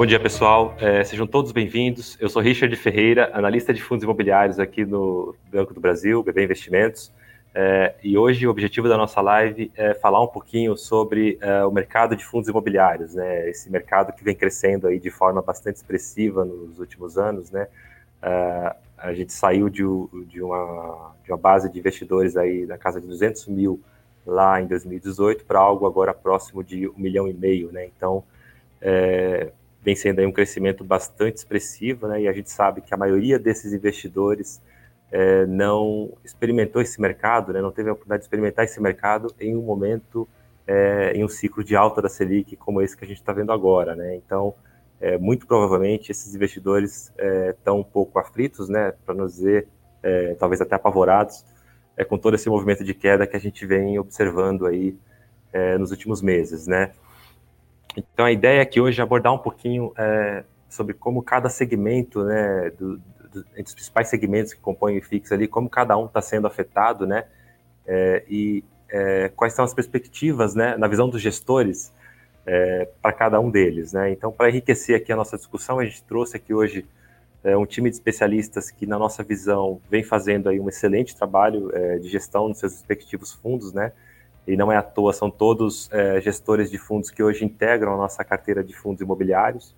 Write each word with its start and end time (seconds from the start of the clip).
Bom 0.00 0.06
dia, 0.06 0.18
pessoal. 0.18 0.74
É, 0.80 1.04
sejam 1.04 1.26
todos 1.26 1.52
bem-vindos. 1.52 2.16
Eu 2.18 2.30
sou 2.30 2.40
Richard 2.40 2.74
Ferreira, 2.74 3.30
analista 3.34 3.70
de 3.70 3.82
fundos 3.82 4.02
imobiliários 4.02 4.58
aqui 4.58 4.82
no 4.82 5.36
Banco 5.52 5.74
do 5.74 5.80
Brasil, 5.80 6.22
BB 6.22 6.44
Investimentos. 6.44 7.12
É, 7.54 7.94
e 8.02 8.16
hoje 8.16 8.46
o 8.46 8.50
objetivo 8.50 8.88
da 8.88 8.96
nossa 8.96 9.20
live 9.20 9.70
é 9.76 9.92
falar 9.92 10.22
um 10.22 10.26
pouquinho 10.26 10.74
sobre 10.74 11.36
é, 11.42 11.66
o 11.66 11.70
mercado 11.70 12.16
de 12.16 12.24
fundos 12.24 12.48
imobiliários, 12.48 13.14
né? 13.14 13.50
Esse 13.50 13.70
mercado 13.70 14.14
que 14.14 14.24
vem 14.24 14.34
crescendo 14.34 14.86
aí 14.86 14.98
de 14.98 15.10
forma 15.10 15.42
bastante 15.42 15.76
expressiva 15.76 16.46
nos 16.46 16.78
últimos 16.78 17.18
anos, 17.18 17.50
né? 17.50 17.68
É, 18.22 18.76
a 18.96 19.12
gente 19.12 19.34
saiu 19.34 19.68
de, 19.68 19.82
de, 20.28 20.42
uma, 20.42 21.14
de 21.22 21.30
uma 21.30 21.36
base 21.36 21.70
de 21.70 21.78
investidores 21.78 22.38
aí 22.38 22.64
na 22.64 22.78
casa 22.78 23.02
de 23.02 23.06
200 23.06 23.48
mil 23.48 23.78
lá 24.26 24.62
em 24.62 24.66
2018 24.66 25.44
para 25.44 25.58
algo 25.58 25.86
agora 25.86 26.14
próximo 26.14 26.64
de 26.64 26.88
um 26.88 26.94
milhão 26.96 27.28
e 27.28 27.34
meio, 27.34 27.70
né? 27.70 27.84
Então, 27.84 28.24
é, 28.80 29.52
vem 29.82 29.96
sendo 29.96 30.20
aí 30.20 30.26
um 30.26 30.32
crescimento 30.32 30.84
bastante 30.84 31.36
expressivo, 31.38 32.06
né? 32.06 32.22
E 32.22 32.28
a 32.28 32.32
gente 32.32 32.50
sabe 32.50 32.80
que 32.80 32.92
a 32.92 32.96
maioria 32.96 33.38
desses 33.38 33.72
investidores 33.72 34.60
é, 35.10 35.46
não 35.46 36.12
experimentou 36.24 36.80
esse 36.80 37.00
mercado, 37.00 37.52
né? 37.52 37.60
Não 37.60 37.72
teve 37.72 37.88
a 37.88 37.92
oportunidade 37.92 38.20
de 38.20 38.26
experimentar 38.26 38.64
esse 38.64 38.80
mercado 38.80 39.34
em 39.40 39.56
um 39.56 39.62
momento, 39.62 40.28
é, 40.66 41.12
em 41.14 41.24
um 41.24 41.28
ciclo 41.28 41.64
de 41.64 41.74
alta 41.74 42.00
da 42.02 42.08
Selic 42.08 42.56
como 42.56 42.80
esse 42.82 42.96
que 42.96 43.04
a 43.04 43.08
gente 43.08 43.18
está 43.18 43.32
vendo 43.32 43.52
agora, 43.52 43.96
né? 43.96 44.16
Então, 44.16 44.54
é, 45.00 45.16
muito 45.16 45.46
provavelmente 45.46 46.12
esses 46.12 46.34
investidores 46.34 47.10
estão 47.48 47.76
é, 47.76 47.80
um 47.80 47.84
pouco 47.84 48.18
aflitos, 48.18 48.68
né? 48.68 48.92
Para 49.04 49.14
não 49.14 49.26
dizer, 49.26 49.66
é, 50.02 50.34
talvez 50.34 50.60
até 50.60 50.74
apavorados, 50.74 51.44
é, 51.96 52.04
com 52.04 52.18
todo 52.18 52.34
esse 52.34 52.48
movimento 52.50 52.84
de 52.84 52.92
queda 52.92 53.26
que 53.26 53.36
a 53.36 53.40
gente 53.40 53.64
vem 53.66 53.98
observando 53.98 54.66
aí 54.66 54.96
nos 55.80 55.90
últimos 55.90 56.22
meses, 56.22 56.68
né? 56.68 56.92
Então, 58.12 58.26
a 58.26 58.32
ideia 58.32 58.62
aqui 58.62 58.80
hoje 58.80 59.00
é 59.00 59.02
abordar 59.02 59.32
um 59.32 59.38
pouquinho 59.38 59.92
é, 59.96 60.44
sobre 60.68 60.94
como 60.94 61.22
cada 61.22 61.48
segmento, 61.48 62.24
né, 62.24 62.70
do, 62.70 62.96
do, 62.96 63.40
entre 63.52 63.64
os 63.64 63.74
principais 63.74 64.08
segmentos 64.08 64.54
que 64.54 64.60
compõem 64.60 64.94
o 64.94 64.98
IFIX 64.98 65.32
ali, 65.32 65.48
como 65.48 65.68
cada 65.68 65.96
um 65.96 66.06
está 66.06 66.22
sendo 66.22 66.46
afetado, 66.46 67.06
né, 67.06 67.24
é, 67.86 68.24
e 68.28 68.64
é, 68.88 69.28
quais 69.34 69.52
são 69.52 69.64
as 69.64 69.74
perspectivas, 69.74 70.54
né, 70.54 70.76
na 70.76 70.86
visão 70.86 71.08
dos 71.08 71.20
gestores, 71.20 71.92
é, 72.46 72.88
para 73.02 73.12
cada 73.12 73.38
um 73.40 73.50
deles, 73.50 73.92
né. 73.92 74.10
Então, 74.10 74.32
para 74.32 74.48
enriquecer 74.48 74.96
aqui 74.96 75.12
a 75.12 75.16
nossa 75.16 75.36
discussão, 75.36 75.78
a 75.78 75.84
gente 75.84 76.02
trouxe 76.04 76.36
aqui 76.36 76.54
hoje 76.54 76.86
é, 77.42 77.56
um 77.56 77.66
time 77.66 77.90
de 77.90 77.96
especialistas 77.96 78.70
que, 78.70 78.86
na 78.86 78.98
nossa 78.98 79.22
visão, 79.22 79.80
vem 79.90 80.02
fazendo 80.02 80.48
aí 80.48 80.60
um 80.60 80.68
excelente 80.68 81.16
trabalho 81.16 81.70
é, 81.74 81.98
de 81.98 82.08
gestão 82.08 82.48
nos 82.48 82.58
seus 82.58 82.72
respectivos 82.72 83.32
fundos, 83.32 83.72
né, 83.72 83.92
e 84.46 84.56
não 84.56 84.72
é 84.72 84.76
à 84.76 84.82
toa, 84.82 85.12
são 85.12 85.30
todos 85.30 85.88
é, 85.92 86.20
gestores 86.20 86.70
de 86.70 86.78
fundos 86.78 87.10
que 87.10 87.22
hoje 87.22 87.44
integram 87.44 87.94
a 87.94 87.96
nossa 87.96 88.24
carteira 88.24 88.64
de 88.64 88.74
fundos 88.74 89.00
imobiliários. 89.00 89.74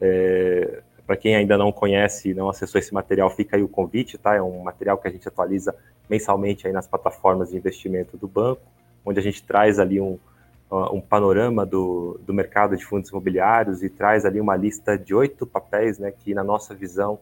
É, 0.00 0.82
Para 1.06 1.16
quem 1.16 1.34
ainda 1.34 1.56
não 1.56 1.72
conhece 1.72 2.30
e 2.30 2.34
não 2.34 2.48
acessou 2.48 2.78
esse 2.78 2.92
material, 2.92 3.30
fica 3.30 3.56
aí 3.56 3.62
o 3.62 3.68
convite, 3.68 4.18
tá? 4.18 4.34
É 4.34 4.42
um 4.42 4.62
material 4.62 4.98
que 4.98 5.08
a 5.08 5.10
gente 5.10 5.26
atualiza 5.26 5.74
mensalmente 6.08 6.66
aí 6.66 6.72
nas 6.72 6.86
plataformas 6.86 7.50
de 7.50 7.56
investimento 7.56 8.16
do 8.16 8.28
banco, 8.28 8.62
onde 9.04 9.18
a 9.18 9.22
gente 9.22 9.42
traz 9.42 9.78
ali 9.78 10.00
um, 10.00 10.18
um 10.70 11.00
panorama 11.00 11.64
do, 11.64 12.20
do 12.26 12.32
mercado 12.34 12.76
de 12.76 12.84
fundos 12.84 13.10
imobiliários 13.10 13.82
e 13.82 13.88
traz 13.88 14.24
ali 14.24 14.40
uma 14.40 14.56
lista 14.56 14.96
de 14.98 15.14
oito 15.14 15.46
papéis, 15.46 15.98
né, 15.98 16.12
que 16.12 16.34
na 16.34 16.44
nossa 16.44 16.74
visão 16.74 17.18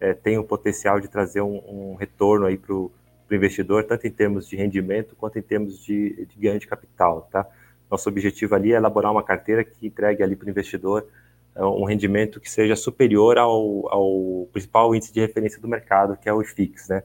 é, 0.00 0.14
tem 0.14 0.38
o 0.38 0.44
potencial 0.44 1.00
de 1.00 1.08
trazer 1.08 1.40
um, 1.40 1.62
um 1.66 1.94
retorno 1.94 2.46
aí 2.46 2.56
para 2.56 2.74
o 2.74 2.90
para 3.28 3.34
o 3.34 3.36
investidor, 3.36 3.84
tanto 3.84 4.06
em 4.06 4.10
termos 4.10 4.48
de 4.48 4.56
rendimento 4.56 5.14
quanto 5.14 5.38
em 5.38 5.42
termos 5.42 5.84
de, 5.84 6.26
de 6.26 6.40
ganho 6.40 6.58
de 6.58 6.66
capital, 6.66 7.28
tá? 7.30 7.46
Nosso 7.90 8.08
objetivo 8.08 8.54
ali 8.54 8.72
é 8.72 8.76
elaborar 8.76 9.12
uma 9.12 9.22
carteira 9.22 9.62
que 9.62 9.86
entregue 9.86 10.22
ali 10.22 10.34
para 10.34 10.46
o 10.46 10.50
investidor 10.50 11.06
é, 11.54 11.64
um 11.64 11.84
rendimento 11.84 12.40
que 12.40 12.48
seja 12.48 12.76
superior 12.76 13.36
ao, 13.36 13.92
ao, 13.92 14.48
principal 14.52 14.94
índice 14.94 15.12
de 15.12 15.20
referência 15.20 15.60
do 15.60 15.66
mercado, 15.66 16.16
que 16.16 16.28
é 16.28 16.32
o 16.32 16.40
IFIX, 16.40 16.88
né? 16.88 17.02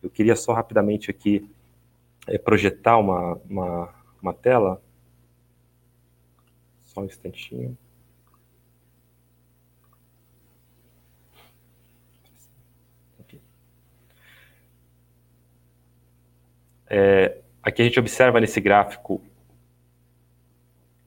Eu 0.00 0.08
queria 0.08 0.36
só 0.36 0.52
rapidamente 0.52 1.10
aqui 1.10 1.50
é, 2.28 2.38
projetar 2.38 2.96
uma, 2.96 3.34
uma, 3.48 3.94
uma 4.22 4.32
tela. 4.32 4.80
Só 6.84 7.00
um 7.00 7.06
instantinho. 7.06 7.76
É, 16.88 17.38
aqui 17.62 17.82
a 17.82 17.84
gente 17.84 17.98
observa 17.98 18.40
nesse 18.40 18.60
gráfico, 18.60 19.20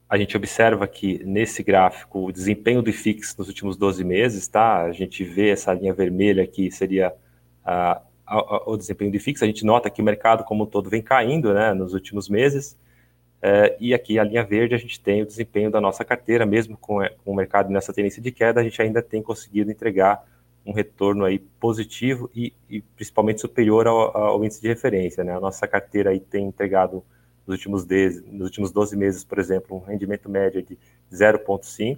a 0.10 0.18
gente 0.18 0.36
observa 0.36 0.88
que 0.88 1.24
nesse 1.24 1.62
gráfico 1.64 2.26
o 2.26 2.32
desempenho 2.32 2.82
do 2.82 2.90
IFIX 2.90 3.38
nos 3.38 3.48
últimos 3.48 3.78
12 3.78 4.04
meses, 4.04 4.48
tá? 4.48 4.82
A 4.82 4.92
gente 4.92 5.24
vê 5.24 5.50
essa 5.50 5.74
linha 5.74 5.94
vermelha 5.94 6.44
aqui, 6.44 6.72
seria 6.72 7.14
a, 7.64 8.02
a, 8.26 8.70
o 8.70 8.76
desempenho 8.76 9.12
do 9.12 9.18
IFIX, 9.18 9.44
a 9.44 9.46
gente 9.46 9.64
nota 9.64 9.90
que 9.90 10.02
o 10.02 10.06
mercado 10.06 10.44
como 10.44 10.64
um 10.64 10.68
todo 10.68 10.90
vem 10.90 11.02
caindo, 11.02 11.54
né, 11.54 11.74
nos 11.74 11.94
últimos 11.94 12.28
meses, 12.28 12.78
é, 13.42 13.78
e 13.80 13.94
aqui 13.94 14.20
a 14.20 14.24
linha 14.24 14.44
verde 14.44 14.76
a 14.76 14.78
gente 14.78 15.00
tem 15.00 15.22
o 15.22 15.26
desempenho 15.26 15.72
da 15.72 15.80
nossa 15.80 16.04
carteira, 16.04 16.46
mesmo 16.46 16.76
com, 16.76 17.00
com 17.24 17.32
o 17.32 17.36
mercado 17.36 17.70
nessa 17.70 17.94
tendência 17.94 18.22
de 18.22 18.32
queda, 18.32 18.60
a 18.60 18.64
gente 18.64 18.82
ainda 18.82 19.02
tem 19.02 19.22
conseguido 19.22 19.72
entregar 19.72 20.26
um 20.66 20.72
retorno 20.72 21.26
aí 21.26 21.40
positivo 21.40 22.30
e, 22.36 22.54
e 22.70 22.82
principalmente 22.82 23.42
superior 23.42 23.88
ao, 23.88 24.16
ao, 24.16 24.44
índice 24.44 24.62
de 24.62 24.68
referência. 24.68 25.24
Né? 25.24 25.36
A 25.36 25.40
nossa 25.40 25.68
carteira 25.68 26.12
aí 26.12 26.20
tem 26.20 26.46
entregado 26.48 27.04
nos 27.46 27.56
últimos, 27.58 27.86
10, 27.86 28.26
nos 28.26 28.48
últimos 28.48 28.72
12 28.72 28.96
meses, 28.96 29.24
por 29.24 29.40
exemplo, 29.40 29.78
um 29.78 29.80
rendimento 29.80 30.30
médio 30.30 30.62
de 30.62 30.78
0,5, 31.12 31.98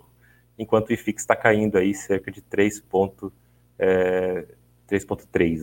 enquanto 0.58 0.90
o 0.90 0.94
IFIX 0.94 1.22
está 1.22 1.36
caindo 1.36 1.78
aí 1.78 1.94
cerca 1.94 2.32
de 2.32 2.42
3,3, 2.42 3.32
é, 3.80 4.46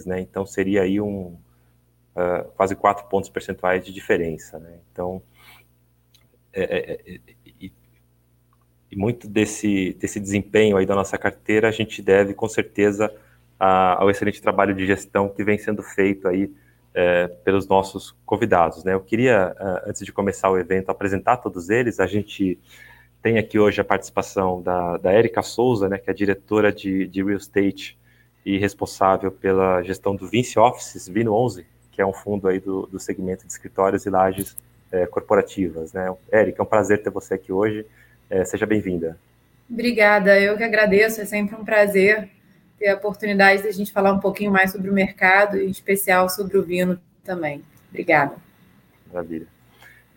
né? 0.09 0.21
Então 0.21 0.45
seria 0.45 0.83
aí 0.83 1.01
um 1.01 1.39
uh, 2.15 2.45
quase 2.57 2.77
4 2.77 3.07
pontos 3.09 3.31
percentuais 3.31 3.85
de 3.85 3.93
diferença, 3.93 4.59
né? 4.59 4.79
Então 4.93 5.23
é, 6.53 6.63
é, 6.63 7.15
é 7.15 7.21
e 8.91 8.97
muito 8.97 9.28
desse, 9.28 9.94
desse 10.00 10.19
desempenho 10.19 10.76
aí 10.76 10.87
da 10.87 10.94
nossa 10.94 11.19
carteira 11.19 11.69
a 11.69 11.72
gente 11.72 12.00
deve, 12.00 12.34
com 12.34 12.49
certeza, 12.49 13.12
a, 13.59 14.00
ao 14.03 14.10
excelente 14.10 14.41
trabalho 14.41 14.75
de 14.75 14.87
gestão 14.87 15.28
que 15.28 15.44
vem 15.44 15.59
sendo 15.59 15.82
feito 15.82 16.26
aí 16.26 16.50
é, 16.94 17.28
pelos 17.44 17.66
nossos 17.66 18.16
convidados. 18.25 18.84
Né? 18.84 18.94
Eu 18.94 19.00
queria, 19.00 19.54
é, 19.59 19.91
antes 19.91 20.04
de 20.04 20.12
começar 20.12 20.50
o 20.50 20.59
evento, 20.59 20.91
apresentar 20.91 21.37
todos 21.38 21.69
eles. 21.69 22.00
A 22.00 22.06
gente 22.06 22.59
tem 23.22 23.38
aqui 23.38 23.59
hoje 23.59 23.81
a 23.81 23.84
participação 23.84 24.62
da, 24.62 24.97
da 24.97 25.12
Erika 25.12 25.43
Souza, 25.43 25.88
né, 25.88 25.99
que 25.99 26.10
é 26.10 26.15
diretora 26.15 26.72
de, 26.72 27.06
de 27.06 27.22
Real 27.22 27.37
Estate 27.37 27.99
e 28.44 28.59
responsável 28.59 29.31
pela 29.31 29.82
gestão 29.82 30.16
do 30.16 30.26
Vinci 30.26 30.59
Offices, 30.59 31.09
Vino 31.09 31.34
11, 31.34 31.66
que 31.91 32.00
é 32.00 32.06
um 32.06 32.12
fundo 32.12 32.49
aí 32.49 32.60
do, 32.60 32.87
do 32.87 32.99
segmento 32.99 33.44
de 33.44 33.53
escritórios 33.53 34.06
e 34.06 34.10
lajes 34.10 34.56
é, 34.91 35.06
corporativas. 35.06 35.93
Né? 35.93 36.15
Erika, 36.32 36.62
é 36.62 36.65
um 36.65 36.66
prazer 36.66 37.03
ter 37.03 37.10
você 37.10 37.34
aqui 37.34 37.53
hoje. 37.53 37.84
É, 38.31 38.44
seja 38.44 38.66
bem-vinda. 38.66 39.19
Obrigada, 39.71 40.39
eu 40.41 40.56
que 40.56 40.65
agradeço, 40.65 41.21
é 41.21 41.25
sempre 41.25 41.55
um 41.55 41.65
prazer 41.65 42.31
ter 42.78 42.89
a 42.89 42.94
oportunidade 42.94 43.62
de 43.62 43.69
a 43.69 43.72
gente 43.72 43.93
falar 43.93 44.12
um 44.12 44.21
pouquinho 44.21 44.53
mais 44.53 44.71
sobre 44.72 44.89
o 44.89 44.94
mercado, 44.94 45.59
em 45.59 45.69
especial 45.69 46.28
sobre 46.28 46.56
o 46.56 46.62
vinho 46.62 46.99
também. 47.25 47.62
Obrigada. 47.91 48.37
Maravilha. 49.12 49.47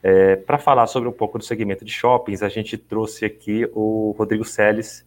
É, 0.04 0.36
Para 0.36 0.58
falar 0.58 0.88
sobre 0.88 1.10
um 1.10 1.12
pouco 1.12 1.38
do 1.38 1.44
segmento 1.44 1.84
de 1.84 1.92
shoppings, 1.92 2.44
a 2.44 2.50
gente 2.50 2.78
trouxe 2.78 3.26
aqui 3.26 3.68
o 3.74 4.16
Rodrigo 4.18 4.46
Seles, 4.46 5.06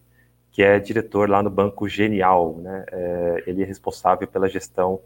que 0.50 0.62
é 0.62 0.78
diretor 0.78 1.28
lá 1.28 1.42
no 1.42 1.50
Banco 1.50 1.88
Genial. 1.88 2.56
Né? 2.58 2.84
É, 2.90 3.44
ele 3.46 3.62
é 3.62 3.66
responsável 3.66 4.26
pela 4.26 4.48
gestão 4.48 5.00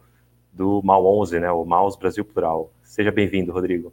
do 0.53 0.83
MAU 0.83 1.21
11, 1.21 1.41
né? 1.41 1.51
o 1.51 1.65
MAUS 1.65 1.97
Brasil 1.97 2.25
Plural. 2.25 2.73
Seja 2.83 3.13
bem-vindo, 3.13 3.53
Rodrigo. 3.53 3.93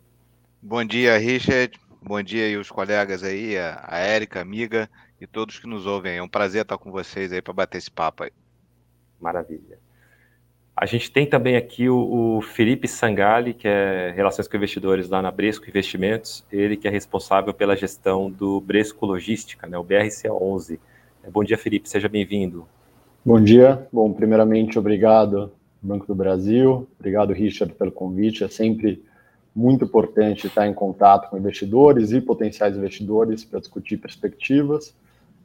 Bom 0.61 0.83
dia, 0.83 1.17
Richard. 1.17 1.79
Bom 2.07 2.21
dia 2.21 2.45
aí 2.45 2.55
os 2.55 2.69
colegas 2.69 3.23
aí, 3.23 3.57
a 3.57 3.97
Érica, 3.97 4.39
amiga 4.39 4.87
e 5.19 5.25
todos 5.25 5.57
que 5.57 5.65
nos 5.65 5.87
ouvem. 5.87 6.17
É 6.17 6.21
um 6.21 6.27
prazer 6.27 6.61
estar 6.61 6.77
com 6.77 6.91
vocês 6.91 7.33
aí 7.33 7.41
para 7.41 7.51
bater 7.51 7.79
esse 7.79 7.89
papo 7.89 8.23
aí. 8.23 8.31
Maravilha. 9.19 9.79
A 10.75 10.85
gente 10.85 11.09
tem 11.09 11.25
também 11.25 11.55
aqui 11.55 11.89
o, 11.89 12.37
o, 12.37 12.41
Felipe 12.43 12.87
Sangali, 12.87 13.55
que 13.55 13.67
é 13.67 14.13
Relações 14.15 14.47
com 14.47 14.55
Investidores 14.55 15.09
lá 15.09 15.19
na 15.19 15.31
Bresco 15.31 15.67
Investimentos, 15.67 16.45
ele 16.51 16.77
que 16.77 16.87
é 16.87 16.91
responsável 16.91 17.51
pela 17.55 17.75
gestão 17.75 18.29
do 18.29 18.61
Bresco 18.61 19.03
Logística, 19.03 19.65
né, 19.65 19.75
o 19.75 19.83
BRC11. 19.83 20.77
É, 21.23 21.31
bom 21.31 21.43
dia, 21.43 21.57
Felipe, 21.57 21.89
seja 21.89 22.07
bem-vindo. 22.07 22.67
Bom 23.25 23.41
dia. 23.41 23.87
Bom, 23.91 24.13
primeiramente, 24.13 24.77
obrigado, 24.77 25.51
Banco 25.81 26.05
do 26.05 26.13
Brasil, 26.13 26.87
obrigado, 26.99 27.33
Richard, 27.33 27.73
pelo 27.73 27.91
convite. 27.91 28.43
É 28.43 28.47
sempre 28.47 29.03
muito 29.55 29.85
importante 29.85 30.47
estar 30.47 30.67
em 30.67 30.73
contato 30.73 31.29
com 31.29 31.37
investidores 31.37 32.11
e 32.11 32.19
potenciais 32.19 32.75
investidores 32.75 33.45
para 33.45 33.59
discutir 33.59 33.97
perspectivas, 33.97 34.93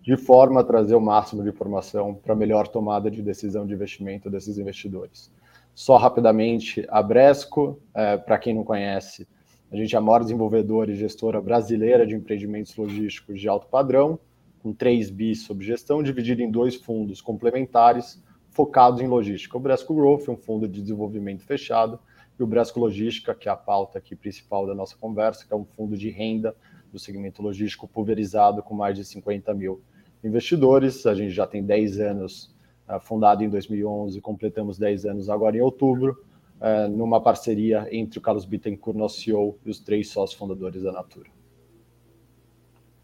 de 0.03 0.17
forma 0.17 0.61
a 0.61 0.65
trazer 0.65 0.95
o 0.97 1.01
máximo 1.01 1.43
de 1.43 1.51
informação 1.51 2.15
para 2.15 2.35
melhor 2.35 2.67
tomada 2.67 3.11
de 3.11 3.23
decisão 3.23 3.67
de 3.67 3.75
investimento 3.75 4.29
desses 4.29 4.59
investidores. 4.59 5.31
Só 5.75 5.97
rapidamente, 5.97 6.85
a 6.89 7.03
Bresco, 7.03 7.79
é, 7.95 8.17
para 8.17 8.39
quem 8.39 8.55
não 8.55 8.65
conhece, 8.65 9.29
a 9.71 9.77
gente 9.77 9.95
é 9.95 9.99
a 9.99 10.01
maior 10.01 10.21
desenvolvedora 10.21 10.91
e 10.91 10.97
gestora 10.97 11.41
brasileira 11.41 12.05
de 12.05 12.17
empreendimentos 12.17 12.75
logísticos 12.77 13.41
de 13.41 13.49
alto 13.49 13.69
padrão. 13.69 14.19
com 14.63 14.75
3 14.75 15.09
bis 15.09 15.45
sob 15.45 15.65
gestão, 15.65 16.03
dividido 16.03 16.43
em 16.43 16.51
dois 16.51 16.75
fundos 16.75 17.23
complementares 17.23 18.23
focados 18.51 19.01
em 19.01 19.07
logística. 19.07 19.57
O 19.57 19.61
Bresco 19.61 19.95
Growth, 19.95 20.29
um 20.29 20.37
fundo 20.37 20.69
de 20.69 20.83
desenvolvimento 20.83 21.43
fechado, 21.45 21.99
e 22.41 22.45
o 22.45 22.47
Bresco 22.47 22.81
Logística, 22.81 23.35
que 23.35 23.49
é 23.49 23.53
a 23.53 23.57
pauta 23.57 23.99
aqui 23.99 24.17
principal 24.17 24.67
da 24.67 24.75
nossa 24.75 24.97
conversa, 24.97 25.47
que 25.47 25.53
é 25.53 25.57
um 25.57 25.65
fundo 25.65 25.97
de 25.97 26.09
renda 26.09 26.57
do 26.91 26.99
segmento 26.99 27.43
logístico 27.43 27.87
pulverizado 27.87 28.63
com 28.63 28.75
mais 28.75 28.97
de 28.97 29.05
50 29.05 29.53
mil 29.55 29.83
investidores. 30.25 31.07
A 31.07 31.15
gente 31.15 31.31
já 31.31 31.47
tem 31.47 31.63
10 31.63 32.01
anos 32.01 32.55
uh, 32.89 32.99
fundado 32.99 33.45
em 33.45 33.49
2011, 33.49 34.21
completamos 34.21 34.79
10 34.79 35.07
anos 35.07 35.29
agora 35.29 35.57
em 35.57 35.61
outubro, 35.61 36.25
uh, 36.61 36.89
numa 36.89 37.21
parceria 37.21 37.87
entre 37.93 38.19
o 38.19 38.23
Carlos 38.23 38.45
Bittencourt, 38.45 38.97
nosso 38.97 39.21
CEO, 39.21 39.59
e 39.65 39.71
os 39.71 39.79
três 39.79 40.09
sócios 40.09 40.39
fundadores 40.39 40.83
da 40.83 40.93
Natura. 40.93 41.29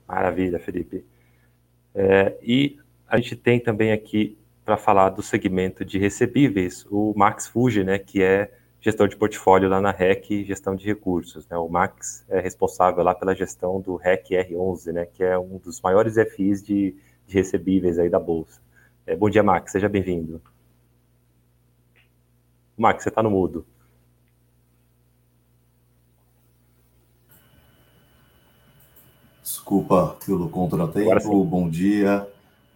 Maravilha, 0.08 0.58
Felipe. 0.58 1.04
É, 1.94 2.38
e 2.42 2.78
a 3.08 3.16
gente 3.18 3.36
tem 3.36 3.58
também 3.58 3.92
aqui 3.92 4.38
para 4.64 4.76
falar 4.76 5.10
do 5.10 5.22
segmento 5.22 5.84
de 5.84 5.98
recebíveis 5.98 6.86
o 6.90 7.12
Max 7.16 7.46
Fuji, 7.46 7.84
né, 7.84 7.98
que 7.98 8.22
é 8.22 8.52
gestor 8.86 9.08
de 9.08 9.16
portfólio 9.16 9.68
lá 9.68 9.80
na 9.80 9.90
REC, 9.90 10.44
gestão 10.44 10.76
de 10.76 10.86
recursos. 10.86 11.48
Né? 11.48 11.58
O 11.58 11.68
Max 11.68 12.24
é 12.28 12.38
responsável 12.38 13.02
lá 13.02 13.16
pela 13.16 13.34
gestão 13.34 13.80
do 13.80 13.96
REC 13.96 14.28
R11, 14.28 14.92
né? 14.92 15.06
que 15.06 15.24
é 15.24 15.36
um 15.36 15.58
dos 15.58 15.80
maiores 15.80 16.14
FIs 16.14 16.62
de, 16.62 16.94
de 17.26 17.34
recebíveis 17.34 17.98
aí 17.98 18.08
da 18.08 18.20
Bolsa. 18.20 18.60
É, 19.04 19.16
bom 19.16 19.28
dia, 19.28 19.42
Max, 19.42 19.72
seja 19.72 19.88
bem-vindo. 19.88 20.40
Max, 22.78 23.02
você 23.02 23.08
está 23.08 23.24
no 23.24 23.30
mudo. 23.30 23.66
Desculpa 29.42 30.16
pelo 30.24 30.48
contratempo, 30.48 31.44
bom 31.44 31.68
dia. 31.68 32.24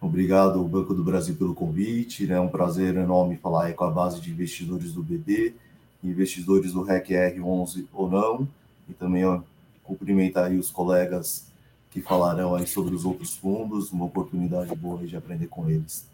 Obrigado, 0.01 0.61
Banco 0.65 0.93
do 0.93 1.05
Brasil, 1.05 1.35
pelo 1.37 1.55
convite. 1.55 2.29
É 2.29 2.37
um 2.37 2.49
prazer 2.49 2.97
enorme 2.97 3.37
falar 3.37 3.73
com 3.75 3.85
a 3.85 3.89
base 3.89 4.19
de 4.19 4.29
investidores 4.29 4.91
do 4.91 5.01
BB 5.01 5.70
investidores 6.03 6.73
do 6.73 6.81
REC 6.81 7.09
R11 7.09 7.85
ou 7.93 8.09
não, 8.09 8.47
e 8.89 8.93
também 8.93 9.25
ó, 9.25 9.41
cumprimentar 9.83 10.45
aí 10.45 10.57
os 10.57 10.71
colegas 10.71 11.47
que 11.91 12.01
falarão 12.01 12.55
aí 12.55 12.65
sobre 12.65 12.95
os 12.95 13.05
outros 13.05 13.35
fundos, 13.35 13.91
uma 13.91 14.05
oportunidade 14.05 14.73
boa 14.75 15.05
de 15.05 15.15
aprender 15.15 15.47
com 15.47 15.69
eles. 15.69 16.09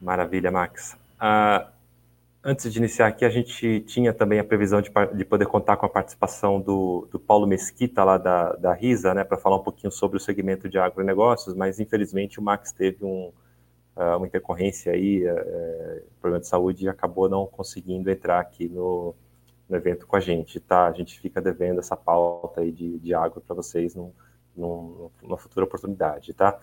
Maravilha, 0.00 0.50
Max. 0.50 0.96
Uh, 1.20 1.66
antes 2.44 2.72
de 2.72 2.78
iniciar 2.78 3.08
aqui, 3.08 3.24
a 3.24 3.30
gente 3.30 3.80
tinha 3.80 4.12
também 4.12 4.38
a 4.38 4.44
previsão 4.44 4.80
de, 4.80 4.90
de 5.14 5.24
poder 5.24 5.46
contar 5.46 5.76
com 5.76 5.86
a 5.86 5.88
participação 5.88 6.60
do, 6.60 7.08
do 7.10 7.18
Paulo 7.18 7.46
Mesquita, 7.46 8.04
lá 8.04 8.18
da, 8.18 8.52
da 8.52 8.72
RISA, 8.74 9.14
né, 9.14 9.24
para 9.24 9.38
falar 9.38 9.56
um 9.56 9.62
pouquinho 9.62 9.90
sobre 9.90 10.18
o 10.18 10.20
segmento 10.20 10.68
de 10.68 10.78
agronegócios, 10.78 11.56
mas 11.56 11.80
infelizmente 11.80 12.38
o 12.38 12.42
Max 12.42 12.70
teve 12.70 13.04
um, 13.04 13.32
uma 14.16 14.26
intercorrência 14.26 14.92
aí, 14.92 15.26
uh, 15.28 16.02
problema 16.20 16.40
de 16.40 16.46
saúde, 16.46 16.84
e 16.84 16.88
acabou 16.88 17.28
não 17.28 17.46
conseguindo 17.46 18.10
entrar 18.10 18.40
aqui 18.40 18.68
no, 18.68 19.14
no 19.68 19.76
evento 19.76 20.06
com 20.06 20.16
a 20.16 20.20
gente, 20.20 20.60
tá? 20.60 20.86
A 20.86 20.92
gente 20.92 21.18
fica 21.20 21.40
devendo 21.40 21.80
essa 21.80 21.96
pauta 21.96 22.60
aí 22.60 22.70
de, 22.72 22.98
de 22.98 23.14
água 23.14 23.42
para 23.44 23.56
vocês 23.56 23.94
num, 23.94 24.12
num, 24.56 25.10
numa 25.22 25.36
futura 25.36 25.64
oportunidade, 25.66 26.32
tá? 26.32 26.58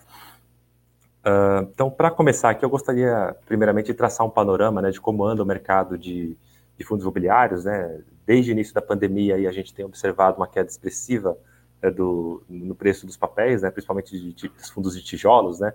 Uh, 1.26 1.68
então, 1.72 1.90
para 1.90 2.08
começar 2.08 2.50
aqui, 2.50 2.64
eu 2.64 2.70
gostaria, 2.70 3.34
primeiramente, 3.46 3.86
de 3.86 3.94
traçar 3.94 4.24
um 4.24 4.30
panorama 4.30 4.80
né, 4.80 4.92
de 4.92 5.00
como 5.00 5.24
anda 5.24 5.42
o 5.42 5.46
mercado 5.46 5.98
de, 5.98 6.36
de 6.78 6.84
fundos 6.84 7.02
imobiliários. 7.02 7.64
Né? 7.64 8.00
Desde 8.24 8.50
o 8.50 8.52
início 8.52 8.72
da 8.72 8.80
pandemia, 8.80 9.34
aí, 9.34 9.44
a 9.44 9.50
gente 9.50 9.74
tem 9.74 9.84
observado 9.84 10.36
uma 10.36 10.46
queda 10.46 10.70
expressiva 10.70 11.36
é, 11.82 11.90
do, 11.90 12.44
no 12.48 12.76
preço 12.76 13.06
dos 13.06 13.16
papéis, 13.16 13.62
né, 13.62 13.72
principalmente 13.72 14.16
de, 14.16 14.32
de, 14.32 14.48
dos 14.48 14.70
fundos 14.70 14.94
de 14.94 15.02
tijolos. 15.02 15.58
Né? 15.58 15.74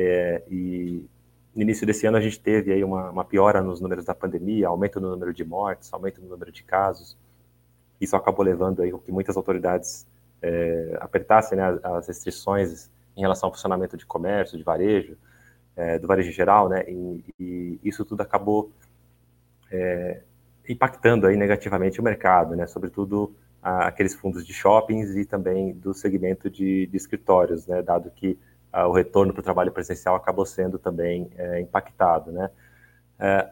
É, 0.00 0.44
e 0.48 1.04
no 1.52 1.62
início 1.62 1.84
desse 1.84 2.06
ano 2.06 2.16
a 2.16 2.20
gente 2.20 2.38
teve 2.38 2.72
aí 2.72 2.84
uma, 2.84 3.10
uma, 3.10 3.24
piora 3.24 3.60
nos 3.60 3.80
números 3.80 4.04
da 4.04 4.14
pandemia, 4.14 4.68
aumento 4.68 5.00
no 5.00 5.10
número 5.10 5.34
de 5.34 5.44
mortes, 5.44 5.92
aumento 5.92 6.22
no 6.22 6.28
número 6.28 6.52
de 6.52 6.62
casos. 6.62 7.16
Isso 8.00 8.14
acabou 8.14 8.44
levando 8.44 8.80
aí 8.80 8.96
que 9.00 9.10
muitas 9.10 9.36
autoridades 9.36 10.06
é, 10.40 10.96
apertassem 11.00 11.58
né, 11.58 11.80
as 11.82 12.06
restrições 12.06 12.88
em 13.16 13.22
relação 13.22 13.48
ao 13.48 13.52
funcionamento 13.52 13.96
de 13.96 14.06
comércio, 14.06 14.56
de 14.56 14.62
varejo, 14.62 15.16
é, 15.74 15.98
do 15.98 16.06
varejo 16.06 16.28
em 16.28 16.32
geral, 16.32 16.68
né? 16.68 16.84
E, 16.88 17.24
e 17.36 17.80
isso 17.82 18.04
tudo 18.04 18.20
acabou 18.20 18.70
é, 19.68 20.22
impactando 20.68 21.26
aí 21.26 21.36
negativamente 21.36 22.00
o 22.00 22.04
mercado, 22.04 22.54
né? 22.54 22.68
Sobretudo 22.68 23.34
a, 23.60 23.88
aqueles 23.88 24.14
fundos 24.14 24.46
de 24.46 24.54
shoppings 24.54 25.16
e 25.16 25.24
também 25.24 25.72
do 25.72 25.92
segmento 25.92 26.48
de, 26.48 26.86
de 26.86 26.96
escritórios, 26.96 27.66
né? 27.66 27.82
Dado 27.82 28.12
que 28.12 28.38
o 28.72 28.92
retorno 28.92 29.32
para 29.32 29.40
o 29.40 29.42
trabalho 29.42 29.72
presencial 29.72 30.14
acabou 30.14 30.44
sendo 30.44 30.78
também 30.78 31.30
é, 31.36 31.60
impactado, 31.60 32.30
né? 32.30 32.50
É, 33.18 33.48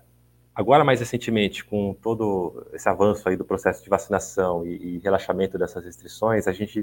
agora, 0.55 0.85
mais 0.85 1.01
recentemente, 1.01 1.65
com 1.65 1.95
todo 1.95 2.67
esse 2.73 2.89
avanço 2.89 3.29
aí 3.29 3.37
do 3.37 3.45
processo 3.45 3.83
de 3.83 3.91
vacinação 3.91 4.67
e, 4.67 4.97
e 4.97 4.99
relaxamento 4.99 5.59
dessas 5.59 5.85
restrições, 5.85 6.47
a 6.47 6.53
gente 6.53 6.81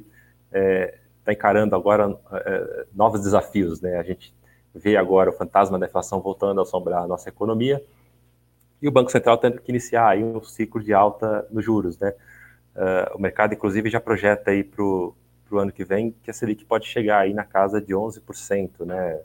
está 0.51 1.31
é, 1.31 1.31
encarando 1.31 1.75
agora 1.75 2.18
é, 2.31 2.85
novos 2.94 3.21
desafios, 3.21 3.81
né? 3.81 3.97
A 3.97 4.03
gente 4.03 4.33
vê 4.74 4.97
agora 4.97 5.30
o 5.30 5.33
fantasma 5.33 5.77
da 5.77 5.85
inflação 5.85 6.19
voltando 6.19 6.59
a 6.59 6.63
assombrar 6.63 7.03
a 7.03 7.07
nossa 7.07 7.30
economia 7.30 7.83
e 8.83 8.88
o 8.88 8.91
Banco 8.91 9.09
Central 9.09 9.38
tendo 9.38 9.62
que 9.62 9.71
iniciar 9.71 10.09
aí 10.09 10.21
um 10.21 10.44
ciclo 10.44 10.83
de 10.83 10.94
alta 10.94 11.47
nos 11.50 11.63
juros, 11.63 11.97
né? 11.97 12.13
Uh, 12.75 13.15
o 13.15 13.21
mercado, 13.21 13.53
inclusive, 13.53 13.89
já 13.89 14.01
projeta 14.01 14.51
aí 14.51 14.62
para 14.62 14.83
o 14.83 15.15
para 15.53 15.57
o 15.57 15.61
ano 15.61 15.71
que 15.71 15.85
vem, 15.85 16.15
que 16.23 16.31
a 16.31 16.33
Selic 16.33 16.65
pode 16.65 16.88
chegar 16.88 17.19
aí 17.19 17.33
na 17.33 17.44
casa 17.44 17.79
de 17.79 17.94
11%, 17.94 18.85
né? 18.85 19.21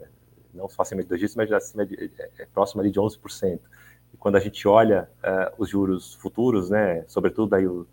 Não 0.53 0.69
só 0.69 0.83
acima 0.83 1.01
de 1.01 1.07
dois 1.07 1.19
dígitos, 1.19 1.35
mas 1.35 1.51
acima 1.51 1.85
de, 1.85 2.11
é, 2.19 2.29
é 2.43 2.45
próximo 2.45 2.81
ali 2.81 2.91
de 2.91 2.99
11%. 2.99 3.59
E 4.13 4.17
quando 4.17 4.35
a 4.35 4.39
gente 4.39 4.67
olha 4.67 5.09
uh, 5.23 5.55
os 5.57 5.69
juros 5.69 6.13
futuros, 6.15 6.69
né, 6.69 7.03
sobretudo 7.07 7.55
aí 7.55 7.65
o, 7.65 7.87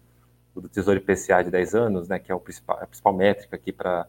o, 0.54 0.60
do 0.60 0.68
Tesouro 0.68 0.98
IPCA 0.98 1.42
de 1.44 1.50
10 1.50 1.74
anos, 1.74 2.08
né, 2.08 2.18
que 2.18 2.30
é 2.30 2.34
o 2.34 2.40
principal, 2.40 2.78
a 2.80 2.86
principal 2.86 3.14
métrica 3.14 3.56
aqui 3.56 3.72
para 3.72 4.06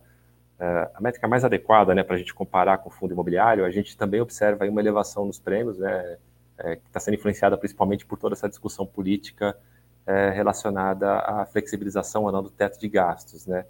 uh, 0.60 0.92
a 0.94 1.02
métrica 1.02 1.28
mais 1.28 1.46
adequada, 1.46 1.96
né, 1.96 2.04
para 2.04 2.16
a 2.16 2.18
gente 2.18 2.34
comparar 2.34 2.80
com 2.80 2.90
o 2.90 2.92
fundo 2.92 3.14
imobiliário, 3.14 3.66
a 3.66 3.72
gente 3.72 3.98
também 3.98 4.20
observa 4.20 4.66
aí 4.66 4.70
uma 4.70 4.82
elevação 4.82 5.26
nos 5.26 5.40
prêmios, 5.40 5.78
né, 5.78 6.18
é, 6.58 6.76
que 6.78 6.88
está 6.88 7.00
sendo 7.00 7.16
influenciada 7.16 7.58
principalmente 7.58 8.06
por 8.06 8.18
toda 8.18 8.34
essa 8.34 8.50
discussão 8.50 8.86
política 8.86 9.56
é, 10.06 10.30
relacionada 10.32 11.20
à 11.20 11.46
flexibilização 11.46 12.24
ou 12.24 12.32
não 12.32 12.42
do 12.42 12.50
teto 12.50 12.80
de 12.80 12.90
gastos, 12.90 13.46
né 13.46 13.66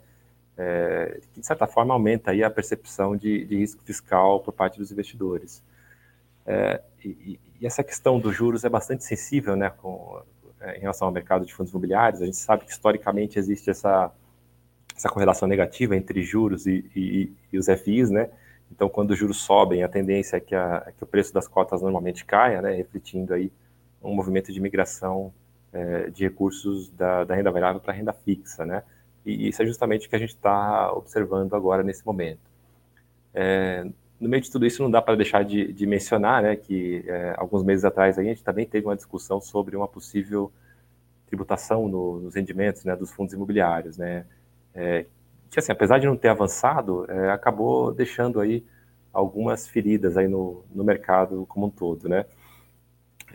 é, 0.57 1.19
que 1.33 1.39
de 1.39 1.45
certa 1.45 1.67
forma 1.67 1.93
aumenta 1.93 2.31
aí 2.31 2.43
a 2.43 2.49
percepção 2.49 3.15
de, 3.15 3.45
de 3.45 3.57
risco 3.57 3.83
fiscal 3.83 4.39
por 4.39 4.53
parte 4.53 4.79
dos 4.79 4.91
investidores. 4.91 5.63
É, 6.45 6.81
e, 7.03 7.39
e, 7.59 7.65
essa 7.65 7.83
questão 7.83 8.19
dos 8.19 8.35
juros 8.35 8.63
é 8.63 8.69
bastante 8.69 9.03
sensível, 9.03 9.55
né, 9.55 9.69
com, 9.69 10.21
é, 10.61 10.77
em 10.77 10.81
relação 10.81 11.07
ao 11.07 11.13
mercado 11.13 11.45
de 11.45 11.53
fundos 11.53 11.71
imobiliários. 11.71 12.21
A 12.21 12.25
gente 12.25 12.37
sabe 12.37 12.65
que 12.65 12.71
historicamente 12.71 13.37
existe 13.37 13.69
essa 13.69 14.11
essa 14.97 15.09
correlação 15.09 15.47
negativa 15.47 15.95
entre 15.95 16.23
juros 16.23 16.65
e, 16.65 16.89
e, 16.95 17.31
e 17.53 17.57
os 17.59 17.67
FIs, 17.67 18.09
né? 18.09 18.29
Então, 18.71 18.89
quando 18.89 19.11
os 19.11 19.17
juros 19.17 19.37
sobem, 19.37 19.83
a 19.83 19.87
tendência 19.87 20.37
é 20.37 20.39
que, 20.39 20.55
a, 20.55 20.91
que 20.97 21.03
o 21.03 21.07
preço 21.07 21.31
das 21.31 21.47
cotas 21.47 21.83
normalmente 21.83 22.25
caia, 22.25 22.61
né? 22.61 22.73
Refletindo 22.73 23.33
aí 23.33 23.51
um 24.01 24.15
movimento 24.15 24.51
de 24.51 24.59
migração 24.59 25.31
é, 25.71 26.09
de 26.09 26.23
recursos 26.23 26.89
da, 26.89 27.23
da 27.23 27.35
renda 27.35 27.51
variável 27.51 27.79
para 27.79 27.93
a 27.93 27.95
renda 27.95 28.11
fixa, 28.11 28.65
né? 28.65 28.83
E 29.27 29.49
isso 29.49 29.61
é 29.61 29.65
justamente 29.65 30.07
o 30.07 30.09
que 30.09 30.15
a 30.15 30.19
gente 30.19 30.29
está 30.29 30.91
observando 30.93 31.53
agora 31.53 31.83
nesse 31.83 32.05
momento. 32.05 32.39
É, 33.33 33.85
no 34.19 34.29
meio 34.29 34.41
de 34.41 34.49
tudo 34.49 34.65
isso, 34.65 34.81
não 34.81 34.89
dá 34.89 35.01
para 35.01 35.15
deixar 35.15 35.43
de, 35.43 35.73
de, 35.73 35.85
mencionar 35.85 36.41
né, 36.41 36.55
que 36.55 37.03
é, 37.05 37.35
alguns 37.37 37.61
meses 37.61 37.83
atrás 37.83 38.17
a 38.17 38.23
gente 38.23 38.41
também 38.41 38.65
teve 38.65 38.87
uma 38.87 38.95
discussão 38.95 39.41
sobre 39.41 39.75
uma 39.75 39.87
possível 39.87 40.51
tributação 41.27 41.89
no, 41.89 42.19
nos 42.21 42.35
rendimentos 42.35 42.85
né, 42.85 42.95
dos 42.95 43.11
fundos 43.11 43.33
imobiliários, 43.33 43.97
né, 43.97 44.25
é, 44.73 45.05
que 45.51 45.59
assim, 45.59 45.73
apesar 45.73 45.99
de 45.99 46.07
não 46.07 46.15
ter 46.15 46.29
avançado, 46.29 47.05
é, 47.11 47.29
acabou 47.31 47.93
deixando 47.93 48.39
aí 48.39 48.65
algumas 49.11 49.67
feridas 49.67 50.15
aí 50.17 50.27
no, 50.27 50.63
no 50.73 50.83
mercado 50.83 51.45
como 51.47 51.67
um 51.67 51.69
todo, 51.69 52.07
né. 52.07 52.25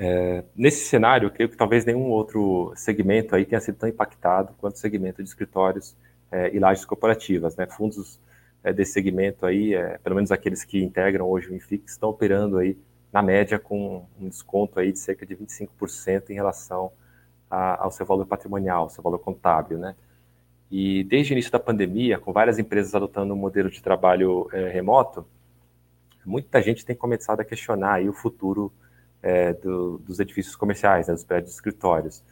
É, 0.05 0.43
nesse 0.57 0.85
cenário, 0.87 1.27
eu 1.27 1.31
creio 1.31 1.49
que 1.49 1.57
talvez 1.57 1.85
nenhum 1.85 2.11
outro 2.11 2.73
segmento 2.75 3.37
aí 3.37 3.45
tenha 3.45 3.61
sido 3.61 3.77
tão 3.77 3.89
impactado 3.89 4.53
quanto 4.59 4.75
o 4.75 4.79
segmento 4.79 5.23
de 5.23 5.29
escritórios 5.29 5.95
é, 6.29 6.53
e 6.53 6.59
lajes 6.59 6.85
corporativas. 6.85 7.55
Né? 7.55 7.69
Fundos 7.69 8.19
é, 8.65 8.73
desse 8.73 8.95
segmento 8.95 9.47
aí, 9.47 9.75
é, 9.75 9.99
pelo 9.99 10.17
menos 10.17 10.33
aqueles 10.33 10.65
que 10.65 10.83
integram 10.83 11.25
hoje 11.27 11.51
o 11.51 11.55
Infix, 11.55 11.93
estão 11.93 12.09
operando 12.09 12.59
aí 12.59 12.77
na 13.13 13.23
média 13.23 13.61
com 13.61 14.05
um 14.21 14.29
desconto 14.29 14.81
aí 14.81 14.91
de 14.91 14.99
cerca 14.99 15.25
de 15.25 15.37
25% 15.37 16.31
em 16.31 16.35
relação 16.35 16.91
a, 17.49 17.85
ao 17.85 17.93
seu 17.93 18.05
valor 18.05 18.27
patrimonial, 18.27 18.91
seu 18.91 19.05
valor 19.05 19.21
contábil, 19.21 19.79
né? 19.79 19.95
E 20.69 21.05
desde 21.05 21.33
o 21.33 21.35
início 21.35 21.53
da 21.53 21.61
pandemia, 21.61 22.19
com 22.19 22.33
várias 22.33 22.59
empresas 22.59 22.93
adotando 22.93 23.35
um 23.35 23.37
modelo 23.37 23.71
de 23.71 23.81
trabalho 23.81 24.49
é, 24.53 24.69
remoto, 24.69 25.25
muita 26.27 26.61
gente 26.61 26.85
tem 26.85 26.97
começado 26.97 27.39
a 27.39 27.45
questionar 27.45 27.95
aí 27.95 28.09
o 28.09 28.13
futuro 28.13 28.73
é, 29.23 29.53
do, 29.53 29.99
dos 29.99 30.19
edifícios 30.19 30.57
comerciais, 30.57 31.07
né, 31.07 31.15
dos 31.15 31.25
prédios 31.25 31.51
de 31.51 31.55
escritórios. 31.55 32.23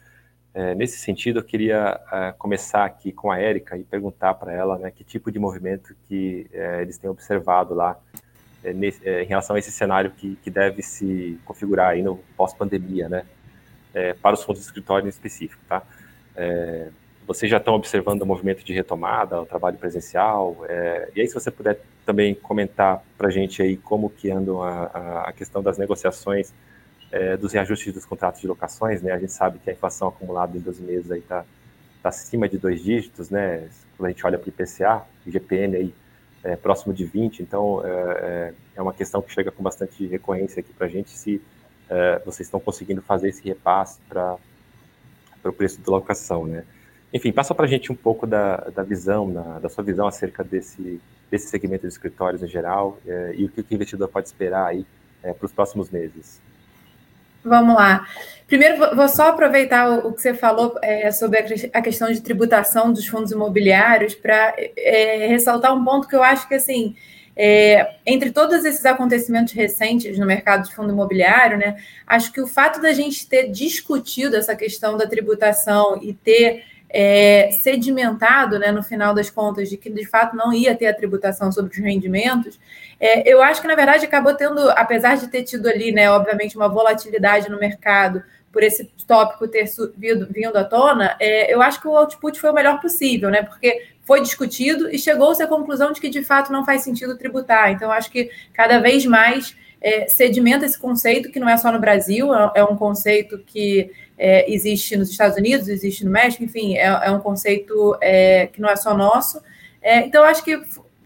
É, 0.53 0.75
nesse 0.75 0.97
sentido, 0.97 1.39
eu 1.39 1.43
queria 1.43 1.99
é, 2.11 2.33
começar 2.37 2.83
aqui 2.83 3.11
com 3.11 3.31
a 3.31 3.39
Érica 3.39 3.77
e 3.77 3.83
perguntar 3.83 4.33
para 4.33 4.51
ela 4.51 4.77
né, 4.77 4.91
que 4.91 5.03
tipo 5.03 5.31
de 5.31 5.39
movimento 5.39 5.95
que 6.09 6.45
é, 6.51 6.81
eles 6.81 6.97
têm 6.97 7.09
observado 7.09 7.73
lá 7.73 7.97
é, 8.61 8.73
nesse, 8.73 9.07
em 9.07 9.25
relação 9.25 9.55
a 9.55 9.59
esse 9.59 9.71
cenário 9.71 10.11
que, 10.11 10.35
que 10.43 10.49
deve 10.49 10.81
se 10.81 11.39
configurar 11.45 11.91
aí 11.91 12.03
no 12.03 12.17
pós-pandemia, 12.35 13.07
né, 13.07 13.25
para 14.21 14.35
os 14.35 14.43
fundos 14.43 14.61
de 14.61 14.67
escritório 14.67 15.05
em 15.05 15.09
específico, 15.09 15.61
tá? 15.67 15.83
vocês 17.27 17.51
já 17.51 17.57
estão 17.57 17.73
observando 17.73 18.21
o 18.21 18.25
movimento 18.25 18.63
de 18.63 18.71
retomada, 18.71 19.41
o 19.41 19.45
trabalho 19.45 19.77
presencial, 19.77 20.55
e 21.13 21.19
aí 21.19 21.27
se 21.27 21.33
você 21.33 21.51
puder 21.51 21.81
também 22.05 22.33
comentar 22.33 23.03
para 23.17 23.27
a 23.27 23.29
gente 23.29 23.61
aí 23.61 23.75
como 23.75 24.09
que 24.09 24.31
andam 24.31 24.63
a, 24.63 25.25
a 25.27 25.33
questão 25.33 25.61
das 25.61 25.77
negociações 25.77 26.53
é, 27.11 27.35
dos 27.35 27.51
reajustes 27.51 27.93
dos 27.93 28.05
contratos 28.05 28.39
de 28.39 28.47
locações, 28.47 29.01
né? 29.01 29.11
A 29.11 29.19
gente 29.19 29.33
sabe 29.33 29.59
que 29.59 29.69
a 29.69 29.73
inflação 29.73 30.07
acumulada 30.07 30.57
em 30.57 30.61
12 30.61 30.81
meses 30.81 31.11
aí 31.11 31.19
está 31.19 31.43
tá 32.01 32.09
acima 32.09 32.47
de 32.47 32.57
dois 32.57 32.81
dígitos, 32.81 33.29
né? 33.29 33.67
Quando 33.97 34.07
a 34.07 34.09
gente 34.09 34.25
olha 34.25 34.39
para 34.39 34.47
o 34.47 34.49
IPCA, 34.49 35.03
o 35.27 35.31
GPN 35.31 35.75
aí 35.75 35.93
é, 36.43 36.55
próximo 36.55 36.93
de 36.93 37.05
20, 37.05 37.43
então 37.43 37.85
é, 37.85 37.89
é, 37.89 38.53
é 38.77 38.81
uma 38.81 38.93
questão 38.93 39.21
que 39.21 39.31
chega 39.31 39.51
com 39.51 39.61
bastante 39.61 40.07
recorrência 40.07 40.61
aqui 40.61 40.73
para 40.73 40.87
a 40.87 40.89
gente 40.89 41.11
se 41.11 41.41
é, 41.89 42.19
vocês 42.25 42.47
estão 42.47 42.59
conseguindo 42.59 43.01
fazer 43.01 43.29
esse 43.29 43.43
repasse 43.43 43.99
para 44.07 44.37
o 45.43 45.53
preço 45.53 45.81
da 45.81 45.91
locação, 45.91 46.45
né? 46.45 46.63
Enfim, 47.13 47.33
passa 47.33 47.53
para 47.53 47.65
a 47.65 47.67
gente 47.67 47.91
um 47.91 47.95
pouco 47.95 48.25
da, 48.25 48.55
da 48.73 48.83
visão, 48.83 49.29
da 49.59 49.67
sua 49.67 49.83
visão 49.83 50.07
acerca 50.07 50.45
desse, 50.45 51.01
desse 51.29 51.47
segmento 51.47 51.81
de 51.81 51.91
escritórios 51.91 52.41
em 52.41 52.47
geral 52.47 52.97
é, 53.05 53.33
e 53.35 53.43
o 53.43 53.49
que 53.49 53.59
o 53.59 53.65
investidor 53.75 54.07
pode 54.07 54.27
esperar 54.29 54.67
aí 54.67 54.85
para 55.21 55.45
os 55.45 55.51
próximos 55.51 55.89
meses. 55.89 56.41
Vamos 57.43 57.75
lá. 57.75 58.07
Primeiro, 58.47 58.95
vou 58.95 59.07
só 59.07 59.29
aproveitar 59.29 59.89
o 59.89 60.11
que 60.11 60.21
você 60.21 60.33
falou 60.33 60.77
é, 60.81 61.09
sobre 61.11 61.39
a 61.71 61.81
questão 61.81 62.11
de 62.11 62.19
tributação 62.19 62.91
dos 62.91 63.07
fundos 63.07 63.31
imobiliários 63.31 64.13
para 64.13 64.53
é, 64.75 65.27
ressaltar 65.27 65.73
um 65.73 65.85
ponto 65.85 66.07
que 66.07 66.15
eu 66.15 66.21
acho 66.21 66.47
que, 66.49 66.55
assim, 66.55 66.95
é, 67.35 67.95
entre 68.05 68.29
todos 68.29 68.65
esses 68.65 68.85
acontecimentos 68.85 69.53
recentes 69.53 70.19
no 70.19 70.25
mercado 70.25 70.67
de 70.67 70.75
fundo 70.75 70.91
imobiliário, 70.91 71.57
né, 71.57 71.77
acho 72.05 72.31
que 72.31 72.41
o 72.41 72.47
fato 72.47 72.81
da 72.81 72.91
gente 72.91 73.25
ter 73.25 73.49
discutido 73.49 74.35
essa 74.35 74.55
questão 74.55 74.97
da 74.97 75.07
tributação 75.07 75.97
e 76.03 76.13
ter 76.13 76.65
é, 76.93 77.49
sedimentado, 77.61 78.59
né, 78.59 78.71
no 78.71 78.83
final 78.83 79.13
das 79.13 79.29
contas, 79.29 79.69
de 79.69 79.77
que 79.77 79.89
de 79.89 80.05
fato 80.05 80.35
não 80.35 80.51
ia 80.51 80.75
ter 80.75 80.87
a 80.87 80.93
tributação 80.93 81.51
sobre 81.51 81.71
os 81.71 81.77
rendimentos, 81.77 82.59
é, 82.99 83.27
eu 83.27 83.41
acho 83.41 83.61
que 83.61 83.67
na 83.67 83.75
verdade 83.75 84.05
acabou 84.05 84.33
tendo, 84.35 84.69
apesar 84.71 85.17
de 85.17 85.27
ter 85.27 85.43
tido 85.43 85.67
ali, 85.67 85.91
né, 85.91 86.11
obviamente, 86.11 86.55
uma 86.55 86.67
volatilidade 86.67 87.49
no 87.49 87.59
mercado 87.59 88.21
por 88.51 88.61
esse 88.61 88.91
tópico 89.07 89.47
ter 89.47 89.65
subido, 89.67 90.27
vindo 90.29 90.57
à 90.57 90.63
tona, 90.63 91.15
é, 91.19 91.53
eu 91.53 91.61
acho 91.61 91.79
que 91.79 91.87
o 91.87 91.95
output 91.95 92.39
foi 92.39 92.49
o 92.49 92.53
melhor 92.53 92.81
possível, 92.81 93.29
né? 93.29 93.43
Porque 93.43 93.87
foi 94.03 94.21
discutido 94.21 94.89
e 94.93 94.99
chegou-se 94.99 95.41
à 95.41 95.47
conclusão 95.47 95.93
de 95.93 96.01
que 96.01 96.09
de 96.09 96.21
fato 96.21 96.51
não 96.51 96.65
faz 96.65 96.81
sentido 96.81 97.17
tributar. 97.17 97.71
Então, 97.71 97.89
acho 97.89 98.11
que 98.11 98.29
cada 98.53 98.79
vez 98.79 99.05
mais 99.05 99.55
é, 99.79 100.07
sedimenta 100.07 100.65
esse 100.65 100.77
conceito, 100.77 101.31
que 101.31 101.39
não 101.39 101.47
é 101.47 101.55
só 101.55 101.71
no 101.71 101.79
Brasil, 101.79 102.33
é, 102.33 102.51
é 102.55 102.63
um 102.63 102.75
conceito 102.75 103.39
que 103.39 103.89
é, 104.21 104.53
existe 104.53 104.95
nos 104.95 105.09
Estados 105.09 105.35
Unidos, 105.35 105.67
existe 105.67 106.05
no 106.05 106.11
México, 106.11 106.43
enfim, 106.43 106.77
é, 106.77 106.85
é 106.85 107.11
um 107.11 107.19
conceito 107.19 107.97
é, 107.99 108.45
que 108.45 108.61
não 108.61 108.69
é 108.69 108.75
só 108.75 108.95
nosso. 108.95 109.41
É, 109.81 110.05
então, 110.05 110.23
acho 110.23 110.43
que 110.43 110.61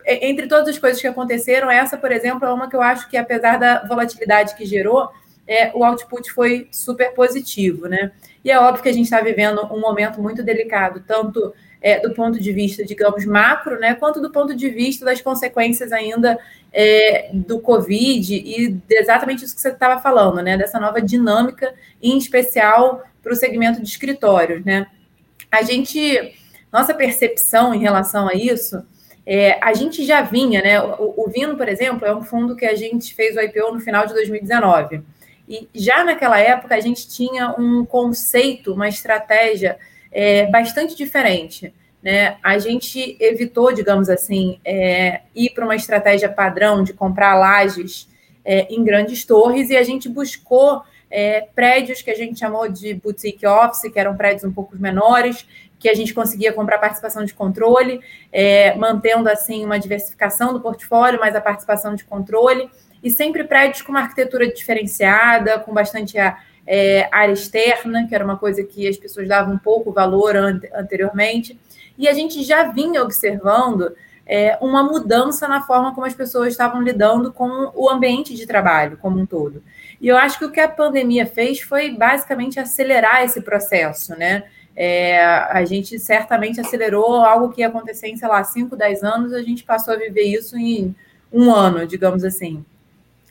entre 0.05 0.47
todas 0.47 0.67
as 0.67 0.77
coisas 0.77 0.99
que 0.99 1.07
aconteceram, 1.07 1.71
essa, 1.71 1.97
por 1.97 2.11
exemplo, 2.11 2.45
é 2.45 2.51
uma 2.51 2.69
que 2.69 2.75
eu 2.75 2.81
acho 2.81 3.09
que, 3.09 3.15
apesar 3.15 3.57
da 3.57 3.85
volatilidade 3.85 4.53
que 4.55 4.65
gerou, 4.65 5.09
é, 5.47 5.71
o 5.73 5.85
output 5.85 6.29
foi 6.33 6.67
super 6.71 7.13
positivo, 7.13 7.87
né? 7.87 8.11
E 8.43 8.51
é 8.51 8.59
óbvio 8.59 8.83
que 8.83 8.89
a 8.89 8.93
gente 8.93 9.05
está 9.05 9.21
vivendo 9.21 9.65
um 9.73 9.79
momento 9.79 10.21
muito 10.21 10.43
delicado, 10.43 11.01
tanto 11.07 11.53
é, 11.85 11.99
do 11.99 12.15
ponto 12.15 12.39
de 12.39 12.51
vista, 12.51 12.83
digamos, 12.83 13.25
macro, 13.25 13.79
né, 13.79 13.93
quanto 13.93 14.19
do 14.19 14.31
ponto 14.31 14.55
de 14.55 14.69
vista 14.71 15.05
das 15.05 15.21
consequências 15.21 15.91
ainda 15.91 16.39
é, 16.73 17.29
do 17.31 17.59
Covid 17.59 18.33
e 18.33 18.75
exatamente 18.89 19.45
isso 19.45 19.53
que 19.53 19.61
você 19.61 19.69
estava 19.69 20.01
falando, 20.01 20.41
né, 20.41 20.57
dessa 20.57 20.79
nova 20.79 20.99
dinâmica, 20.99 21.75
em 22.01 22.17
especial 22.17 23.03
para 23.21 23.31
o 23.31 23.35
segmento 23.35 23.83
de 23.83 23.87
escritórios, 23.87 24.65
né. 24.65 24.87
A 25.51 25.61
gente, 25.61 26.33
nossa 26.73 26.91
percepção 26.91 27.71
em 27.71 27.81
relação 27.81 28.27
a 28.27 28.33
isso, 28.33 28.83
é, 29.23 29.59
a 29.63 29.75
gente 29.75 30.03
já 30.03 30.23
vinha, 30.23 30.63
né, 30.63 30.81
o, 30.81 31.13
o 31.15 31.29
Vino, 31.29 31.55
por 31.55 31.69
exemplo, 31.69 32.03
é 32.03 32.15
um 32.15 32.23
fundo 32.23 32.55
que 32.55 32.65
a 32.65 32.73
gente 32.73 33.13
fez 33.13 33.35
o 33.35 33.41
IPO 33.41 33.75
no 33.75 33.79
final 33.79 34.07
de 34.07 34.13
2019, 34.15 35.03
e 35.47 35.69
já 35.75 36.03
naquela 36.03 36.39
época 36.39 36.73
a 36.73 36.79
gente 36.79 37.07
tinha 37.07 37.53
um 37.59 37.85
conceito, 37.85 38.73
uma 38.73 38.89
estratégia 38.89 39.77
é, 40.15 40.45
bastante 40.45 40.95
diferente. 40.95 41.73
Né? 42.01 42.37
A 42.41 42.57
gente 42.57 43.17
evitou, 43.19 43.73
digamos 43.73 44.09
assim, 44.09 44.59
é, 44.63 45.23
ir 45.35 45.49
para 45.49 45.65
uma 45.65 45.75
estratégia 45.75 46.29
padrão 46.29 46.83
de 46.83 46.93
comprar 46.93 47.35
lajes 47.35 48.07
é, 48.45 48.73
em 48.73 48.81
grandes 48.81 49.25
torres 49.25 49.69
e 49.69 49.75
a 49.75 49.83
gente 49.83 50.07
buscou 50.07 50.81
é, 51.11 51.41
prédios 51.53 52.01
que 52.01 52.09
a 52.09 52.15
gente 52.15 52.39
chamou 52.39 52.69
de 52.69 52.93
boutique 52.93 53.45
office, 53.45 53.91
que 53.91 53.99
eram 53.99 54.15
prédios 54.15 54.45
um 54.45 54.53
pouco 54.53 54.77
menores, 54.77 55.45
que 55.77 55.89
a 55.89 55.93
gente 55.93 56.13
conseguia 56.13 56.53
comprar 56.53 56.77
participação 56.77 57.25
de 57.25 57.33
controle, 57.33 57.99
é, 58.31 58.73
mantendo 58.75 59.29
assim 59.29 59.65
uma 59.65 59.77
diversificação 59.77 60.53
do 60.53 60.61
portfólio, 60.61 61.19
mas 61.19 61.35
a 61.35 61.41
participação 61.41 61.93
de 61.93 62.05
controle, 62.05 62.69
e 63.03 63.09
sempre 63.09 63.43
prédios 63.43 63.81
com 63.81 63.91
uma 63.91 64.01
arquitetura 64.01 64.47
diferenciada, 64.47 65.59
com 65.59 65.73
bastante 65.73 66.17
é, 66.67 67.07
área 67.11 67.33
externa, 67.33 68.07
que 68.07 68.15
era 68.15 68.23
uma 68.23 68.37
coisa 68.37 68.63
que 68.63 68.87
as 68.87 68.97
pessoas 68.97 69.27
davam 69.27 69.57
pouco 69.57 69.91
valor 69.91 70.35
anteriormente. 70.35 71.59
E 71.97 72.07
a 72.07 72.13
gente 72.13 72.43
já 72.43 72.63
vinha 72.71 73.01
observando 73.01 73.95
é, 74.25 74.57
uma 74.59 74.83
mudança 74.83 75.47
na 75.47 75.61
forma 75.61 75.93
como 75.93 76.07
as 76.07 76.15
pessoas 76.15 76.49
estavam 76.49 76.81
lidando 76.81 77.31
com 77.31 77.71
o 77.75 77.89
ambiente 77.89 78.33
de 78.33 78.45
trabalho 78.45 78.97
como 78.97 79.19
um 79.19 79.25
todo. 79.25 79.61
E 80.01 80.07
eu 80.07 80.17
acho 80.17 80.39
que 80.39 80.45
o 80.45 80.51
que 80.51 80.59
a 80.59 80.67
pandemia 80.67 81.25
fez 81.25 81.61
foi 81.61 81.91
basicamente 81.91 82.59
acelerar 82.59 83.23
esse 83.23 83.41
processo, 83.41 84.17
né? 84.17 84.43
É, 84.75 85.23
a 85.23 85.63
gente 85.63 85.97
certamente 85.97 86.59
acelerou 86.59 87.23
algo 87.23 87.49
que 87.49 87.61
ia 87.61 87.67
acontecer 87.67 88.07
em, 88.07 88.17
sei 88.17 88.27
lá, 88.27 88.43
5, 88.43 88.75
10 88.75 89.03
anos, 89.03 89.33
a 89.33 89.41
gente 89.41 89.63
passou 89.63 89.93
a 89.93 89.97
viver 89.97 90.23
isso 90.23 90.57
em 90.57 90.93
um 91.31 91.53
ano, 91.53 91.87
digamos 91.87 92.25
assim. 92.25 92.65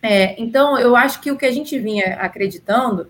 É, 0.02 0.40
então, 0.40 0.78
eu 0.78 0.96
acho 0.96 1.20
que 1.20 1.30
o 1.30 1.36
que 1.36 1.44
a 1.44 1.52
gente 1.52 1.78
vinha 1.78 2.16
acreditando 2.16 3.08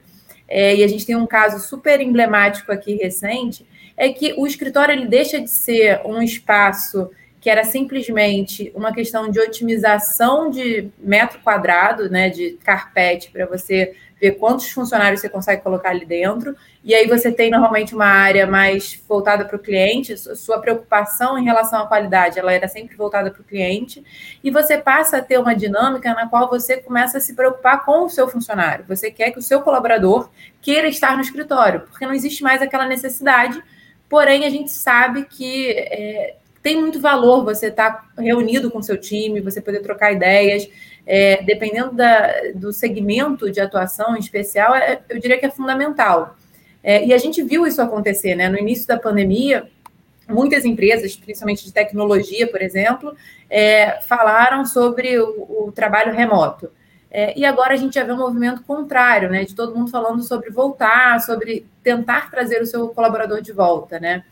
é, 0.48 0.76
e 0.76 0.84
a 0.84 0.88
gente 0.88 1.06
tem 1.06 1.16
um 1.16 1.26
caso 1.26 1.66
super 1.66 2.00
emblemático 2.00 2.70
aqui 2.70 2.94
recente, 2.94 3.66
é 3.96 4.08
que 4.08 4.34
o 4.36 4.46
escritório 4.46 4.92
ele 4.92 5.06
deixa 5.06 5.40
de 5.40 5.50
ser 5.50 6.00
um 6.04 6.20
espaço 6.22 7.10
que 7.44 7.50
era 7.50 7.62
simplesmente 7.62 8.72
uma 8.74 8.90
questão 8.90 9.30
de 9.30 9.38
otimização 9.38 10.48
de 10.48 10.88
metro 10.98 11.38
quadrado, 11.40 12.08
né, 12.08 12.30
de 12.30 12.52
carpete, 12.64 13.30
para 13.30 13.44
você 13.44 13.94
ver 14.18 14.38
quantos 14.38 14.70
funcionários 14.70 15.20
você 15.20 15.28
consegue 15.28 15.60
colocar 15.60 15.90
ali 15.90 16.06
dentro. 16.06 16.56
E 16.82 16.94
aí 16.94 17.06
você 17.06 17.30
tem 17.30 17.50
normalmente 17.50 17.94
uma 17.94 18.06
área 18.06 18.46
mais 18.46 18.98
voltada 19.06 19.44
para 19.44 19.56
o 19.56 19.58
cliente, 19.58 20.16
sua 20.16 20.58
preocupação 20.58 21.38
em 21.38 21.44
relação 21.44 21.82
à 21.82 21.86
qualidade, 21.86 22.38
ela 22.38 22.50
era 22.50 22.66
sempre 22.66 22.96
voltada 22.96 23.30
para 23.30 23.42
o 23.42 23.44
cliente, 23.44 24.02
e 24.42 24.50
você 24.50 24.78
passa 24.78 25.18
a 25.18 25.20
ter 25.20 25.38
uma 25.38 25.54
dinâmica 25.54 26.14
na 26.14 26.26
qual 26.26 26.48
você 26.48 26.78
começa 26.78 27.18
a 27.18 27.20
se 27.20 27.34
preocupar 27.34 27.84
com 27.84 28.06
o 28.06 28.08
seu 28.08 28.26
funcionário. 28.26 28.86
Você 28.88 29.10
quer 29.10 29.32
que 29.32 29.38
o 29.38 29.42
seu 29.42 29.60
colaborador 29.60 30.30
queira 30.62 30.88
estar 30.88 31.14
no 31.14 31.20
escritório, 31.20 31.82
porque 31.82 32.06
não 32.06 32.14
existe 32.14 32.42
mais 32.42 32.62
aquela 32.62 32.86
necessidade, 32.86 33.62
porém 34.08 34.46
a 34.46 34.48
gente 34.48 34.70
sabe 34.70 35.26
que 35.26 35.72
é, 35.72 36.36
tem 36.64 36.80
muito 36.80 36.98
valor 36.98 37.44
você 37.44 37.66
estar 37.66 37.90
tá 37.90 38.22
reunido 38.22 38.70
com 38.70 38.80
seu 38.80 38.96
time, 38.96 39.42
você 39.42 39.60
poder 39.60 39.80
trocar 39.80 40.12
ideias. 40.12 40.66
É, 41.06 41.42
dependendo 41.42 41.92
da, 41.92 42.32
do 42.54 42.72
segmento 42.72 43.50
de 43.50 43.60
atuação 43.60 44.16
em 44.16 44.18
especial, 44.18 44.74
é, 44.74 44.98
eu 45.10 45.20
diria 45.20 45.38
que 45.38 45.44
é 45.44 45.50
fundamental. 45.50 46.34
É, 46.82 47.04
e 47.04 47.12
a 47.12 47.18
gente 47.18 47.42
viu 47.42 47.66
isso 47.66 47.82
acontecer, 47.82 48.34
né? 48.34 48.48
No 48.48 48.58
início 48.58 48.86
da 48.86 48.98
pandemia, 48.98 49.68
muitas 50.26 50.64
empresas, 50.64 51.14
principalmente 51.14 51.66
de 51.66 51.70
tecnologia, 51.70 52.46
por 52.46 52.62
exemplo, 52.62 53.14
é, 53.50 54.00
falaram 54.00 54.64
sobre 54.64 55.18
o, 55.18 55.66
o 55.66 55.72
trabalho 55.72 56.14
remoto. 56.14 56.70
É, 57.10 57.38
e 57.38 57.44
agora 57.44 57.74
a 57.74 57.76
gente 57.76 57.94
já 57.94 58.04
vê 58.04 58.12
um 58.12 58.18
movimento 58.18 58.62
contrário, 58.62 59.28
né? 59.28 59.44
De 59.44 59.54
todo 59.54 59.76
mundo 59.76 59.90
falando 59.90 60.22
sobre 60.22 60.48
voltar, 60.48 61.20
sobre 61.20 61.66
tentar 61.82 62.30
trazer 62.30 62.62
o 62.62 62.66
seu 62.66 62.88
colaborador 62.88 63.42
de 63.42 63.52
volta, 63.52 64.00
né? 64.00 64.24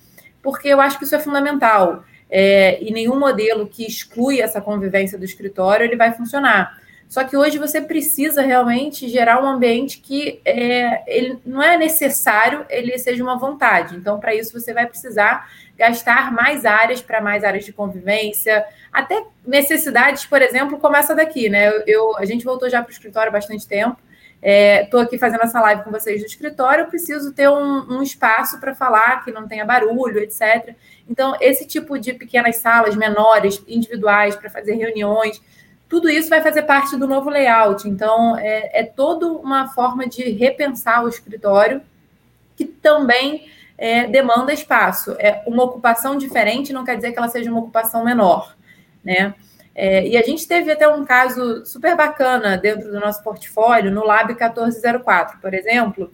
Porque 0.43 0.69
eu 0.69 0.81
acho 0.81 0.99
que 0.99 1.05
isso 1.05 1.15
é 1.15 1.21
fundamental 1.21 2.05
é, 2.35 2.83
e 2.83 2.91
nenhum 2.91 3.19
modelo 3.19 3.67
que 3.67 3.87
exclui 3.87 4.41
essa 4.41 4.59
convivência 4.59 5.19
do 5.19 5.25
escritório 5.25 5.85
ele 5.85 5.97
vai 5.97 6.13
funcionar. 6.15 6.81
Só 7.07 7.23
que 7.25 7.37
hoje 7.37 7.59
você 7.59 7.79
precisa 7.79 8.41
realmente 8.41 9.07
gerar 9.07 9.45
um 9.45 9.47
ambiente 9.47 9.99
que 9.99 10.41
é, 10.47 11.03
ele 11.07 11.39
não 11.45 11.63
é 11.63 11.77
necessário 11.77 12.65
ele 12.71 12.97
seja 12.97 13.23
uma 13.23 13.37
vontade. 13.37 13.97
Então, 13.97 14.19
para 14.19 14.35
isso, 14.35 14.59
você 14.59 14.73
vai 14.73 14.87
precisar 14.87 15.47
gastar 15.77 16.33
mais 16.33 16.65
áreas 16.65 17.03
para 17.03 17.21
mais 17.21 17.45
áreas 17.45 17.67
de 17.67 17.73
convivência, 17.73 18.65
até 18.91 19.25
necessidades, 19.47 20.25
por 20.25 20.41
exemplo, 20.41 20.79
começa 20.79 21.15
daqui, 21.15 21.51
né? 21.51 21.69
Eu, 21.69 21.83
eu 21.87 22.17
a 22.17 22.25
gente 22.25 22.47
voltou 22.47 22.71
já 22.71 22.81
para 22.83 22.89
o 22.89 22.93
escritório 22.93 23.29
há 23.29 23.33
bastante 23.33 23.69
tempo 23.69 23.99
Estou 24.43 25.01
é, 25.01 25.05
aqui 25.05 25.19
fazendo 25.19 25.43
essa 25.43 25.61
live 25.61 25.85
com 25.85 25.93
vocês 25.93 26.21
do 26.21 26.27
escritório, 26.27 26.89
preciso 26.89 27.33
ter 27.33 27.49
um, 27.49 27.99
um 27.99 28.03
espaço 28.03 28.59
para 28.59 28.75
falar 28.75 29.25
que 29.25 29.31
não 29.31 29.47
tenha 29.47 29.65
barulho, 29.65 30.19
etc. 30.19 30.75
Então, 31.09 31.37
esse 31.41 31.65
tipo 31.65 31.97
de 31.97 32.13
pequenas 32.13 32.57
salas 32.57 32.97
menores, 32.97 33.63
individuais, 33.69 34.35
para 34.35 34.51
fazer 34.51 34.75
reuniões, 34.75 35.41
tudo 35.89 36.09
isso 36.09 36.29
vai 36.29 36.43
fazer 36.43 36.63
parte 36.63 36.97
do 36.97 37.07
novo 37.07 37.31
layout. 37.31 37.89
Então, 37.89 38.37
é, 38.37 38.81
é 38.81 38.83
toda 38.83 39.29
uma 39.29 39.69
forma 39.69 40.09
de 40.09 40.31
repensar 40.31 41.05
o 41.05 41.09
escritório 41.09 41.81
que 42.57 42.65
também 42.65 43.49
é, 43.79 44.09
demanda 44.09 44.53
espaço. 44.53 45.15
É 45.21 45.43
uma 45.47 45.63
ocupação 45.63 46.17
diferente 46.17 46.73
não 46.73 46.85
quer 46.85 46.97
dizer 46.97 47.13
que 47.13 47.19
ela 47.19 47.29
seja 47.29 47.51
uma 47.51 47.61
ocupação 47.61 48.05
menor, 48.05 48.57
né? 49.05 49.35
É, 49.75 50.07
e 50.07 50.17
a 50.17 50.23
gente 50.23 50.47
teve 50.47 50.71
até 50.71 50.87
um 50.87 51.05
caso 51.05 51.65
super 51.65 51.97
bacana 51.97 52.57
dentro 52.57 52.91
do 52.91 53.01
nosso 53.01 53.23
portfólio, 53.23 53.91
no 53.91 54.05
Lab 54.05 54.29
1404, 54.29 55.41
por 55.41 55.55
exemplo, 55.55 56.13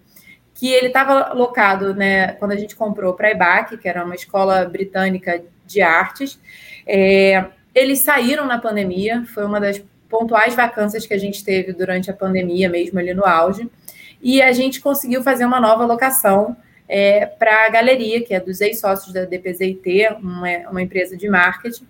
que 0.54 0.72
ele 0.72 0.88
estava 0.88 1.32
locado, 1.32 1.94
né, 1.94 2.32
quando 2.34 2.52
a 2.52 2.56
gente 2.56 2.76
comprou 2.76 3.14
para 3.14 3.28
a 3.28 3.30
EBAC, 3.30 3.78
que 3.78 3.88
era 3.88 4.04
uma 4.04 4.14
escola 4.14 4.64
britânica 4.64 5.42
de 5.66 5.80
artes. 5.80 6.38
É, 6.86 7.44
eles 7.74 8.00
saíram 8.00 8.46
na 8.46 8.58
pandemia, 8.58 9.24
foi 9.26 9.44
uma 9.44 9.60
das 9.60 9.82
pontuais 10.08 10.54
vacâncias 10.54 11.06
que 11.06 11.14
a 11.14 11.18
gente 11.18 11.44
teve 11.44 11.72
durante 11.72 12.10
a 12.10 12.14
pandemia, 12.14 12.68
mesmo 12.68 12.98
ali 12.98 13.12
no 13.12 13.24
auge, 13.24 13.70
e 14.20 14.40
a 14.42 14.52
gente 14.52 14.80
conseguiu 14.80 15.22
fazer 15.22 15.44
uma 15.44 15.60
nova 15.60 15.84
locação 15.84 16.56
é, 16.88 17.26
para 17.26 17.66
a 17.66 17.68
galeria, 17.68 18.24
que 18.24 18.34
é 18.34 18.40
dos 18.40 18.60
ex-sócios 18.60 19.12
da 19.12 19.24
DPZIT, 19.24 20.08
uma, 20.20 20.48
uma 20.70 20.82
empresa 20.82 21.16
de 21.16 21.28
marketing. 21.28 21.86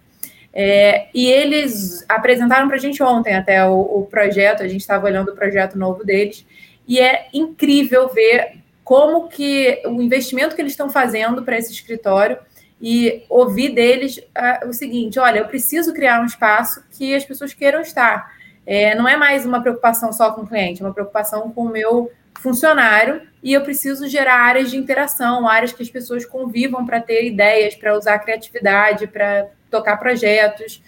É, 0.52 1.08
e 1.14 1.26
eles 1.26 2.04
apresentaram 2.08 2.66
para 2.66 2.76
a 2.76 2.80
gente 2.80 3.02
ontem 3.02 3.34
até 3.34 3.64
o, 3.66 3.80
o 3.80 4.06
projeto, 4.06 4.62
a 4.62 4.68
gente 4.68 4.80
estava 4.80 5.06
olhando 5.06 5.30
o 5.30 5.34
projeto 5.34 5.78
novo 5.78 6.04
deles, 6.04 6.46
e 6.86 6.98
é 6.98 7.28
incrível 7.32 8.08
ver 8.08 8.58
como 8.82 9.28
que 9.28 9.82
o 9.84 10.00
investimento 10.00 10.54
que 10.54 10.62
eles 10.62 10.72
estão 10.72 10.88
fazendo 10.88 11.42
para 11.42 11.58
esse 11.58 11.70
escritório 11.70 12.38
e 12.80 13.24
ouvir 13.28 13.74
deles 13.74 14.16
uh, 14.16 14.68
o 14.68 14.72
seguinte: 14.72 15.18
olha, 15.18 15.40
eu 15.40 15.46
preciso 15.46 15.92
criar 15.92 16.22
um 16.22 16.24
espaço 16.24 16.82
que 16.90 17.14
as 17.14 17.24
pessoas 17.24 17.52
queiram 17.52 17.82
estar. 17.82 18.32
É, 18.66 18.94
não 18.94 19.06
é 19.06 19.16
mais 19.16 19.44
uma 19.44 19.60
preocupação 19.60 20.12
só 20.12 20.32
com 20.32 20.42
o 20.42 20.46
cliente, 20.46 20.82
é 20.82 20.84
uma 20.86 20.94
preocupação 20.94 21.50
com 21.50 21.64
o 21.64 21.70
meu 21.70 22.10
funcionário 22.38 23.22
e 23.42 23.52
eu 23.52 23.62
preciso 23.62 24.06
gerar 24.08 24.40
áreas 24.40 24.70
de 24.70 24.76
interação, 24.76 25.48
áreas 25.48 25.72
que 25.72 25.82
as 25.82 25.90
pessoas 25.90 26.24
convivam 26.24 26.86
para 26.86 27.00
ter 27.00 27.24
ideias, 27.24 27.74
para 27.74 27.96
usar 27.96 28.18
criatividade, 28.20 29.06
para 29.06 29.48
tocar 29.70 29.96
projetos. 29.96 30.82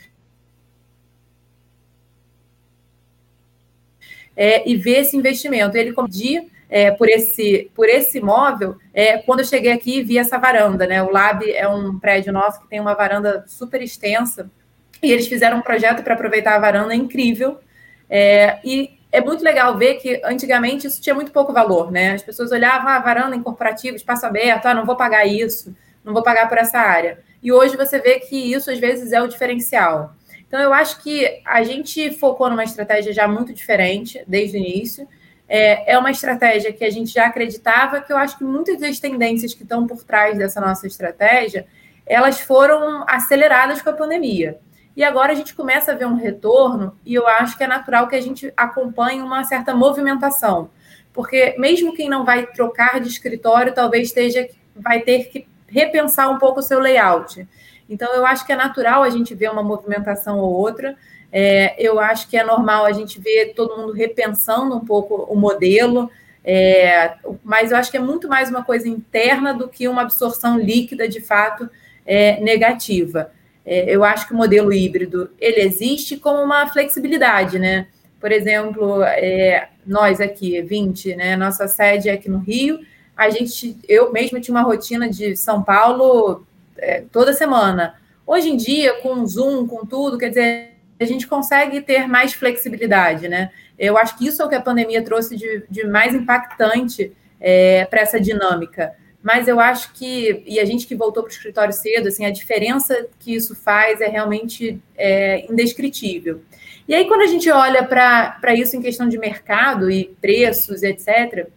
É, 4.37 4.68
e 4.68 4.76
ver 4.76 5.00
esse 5.00 5.16
investimento. 5.16 5.76
Ele 5.76 5.94
medir 5.96 6.50
é, 6.68 6.90
por, 6.92 7.08
esse, 7.08 7.70
por 7.75 7.88
esse 7.88 8.18
imóvel, 8.18 8.76
é, 8.94 9.18
quando 9.18 9.40
eu 9.40 9.44
cheguei 9.44 9.72
aqui 9.72 10.02
vi 10.02 10.16
essa 10.16 10.38
varanda, 10.38 10.87
né? 10.87 11.02
O 11.02 11.10
Lab 11.10 11.50
é 11.50 11.68
um 11.68 11.99
prédio 11.99 12.32
nosso 12.32 12.60
que 12.62 12.68
tem 12.68 12.80
uma 12.80 12.94
varanda 12.94 13.44
super 13.49 13.82
extensa, 13.82 14.49
e 15.02 15.10
eles 15.10 15.26
fizeram 15.26 15.58
um 15.58 15.62
projeto 15.62 16.02
para 16.02 16.14
aproveitar 16.14 16.54
a 16.54 16.58
varanda 16.58 16.94
incrível. 16.94 17.58
É, 18.08 18.58
e 18.64 18.99
é 19.12 19.20
muito 19.20 19.42
legal 19.42 19.76
ver 19.76 19.94
que 19.94 20.20
antigamente 20.25 20.87
isso 20.87 21.00
tinha 21.00 21.14
muito 21.14 21.32
pouco 21.32 21.52
valor, 21.52 21.90
né? 21.90 22.12
As 22.12 22.22
pessoas 22.22 22.52
olhavam 22.52 22.88
a 22.88 22.96
ah, 22.96 23.00
varanda 23.00 23.34
em 23.34 23.42
corporativo, 23.42 23.96
espaço 23.96 24.25
aberto, 24.26 24.66
ah, 24.66 24.75
não 24.75 24.84
vou 24.84 24.96
pagar 24.96 25.26
isso, 25.26 25.75
não 26.04 26.12
vou 26.12 26.22
pagar 26.22 26.49
por 26.49 26.58
essa 26.58 26.78
área. 26.78 27.18
E 27.42 27.52
hoje 27.52 27.76
você 27.76 27.99
vê 27.99 28.20
que 28.20 28.37
isso 28.37 28.70
às 28.70 28.78
vezes 28.78 29.12
é 29.12 29.23
o 29.23 29.26
diferencial. 29.26 30.14
Então 30.47 30.61
eu 30.61 30.73
acho 30.73 31.00
que 31.00 31.40
a 31.44 31.62
gente 31.62 32.11
focou 32.18 32.50
numa 32.50 32.64
estratégia 32.64 33.12
já 33.12 33.28
muito 33.28 33.52
diferente 33.52 34.23
desde 34.26 34.56
o 34.56 34.61
início. 34.61 35.09
É, 35.49 35.92
é 35.92 35.99
uma 35.99 36.11
estratégia 36.11 36.73
que 36.73 36.85
a 36.85 36.90
gente 36.90 37.12
já 37.12 37.26
acreditava, 37.26 38.00
que 38.00 38.12
eu 38.12 38.16
acho 38.16 38.37
que 38.37 38.44
muitas 38.44 38.78
das 38.78 38.99
tendências 38.99 39.54
que 39.54 39.62
estão 39.62 39.87
por 39.87 40.02
trás 40.04 40.37
dessa 40.37 40.61
nossa 40.61 40.87
estratégia, 40.87 41.67
elas 42.06 42.41
foram 42.41 43.04
aceleradas 43.08 43.80
com 43.80 43.91
a 43.91 43.93
pandemia. 43.93 44.58
E 44.97 45.04
agora 45.04 45.32
a 45.32 45.34
gente 45.34 45.54
começa 45.54 45.93
a 45.93 45.95
ver 45.95 46.06
um 46.06 46.15
retorno, 46.15 46.97
e 47.06 47.15
eu 47.15 47.26
acho 47.26 47.56
que 47.56 47.65
é 47.65 47.67
natural 47.67 48.08
que 48.08 48.17
a 48.17 48.21
gente 48.21 48.52
acompanhe 48.56 49.23
uma 49.23 49.45
certa 49.45 49.75
movimentação. 49.75 50.71
Porque 51.12 51.54
mesmo 51.58 51.95
quem 51.95 52.08
não 52.08 52.25
vai 52.25 52.47
trocar 52.47 53.00
de 53.00 53.08
escritório, 53.08 53.73
talvez 53.73 54.08
esteja, 54.08 54.49
vai 54.75 55.00
ter 55.00 55.28
que 55.28 55.47
repensar 55.71 56.30
um 56.30 56.39
pouco 56.39 56.61
o 56.61 56.63
seu 56.63 56.78
layout. 56.80 57.47
Então, 57.89 58.13
eu 58.15 58.26
acho 58.26 58.47
que 58.47 58.52
é 58.52 58.56
natural 58.56 59.02
a 59.02 59.11
gente 59.11 59.35
ver 59.35 59.50
uma 59.50 59.63
movimentação 59.63 60.39
ou 60.39 60.52
outra. 60.52 60.97
É, 61.33 61.75
eu 61.78 61.99
acho 61.99 62.28
que 62.28 62.37
é 62.37 62.45
normal 62.45 62.85
a 62.85 62.93
gente 62.93 63.21
ver 63.21 63.54
todo 63.54 63.76
mundo 63.76 63.93
repensando 63.93 64.76
um 64.76 64.85
pouco 64.85 65.15
o 65.15 65.37
modelo, 65.37 66.11
é, 66.45 67.15
mas 67.45 67.71
eu 67.71 67.76
acho 67.76 67.91
que 67.91 67.97
é 67.97 68.00
muito 68.00 68.28
mais 68.28 68.49
uma 68.50 68.65
coisa 68.65 68.89
interna 68.89 69.54
do 69.54 69.69
que 69.69 69.87
uma 69.87 70.02
absorção 70.02 70.59
líquida 70.59 71.09
de 71.09 71.21
fato 71.21 71.69
é, 72.04 72.41
negativa. 72.41 73.30
É, 73.65 73.95
eu 73.95 74.02
acho 74.02 74.26
que 74.26 74.33
o 74.33 74.37
modelo 74.37 74.73
híbrido 74.73 75.30
ele 75.39 75.61
existe 75.61 76.17
como 76.17 76.43
uma 76.43 76.67
flexibilidade, 76.67 77.59
né? 77.59 77.87
Por 78.19 78.33
exemplo, 78.33 79.02
é, 79.04 79.69
nós 79.87 80.21
aqui, 80.21 80.61
20, 80.61 81.15
né? 81.17 81.37
Nossa 81.37 81.69
sede 81.69 82.09
é 82.09 82.13
aqui 82.13 82.28
no 82.28 82.39
Rio. 82.39 82.80
A 83.21 83.28
gente, 83.28 83.76
eu 83.87 84.11
mesma 84.11 84.41
tinha 84.41 84.54
uma 84.54 84.63
rotina 84.63 85.06
de 85.06 85.37
São 85.37 85.63
Paulo 85.63 86.47
é, 86.78 87.04
toda 87.13 87.35
semana. 87.35 87.95
Hoje 88.26 88.49
em 88.49 88.56
dia, 88.56 88.95
com 89.02 89.26
Zoom, 89.26 89.67
com 89.67 89.85
tudo, 89.85 90.17
quer 90.17 90.30
dizer, 90.30 90.71
a 90.99 91.04
gente 91.04 91.26
consegue 91.26 91.83
ter 91.83 92.09
mais 92.09 92.33
flexibilidade, 92.33 93.28
né? 93.28 93.50
Eu 93.78 93.99
acho 93.99 94.17
que 94.17 94.26
isso 94.26 94.41
é 94.41 94.45
o 94.47 94.49
que 94.49 94.54
a 94.54 94.63
pandemia 94.63 95.02
trouxe 95.02 95.37
de, 95.37 95.65
de 95.69 95.87
mais 95.87 96.15
impactante 96.15 97.13
é, 97.39 97.85
para 97.85 98.00
essa 98.00 98.19
dinâmica 98.19 98.95
mas 99.23 99.47
eu 99.47 99.61
acho 99.61 99.93
que, 99.93 100.43
e 100.47 100.59
a 100.59 100.65
gente 100.65 100.87
que 100.87 100.95
voltou 100.95 101.23
para 101.23 101.28
o 101.28 101.33
escritório 101.33 101.75
cedo, 101.75 102.09
assim, 102.09 102.25
a 102.25 102.30
diferença 102.30 103.06
que 103.19 103.35
isso 103.35 103.54
faz 103.54 104.00
é 104.00 104.09
realmente 104.09 104.80
é, 104.97 105.45
indescritível. 105.50 106.41
E 106.89 106.95
aí, 106.95 107.06
quando 107.06 107.21
a 107.21 107.26
gente 107.26 107.50
olha 107.50 107.85
para 107.85 108.54
isso 108.54 108.76
em 108.76 108.80
questão 108.80 109.06
de 109.06 109.19
mercado 109.19 109.91
e 109.91 110.17
preços, 110.23 110.83
etc., 110.83 111.49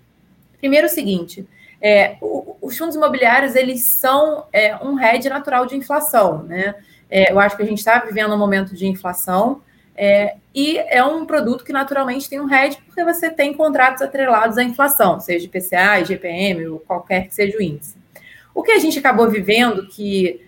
primeiro 0.63 0.87
o 0.87 0.89
seguinte, 0.89 1.45
é, 1.81 2.15
os 2.21 2.77
fundos 2.77 2.95
imobiliários, 2.95 3.53
eles 3.53 3.83
são 3.83 4.45
é, 4.53 4.73
um 4.77 4.97
hedge 4.97 5.27
natural 5.27 5.65
de 5.65 5.75
inflação, 5.75 6.43
né? 6.43 6.73
É, 7.09 7.33
eu 7.33 7.37
acho 7.37 7.57
que 7.57 7.63
a 7.63 7.65
gente 7.65 7.79
está 7.79 7.99
vivendo 7.99 8.33
um 8.33 8.37
momento 8.37 8.73
de 8.73 8.87
inflação, 8.87 9.61
é, 9.93 10.37
e 10.55 10.77
é 10.77 11.03
um 11.03 11.25
produto 11.25 11.65
que 11.65 11.73
naturalmente 11.73 12.29
tem 12.29 12.39
um 12.39 12.49
hedge, 12.49 12.77
porque 12.85 13.03
você 13.03 13.29
tem 13.29 13.53
contratos 13.53 14.01
atrelados 14.01 14.57
à 14.57 14.63
inflação, 14.63 15.19
seja 15.19 15.45
IPCA, 15.45 15.99
IGPM, 15.99 16.65
ou 16.67 16.79
qualquer 16.79 17.27
que 17.27 17.35
seja 17.35 17.57
o 17.57 17.61
índice. 17.61 17.97
O 18.55 18.63
que 18.63 18.71
a 18.71 18.79
gente 18.79 18.97
acabou 18.97 19.29
vivendo, 19.29 19.85
que, 19.89 20.39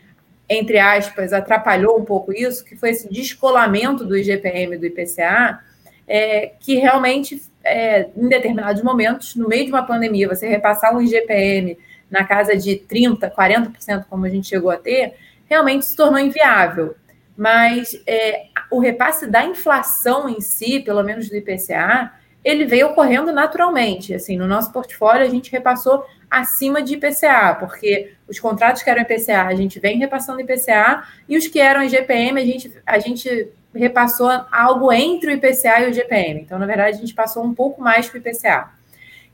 entre 0.47 0.79
aspas, 0.79 1.33
atrapalhou 1.33 1.99
um 1.99 2.05
pouco 2.05 2.31
isso, 2.31 2.63
que 2.63 2.77
foi 2.77 2.91
esse 2.91 3.11
descolamento 3.11 4.05
do 4.05 4.17
IGPM 4.17 4.75
e 4.75 4.77
do 4.77 4.85
IPCA, 4.85 5.59
é, 6.07 6.53
que 6.57 6.75
realmente, 6.75 7.41
é, 7.65 8.09
em 8.15 8.29
determinados 8.29 8.83
momentos, 8.83 9.35
no 9.35 9.47
meio 9.47 9.65
de 9.65 9.71
uma 9.71 9.83
pandemia, 9.83 10.27
você 10.27 10.47
repassar 10.47 10.95
um 10.95 11.01
IGPM 11.01 11.77
na 12.09 12.23
casa 12.23 12.55
de 12.55 12.75
30%, 12.89 13.31
40%, 13.31 14.05
como 14.09 14.25
a 14.25 14.29
gente 14.29 14.47
chegou 14.47 14.69
a 14.69 14.77
ter, 14.77 15.15
realmente 15.47 15.85
se 15.85 15.95
tornou 15.95 16.19
inviável 16.19 16.95
mas 17.37 18.01
é, 18.07 18.45
o 18.71 18.79
repasse 18.79 19.27
da 19.27 19.43
inflação 19.43 20.29
em 20.29 20.39
si, 20.39 20.79
pelo 20.79 21.03
menos 21.03 21.29
do 21.29 21.35
IPCA, 21.35 22.13
ele 22.43 22.65
veio 22.65 22.87
ocorrendo 22.87 23.33
naturalmente. 23.33 24.13
Assim, 24.13 24.37
no 24.37 24.47
nosso 24.47 24.71
portfólio, 24.71 25.25
a 25.25 25.29
gente 25.29 25.51
repassou 25.51 26.05
acima 26.29 26.81
de 26.81 26.93
IPCA, 26.93 27.55
porque 27.59 28.13
os 28.27 28.39
contratos 28.39 28.83
que 28.83 28.89
eram 28.89 29.01
IPCA, 29.01 29.43
a 29.43 29.55
gente 29.55 29.79
vem 29.79 29.97
repassando 29.97 30.39
IPCA, 30.39 31.03
e 31.27 31.37
os 31.37 31.47
que 31.47 31.59
eram 31.59 31.83
IGPM, 31.83 32.39
a 32.39 32.45
gente, 32.45 32.73
a 32.85 32.99
gente 32.99 33.49
repassou 33.75 34.29
algo 34.51 34.91
entre 34.91 35.31
o 35.31 35.33
IPCA 35.33 35.81
e 35.81 35.85
o 35.85 35.89
IGPM. 35.89 36.41
Então, 36.41 36.57
na 36.57 36.65
verdade, 36.65 36.97
a 36.97 36.99
gente 36.99 37.13
passou 37.13 37.43
um 37.43 37.53
pouco 37.53 37.81
mais 37.81 38.09
que 38.09 38.17
o 38.17 38.19
IPCA. 38.19 38.71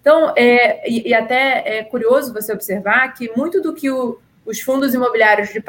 Então, 0.02 0.34
é, 0.36 0.90
e, 0.90 1.10
e, 1.10 1.14
até 1.14 1.78
é 1.80 1.84
curioso 1.84 2.34
você 2.34 2.52
observar 2.52 3.14
que 3.14 3.32
muito 3.38 3.62
do 3.62 3.74
que 3.74 3.90
o, 3.90 4.20
os 4.46 4.60
fundos 4.60 4.94
imobiliários 4.96 5.50
de, 5.50 5.64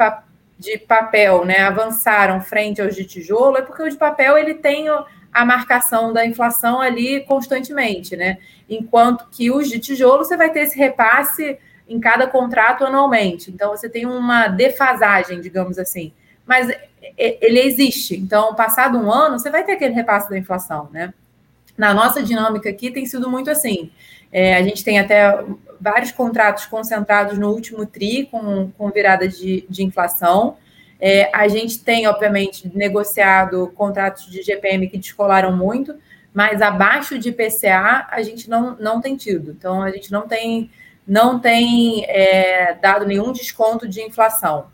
de 0.57 0.77
papel 0.79 1.45
né, 1.45 1.59
avançaram 1.59 2.41
frente 2.41 2.81
aos 2.81 2.95
de 2.95 3.05
tijolo 3.05 3.57
é 3.57 3.61
porque 3.61 3.83
o 3.83 3.89
de 3.89 3.95
papel 3.95 4.37
ele 4.37 4.55
tem 4.55 4.87
a 5.31 5.45
marcação 5.45 6.11
da 6.11 6.25
inflação 6.25 6.81
ali 6.81 7.21
constantemente, 7.21 8.15
né? 8.15 8.37
Enquanto 8.69 9.27
que 9.31 9.51
os 9.51 9.69
de 9.69 9.79
tijolo 9.79 10.23
você 10.23 10.37
vai 10.37 10.51
ter 10.51 10.61
esse 10.61 10.77
repasse 10.77 11.57
em 11.87 11.99
cada 11.99 12.27
contrato 12.27 12.85
anualmente. 12.85 13.51
Então 13.51 13.71
você 13.71 13.89
tem 13.89 14.05
uma 14.05 14.47
defasagem, 14.47 15.41
digamos 15.41 15.77
assim. 15.77 16.13
Mas 16.45 16.71
ele 17.17 17.59
existe. 17.59 18.15
Então, 18.15 18.55
passado 18.55 18.97
um 18.97 19.11
ano, 19.11 19.37
você 19.39 19.49
vai 19.49 19.63
ter 19.63 19.73
aquele 19.73 19.93
repasse 19.93 20.29
da 20.29 20.37
inflação, 20.37 20.89
né? 20.91 21.13
Na 21.77 21.93
nossa 21.93 22.21
dinâmica 22.21 22.69
aqui 22.69 22.91
tem 22.91 23.05
sido 23.05 23.29
muito 23.29 23.49
assim. 23.49 23.91
É, 24.31 24.55
a 24.55 24.63
gente 24.63 24.83
tem 24.83 24.99
até 24.99 25.43
vários 25.79 26.11
contratos 26.11 26.65
concentrados 26.65 27.37
no 27.37 27.49
último 27.49 27.85
TRI, 27.85 28.27
com, 28.27 28.71
com 28.71 28.89
virada 28.89 29.27
de, 29.27 29.65
de 29.69 29.83
inflação. 29.83 30.57
É, 30.99 31.29
a 31.33 31.47
gente 31.47 31.83
tem, 31.83 32.07
obviamente, 32.07 32.71
negociado 32.73 33.71
contratos 33.75 34.25
de 34.27 34.41
GPM 34.41 34.87
que 34.87 34.97
descolaram 34.97 35.55
muito, 35.55 35.95
mas 36.33 36.61
abaixo 36.61 37.19
de 37.19 37.31
PCA 37.31 38.07
a 38.09 38.21
gente 38.21 38.49
não, 38.49 38.75
não 38.79 39.01
tem 39.01 39.15
tido. 39.15 39.51
Então, 39.51 39.81
a 39.81 39.91
gente 39.91 40.11
não 40.11 40.27
tem, 40.27 40.71
não 41.05 41.39
tem 41.39 42.05
é, 42.05 42.73
dado 42.81 43.05
nenhum 43.05 43.31
desconto 43.31 43.87
de 43.87 44.01
inflação. 44.01 44.72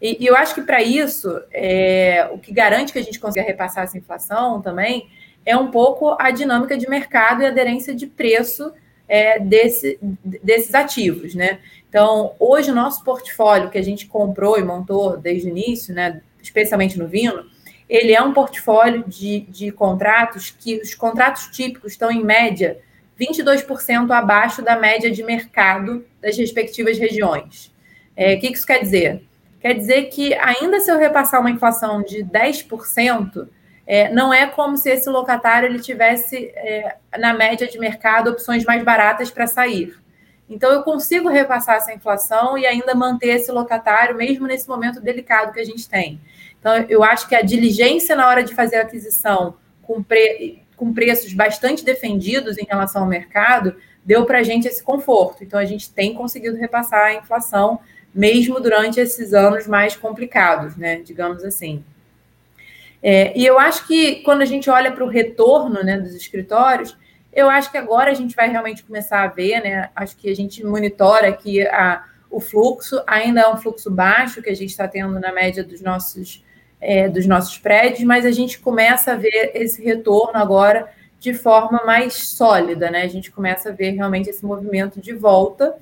E, 0.00 0.22
e 0.22 0.26
eu 0.26 0.36
acho 0.36 0.54
que 0.54 0.62
para 0.62 0.82
isso, 0.82 1.40
é, 1.52 2.28
o 2.32 2.38
que 2.38 2.52
garante 2.52 2.92
que 2.92 2.98
a 2.98 3.02
gente 3.02 3.18
consiga 3.18 3.44
repassar 3.44 3.84
essa 3.84 3.98
inflação 3.98 4.62
também 4.62 5.08
é 5.44 5.56
um 5.56 5.70
pouco 5.70 6.16
a 6.18 6.30
dinâmica 6.30 6.76
de 6.76 6.88
mercado 6.88 7.42
e 7.42 7.46
aderência 7.46 7.94
de 7.94 8.06
preço 8.06 8.72
é, 9.08 9.38
desse, 9.38 9.98
desses 10.02 10.74
ativos, 10.74 11.34
né? 11.34 11.58
Então, 11.88 12.34
hoje 12.38 12.70
o 12.70 12.74
nosso 12.74 13.02
portfólio 13.02 13.70
que 13.70 13.78
a 13.78 13.82
gente 13.82 14.06
comprou 14.06 14.58
e 14.58 14.62
montou 14.62 15.16
desde 15.16 15.48
o 15.48 15.50
início, 15.50 15.94
né, 15.94 16.20
especialmente 16.42 16.98
no 16.98 17.08
Vino, 17.08 17.46
ele 17.88 18.12
é 18.12 18.20
um 18.20 18.34
portfólio 18.34 19.04
de, 19.08 19.40
de 19.48 19.72
contratos 19.72 20.50
que 20.50 20.76
os 20.76 20.94
contratos 20.94 21.46
típicos 21.46 21.92
estão, 21.92 22.10
em 22.10 22.22
média, 22.22 22.78
22% 23.18 24.10
abaixo 24.10 24.60
da 24.60 24.76
média 24.76 25.10
de 25.10 25.22
mercado 25.22 26.04
das 26.20 26.36
respectivas 26.36 26.98
regiões. 26.98 27.72
É, 28.14 28.34
o 28.34 28.40
que 28.40 28.48
isso 28.48 28.66
quer 28.66 28.80
dizer? 28.80 29.22
Quer 29.60 29.74
dizer 29.74 30.04
que, 30.04 30.34
ainda 30.34 30.80
se 30.80 30.90
eu 30.90 30.98
repassar 30.98 31.40
uma 31.40 31.50
inflação 31.50 32.02
de 32.02 32.24
10%, 32.24 33.48
é, 33.86 34.12
não 34.12 34.32
é 34.32 34.46
como 34.46 34.76
se 34.76 34.90
esse 34.90 35.08
locatário 35.08 35.66
ele 35.66 35.80
tivesse, 35.80 36.52
é, 36.54 36.96
na 37.18 37.32
média 37.32 37.66
de 37.66 37.78
mercado, 37.78 38.30
opções 38.30 38.64
mais 38.64 38.84
baratas 38.84 39.30
para 39.30 39.46
sair. 39.46 39.98
Então, 40.48 40.70
eu 40.72 40.82
consigo 40.82 41.28
repassar 41.28 41.76
essa 41.76 41.92
inflação 41.92 42.56
e 42.56 42.66
ainda 42.66 42.94
manter 42.94 43.28
esse 43.28 43.50
locatário, 43.50 44.16
mesmo 44.16 44.46
nesse 44.46 44.68
momento 44.68 45.00
delicado 45.00 45.52
que 45.52 45.60
a 45.60 45.64
gente 45.64 45.88
tem. 45.88 46.20
Então, 46.58 46.74
eu 46.88 47.02
acho 47.04 47.28
que 47.28 47.34
a 47.34 47.42
diligência 47.42 48.16
na 48.16 48.28
hora 48.28 48.42
de 48.42 48.54
fazer 48.54 48.76
a 48.76 48.82
aquisição 48.82 49.56
com, 49.82 50.02
pre... 50.02 50.62
com 50.76 50.92
preços 50.92 51.32
bastante 51.32 51.84
defendidos 51.84 52.58
em 52.58 52.64
relação 52.64 53.02
ao 53.02 53.08
mercado 53.08 53.76
deu 54.04 54.24
para 54.24 54.38
a 54.38 54.42
gente 54.42 54.66
esse 54.66 54.82
conforto. 54.82 55.44
Então, 55.44 55.58
a 55.58 55.64
gente 55.64 55.92
tem 55.92 56.14
conseguido 56.14 56.56
repassar 56.56 57.06
a 57.06 57.14
inflação, 57.14 57.80
mesmo 58.18 58.58
durante 58.58 58.98
esses 58.98 59.32
anos 59.32 59.68
mais 59.68 59.94
complicados, 59.94 60.76
né? 60.76 60.96
Digamos 60.96 61.44
assim. 61.44 61.84
É, 63.00 63.32
e 63.38 63.46
eu 63.46 63.60
acho 63.60 63.86
que 63.86 64.16
quando 64.24 64.42
a 64.42 64.44
gente 64.44 64.68
olha 64.68 64.90
para 64.90 65.04
o 65.04 65.08
retorno 65.08 65.84
né, 65.84 65.96
dos 65.96 66.12
escritórios, 66.16 66.98
eu 67.32 67.48
acho 67.48 67.70
que 67.70 67.78
agora 67.78 68.10
a 68.10 68.14
gente 68.14 68.34
vai 68.34 68.50
realmente 68.50 68.82
começar 68.82 69.22
a 69.22 69.28
ver, 69.28 69.62
né? 69.62 69.88
Acho 69.94 70.16
que 70.16 70.28
a 70.28 70.34
gente 70.34 70.64
monitora 70.64 71.28
aqui 71.28 71.64
a, 71.68 72.04
o 72.28 72.40
fluxo, 72.40 73.00
ainda 73.06 73.42
é 73.42 73.48
um 73.48 73.56
fluxo 73.56 73.88
baixo 73.88 74.42
que 74.42 74.50
a 74.50 74.56
gente 74.56 74.70
está 74.70 74.88
tendo 74.88 75.20
na 75.20 75.32
média 75.32 75.62
dos 75.62 75.80
nossos 75.80 76.44
é, 76.80 77.08
dos 77.08 77.24
nossos 77.24 77.56
prédios, 77.56 78.02
mas 78.02 78.26
a 78.26 78.32
gente 78.32 78.58
começa 78.58 79.12
a 79.12 79.16
ver 79.16 79.52
esse 79.54 79.80
retorno 79.82 80.38
agora 80.38 80.88
de 81.20 81.34
forma 81.34 81.84
mais 81.84 82.14
sólida, 82.30 82.90
né? 82.90 83.02
A 83.02 83.08
gente 83.08 83.30
começa 83.30 83.68
a 83.68 83.72
ver 83.72 83.92
realmente 83.92 84.28
esse 84.28 84.44
movimento 84.44 85.00
de 85.00 85.12
volta 85.12 85.76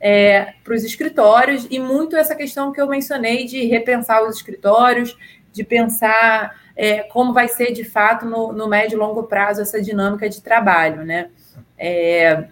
é, 0.00 0.54
para 0.64 0.74
os 0.74 0.82
escritórios 0.82 1.66
e 1.70 1.78
muito 1.78 2.16
essa 2.16 2.34
questão 2.34 2.72
que 2.72 2.80
eu 2.80 2.88
mencionei 2.88 3.44
de 3.44 3.66
repensar 3.66 4.22
os 4.22 4.36
escritórios, 4.36 5.16
de 5.52 5.62
pensar 5.62 6.58
é, 6.74 7.00
como 7.02 7.32
vai 7.32 7.48
ser 7.48 7.72
de 7.72 7.84
fato 7.84 8.24
no, 8.24 8.52
no, 8.52 8.66
médio 8.66 8.96
e 8.96 8.98
longo 8.98 9.24
prazo 9.24 9.60
essa 9.60 9.82
dinâmica 9.82 10.28
de 10.28 10.40
trabalho, 10.40 11.04
né? 11.04 11.28
É, 11.76 12.44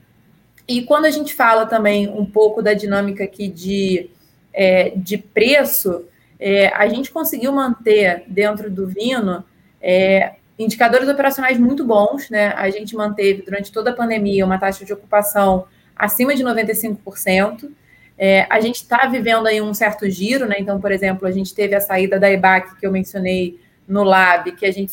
e 0.66 0.82
quando 0.82 1.06
a 1.06 1.10
gente 1.10 1.34
fala 1.34 1.64
também 1.64 2.08
um 2.08 2.26
pouco 2.26 2.60
da 2.60 2.74
dinâmica 2.74 3.24
aqui 3.24 3.48
de, 3.48 4.10
é, 4.52 4.92
de 4.94 5.16
preço, 5.16 6.04
é, 6.38 6.68
a 6.68 6.86
gente 6.88 7.10
conseguiu 7.10 7.52
manter 7.52 8.24
dentro 8.26 8.70
do 8.70 8.86
Vino 8.86 9.42
é, 9.80 10.34
indicadores 10.58 11.08
operacionais 11.08 11.58
muito 11.58 11.84
bons, 11.84 12.28
né? 12.28 12.48
A 12.48 12.68
gente 12.68 12.94
manteve 12.94 13.42
durante 13.42 13.72
toda 13.72 13.90
a 13.90 13.94
pandemia 13.94 14.44
uma 14.44 14.58
taxa 14.58 14.84
de 14.84 14.92
ocupação 14.92 15.66
acima 15.98 16.34
de 16.34 16.44
95%. 16.44 17.70
É, 18.16 18.46
a 18.50 18.60
gente 18.60 18.76
está 18.76 19.06
vivendo 19.06 19.46
aí 19.46 19.60
um 19.60 19.74
certo 19.74 20.08
giro, 20.08 20.46
né? 20.46 20.56
Então, 20.58 20.80
por 20.80 20.92
exemplo, 20.92 21.26
a 21.26 21.30
gente 21.30 21.54
teve 21.54 21.74
a 21.74 21.80
saída 21.80 22.18
da 22.18 22.30
EBAC 22.30 22.76
que 22.76 22.86
eu 22.86 22.92
mencionei 22.92 23.60
no 23.86 24.02
Lab, 24.02 24.52
que 24.52 24.66
a 24.66 24.72
gente 24.72 24.92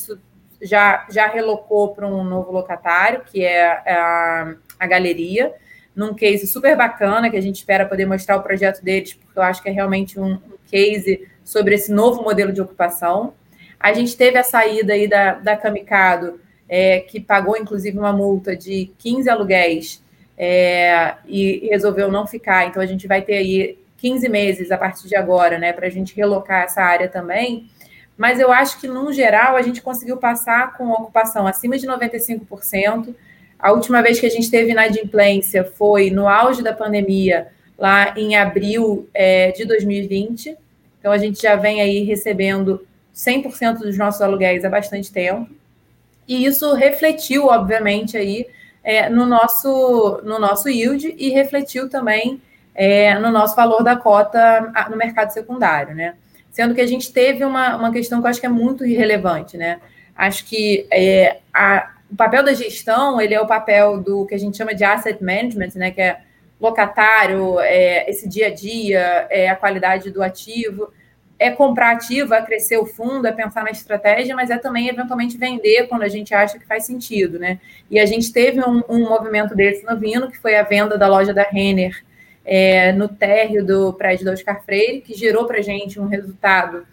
já, 0.61 1.05
já 1.09 1.27
relocou 1.27 1.93
para 1.93 2.07
um 2.07 2.23
novo 2.23 2.51
locatário, 2.51 3.21
que 3.25 3.43
é 3.43 3.65
a, 3.67 4.55
a 4.79 4.87
galeria, 4.87 5.53
num 5.95 6.13
case 6.13 6.45
super 6.47 6.75
bacana, 6.75 7.29
que 7.29 7.37
a 7.37 7.41
gente 7.41 7.55
espera 7.55 7.85
poder 7.85 8.05
mostrar 8.05 8.37
o 8.37 8.43
projeto 8.43 8.83
deles, 8.83 9.13
porque 9.13 9.37
eu 9.39 9.43
acho 9.43 9.61
que 9.61 9.69
é 9.69 9.71
realmente 9.71 10.19
um, 10.19 10.39
case 10.69 11.27
sobre 11.43 11.75
esse 11.75 11.91
novo 11.91 12.23
modelo 12.23 12.51
de 12.51 12.61
ocupação. 12.61 13.33
A 13.79 13.93
gente 13.93 14.17
teve 14.17 14.37
a 14.37 14.43
saída 14.43 14.93
aí 14.93 15.07
da, 15.07 15.35
da 15.35 15.55
Kamikado, 15.55 16.39
é, 16.67 16.99
que 16.99 17.19
pagou 17.19 17.55
inclusive 17.55 17.97
uma 17.97 18.11
multa 18.11 18.55
de 18.55 18.91
15 18.97 19.29
aluguéis 19.29 20.03
é, 20.37 21.15
e 21.25 21.67
resolveu 21.69 22.11
não 22.11 22.27
ficar. 22.27 22.67
Então 22.67 22.81
a 22.81 22.85
gente 22.85 23.07
vai 23.07 23.21
ter 23.21 23.37
aí 23.37 23.77
15 23.97 24.29
meses 24.29 24.71
a 24.71 24.77
partir 24.77 25.07
de 25.07 25.15
agora, 25.15 25.57
né, 25.57 25.73
para 25.73 25.87
a 25.87 25.89
gente 25.89 26.15
relocar 26.15 26.63
essa 26.63 26.81
área 26.81 27.07
também. 27.07 27.69
Mas 28.17 28.39
eu 28.39 28.51
acho 28.51 28.79
que, 28.79 28.87
no 28.87 29.11
geral, 29.11 29.55
a 29.55 29.61
gente 29.61 29.81
conseguiu 29.81 30.17
passar 30.17 30.77
com 30.77 30.89
ocupação 30.91 31.45
acima 31.47 31.77
de 31.77 31.85
95%. 31.85 33.13
A 33.59 33.71
última 33.71 34.01
vez 34.01 34.19
que 34.19 34.25
a 34.25 34.29
gente 34.29 34.49
teve 34.49 34.71
inadimplência 34.71 35.63
foi 35.63 36.09
no 36.09 36.27
auge 36.27 36.61
da 36.61 36.71
pandemia, 36.71 37.47
lá 37.77 38.13
em 38.17 38.37
abril 38.37 39.09
é, 39.13 39.51
de 39.51 39.65
2020. 39.65 40.57
Então, 40.99 41.11
a 41.11 41.17
gente 41.17 41.41
já 41.41 41.57
vem 41.57 41.81
aí 41.81 42.03
recebendo 42.03 42.87
100% 43.13 43.79
dos 43.79 43.97
nossos 43.97 44.21
aluguéis 44.21 44.63
há 44.63 44.69
bastante 44.69 45.11
tempo. 45.11 45.49
E 46.27 46.45
isso 46.45 46.73
refletiu, 46.73 47.47
obviamente, 47.47 48.15
aí 48.17 48.47
é, 48.85 49.09
no, 49.09 49.25
nosso, 49.25 50.21
no 50.23 50.37
nosso 50.37 50.69
yield 50.69 51.15
e 51.17 51.29
refletiu 51.31 51.89
também 51.89 52.39
é, 52.75 53.17
no 53.17 53.31
nosso 53.31 53.55
valor 53.55 53.83
da 53.83 53.95
cota 53.95 54.71
no 54.91 54.95
mercado 54.95 55.31
secundário, 55.31 55.95
né? 55.95 56.13
Sendo 56.51 56.75
que 56.75 56.81
a 56.81 56.87
gente 56.87 57.11
teve 57.11 57.43
uma, 57.43 57.75
uma 57.75 57.91
questão 57.91 58.21
que 58.21 58.27
eu 58.27 58.29
acho 58.29 58.39
que 58.39 58.45
é 58.45 58.49
muito 58.49 58.85
irrelevante, 58.85 59.57
né? 59.57 59.79
Acho 60.15 60.45
que 60.45 60.87
é, 60.91 61.39
a, 61.51 61.95
o 62.11 62.15
papel 62.15 62.43
da 62.43 62.53
gestão, 62.53 63.19
ele 63.19 63.33
é 63.33 63.41
o 63.41 63.47
papel 63.47 63.99
do 63.99 64.25
que 64.27 64.35
a 64.35 64.39
gente 64.39 64.55
chama 64.55 64.75
de 64.75 64.83
asset 64.83 65.21
management, 65.21 65.71
né? 65.75 65.89
Que 65.89 66.01
é 66.01 66.19
locatário, 66.61 67.59
é, 67.59 68.07
esse 68.09 68.29
dia 68.29 68.47
a 68.47 68.53
dia, 68.53 69.27
é 69.31 69.49
a 69.49 69.55
qualidade 69.55 70.11
do 70.11 70.21
ativo, 70.21 70.93
é 71.45 71.51
comprar 71.51 71.91
ativo, 71.91 72.33
é 72.33 72.41
crescer 72.41 72.77
o 72.77 72.85
fundo, 72.85 73.27
é 73.27 73.31
pensar 73.31 73.63
na 73.63 73.71
estratégia, 73.71 74.35
mas 74.35 74.49
é 74.49 74.57
também 74.57 74.87
eventualmente 74.87 75.37
vender 75.37 75.87
quando 75.87 76.03
a 76.03 76.07
gente 76.07 76.33
acha 76.33 76.57
que 76.57 76.65
faz 76.65 76.85
sentido, 76.85 77.37
né? 77.39 77.59
E 77.89 77.99
a 77.99 78.05
gente 78.05 78.31
teve 78.31 78.59
um, 78.61 78.83
um 78.89 79.07
movimento 79.07 79.55
desse 79.55 79.85
no 79.85 79.97
Vino, 79.97 80.29
que 80.29 80.37
foi 80.37 80.55
a 80.55 80.63
venda 80.63 80.97
da 80.97 81.07
loja 81.07 81.33
da 81.33 81.43
Renner 81.43 82.03
é, 82.43 82.91
no 82.91 83.07
térreo 83.07 83.65
do 83.65 83.93
prédio 83.93 84.25
do 84.25 84.31
Oscar 84.31 84.63
Freire, 84.63 85.01
que 85.01 85.13
gerou 85.13 85.45
para 85.45 85.57
a 85.59 85.61
gente 85.61 85.99
um 85.99 86.07
resultado 86.07 86.85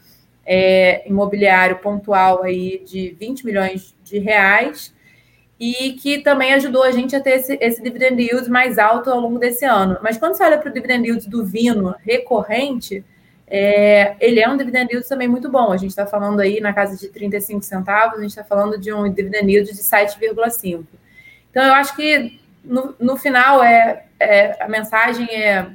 é, 0.44 1.08
imobiliário 1.08 1.78
pontual 1.78 2.42
aí 2.42 2.82
de 2.84 3.16
20 3.18 3.44
milhões 3.44 3.94
de 4.02 4.18
reais, 4.18 4.94
e 5.58 5.92
que 5.92 6.18
também 6.18 6.52
ajudou 6.54 6.82
a 6.82 6.90
gente 6.90 7.14
a 7.14 7.20
ter 7.20 7.36
esse, 7.36 7.56
esse 7.60 7.80
dividend 7.80 8.20
yield 8.20 8.50
mais 8.50 8.78
alto 8.78 9.10
ao 9.10 9.20
longo 9.20 9.38
desse 9.38 9.64
ano. 9.64 9.96
Mas 10.02 10.18
quando 10.18 10.34
você 10.34 10.42
olha 10.42 10.58
para 10.58 10.68
o 10.68 10.72
dividend 10.72 11.06
yield 11.06 11.30
do 11.30 11.44
Vino 11.44 11.94
recorrente, 12.04 13.04
é, 13.54 14.16
ele 14.18 14.40
é 14.40 14.48
um 14.48 14.56
dividend 14.56 14.90
yield 14.90 15.06
também 15.06 15.28
muito 15.28 15.50
bom. 15.50 15.72
A 15.72 15.76
gente 15.76 15.90
está 15.90 16.06
falando 16.06 16.40
aí 16.40 16.60
na 16.60 16.72
casa 16.72 16.96
de 16.96 17.08
35 17.08 17.62
centavos, 17.62 18.18
a 18.18 18.22
gente 18.22 18.30
está 18.30 18.44
falando 18.44 18.78
de 18.78 18.92
um 18.92 19.12
dividend 19.12 19.52
yield 19.52 19.70
de 19.70 19.82
7,5. 19.82 20.84
Então, 21.50 21.62
eu 21.62 21.74
acho 21.74 21.94
que 21.94 22.40
no, 22.64 22.94
no 22.98 23.16
final 23.16 23.62
é, 23.62 24.06
é, 24.18 24.62
a 24.62 24.68
mensagem 24.68 25.26
é: 25.28 25.66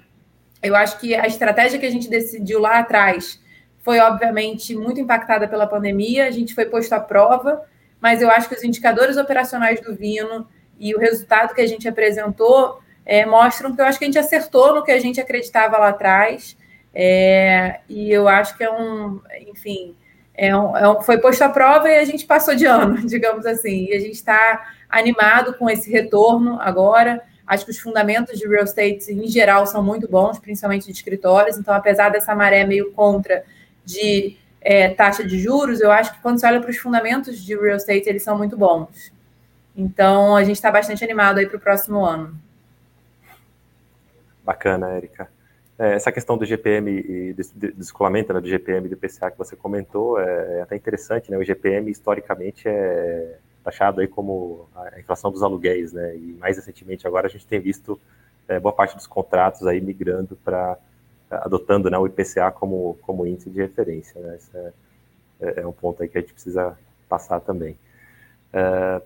eu 0.64 0.76
acho 0.76 1.00
que 1.00 1.14
a 1.14 1.28
estratégia 1.28 1.78
que 1.78 1.86
a 1.86 1.92
gente 1.92 2.10
decidiu 2.10 2.60
lá 2.60 2.80
atrás 2.80 3.40
foi, 3.84 4.00
obviamente, 4.00 4.76
muito 4.76 5.00
impactada 5.00 5.48
pela 5.48 5.68
pandemia, 5.68 6.26
a 6.26 6.32
gente 6.32 6.56
foi 6.56 6.66
posto 6.66 6.94
à 6.94 7.00
prova 7.00 7.64
mas 8.00 8.22
eu 8.22 8.30
acho 8.30 8.48
que 8.48 8.56
os 8.56 8.64
indicadores 8.64 9.18
operacionais 9.18 9.82
do 9.82 9.96
Vino 9.96 10.48
e 10.80 10.94
o 10.96 11.00
resultado 11.00 11.54
que 11.54 11.62
a 11.62 11.68
gente 11.68 11.88
apresentou 11.88 12.80
é, 13.06 13.26
mostram 13.26 13.76
que 13.76 13.82
eu 13.82 13.86
acho 13.86 13.98
que 13.98 14.06
a 14.06 14.08
gente 14.08 14.20
acertou 14.20 14.76
no 14.76 14.84
que 14.84 14.92
a 14.92 15.00
gente 15.00 15.20
acreditava 15.20 15.78
lá 15.78 15.90
atrás. 15.90 16.58
É, 17.00 17.82
e 17.88 18.12
eu 18.12 18.28
acho 18.28 18.58
que 18.58 18.64
é 18.64 18.72
um, 18.72 19.22
enfim, 19.48 19.96
é 20.34 20.58
um, 20.58 20.76
é 20.76 20.90
um, 20.90 21.00
foi 21.00 21.20
posto 21.20 21.44
à 21.44 21.50
prova 21.50 21.88
e 21.88 21.96
a 21.96 22.04
gente 22.04 22.26
passou 22.26 22.56
de 22.56 22.66
ano, 22.66 22.98
digamos 23.06 23.46
assim. 23.46 23.86
E 23.86 23.94
a 23.94 24.00
gente 24.00 24.16
está 24.16 24.74
animado 24.90 25.54
com 25.54 25.70
esse 25.70 25.92
retorno 25.92 26.60
agora. 26.60 27.22
Acho 27.46 27.66
que 27.66 27.72
os 27.72 27.78
fundamentos 27.78 28.40
de 28.40 28.48
real 28.48 28.64
estate, 28.64 29.14
em 29.14 29.28
geral, 29.28 29.68
são 29.68 29.84
muito 29.84 30.08
bons, 30.08 30.40
principalmente 30.40 30.88
de 30.88 30.92
escritórios. 30.92 31.56
Então, 31.56 31.72
apesar 31.72 32.10
dessa 32.10 32.34
maré 32.34 32.66
meio 32.66 32.92
contra 32.94 33.44
de 33.86 34.36
é, 34.60 34.90
taxa 34.90 35.24
de 35.24 35.38
juros, 35.38 35.82
eu 35.82 35.92
acho 35.92 36.16
que 36.16 36.20
quando 36.20 36.40
você 36.40 36.48
olha 36.48 36.60
para 36.60 36.72
os 36.72 36.78
fundamentos 36.78 37.40
de 37.40 37.56
real 37.56 37.78
estate, 37.78 38.10
eles 38.10 38.24
são 38.24 38.36
muito 38.36 38.58
bons. 38.58 39.14
Então, 39.76 40.36
a 40.36 40.44
gente 40.44 40.56
está 40.56 40.72
bastante 40.72 41.04
animado 41.04 41.38
aí 41.38 41.46
para 41.46 41.58
o 41.58 41.62
próximo 41.62 42.04
ano. 42.04 42.36
Bacana, 44.44 44.90
Érica. 44.94 45.37
É, 45.80 45.94
essa 45.94 46.12
questão 46.12 46.38
do 46.38 46.46
GPM 46.46 46.90
e 46.92 47.34
do 47.34 47.72
descolamento 47.74 48.34
né, 48.34 48.42
do 48.42 48.48
GPM 48.48 48.88
e 48.88 48.90
do 48.90 48.98
PCA 48.98 49.30
que 49.30 49.38
você 49.38 49.56
comentou 49.56 50.20
é, 50.20 50.58
é, 50.58 50.62
até 50.62 50.76
interessante, 50.76 51.30
né? 51.30 51.38
O 51.38 51.44
GPM, 51.44 51.92
historicamente, 51.92 52.68
é, 52.68 53.38
taxado 53.64 54.02
aí 54.02 54.08
como 54.08 54.68
a 54.76 55.00
inflação 55.00 55.32
dos 55.32 55.44
aluguéis, 55.44 55.94
né? 55.94 56.16
E 56.16 56.36
mais 56.40 56.58
recentemente 56.58 57.06
agora 57.06 57.28
a 57.28 57.30
gente 57.30 57.46
tem 57.46 57.60
visto 57.60 58.00
é, 58.48 58.60
boa 58.60 58.74
parte 58.74 58.96
dos 58.96 59.06
contratos 59.06 59.68
aí 59.68 59.80
migrando 59.80 60.36
para 60.38 60.78
adotando 61.30 61.90
né, 61.90 61.98
o 61.98 62.08
IPCA 62.08 62.52
como, 62.52 62.98
como 63.02 63.28
índice 63.28 63.50
de 63.50 63.62
referência. 63.62 64.20
Né? 64.22 64.38
Esse 64.38 64.58
é, 64.58 64.74
é, 65.42 65.60
é 65.62 65.68
um 65.68 65.74
ponto 65.74 66.02
aí 66.02 66.10
que 66.10 66.18
a 66.18 66.22
gente 66.22 66.34
precisa 66.34 66.78
passar 67.10 67.40
também. 67.42 67.78
É, 68.54 69.02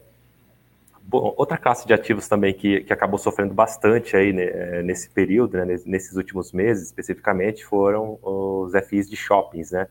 bom, 1.03 1.33
outra 1.37 1.57
classe 1.57 1.87
de 1.87 1.93
ativos 1.93 2.27
também 2.27 2.53
que, 2.53 2.81
que 2.81 2.93
acabou 2.93 3.17
sofrendo 3.17 3.53
bastante 3.53 4.15
aí 4.15 4.33
né, 4.33 4.43
é, 4.43 4.83
nesse 4.83 5.09
período, 5.09 5.57
né, 5.57 5.65
nesses 5.85 6.15
últimos 6.15 6.51
meses 6.51 6.87
especificamente, 6.87 7.65
foram 7.65 8.19
os 8.21 8.73
FIs 8.87 9.09
de 9.09 9.15
shoppings, 9.15 9.71
né? 9.71 9.87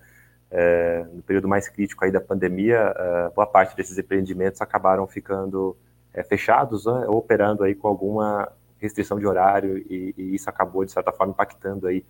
É, 0.53 1.07
no 1.13 1.23
período 1.23 1.47
mais 1.47 1.69
crítico 1.69 2.05
aí 2.05 2.11
da 2.11 2.21
pandemia, 2.21 2.93
é, 2.97 3.31
boa 3.31 3.47
parte 3.47 3.77
desses 3.77 3.97
empreendimentos 3.97 4.61
acabaram 4.61 5.07
ficando 5.07 5.77
é, 6.13 6.25
fechados 6.25 6.87
né, 6.87 7.07
operando 7.07 7.63
aí 7.63 7.75
com 7.75 7.87
alguma 7.87 8.51
restrição 8.81 9.19
de 9.19 9.27
horário 9.27 9.79
e, 9.79 10.15
e, 10.17 10.35
isso 10.35 10.49
acabou 10.49 10.85
de 10.85 10.91
certa 10.91 11.13
forma 11.13 11.33
impactando 11.33 11.87
aí 11.87 12.05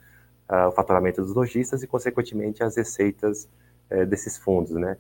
uh, 0.49 0.69
o 0.69 0.73
faturamento 0.73 1.21
dos 1.21 1.35
lojistas 1.35 1.83
e 1.83 1.87
consequentemente 1.87 2.63
as 2.63 2.77
receitas 2.77 3.49
uh, 3.91 4.07
desses 4.07 4.39
fundos, 4.39 4.73
né? 4.73 4.97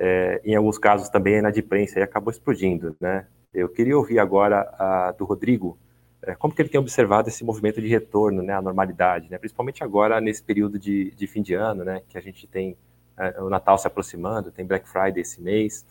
Uh, 0.00 0.40
em 0.42 0.54
alguns 0.54 0.78
casos 0.78 1.10
também 1.10 1.36
a 1.36 1.38
inadimplência 1.40 2.02
acabou 2.02 2.30
explodindo, 2.30 2.96
né? 2.98 3.26
Eu 3.52 3.68
queria 3.68 3.96
ouvir 3.96 4.18
agora 4.18 5.12
do 5.18 5.24
Rodrigo 5.24 5.76
eh, 6.22 6.34
como 6.34 6.54
que 6.54 6.60
ele 6.60 6.68
tem 6.68 6.80
observado 6.80 7.28
esse 7.28 7.42
movimento 7.44 7.80
de 7.80 7.88
retorno, 7.88 8.42
né, 8.42 8.52
à 8.52 8.62
normalidade, 8.62 9.30
né? 9.30 9.38
Principalmente 9.38 9.82
agora 9.82 10.20
nesse 10.20 10.42
período 10.42 10.78
de, 10.78 11.10
de 11.12 11.26
fim 11.26 11.42
de 11.42 11.54
ano, 11.54 11.84
né? 11.84 12.02
Que 12.08 12.18
a 12.18 12.20
gente 12.20 12.46
tem 12.46 12.76
eh, 13.16 13.40
o 13.40 13.48
Natal 13.48 13.78
se 13.78 13.86
aproximando, 13.86 14.50
tem 14.50 14.66
Black 14.66 14.88
Friday 14.88 15.20
esse 15.22 15.40
mês. 15.40 15.84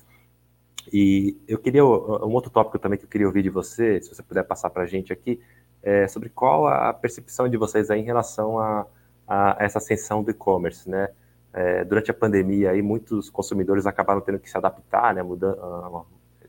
E 0.91 1.37
eu 1.47 1.57
queria, 1.57 1.85
um 1.85 2.33
outro 2.33 2.49
tópico 2.49 2.79
também 2.79 2.97
que 2.97 3.05
eu 3.05 3.09
queria 3.09 3.27
ouvir 3.27 3.43
de 3.43 3.49
você, 3.49 4.01
se 4.01 4.13
você 4.13 4.23
puder 4.23 4.43
passar 4.43 4.69
para 4.69 4.83
a 4.83 4.85
gente 4.85 5.11
aqui, 5.13 5.39
é 5.83 6.07
sobre 6.07 6.29
qual 6.29 6.67
a 6.67 6.93
percepção 6.93 7.47
de 7.49 7.57
vocês 7.57 7.89
aí 7.91 8.01
em 8.01 8.03
relação 8.03 8.59
a, 8.59 8.85
a 9.27 9.57
essa 9.59 9.77
ascensão 9.79 10.23
do 10.23 10.31
e-commerce, 10.31 10.89
né? 10.89 11.09
É, 11.51 11.83
durante 11.83 12.11
a 12.11 12.13
pandemia, 12.13 12.71
aí 12.71 12.81
muitos 12.81 13.29
consumidores 13.29 13.87
acabaram 13.87 14.21
tendo 14.21 14.39
que 14.39 14.49
se 14.49 14.57
adaptar, 14.57 15.15
né? 15.15 15.23
Mudando, 15.23 15.59
ah, 15.61 16.03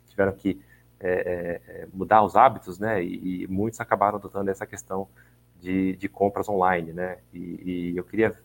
tiveram 0.09 0.33
que 0.33 0.61
é, 1.01 1.11
é, 1.11 1.73
é, 1.73 1.89
mudar 1.95 2.23
os 2.23 2.37
hábitos, 2.37 2.79
né? 2.79 3.03
E, 3.03 3.45
e, 3.45 3.47
muitos 3.47 3.81
acabaram 3.81 4.19
adotando 4.19 4.51
essa 4.51 4.67
questão 4.67 5.09
de, 5.59 5.97
de 5.97 6.09
compras 6.09 6.49
online, 6.49 6.93
né? 6.93 7.19
E, 7.33 7.39
e, 7.39 7.97
eu 7.97 8.05
queria 8.05 8.39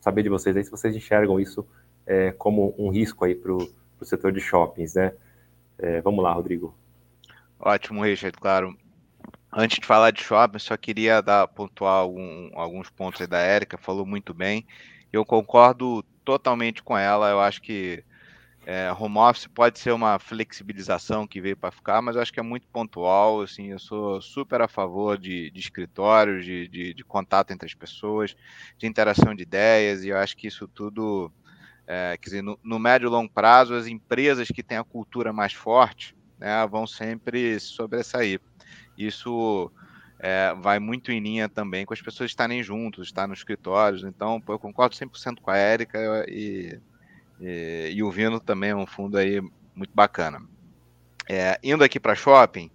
saber 0.00 0.24
de 0.24 0.28
vocês 0.28 0.56
aí 0.56 0.64
se 0.64 0.70
vocês 0.70 0.96
enxergam 0.96 1.38
isso 1.38 1.64
é, 2.04 2.32
como 2.32 2.74
um 2.76 2.90
risco 2.90 3.24
aí 3.24 3.34
para 3.34 3.52
o 3.52 3.68
setor 4.02 4.32
de 4.32 4.40
shoppings, 4.40 4.94
né? 4.94 5.12
É, 5.78 6.00
vamos 6.00 6.24
lá, 6.24 6.32
Rodrigo. 6.32 6.74
Ótimo, 7.60 8.02
Richard, 8.02 8.36
claro. 8.36 8.76
Antes 9.52 9.78
de 9.78 9.86
falar 9.86 10.10
de 10.10 10.22
shopping, 10.22 10.58
só 10.58 10.76
queria 10.76 11.20
dar 11.20 11.46
pontuar 11.46 11.94
algum, 11.94 12.50
alguns 12.54 12.90
pontos 12.90 13.20
aí 13.20 13.26
da 13.26 13.38
Érica, 13.38 13.78
falou 13.78 14.04
muito 14.04 14.34
bem. 14.34 14.66
Eu 15.12 15.24
concordo 15.24 16.02
totalmente 16.24 16.82
com 16.82 16.96
ela. 16.96 17.30
Eu 17.30 17.40
acho 17.40 17.60
que 17.62 18.04
é, 18.66 18.92
home 18.92 19.18
office 19.18 19.46
pode 19.46 19.78
ser 19.78 19.92
uma 19.92 20.18
flexibilização 20.18 21.26
que 21.26 21.40
veio 21.40 21.56
para 21.56 21.70
ficar, 21.70 22.00
mas 22.02 22.14
eu 22.14 22.22
acho 22.22 22.32
que 22.32 22.40
é 22.40 22.42
muito 22.42 22.68
pontual. 22.68 23.42
Assim, 23.42 23.68
eu 23.68 23.78
sou 23.78 24.20
super 24.20 24.60
a 24.60 24.68
favor 24.68 25.18
de, 25.18 25.50
de 25.50 25.60
escritórios, 25.60 26.44
de, 26.44 26.68
de, 26.68 26.94
de, 26.94 27.04
contato 27.04 27.52
entre 27.52 27.66
as 27.66 27.74
pessoas, 27.74 28.36
de 28.78 28.86
interação 28.86 29.34
de 29.34 29.42
ideias, 29.42 30.04
e 30.04 30.08
eu 30.08 30.16
acho 30.16 30.36
que 30.36 30.46
isso 30.46 30.68
tudo 30.68 31.32
é, 31.86 32.16
quer 32.16 32.30
dizer, 32.30 32.42
no, 32.42 32.56
no, 32.62 32.78
médio 32.78 33.08
e 33.08 33.10
longo 33.10 33.32
prazo, 33.32 33.74
as 33.74 33.88
empresas 33.88 34.46
que 34.46 34.62
têm 34.62 34.78
a 34.78 34.84
cultura 34.84 35.32
mais 35.32 35.52
forte 35.52 36.14
né, 36.38 36.64
vão 36.68 36.86
sempre 36.86 37.58
sobressair. 37.58 38.40
Isso 38.96 39.72
é, 40.22 40.54
vai 40.54 40.78
muito 40.78 41.10
em 41.10 41.18
linha 41.18 41.48
também 41.48 41.86
com 41.86 41.94
as 41.94 42.02
pessoas 42.02 42.30
estarem 42.30 42.62
juntos, 42.62 43.08
estar 43.08 43.26
nos 43.26 43.38
escritórios. 43.38 44.04
Então, 44.04 44.38
pô, 44.40 44.52
eu 44.52 44.58
concordo 44.58 44.94
100% 44.94 45.40
com 45.40 45.50
a 45.50 45.56
Érica 45.56 46.26
e, 46.28 46.78
e, 47.40 47.92
e, 47.94 48.02
o 48.02 48.10
Vino 48.10 48.38
também 48.38 48.70
é 48.70 48.76
um 48.76 48.86
fundo 48.86 49.16
aí 49.16 49.40
muito 49.74 49.92
bacana. 49.94 50.42
É, 51.26 51.58
indo 51.62 51.82
aqui 51.82 51.98
para 51.98 52.14
shopping, 52.14 52.70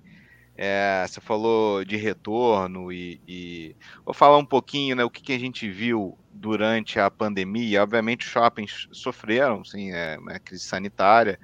é, 0.57 1.05
você 1.07 1.21
falou 1.21 1.85
de 1.85 1.95
retorno 1.97 2.91
e, 2.91 3.21
e, 3.27 3.75
vou 4.03 4.13
falar 4.13 4.37
um 4.37 4.45
pouquinho 4.45 4.95
né, 4.95 5.03
o 5.03 5.09
que, 5.09 5.21
que, 5.21 5.33
a 5.33 5.39
gente 5.39 5.69
viu 5.69 6.17
durante 6.31 6.99
a 6.99 7.11
pandemia. 7.11 7.83
Obviamente, 7.83 8.25
os 8.25 8.31
shoppings 8.31 8.87
sofreram, 8.91 9.63
sim, 9.63 9.91
é, 9.91 10.17
a 10.29 10.39
crise 10.39 10.63
sanitária. 10.63 11.39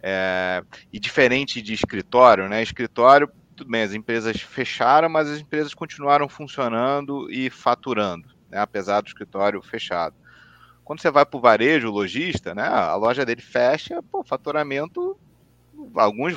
É, 0.00 0.62
e 0.92 1.00
diferente 1.00 1.62
de 1.62 1.72
escritório, 1.72 2.48
né? 2.48 2.60
Escritório, 2.60 3.30
tudo 3.56 3.70
bem, 3.70 3.82
as 3.82 3.92
empresas 3.92 4.40
fecharam, 4.40 5.08
mas 5.08 5.28
as 5.28 5.40
empresas 5.40 5.74
continuaram 5.74 6.28
funcionando 6.28 7.30
e 7.30 7.50
faturando, 7.50 8.28
né, 8.50 8.58
apesar 8.58 9.00
do 9.00 9.08
escritório 9.08 9.62
fechado. 9.62 10.14
Quando 10.84 11.00
você 11.00 11.10
vai 11.10 11.24
para 11.24 11.38
o 11.38 11.40
varejo, 11.40 11.88
o 11.88 11.92
lojista, 11.92 12.54
né, 12.54 12.66
a 12.66 12.94
loja 12.94 13.24
dele 13.24 13.42
fecha, 13.42 14.02
pô, 14.02 14.24
faturamento 14.24 15.16
alguns 15.94 16.34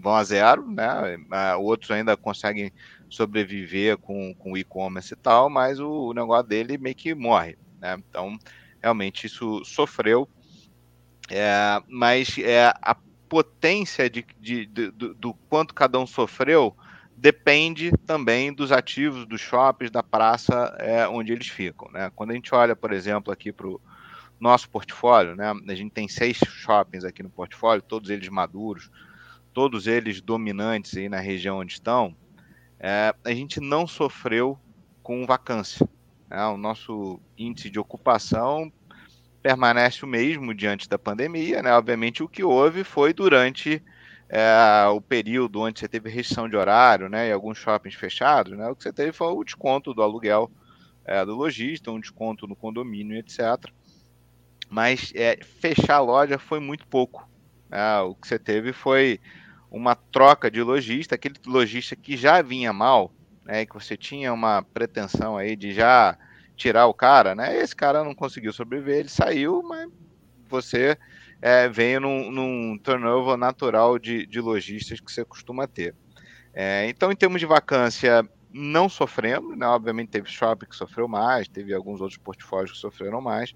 vão 0.00 0.14
a 0.14 0.24
zero, 0.24 0.66
né? 0.70 1.54
Outros 1.56 1.90
ainda 1.90 2.16
conseguem 2.16 2.72
sobreviver 3.08 3.98
com, 3.98 4.34
com 4.34 4.56
e-commerce 4.56 5.12
e 5.12 5.16
tal, 5.16 5.50
mas 5.50 5.80
o, 5.80 6.08
o, 6.08 6.12
negócio 6.12 6.46
dele 6.46 6.78
meio 6.78 6.94
que 6.94 7.14
morre, 7.14 7.58
né? 7.80 7.96
Então, 8.08 8.38
realmente 8.82 9.26
isso 9.26 9.64
sofreu, 9.64 10.28
é, 11.30 11.82
mas 11.88 12.38
é, 12.38 12.72
a 12.80 12.96
potência 13.28 14.08
de, 14.08 14.24
de, 14.40 14.66
de 14.66 14.90
do, 14.90 15.14
do, 15.14 15.34
quanto 15.48 15.74
cada 15.74 15.98
um 15.98 16.06
sofreu 16.06 16.76
depende 17.16 17.90
também 18.06 18.52
dos 18.52 18.70
ativos 18.70 19.26
dos 19.26 19.40
shoppings, 19.40 19.90
da 19.90 20.02
praça 20.02 20.76
é, 20.78 21.06
onde 21.08 21.32
eles 21.32 21.48
ficam, 21.48 21.90
né? 21.90 22.10
Quando 22.14 22.30
a 22.30 22.34
gente 22.34 22.54
olha, 22.54 22.76
por 22.76 22.92
exemplo, 22.92 23.32
aqui 23.32 23.52
para 23.52 23.66
o 23.66 23.80
nosso 24.38 24.70
portfólio, 24.70 25.34
né? 25.34 25.52
A 25.68 25.74
gente 25.74 25.90
tem 25.90 26.06
seis 26.08 26.38
shoppings 26.38 27.04
aqui 27.04 27.22
no 27.22 27.30
portfólio, 27.30 27.82
todos 27.82 28.08
eles 28.08 28.28
maduros, 28.28 28.90
todos 29.52 29.88
eles 29.88 30.20
dominantes 30.20 30.96
aí 30.96 31.08
na 31.08 31.18
região 31.18 31.58
onde 31.58 31.72
estão. 31.72 32.14
É, 32.78 33.12
a 33.24 33.30
gente 33.32 33.60
não 33.60 33.86
sofreu 33.86 34.56
com 35.02 35.26
vacância. 35.26 35.88
Né? 36.30 36.46
O 36.46 36.56
nosso 36.56 37.18
índice 37.36 37.68
de 37.68 37.78
ocupação 37.78 38.72
permanece 39.42 40.04
o 40.04 40.08
mesmo 40.08 40.54
diante 40.54 40.88
da 40.88 40.98
pandemia, 40.98 41.62
né? 41.62 41.72
Obviamente 41.72 42.22
o 42.22 42.28
que 42.28 42.42
houve 42.42 42.84
foi 42.84 43.12
durante 43.12 43.82
é, 44.28 44.86
o 44.88 45.00
período 45.00 45.60
onde 45.60 45.80
você 45.80 45.88
teve 45.88 46.10
restrição 46.10 46.48
de 46.48 46.56
horário, 46.56 47.08
né? 47.08 47.28
E 47.28 47.32
alguns 47.32 47.58
shoppings 47.58 47.94
fechados, 47.94 48.56
né? 48.56 48.68
O 48.68 48.76
que 48.76 48.82
você 48.82 48.92
teve 48.92 49.12
foi 49.12 49.28
o 49.28 49.44
desconto 49.44 49.94
do 49.94 50.02
aluguel 50.02 50.50
é, 51.04 51.24
do 51.24 51.34
lojista, 51.34 51.90
um 51.90 52.00
desconto 52.00 52.46
no 52.46 52.56
condomínio, 52.56 53.16
etc 53.16 53.72
mas 54.68 55.12
é, 55.14 55.38
fechar 55.42 55.96
a 55.96 56.00
loja 56.00 56.38
foi 56.38 56.60
muito 56.60 56.86
pouco. 56.86 57.28
Né? 57.68 58.00
O 58.00 58.14
que 58.14 58.28
você 58.28 58.38
teve 58.38 58.72
foi 58.72 59.20
uma 59.70 59.94
troca 59.94 60.50
de 60.50 60.62
lojista, 60.62 61.14
aquele 61.14 61.36
lojista 61.46 61.96
que 61.96 62.16
já 62.16 62.40
vinha 62.42 62.72
mal, 62.72 63.12
né, 63.44 63.66
que 63.66 63.74
você 63.74 63.96
tinha 63.96 64.32
uma 64.32 64.62
pretensão 64.62 65.36
aí 65.36 65.54
de 65.54 65.72
já 65.72 66.16
tirar 66.58 66.86
o 66.86 66.94
cara, 66.94 67.34
né? 67.34 67.62
Esse 67.62 67.74
cara 67.74 68.04
não 68.04 68.14
conseguiu 68.14 68.52
sobreviver, 68.52 68.98
ele 68.98 69.08
saiu, 69.08 69.62
mas 69.62 69.88
você 70.48 70.98
é, 71.40 71.68
veio 71.68 72.00
num, 72.00 72.30
num 72.30 72.78
turnover 72.78 73.36
natural 73.36 73.98
de, 73.98 74.26
de 74.26 74.40
lojistas 74.40 75.00
que 75.00 75.10
você 75.10 75.24
costuma 75.24 75.66
ter. 75.66 75.94
É, 76.52 76.88
então, 76.88 77.12
em 77.12 77.16
termos 77.16 77.40
de 77.40 77.46
vacância, 77.46 78.28
não 78.52 78.88
sofremos, 78.88 79.56
né? 79.56 79.66
Obviamente 79.66 80.10
teve 80.10 80.28
shopping 80.28 80.66
que 80.66 80.76
sofreu 80.76 81.06
mais, 81.06 81.46
teve 81.46 81.72
alguns 81.72 82.00
outros 82.00 82.18
portfólios 82.18 82.72
que 82.72 82.78
sofreram 82.78 83.20
mais, 83.20 83.54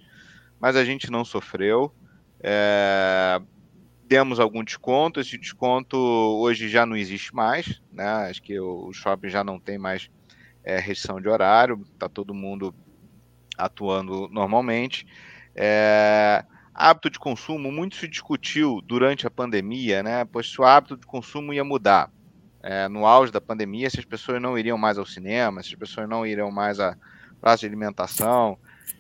mas 0.61 0.77
a 0.77 0.85
gente 0.85 1.11
não 1.11 1.25
sofreu. 1.25 1.93
É, 2.41 3.41
demos 4.07 4.39
algum 4.39 4.63
desconto, 4.63 5.21
esse 5.21 5.39
desconto 5.39 5.97
hoje 5.97 6.69
já 6.69 6.87
não 6.87 6.97
existe 6.97 7.35
mais, 7.35 7.83
né? 7.91 8.29
Acho 8.29 8.43
que 8.43 8.59
o, 8.61 8.93
shopping 8.93 9.29
já 9.29 9.43
não 9.43 9.59
tem 9.59 9.79
mais 9.79 10.09
é, 10.63 10.79
restrição 10.79 11.21
de 11.21 11.29
horário, 11.29 11.83
está 11.93 12.09
todo 12.09 12.33
mundo 12.35 12.75
atuando 13.65 14.29
normalmente. 14.31 15.07
É, 15.55 16.45
hábito 16.75 17.11
de 17.11 17.19
consumo, 17.19 17.71
muito 17.71 17.97
se 17.97 18.09
discutiu 18.09 18.81
durante 18.83 19.27
a 19.27 19.31
pandemia, 19.31 20.03
né? 20.03 20.25
Pois 20.25 20.51
se 20.51 20.61
o 20.61 20.65
hábito 20.65 20.97
de 20.97 21.07
consumo 21.07 21.53
ia 21.53 21.65
mudar. 21.65 22.11
É, 22.65 22.89
no 22.89 23.05
auge 23.05 23.33
da 23.33 23.41
pandemia, 23.41 23.91
se 23.91 23.99
as 23.99 24.05
pessoas 24.05 24.41
não 24.41 24.57
iriam 24.57 24.79
mais 24.79 24.97
ao 24.97 25.05
cinema, 25.05 25.63
se 25.63 25.71
as 25.71 25.75
pessoas 25.75 26.09
não 26.09 26.25
iriam 26.25 26.51
mais 26.51 26.79
à 26.79 26.97
praça 27.41 27.61
de 27.61 27.67
alimentação, 27.67 28.57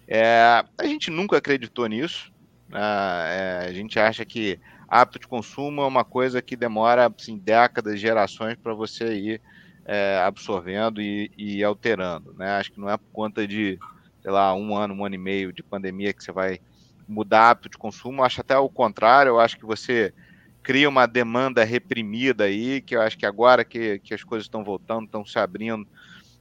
é, 0.08 0.64
a 0.76 0.84
gente 0.84 1.10
nunca 1.10 1.36
acreditou 1.36 1.86
nisso. 1.86 2.32
Né? 2.68 2.80
É, 2.80 3.66
a 3.68 3.72
gente 3.72 4.00
acha 4.00 4.24
que 4.24 4.58
hábito 4.88 5.20
de 5.20 5.28
consumo 5.28 5.80
é 5.80 5.86
uma 5.86 6.04
coisa 6.04 6.42
que 6.42 6.56
demora 6.56 7.06
assim, 7.06 7.38
décadas, 7.38 8.00
gerações 8.00 8.56
para 8.56 8.74
você 8.74 9.14
ir 9.14 9.40
é, 9.84 10.20
absorvendo 10.24 11.00
e, 11.00 11.30
e, 11.36 11.64
alterando. 11.64 12.34
Né? 12.34 12.50
Acho 12.50 12.72
que 12.72 12.80
não 12.80 12.90
é 12.90 12.96
por 12.96 13.10
conta 13.12 13.46
de, 13.46 13.78
sei 14.22 14.30
lá, 14.30 14.54
um 14.54 14.74
ano, 14.76 14.94
um 14.94 15.04
ano 15.04 15.14
e 15.14 15.18
meio 15.18 15.52
de 15.52 15.62
pandemia 15.62 16.12
que 16.12 16.22
você 16.22 16.32
vai 16.32 16.60
mudar 17.08 17.50
hábito 17.50 17.68
de 17.68 17.76
consumo. 17.76 18.22
Acho 18.22 18.40
até 18.40 18.56
o 18.56 18.68
contrário. 18.68 19.30
Eu 19.30 19.40
acho 19.40 19.58
que 19.58 19.66
você 19.66 20.14
cria 20.62 20.88
uma 20.88 21.06
demanda 21.06 21.64
reprimida 21.64 22.44
aí, 22.44 22.80
que 22.80 22.94
eu 22.94 23.02
acho 23.02 23.18
que 23.18 23.26
agora 23.26 23.64
que, 23.64 23.98
que 23.98 24.14
as 24.14 24.22
coisas 24.22 24.46
estão 24.46 24.62
voltando, 24.62 25.06
estão 25.06 25.24
se 25.26 25.38
abrindo, 25.38 25.86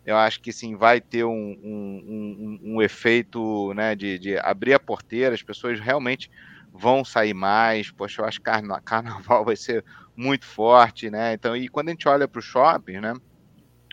eu 0.06 0.18
acho 0.18 0.40
que 0.42 0.52
sim, 0.52 0.76
vai 0.76 1.02
ter 1.02 1.24
um, 1.24 1.58
um, 1.64 2.60
um, 2.64 2.76
um 2.76 2.82
efeito 2.82 3.74
né, 3.74 3.96
de, 3.96 4.18
de, 4.18 4.38
abrir 4.40 4.74
a 4.74 4.80
porteira, 4.80 5.34
as 5.34 5.44
pessoas 5.44 5.80
realmente 5.80 6.30
vão 6.72 7.04
sair 7.04 7.34
mais. 7.34 7.92
Poxa, 7.92 8.22
eu 8.22 8.26
acho 8.26 8.40
que 8.40 8.46
carna, 8.46 8.82
carnaval 8.86 9.46
vai 9.46 9.56
ser 9.56 9.84
muito 10.16 10.46
forte, 10.46 11.10
né? 11.10 11.34
Então, 11.34 11.56
e 11.56 11.68
quando 11.68 11.90
a 11.90 11.92
gente 11.92 12.08
olha 12.08 12.28
para 12.28 12.40
o 12.40 12.44
shopping, 12.44 13.00
né, 13.00 13.14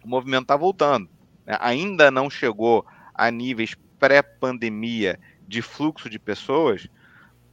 o 0.03 0.09
movimento 0.09 0.43
está 0.43 0.57
voltando. 0.57 1.09
Né? 1.47 1.57
Ainda 1.61 2.11
não 2.11 2.31
chegou 2.31 2.87
a 3.19 3.31
níveis 3.31 3.75
pré-pandemia 3.99 5.19
de 5.47 5.61
fluxo 5.61 6.09
de 6.09 6.19
pessoas, 6.19 6.89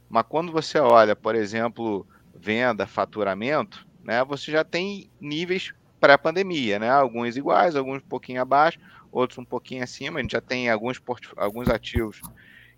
mas 0.08 0.24
quando 0.28 0.52
você 0.52 0.78
olha, 0.78 1.16
por 1.16 1.34
exemplo, 1.34 2.06
venda, 2.34 2.86
faturamento, 2.86 3.86
né, 4.04 4.24
você 4.24 4.52
já 4.52 4.62
tem 4.62 5.10
níveis 5.20 5.74
pré-pandemia, 6.00 6.78
né? 6.78 6.90
Alguns 6.90 7.36
iguais, 7.36 7.74
alguns 7.74 7.98
um 7.98 8.08
pouquinho 8.08 8.40
abaixo, 8.40 8.78
outros 9.10 9.38
um 9.38 9.44
pouquinho 9.44 9.82
acima. 9.82 10.18
A 10.18 10.22
gente 10.22 10.32
já 10.32 10.40
tem 10.40 10.70
alguns, 10.70 11.00
alguns 11.36 11.68
ativos 11.68 12.20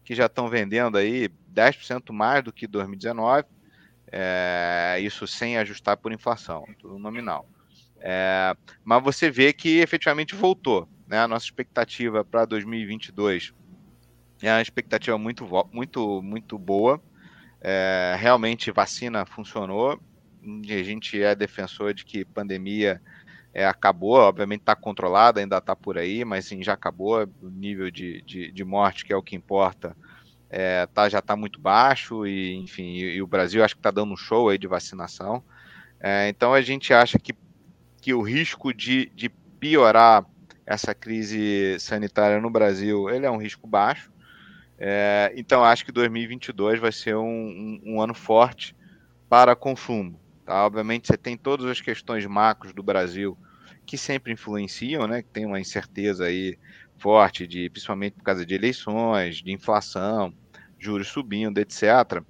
que 0.05 0.15
já 0.15 0.27
estão 0.27 0.49
vendendo 0.49 0.97
aí 0.97 1.29
10% 1.53 2.13
mais 2.13 2.43
do 2.43 2.53
que 2.53 2.67
2019. 2.67 3.45
É, 4.11 4.99
isso 5.03 5.27
sem 5.27 5.59
ajustar 5.59 5.99
por 5.99 6.13
inflação, 6.13 6.65
tudo 6.79 6.99
nominal. 6.99 7.47
É, 8.01 8.57
mas 8.85 9.03
você 9.03 9.31
vê 9.31 9.53
que 9.53 9.81
efetivamente 9.81 10.35
voltou. 10.35 10.89
Né? 11.09 11.19
A 11.19 11.27
nossa 11.27 11.47
expectativa 11.47 12.25
para 12.25 12.45
2022 12.45 13.55
é 14.43 14.53
uma 14.53 14.63
expectativa 14.63 15.17
muito, 15.19 15.49
muito, 15.73 16.23
muito 16.23 16.59
boa. 16.59 17.03
É, 17.61 18.15
realmente 18.19 18.71
vacina 18.71 19.25
funcionou. 19.25 19.99
A 20.45 20.83
gente 20.83 21.21
é 21.21 21.35
defensor 21.35 21.93
de 21.93 22.05
que 22.05 22.25
pandemia 22.25 23.01
é, 23.53 23.67
acabou, 23.67 24.15
obviamente 24.15 24.61
está 24.61 24.77
controlada, 24.77 25.41
ainda 25.41 25.59
está 25.59 25.75
por 25.75 25.99
aí, 25.99 26.25
mas 26.25 26.45
sim, 26.45 26.63
já 26.63 26.75
acabou. 26.75 27.27
O 27.43 27.49
nível 27.49 27.91
de, 27.91 28.23
de, 28.23 28.53
de 28.53 28.65
morte, 28.65 29.05
que 29.05 29.13
é 29.13 29.17
o 29.17 29.23
que 29.23 29.35
importa, 29.35 29.97
é, 30.49 30.87
tá, 30.87 31.09
já 31.09 31.19
está 31.19 31.35
muito 31.35 31.59
baixo, 31.59 32.27
e 32.27 32.55
enfim, 32.55 32.93
e, 32.93 33.17
e 33.17 33.23
o 33.23 33.27
Brasil 33.27 33.65
acho 33.65 33.75
que 33.75 33.81
está 33.81 33.91
dando 33.91 34.13
um 34.13 34.17
show 34.17 34.49
aí 34.49 34.59
de 34.59 34.69
vacinação. 34.69 35.43
É, 35.99 36.29
então 36.29 36.55
a 36.55 36.61
gente 36.61 36.95
acha 36.95 37.19
que, 37.19 37.35
que 38.01 38.15
o 38.15 38.23
risco 38.23 38.73
de, 38.73 39.11
de 39.17 39.29
piorar 39.29 40.25
essa 40.69 40.95
crise 40.95 41.81
sanitária 41.81 42.39
no 42.39 42.51
Brasil 42.51 43.09
ele 43.09 43.25
é 43.25 43.31
um 43.31 43.39
risco 43.39 43.67
baixo. 43.67 44.13
É, 44.77 45.33
então, 45.35 45.65
acho 45.65 45.85
que 45.85 45.91
2022 45.91 46.79
vai 46.79 46.93
ser 46.93 47.17
um, 47.17 47.25
um, 47.25 47.81
um, 47.85 48.03
ano 48.03 48.13
forte 48.13 48.77
para 49.31 49.57
consumo. 49.57 50.21
Tá? 50.45 50.67
Obviamente, 50.67 51.09
você 51.09 51.17
tem 51.17 51.39
todas 51.39 51.65
as 51.67 51.81
questões 51.81 52.27
macros 52.27 52.75
do 52.75 52.83
Brasil 52.83 53.37
que 53.87 53.97
sempre 53.97 54.31
influenciam, 54.31 55.07
né? 55.09 55.23
que 55.23 55.31
tem 55.31 55.47
uma 55.47 55.59
incerteza 55.59 56.27
aí 56.27 56.59
forte, 56.99 57.47
de, 57.47 57.71
principalmente 57.71 58.15
por 58.15 58.23
causa 58.23 58.45
de 58.45 58.55
eleições, 58.55 59.37
de 59.37 59.51
inflação, 59.51 60.35
juros 60.79 61.09
subindo, 61.09 61.59
etc. 61.59 62.23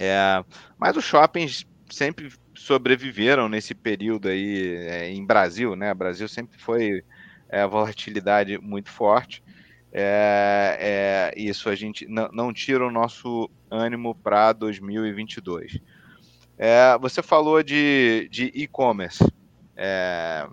É, 0.00 0.42
mas 0.78 0.96
os 0.96 1.04
shoppings 1.04 1.66
sempre 1.90 2.32
sobreviveram 2.54 3.48
nesse 3.48 3.74
período 3.74 4.28
aí 4.28 4.74
é, 4.86 5.10
em 5.10 5.24
Brasil, 5.24 5.76
né? 5.76 5.92
O 5.92 5.96
Brasil 5.96 6.26
sempre 6.26 6.58
foi 6.58 7.04
é, 7.52 7.66
volatilidade 7.66 8.56
muito 8.58 8.90
forte. 8.90 9.44
É, 9.92 11.32
é, 11.36 11.40
isso 11.40 11.68
a 11.68 11.74
gente 11.74 12.06
não, 12.08 12.28
não 12.32 12.52
tira 12.52 12.86
o 12.86 12.90
nosso 12.90 13.50
ânimo 13.70 14.14
para 14.14 14.54
2022. 14.54 15.78
É, 16.56 16.96
você 16.98 17.22
falou 17.22 17.62
de 17.62 18.30
e-commerce. 18.54 19.22
É, 19.76 20.48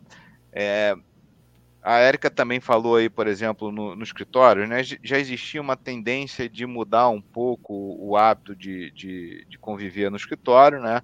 é, 0.52 0.96
a 1.82 2.00
Érica 2.00 2.30
também 2.30 2.60
falou 2.60 2.98
aí, 2.98 3.10
por 3.10 3.28
exemplo, 3.28 3.72
no, 3.72 3.96
no, 3.96 4.04
escritório, 4.04 4.68
né? 4.68 4.84
Já 4.84 5.18
existia 5.18 5.62
uma 5.62 5.78
tendência 5.78 6.50
de 6.50 6.66
mudar 6.66 7.08
um 7.08 7.22
pouco 7.22 7.96
o 7.98 8.18
hábito 8.18 8.54
de, 8.54 8.92
de, 8.92 9.46
de 9.48 9.58
conviver 9.58 10.12
no 10.12 10.18
escritório, 10.18 10.82
né? 10.82 11.02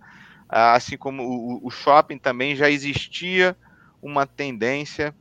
Assim 0.49 0.97
como 0.97 1.23
o, 1.23 1.65
o 1.65 1.71
shopping 1.71 2.17
também 2.17 2.53
já 2.53 2.69
existia 2.69 3.55
uma 4.01 4.27
tendência 4.27 5.15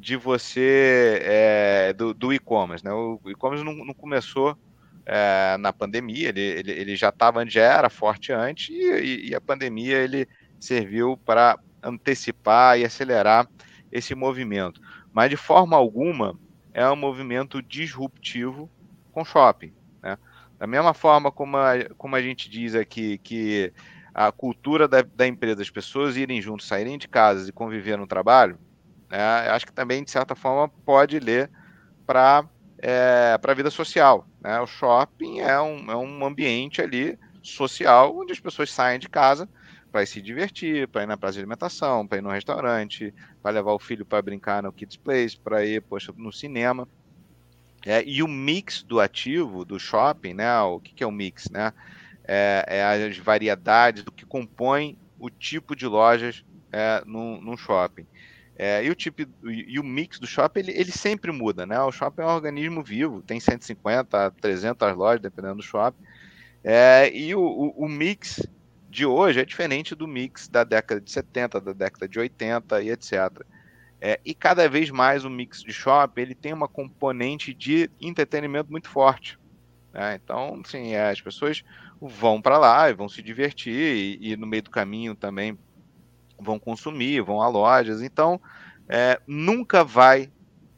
de 0.00 0.16
você 0.16 1.20
é, 1.22 1.92
do, 1.92 2.14
do 2.14 2.32
e-commerce. 2.32 2.84
Né? 2.84 2.90
O 2.90 3.20
e-commerce 3.26 3.62
não, 3.62 3.74
não, 3.74 3.92
começou 3.92 4.56
é, 5.04 5.56
na 5.58 5.72
pandemia, 5.72 6.30
ele, 6.30 6.40
ele, 6.40 6.72
ele 6.72 6.96
já 6.96 7.10
estava, 7.10 7.46
já 7.46 7.62
era 7.62 7.90
forte 7.90 8.32
antes, 8.32 8.70
e, 8.70 9.28
e 9.28 9.34
a 9.34 9.40
pandemia 9.40 9.98
ele 9.98 10.26
serviu 10.58 11.18
para 11.18 11.58
antecipar 11.82 12.78
e 12.78 12.84
acelerar 12.84 13.46
esse 13.92 14.14
movimento. 14.14 14.80
Mas 15.12 15.28
de 15.28 15.36
forma 15.36 15.76
alguma 15.76 16.38
é 16.72 16.88
um 16.88 16.96
movimento 16.96 17.60
disruptivo 17.62 18.70
com 19.12 19.24
shopping. 19.24 19.72
Né? 20.02 20.16
Da 20.58 20.66
mesma 20.66 20.94
forma 20.94 21.30
como 21.30 21.58
a, 21.58 21.72
como 21.98 22.16
a 22.16 22.22
gente 22.22 22.48
diz 22.48 22.74
aqui 22.74 23.18
que 23.18 23.72
a 24.14 24.32
cultura 24.32 24.88
da, 24.88 25.02
da 25.02 25.26
empresa, 25.26 25.60
as 25.60 25.70
pessoas 25.70 26.16
irem 26.16 26.40
juntos, 26.40 26.66
saírem 26.66 26.96
de 26.96 27.08
casa 27.08 27.48
e 27.48 27.52
conviver 27.52 27.98
no 27.98 28.06
trabalho, 28.06 28.58
né? 29.10 29.18
Acho 29.50 29.66
que 29.66 29.72
também, 29.72 30.04
de 30.04 30.10
certa 30.10 30.34
forma, 30.34 30.68
pode 30.84 31.18
ler 31.18 31.50
para 32.06 32.44
é, 32.78 33.38
a 33.42 33.54
vida 33.54 33.70
social. 33.70 34.26
Né? 34.40 34.60
O 34.60 34.66
shopping 34.66 35.40
é 35.40 35.60
um, 35.60 35.90
é 35.90 35.96
um 35.96 36.24
ambiente 36.24 36.80
ali 36.80 37.18
social 37.42 38.16
onde 38.16 38.32
as 38.32 38.40
pessoas 38.40 38.70
saem 38.70 38.98
de 38.98 39.08
casa 39.08 39.48
para 39.90 40.06
se 40.06 40.22
divertir, 40.22 40.86
para 40.88 41.02
ir 41.02 41.06
na 41.06 41.16
praça 41.16 41.34
de 41.34 41.40
alimentação, 41.40 42.06
para 42.06 42.18
ir 42.18 42.22
no 42.22 42.30
restaurante, 42.30 43.12
para 43.42 43.50
levar 43.52 43.72
o 43.72 43.78
filho 43.78 44.06
para 44.06 44.22
brincar 44.22 44.62
no 44.62 44.72
Kids 44.72 44.96
Place, 44.96 45.36
para 45.36 45.64
ir 45.64 45.82
poxa, 45.82 46.12
no 46.16 46.32
cinema. 46.32 46.88
É, 47.84 48.04
e 48.06 48.22
o 48.22 48.28
mix 48.28 48.82
do 48.82 49.00
ativo, 49.00 49.64
do 49.64 49.78
shopping, 49.78 50.34
né? 50.34 50.60
O 50.60 50.78
que, 50.78 50.94
que 50.94 51.02
é 51.02 51.06
o 51.06 51.10
mix, 51.10 51.48
né? 51.50 51.72
É, 52.24 52.64
é, 52.68 52.84
as 52.84 53.16
variedades 53.18 54.04
do 54.04 54.12
que 54.12 54.24
compõe 54.24 54.96
o 55.18 55.28
tipo 55.30 55.74
de 55.74 55.86
lojas 55.86 56.44
é, 56.70 57.02
num, 57.04 57.56
shopping. 57.56 58.06
É, 58.62 58.84
e 58.84 58.90
o 58.90 58.94
tipo 58.94 59.22
e 59.42 59.80
o 59.80 59.82
mix 59.82 60.18
do 60.18 60.26
shopping 60.26 60.60
ele, 60.60 60.72
ele, 60.72 60.92
sempre 60.92 61.32
muda, 61.32 61.64
né? 61.64 61.80
O 61.80 61.90
shopping 61.90 62.20
é 62.20 62.26
um 62.26 62.34
organismo 62.34 62.82
vivo, 62.82 63.22
tem 63.22 63.40
150 63.40 64.26
a 64.26 64.30
300 64.30 64.94
lojas 64.94 65.22
dependendo 65.22 65.54
do 65.54 65.62
shopping. 65.62 66.04
É, 66.62 67.10
e 67.10 67.34
o, 67.34 67.40
o, 67.40 67.86
o, 67.86 67.88
mix 67.88 68.46
de 68.90 69.06
hoje 69.06 69.40
é 69.40 69.46
diferente 69.46 69.94
do 69.94 70.06
mix 70.06 70.46
da 70.46 70.62
década 70.62 71.00
de 71.00 71.10
70, 71.10 71.58
da 71.58 71.72
década 71.72 72.06
de 72.06 72.18
80 72.18 72.82
e 72.82 72.90
etc. 72.90 73.14
É, 73.98 74.20
e 74.22 74.34
cada 74.34 74.68
vez 74.68 74.90
mais 74.90 75.24
o 75.24 75.30
mix 75.30 75.62
de 75.62 75.72
shopping 75.72 76.20
ele 76.20 76.34
tem 76.34 76.52
uma 76.52 76.68
componente 76.68 77.54
de 77.54 77.90
entretenimento 77.98 78.70
muito 78.70 78.90
forte. 78.90 79.38
Né? 79.90 80.20
Então, 80.22 80.60
sim, 80.66 80.92
é, 80.92 81.08
as 81.08 81.20
pessoas 81.22 81.64
vão 81.98 82.42
para 82.42 82.58
lá 82.58 82.90
e 82.90 82.92
vão 82.92 83.08
se 83.08 83.22
divertir 83.22 83.72
e, 84.20 84.32
e 84.32 84.36
no 84.36 84.46
meio 84.46 84.64
do 84.64 84.70
caminho 84.70 85.14
também 85.14 85.58
vão 86.40 86.58
consumir, 86.58 87.20
vão 87.22 87.40
a 87.40 87.48
lojas. 87.48 88.02
Então, 88.02 88.40
é, 88.88 89.20
nunca 89.26 89.84
vai 89.84 90.30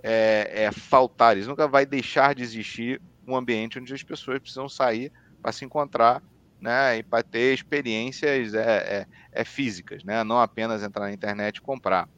é, 0.03 0.65
é, 0.65 0.73
faltar 0.73 1.37
isso, 1.37 1.49
nunca 1.49 1.69
vai 1.69 1.87
deixar 1.87 2.35
de 2.35 2.43
existir 2.43 3.01
um 3.27 3.37
ambiente 3.37 3.79
onde 3.79 3.95
as 3.95 4.03
pessoas 4.03 4.39
precisam 4.39 4.69
sair 4.69 5.13
para 5.41 5.53
se 5.53 5.65
encontrar 5.65 6.23
né, 6.61 6.99
e 6.99 7.03
para 7.03 7.23
ter 7.23 7.55
experiências 7.55 8.55
é, 8.55 8.61
é, 8.61 9.07
é, 9.33 9.45
físicas, 9.45 10.05
né, 10.05 10.23
não 10.23 10.41
apenas 10.41 10.83
entrar 10.83 11.07
na 11.07 11.13
internet 11.13 11.57
e 11.57 11.61
comprar. 11.61 12.09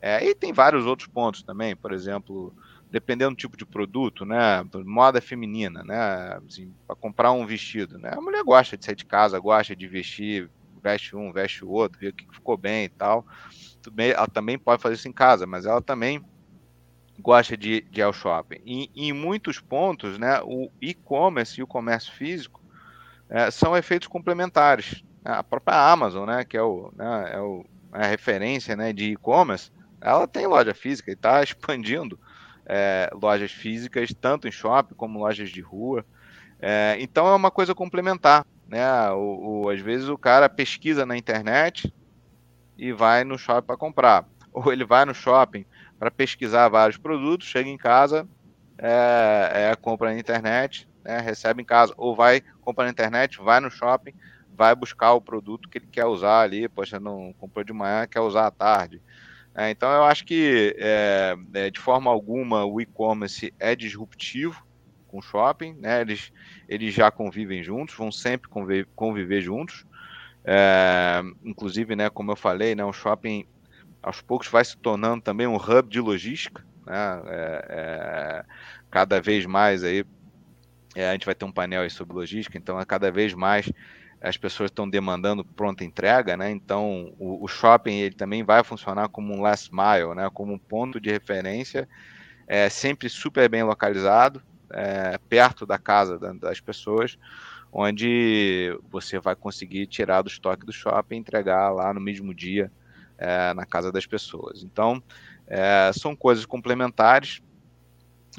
É, 0.00 0.24
e 0.24 0.34
tem 0.34 0.52
vários 0.52 0.86
outros 0.86 1.08
pontos 1.08 1.42
também, 1.42 1.74
por 1.74 1.92
exemplo, 1.92 2.54
dependendo 2.90 3.32
do 3.32 3.38
tipo 3.38 3.56
de 3.56 3.66
produto, 3.66 4.24
né, 4.24 4.64
moda 4.84 5.20
feminina, 5.20 5.82
né, 5.82 6.38
assim, 6.46 6.72
para 6.86 6.94
comprar 6.94 7.32
um 7.32 7.44
vestido, 7.44 7.98
né, 7.98 8.10
a 8.12 8.20
mulher 8.20 8.44
gosta 8.44 8.76
de 8.76 8.84
sair 8.84 8.94
de 8.94 9.04
casa, 9.04 9.38
gosta 9.40 9.74
de 9.74 9.88
vestir 9.88 10.48
veste 10.78 11.16
um, 11.16 11.32
veste 11.32 11.64
o 11.64 11.70
outro, 11.70 11.98
vê 11.98 12.08
o 12.08 12.12
que 12.12 12.26
ficou 12.32 12.56
bem 12.56 12.84
e 12.84 12.88
tal. 12.88 13.26
Ela 13.96 14.26
também 14.26 14.58
pode 14.58 14.82
fazer 14.82 14.94
isso 14.94 15.08
em 15.08 15.12
casa, 15.12 15.46
mas 15.46 15.66
ela 15.66 15.80
também 15.80 16.24
gosta 17.18 17.56
de, 17.56 17.80
de 17.82 18.00
ir 18.00 18.02
ao 18.02 18.12
shopping. 18.12 18.60
E, 18.64 18.90
em 18.94 19.12
muitos 19.12 19.60
pontos, 19.60 20.18
né, 20.18 20.40
o 20.42 20.70
e-commerce 20.80 21.60
e 21.60 21.62
o 21.62 21.66
comércio 21.66 22.12
físico 22.12 22.62
é, 23.28 23.50
são 23.50 23.76
efeitos 23.76 24.08
complementares. 24.08 25.02
A 25.24 25.42
própria 25.42 25.90
Amazon, 25.90 26.26
né, 26.26 26.44
que 26.44 26.56
é, 26.56 26.62
o, 26.62 26.92
né, 26.96 27.32
é, 27.34 27.40
o, 27.40 27.64
é 27.92 28.04
a 28.04 28.06
referência 28.06 28.76
né, 28.76 28.92
de 28.92 29.12
e-commerce, 29.12 29.70
ela 30.00 30.26
tem 30.28 30.46
loja 30.46 30.74
física 30.74 31.10
e 31.10 31.14
está 31.14 31.42
expandindo 31.42 32.18
é, 32.64 33.10
lojas 33.20 33.50
físicas, 33.50 34.14
tanto 34.20 34.46
em 34.46 34.52
shopping 34.52 34.94
como 34.94 35.18
lojas 35.18 35.50
de 35.50 35.60
rua. 35.60 36.04
É, 36.60 36.96
então 37.00 37.26
é 37.26 37.34
uma 37.34 37.50
coisa 37.50 37.74
complementar 37.74 38.44
né? 38.68 39.10
O, 39.10 39.64
o, 39.64 39.70
às 39.70 39.80
vezes 39.80 40.08
o 40.08 40.18
cara 40.18 40.48
pesquisa 40.48 41.06
na 41.06 41.16
internet 41.16 41.92
e 42.76 42.92
vai 42.92 43.24
no 43.24 43.38
shopping 43.38 43.66
para 43.66 43.76
comprar. 43.76 44.28
Ou 44.52 44.72
ele 44.72 44.84
vai 44.84 45.04
no 45.04 45.14
shopping 45.14 45.64
para 45.98 46.10
pesquisar 46.10 46.68
vários 46.68 46.96
produtos, 46.96 47.48
chega 47.48 47.68
em 47.68 47.78
casa, 47.78 48.28
é, 48.76 49.70
é, 49.70 49.76
compra 49.76 50.12
na 50.12 50.18
internet, 50.18 50.88
né, 51.02 51.18
recebe 51.18 51.62
em 51.62 51.64
casa. 51.64 51.92
Ou 51.96 52.14
vai, 52.14 52.42
compra 52.60 52.84
na 52.84 52.90
internet, 52.90 53.38
vai 53.38 53.58
no 53.58 53.70
shopping, 53.70 54.12
vai 54.54 54.74
buscar 54.74 55.14
o 55.14 55.20
produto 55.20 55.68
que 55.68 55.78
ele 55.78 55.86
quer 55.86 56.04
usar 56.04 56.40
ali, 56.40 56.68
poxa, 56.68 57.00
não 57.00 57.32
comprou 57.38 57.64
de 57.64 57.72
manhã, 57.72 58.06
quer 58.06 58.20
usar 58.20 58.46
à 58.46 58.50
tarde. 58.50 59.02
É, 59.54 59.70
então 59.70 59.90
eu 59.90 60.04
acho 60.04 60.24
que 60.24 60.76
é, 60.78 61.36
é, 61.54 61.70
de 61.70 61.80
forma 61.80 62.10
alguma 62.10 62.64
o 62.64 62.80
e-commerce 62.80 63.52
é 63.58 63.74
disruptivo 63.74 64.67
com 65.08 65.18
o 65.18 65.22
shopping, 65.22 65.74
né? 65.74 66.02
Eles, 66.02 66.32
eles 66.68 66.94
já 66.94 67.10
convivem 67.10 67.62
juntos, 67.62 67.96
vão 67.96 68.12
sempre 68.12 68.48
conviver, 68.48 68.86
conviver 68.94 69.40
juntos. 69.40 69.84
É, 70.44 71.20
inclusive, 71.44 71.96
né, 71.96 72.08
como 72.08 72.30
eu 72.30 72.36
falei, 72.36 72.74
né, 72.74 72.84
o 72.84 72.92
shopping 72.92 73.44
aos 74.02 74.20
poucos 74.20 74.48
vai 74.48 74.64
se 74.64 74.76
tornando 74.76 75.22
também 75.22 75.46
um 75.46 75.56
hub 75.56 75.88
de 75.90 76.00
logística, 76.00 76.64
né? 76.86 77.22
É, 77.26 77.64
é, 77.68 78.44
cada 78.90 79.20
vez 79.20 79.44
mais 79.44 79.82
aí 79.84 80.04
a 80.96 81.12
gente 81.12 81.26
vai 81.26 81.34
ter 81.34 81.44
um 81.44 81.52
painel 81.52 81.82
aí 81.82 81.90
sobre 81.90 82.14
logística, 82.14 82.56
então 82.56 82.82
cada 82.86 83.10
vez 83.10 83.34
mais 83.34 83.70
as 84.20 84.36
pessoas 84.36 84.70
estão 84.70 84.88
demandando 84.88 85.44
pronta 85.44 85.84
entrega, 85.84 86.36
né? 86.36 86.50
Então 86.50 87.14
o, 87.18 87.44
o, 87.44 87.48
shopping 87.48 87.94
ele 87.94 88.14
também 88.14 88.42
vai 88.42 88.64
funcionar 88.64 89.08
como 89.08 89.32
um 89.32 89.40
last 89.40 89.70
mile, 89.72 90.14
né? 90.16 90.28
Como 90.32 90.52
um 90.52 90.58
ponto 90.58 91.00
de 91.00 91.10
referência, 91.10 91.88
é, 92.46 92.68
sempre 92.68 93.08
super 93.08 93.48
bem 93.48 93.62
localizado, 93.62 94.42
é, 94.72 95.18
perto 95.28 95.66
da 95.66 95.78
casa 95.78 96.18
das 96.18 96.60
pessoas, 96.60 97.18
onde 97.72 98.76
você 98.90 99.18
vai 99.18 99.36
conseguir 99.36 99.86
tirar 99.86 100.22
do 100.22 100.28
estoque 100.28 100.64
do 100.64 100.72
shopping 100.72 101.16
e 101.16 101.18
entregar 101.18 101.70
lá 101.70 101.92
no 101.92 102.00
mesmo 102.00 102.32
dia 102.34 102.72
é, 103.18 103.52
na 103.54 103.66
casa 103.66 103.92
das 103.92 104.06
pessoas. 104.06 104.62
Então 104.62 105.02
é, 105.46 105.90
são 105.94 106.14
coisas 106.14 106.46
complementares. 106.46 107.42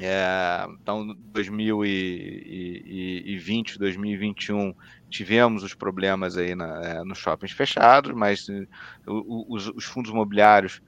É, 0.00 0.66
então, 0.80 1.14
2020, 1.32 3.78
2021 3.78 4.74
tivemos 5.10 5.62
os 5.62 5.74
problemas 5.74 6.38
aí 6.38 6.54
na, 6.54 6.80
é, 6.82 7.04
nos 7.04 7.18
shoppings 7.18 7.52
fechados, 7.52 8.14
mas 8.14 8.48
uh, 8.48 8.66
os, 9.06 9.68
os, 9.68 9.84
fundos 9.84 10.10
imobiliários 10.10 10.80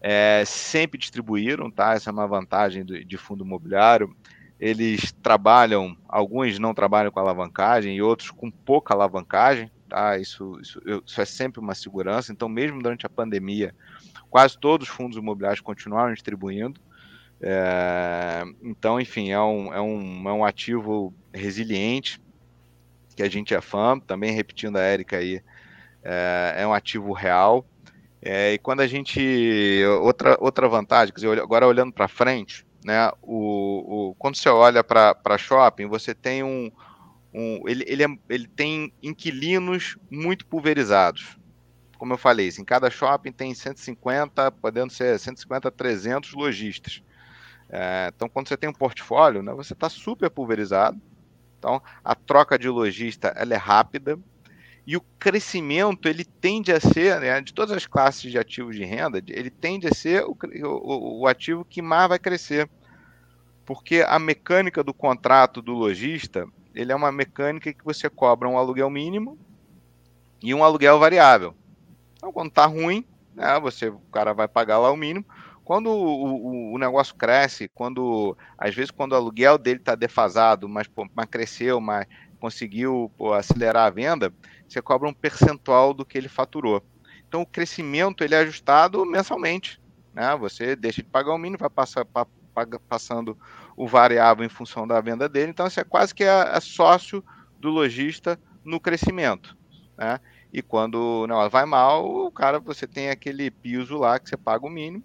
é, 0.00 0.44
sempre 0.46 0.96
distribuíram, 0.98 1.68
tá? 1.70 1.94
Essa 1.94 2.10
é 2.10 2.12
uma 2.12 2.28
vantagem 2.28 2.84
do, 2.84 3.04
de 3.04 3.16
fundo 3.16 3.44
imobiliário. 3.44 4.14
Eles 4.62 5.10
trabalham, 5.10 5.96
alguns 6.08 6.56
não 6.56 6.72
trabalham 6.72 7.10
com 7.10 7.18
alavancagem 7.18 7.96
e 7.96 8.00
outros 8.00 8.30
com 8.30 8.48
pouca 8.48 8.94
alavancagem, 8.94 9.68
tá? 9.88 10.16
Isso, 10.16 10.56
isso, 10.60 10.80
isso 11.04 11.20
é 11.20 11.24
sempre 11.24 11.58
uma 11.58 11.74
segurança. 11.74 12.30
Então, 12.30 12.48
mesmo 12.48 12.80
durante 12.80 13.04
a 13.04 13.08
pandemia, 13.08 13.74
quase 14.30 14.56
todos 14.56 14.88
os 14.88 14.94
fundos 14.94 15.18
imobiliários 15.18 15.60
continuaram 15.60 16.14
distribuindo. 16.14 16.80
É, 17.40 18.44
então, 18.62 19.00
enfim, 19.00 19.32
é 19.32 19.40
um, 19.40 19.74
é, 19.74 19.80
um, 19.80 20.28
é 20.28 20.32
um 20.32 20.44
ativo 20.44 21.12
resiliente, 21.34 22.22
que 23.16 23.22
a 23.24 23.28
gente 23.28 23.52
é 23.52 23.60
fã, 23.60 23.98
também 23.98 24.30
repetindo 24.30 24.76
a 24.76 24.80
Érica 24.80 25.16
aí, 25.16 25.42
é, 26.04 26.54
é 26.58 26.66
um 26.68 26.72
ativo 26.72 27.12
real. 27.12 27.66
É, 28.22 28.52
e 28.52 28.58
quando 28.58 28.78
a 28.78 28.86
gente. 28.86 29.82
Outra, 30.02 30.36
outra 30.38 30.68
vantagem, 30.68 31.12
quer 31.12 31.20
dizer, 31.20 31.40
agora 31.40 31.66
olhando 31.66 31.92
para 31.92 32.06
frente, 32.06 32.64
né, 32.84 33.10
o, 33.22 34.10
o, 34.10 34.14
quando 34.14 34.36
você 34.36 34.48
olha 34.48 34.82
para 34.82 35.38
shopping, 35.38 35.86
você 35.86 36.14
tem 36.14 36.42
um. 36.42 36.70
um 37.32 37.68
ele, 37.68 37.84
ele, 37.86 38.04
é, 38.04 38.18
ele 38.28 38.46
tem 38.46 38.92
inquilinos 39.02 39.96
muito 40.10 40.46
pulverizados. 40.46 41.38
Como 41.96 42.12
eu 42.12 42.18
falei, 42.18 42.50
em 42.58 42.64
cada 42.64 42.90
shopping 42.90 43.32
tem 43.32 43.54
150, 43.54 44.50
podendo 44.52 44.92
ser 44.92 45.18
150 45.18 45.70
300 45.70 46.32
lojistas. 46.32 47.02
É, 47.68 48.12
então, 48.14 48.28
quando 48.28 48.48
você 48.48 48.56
tem 48.56 48.68
um 48.68 48.74
portfólio, 48.74 49.42
né, 49.42 49.52
você 49.54 49.72
está 49.72 49.88
super 49.88 50.28
pulverizado 50.28 51.00
então, 51.62 51.80
a 52.02 52.16
troca 52.16 52.58
de 52.58 52.68
lojista 52.68 53.28
ela 53.36 53.54
é 53.54 53.56
rápida 53.56 54.18
e 54.86 54.96
o 54.96 55.00
crescimento 55.18 56.08
ele 56.08 56.24
tende 56.24 56.72
a 56.72 56.80
ser, 56.80 57.20
né, 57.20 57.40
de 57.40 57.54
todas 57.54 57.76
as 57.76 57.86
classes 57.86 58.30
de 58.30 58.38
ativos 58.38 58.74
de 58.74 58.84
renda, 58.84 59.22
ele 59.28 59.50
tende 59.50 59.86
a 59.86 59.94
ser 59.94 60.24
o, 60.24 60.36
o, 60.64 61.20
o 61.20 61.26
ativo 61.26 61.64
que 61.64 61.80
mais 61.80 62.08
vai 62.08 62.18
crescer, 62.18 62.68
porque 63.64 64.04
a 64.06 64.18
mecânica 64.18 64.82
do 64.82 64.92
contrato 64.92 65.62
do 65.62 65.72
lojista 65.72 66.46
ele 66.74 66.90
é 66.90 66.96
uma 66.96 67.12
mecânica 67.12 67.72
que 67.72 67.84
você 67.84 68.08
cobra 68.08 68.48
um 68.48 68.58
aluguel 68.58 68.90
mínimo 68.90 69.38
e 70.42 70.54
um 70.54 70.64
aluguel 70.64 70.98
variável. 70.98 71.54
Então, 72.16 72.32
quando 72.32 72.48
está 72.48 72.66
ruim, 72.66 73.04
né, 73.34 73.58
você, 73.60 73.88
o 73.88 74.00
cara 74.12 74.32
vai 74.32 74.48
pagar 74.48 74.78
lá 74.78 74.90
o 74.90 74.96
mínimo. 74.96 75.24
Quando 75.64 75.90
o, 75.90 76.72
o, 76.72 76.74
o, 76.74 76.78
negócio 76.78 77.14
cresce, 77.14 77.68
quando 77.68 78.36
às 78.58 78.74
vezes 78.74 78.90
quando 78.90 79.12
o 79.12 79.16
aluguel 79.16 79.58
dele 79.58 79.78
está 79.78 79.94
defasado, 79.94 80.68
mas, 80.68 80.88
pô, 80.88 81.06
mas 81.14 81.26
cresceu, 81.26 81.80
mas 81.80 82.06
conseguiu 82.42 83.10
pô, 83.16 83.32
acelerar 83.32 83.86
a 83.86 83.90
venda, 83.90 84.32
você 84.68 84.82
cobra 84.82 85.08
um 85.08 85.14
percentual 85.14 85.94
do 85.94 86.04
que 86.04 86.18
ele 86.18 86.28
faturou. 86.28 86.82
Então 87.28 87.42
o 87.42 87.46
crescimento 87.46 88.24
ele 88.24 88.34
é 88.34 88.38
ajustado 88.38 89.06
mensalmente. 89.06 89.80
Né? 90.12 90.34
Você 90.36 90.74
deixa 90.74 91.02
de 91.02 91.08
pagar 91.08 91.32
o 91.32 91.38
mínimo, 91.38 91.60
vai 91.60 91.70
passar, 91.70 92.04
pa, 92.04 92.26
passando 92.88 93.38
o 93.76 93.86
variável 93.86 94.44
em 94.44 94.48
função 94.48 94.86
da 94.86 95.00
venda 95.00 95.28
dele. 95.28 95.52
Então, 95.52 95.66
isso 95.66 95.80
é 95.80 95.84
quase 95.84 96.14
que 96.14 96.24
é, 96.24 96.50
é 96.52 96.60
sócio 96.60 97.24
do 97.58 97.70
lojista 97.70 98.38
no 98.64 98.80
crescimento. 98.80 99.56
Né? 99.96 100.18
E 100.52 100.60
quando 100.60 101.26
não, 101.28 101.48
vai 101.48 101.64
mal, 101.64 102.04
o 102.04 102.30
cara, 102.30 102.58
você 102.58 102.86
tem 102.86 103.08
aquele 103.08 103.50
piso 103.50 103.96
lá 103.96 104.18
que 104.18 104.28
você 104.28 104.36
paga 104.36 104.66
o 104.66 104.70
mínimo 104.70 105.02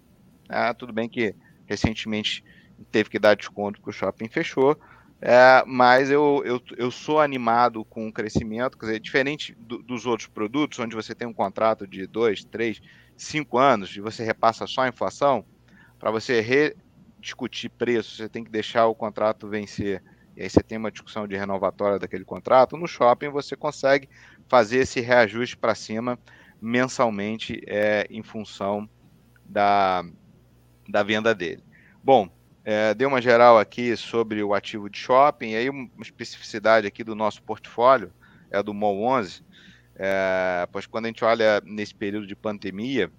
ah, 0.48 0.72
tudo 0.72 0.92
bem 0.92 1.08
que 1.08 1.34
recentemente 1.66 2.42
teve 2.90 3.10
que 3.10 3.18
dar 3.18 3.36
desconto 3.36 3.78
porque 3.78 3.90
o 3.90 3.92
shopping 3.92 4.28
fechou, 4.28 4.78
é, 5.20 5.64
mas 5.66 6.10
eu, 6.10 6.42
eu, 6.44 6.62
eu 6.76 6.90
sou 6.90 7.20
animado 7.20 7.84
com 7.84 8.06
o 8.06 8.12
crescimento, 8.12 8.78
quer 8.78 8.86
dizer, 8.86 9.00
diferente 9.00 9.54
do, 9.58 9.82
dos 9.82 10.06
outros 10.06 10.28
produtos, 10.28 10.78
onde 10.78 10.94
você 10.94 11.14
tem 11.14 11.26
um 11.26 11.34
contrato 11.34 11.86
de 11.86 12.06
dois, 12.06 12.44
três, 12.44 12.80
cinco 13.16 13.58
anos 13.58 13.96
e 13.96 14.00
você 14.00 14.24
repassa 14.24 14.66
só 14.66 14.82
a 14.82 14.88
inflação, 14.88 15.44
para 15.98 16.12
você 16.12 16.40
rediscutir 16.40 17.70
preço, 17.70 18.16
você 18.16 18.28
tem 18.28 18.44
que 18.44 18.50
deixar 18.50 18.86
o 18.86 18.94
contrato 18.94 19.48
vencer, 19.48 20.02
e 20.36 20.42
aí 20.42 20.48
você 20.48 20.62
tem 20.62 20.78
uma 20.78 20.92
discussão 20.92 21.26
de 21.26 21.36
renovatória 21.36 21.98
daquele 21.98 22.24
contrato. 22.24 22.76
No 22.76 22.86
shopping 22.86 23.28
você 23.28 23.56
consegue 23.56 24.08
fazer 24.48 24.78
esse 24.78 25.00
reajuste 25.00 25.56
para 25.56 25.74
cima 25.74 26.16
mensalmente 26.60 27.60
é, 27.66 28.06
em 28.08 28.22
função 28.22 28.88
da, 29.44 30.04
da 30.88 31.02
venda 31.02 31.34
dele. 31.34 31.64
Bom, 32.04 32.28
é, 32.70 32.92
dei 32.92 33.06
uma 33.06 33.22
geral 33.22 33.58
aqui 33.58 33.96
sobre 33.96 34.42
o 34.42 34.52
ativo 34.52 34.90
de 34.90 34.98
shopping, 34.98 35.52
e 35.52 35.56
aí 35.56 35.70
uma 35.70 35.88
especificidade 36.02 36.86
aqui 36.86 37.02
do 37.02 37.14
nosso 37.14 37.42
portfólio, 37.42 38.12
é 38.50 38.62
do 38.62 38.74
MOL 38.74 39.04
11, 39.04 39.42
é, 39.96 40.68
pois 40.70 40.84
quando 40.84 41.06
a 41.06 41.08
gente 41.08 41.24
olha 41.24 41.62
nesse 41.64 41.94
período 41.94 42.26
de 42.26 42.36
pandemia, 42.36 43.10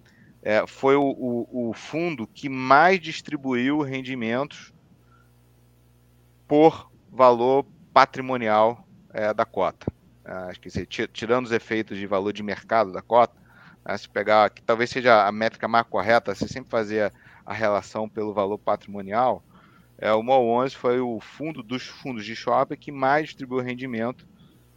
é, 0.43 0.67
foi 0.67 0.95
o, 0.95 1.01
o, 1.01 1.69
o, 1.69 1.73
fundo 1.73 2.27
que 2.27 2.47
mais 2.47 2.99
distribuiu 2.99 3.81
rendimentos 3.81 4.71
por 6.47 6.91
valor 7.11 7.65
patrimonial 7.91 8.87
é, 9.11 9.33
da 9.33 9.45
cota. 9.45 9.91
É, 10.25 10.31
acho 10.31 10.61
que 10.61 10.69
tirando 11.07 11.47
os 11.47 11.51
efeitos 11.51 11.97
de 11.97 12.05
valor 12.05 12.33
de 12.33 12.43
mercado 12.43 12.91
da 12.91 13.01
cota, 13.01 13.35
né, 13.83 13.97
se 13.97 14.07
pegar, 14.07 14.51
que 14.51 14.61
talvez 14.61 14.91
seja 14.91 15.25
a 15.25 15.31
métrica 15.31 15.67
mais 15.67 15.87
correta, 15.87 16.35
você 16.35 16.47
sempre 16.47 16.69
fazer 16.69 17.11
a 17.49 17.53
relação 17.53 18.07
pelo 18.07 18.31
valor 18.31 18.59
patrimonial, 18.59 19.43
é, 19.97 20.13
o 20.13 20.21
MOL 20.21 20.47
11 20.63 20.75
foi 20.75 20.99
o 20.99 21.19
fundo 21.19 21.63
dos 21.63 21.81
fundos 21.81 22.23
de 22.23 22.35
shopping 22.35 22.75
que 22.75 22.91
mais 22.91 23.25
distribuiu 23.25 23.63
rendimento 23.63 24.27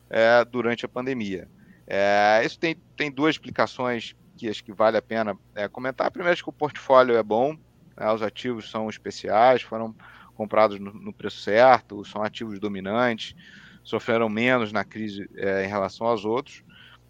é, 0.09 0.43
durante 0.43 0.87
a 0.87 0.89
pandemia. 0.89 1.47
É, 1.87 2.41
isso 2.43 2.59
tem, 2.59 2.75
tem 2.97 3.11
duas 3.11 3.35
explicações 3.35 4.17
que 4.39 4.49
acho 4.49 4.65
que 4.65 4.73
vale 4.73 4.97
a 4.97 5.03
pena 5.03 5.39
é, 5.55 5.69
comentar. 5.69 6.11
Primeiro, 6.11 6.33
acho 6.33 6.43
que 6.43 6.49
o 6.49 6.53
portfólio 6.53 7.15
é 7.15 7.23
bom, 7.23 7.59
né, 7.95 8.11
os 8.11 8.23
ativos 8.23 8.71
são 8.71 8.89
especiais, 8.89 9.61
foram 9.61 9.95
comprados 10.35 10.81
no, 10.81 10.95
no, 10.95 11.13
preço 11.13 11.43
certo, 11.43 12.03
são 12.07 12.23
ativos 12.23 12.59
dominantes, 12.59 13.37
sofreram 13.85 14.31
menos 14.31 14.73
na 14.73 14.83
crise 14.83 15.29
é, 15.37 15.67
em 15.67 15.69
relação 15.69 16.07
aos 16.07 16.25
outros. 16.25 16.65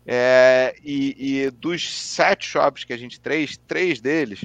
É, 0.05 0.75
e, 0.83 1.45
e, 1.45 1.51
dos 1.53 1.89
sete 1.89 2.49
shops 2.49 2.83
que 2.83 2.93
a 2.93 2.97
gente 2.97 3.21
três, 3.21 3.57
três 3.57 4.01
deles 4.01 4.45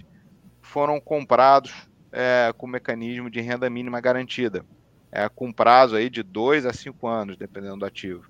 foram 0.68 1.00
comprados 1.00 1.74
é, 2.12 2.54
com 2.58 2.68
mecanismo 2.68 3.30
de 3.30 3.42
renda 3.42 3.70
mínima 3.70 4.00
garantida, 4.00 4.66
é, 5.12 5.28
com 5.30 5.52
prazo 5.52 5.96
aí 5.96 6.10
de 6.10 6.22
dois 6.22 6.66
a 6.66 6.74
cinco 6.74 7.08
anos, 7.08 7.38
dependendo 7.38 7.78
do 7.78 7.86
ativo. 7.86 8.30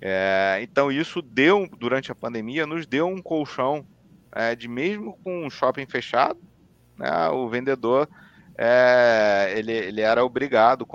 É, 0.00 0.58
então 0.62 0.90
isso 0.90 1.22
deu, 1.22 1.68
durante 1.78 2.10
a 2.10 2.14
pandemia, 2.14 2.66
nos 2.66 2.86
deu 2.86 3.06
um 3.06 3.22
colchão 3.22 3.86
é, 4.32 4.56
de 4.56 4.66
mesmo 4.66 5.16
com 5.22 5.46
um 5.46 5.50
shopping 5.50 5.86
fechado, 5.86 6.40
né, 6.98 7.28
o 7.28 7.48
vendedor 7.48 8.08
é, 8.56 9.54
ele, 9.56 9.72
ele 9.72 10.00
era 10.00 10.24
obrigado 10.24 10.86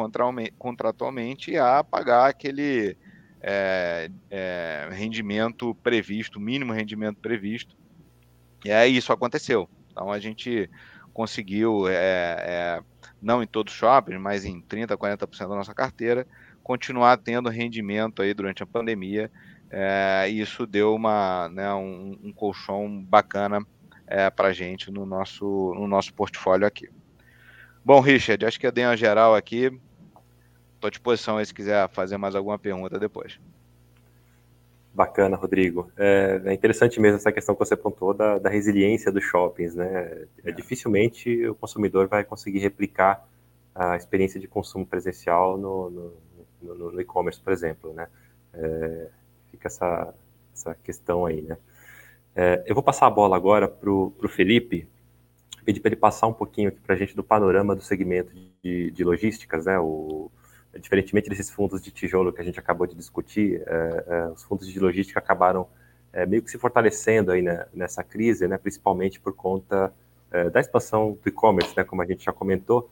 contratualmente 0.57 1.57
a 1.57 1.83
pagar 1.83 2.29
aquele 2.29 2.97
é, 3.41 4.09
é, 4.29 4.89
rendimento 4.91 5.73
previsto, 5.75 6.39
mínimo 6.39 6.73
rendimento 6.73 7.19
previsto. 7.19 7.75
E 8.63 8.71
aí 8.71 8.95
isso 8.95 9.11
aconteceu. 9.11 9.69
Então 9.97 10.11
a 10.11 10.19
gente 10.19 10.69
conseguiu, 11.11 11.87
é, 11.87 11.95
é, 11.95 12.81
não 13.19 13.41
em 13.41 13.47
todos 13.47 13.73
os 13.73 13.79
shoppings, 13.79 14.21
mas 14.21 14.45
em 14.45 14.61
30%, 14.61 14.95
40% 14.95 15.49
da 15.49 15.55
nossa 15.55 15.73
carteira, 15.73 16.27
continuar 16.61 17.17
tendo 17.17 17.49
rendimento 17.49 18.21
aí 18.21 18.33
durante 18.33 18.61
a 18.63 18.67
pandemia 18.67 19.31
É, 19.69 20.29
isso 20.29 20.65
deu 20.67 20.95
uma, 20.95 21.49
né, 21.49 21.73
um, 21.73 22.17
um 22.23 22.31
colchão 22.33 23.03
bacana 23.03 23.59
é, 24.07 24.29
para 24.29 24.49
a 24.49 24.53
gente 24.53 24.91
no 24.91 25.05
nosso, 25.05 25.73
no 25.75 25.87
nosso 25.87 26.13
portfólio 26.13 26.65
aqui. 26.67 26.87
Bom, 27.83 27.99
Richard, 28.01 28.45
acho 28.45 28.59
que 28.59 28.67
eu 28.67 28.71
dei 28.71 28.85
uma 28.85 28.97
geral 28.97 29.35
aqui. 29.35 29.71
Estou 30.75 30.87
à 30.87 30.91
disposição 30.91 31.37
aí 31.37 31.45
se 31.45 31.53
quiser 31.53 31.89
fazer 31.89 32.17
mais 32.17 32.35
alguma 32.35 32.59
pergunta 32.59 32.99
depois. 32.99 33.39
Bacana, 34.97 35.37
Rodrigo. 35.37 35.91
É, 35.95 36.41
é, 36.45 36.53
interessante 36.55 36.99
mesmo 36.99 37.17
essa 37.17 37.31
questão 37.31 37.53
que 37.53 37.59
você 37.59 37.75
apontou 37.75 38.15
da, 38.15 38.39
da 38.39 38.49
resiliência 38.49 39.11
dos 39.11 39.23
shoppings, 39.23 39.75
né? 39.75 40.25
É, 40.43 40.51
dificilmente 40.51 41.47
o 41.47 41.53
consumidor 41.53 42.07
vai 42.07 42.23
conseguir 42.23 42.57
replicar 42.57 43.23
a 43.75 43.95
experiência 43.95 44.39
de 44.39 44.47
consumo 44.47 44.87
presencial 44.87 45.55
no, 45.55 45.91
no, 45.91 46.13
no, 46.63 46.91
no 46.93 46.99
e-commerce, 46.99 47.39
por 47.39 47.53
exemplo, 47.53 47.93
né? 47.93 48.07
É, 48.51 49.09
fica 49.51 49.67
essa, 49.67 50.15
essa 50.51 50.73
questão 50.83 51.27
aí, 51.27 51.43
né? 51.43 51.59
É, 52.35 52.63
eu 52.65 52.73
vou 52.73 52.83
passar 52.83 53.05
a 53.05 53.11
bola 53.11 53.35
agora 53.35 53.67
para 53.67 53.91
o 53.91 54.27
Felipe, 54.27 54.89
pedir 55.63 55.79
para 55.79 55.89
ele 55.89 55.95
passar 55.95 56.25
um 56.25 56.33
pouquinho 56.33 56.69
aqui 56.69 56.79
para 56.79 56.95
a 56.95 56.97
gente 56.97 57.15
do 57.15 57.23
panorama 57.23 57.75
do 57.75 57.83
segmento 57.83 58.33
de, 58.63 58.89
de 58.89 59.03
logísticas, 59.03 59.65
né? 59.67 59.77
O, 59.77 60.31
diferentemente 60.77 61.29
desses 61.29 61.49
fundos 61.49 61.81
de 61.81 61.91
tijolo 61.91 62.31
que 62.31 62.41
a 62.41 62.43
gente 62.43 62.59
acabou 62.59 62.87
de 62.87 62.95
discutir, 62.95 63.61
é, 63.65 64.03
é, 64.07 64.27
os 64.27 64.43
fundos 64.43 64.67
de 64.67 64.79
logística 64.79 65.19
acabaram 65.19 65.67
é, 66.13 66.25
meio 66.25 66.41
que 66.41 66.49
se 66.49 66.57
fortalecendo 66.57 67.31
aí 67.31 67.41
né, 67.41 67.65
nessa 67.73 68.03
crise, 68.03 68.47
né, 68.47 68.57
principalmente 68.57 69.19
por 69.19 69.33
conta 69.33 69.93
da 70.51 70.59
expansão 70.59 71.17
do 71.23 71.29
e-commerce, 71.29 71.73
né, 71.77 71.85
como 71.85 72.01
a 72.01 72.05
gente 72.05 72.25
já 72.25 72.33
comentou. 72.33 72.91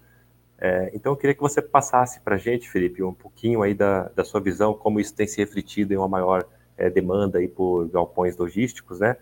Então, 0.94 1.12
eu 1.12 1.18
queria 1.18 1.36
que 1.36 1.42
você 1.42 1.62
passasse 1.62 2.22
para 2.22 2.36
a 2.36 2.38
gente, 2.38 2.70
Felipe, 2.70 3.04
um 3.04 3.14
pouquinho 3.14 3.62
aí 3.62 3.74
da, 3.74 4.04
da 4.16 4.24
sua 4.24 4.40
visão, 4.40 4.74
como 4.74 5.02
isso 5.02 5.14
tem 5.14 5.28
se 5.28 5.38
refletido 5.38 5.94
em 5.94 5.98
uma 5.98 6.08
maior 6.08 6.48
demanda 6.94 7.40
aí 7.40 7.50
por 7.50 7.90
galpões 7.90 8.38
logísticos, 8.38 9.02
né? 9.02 9.18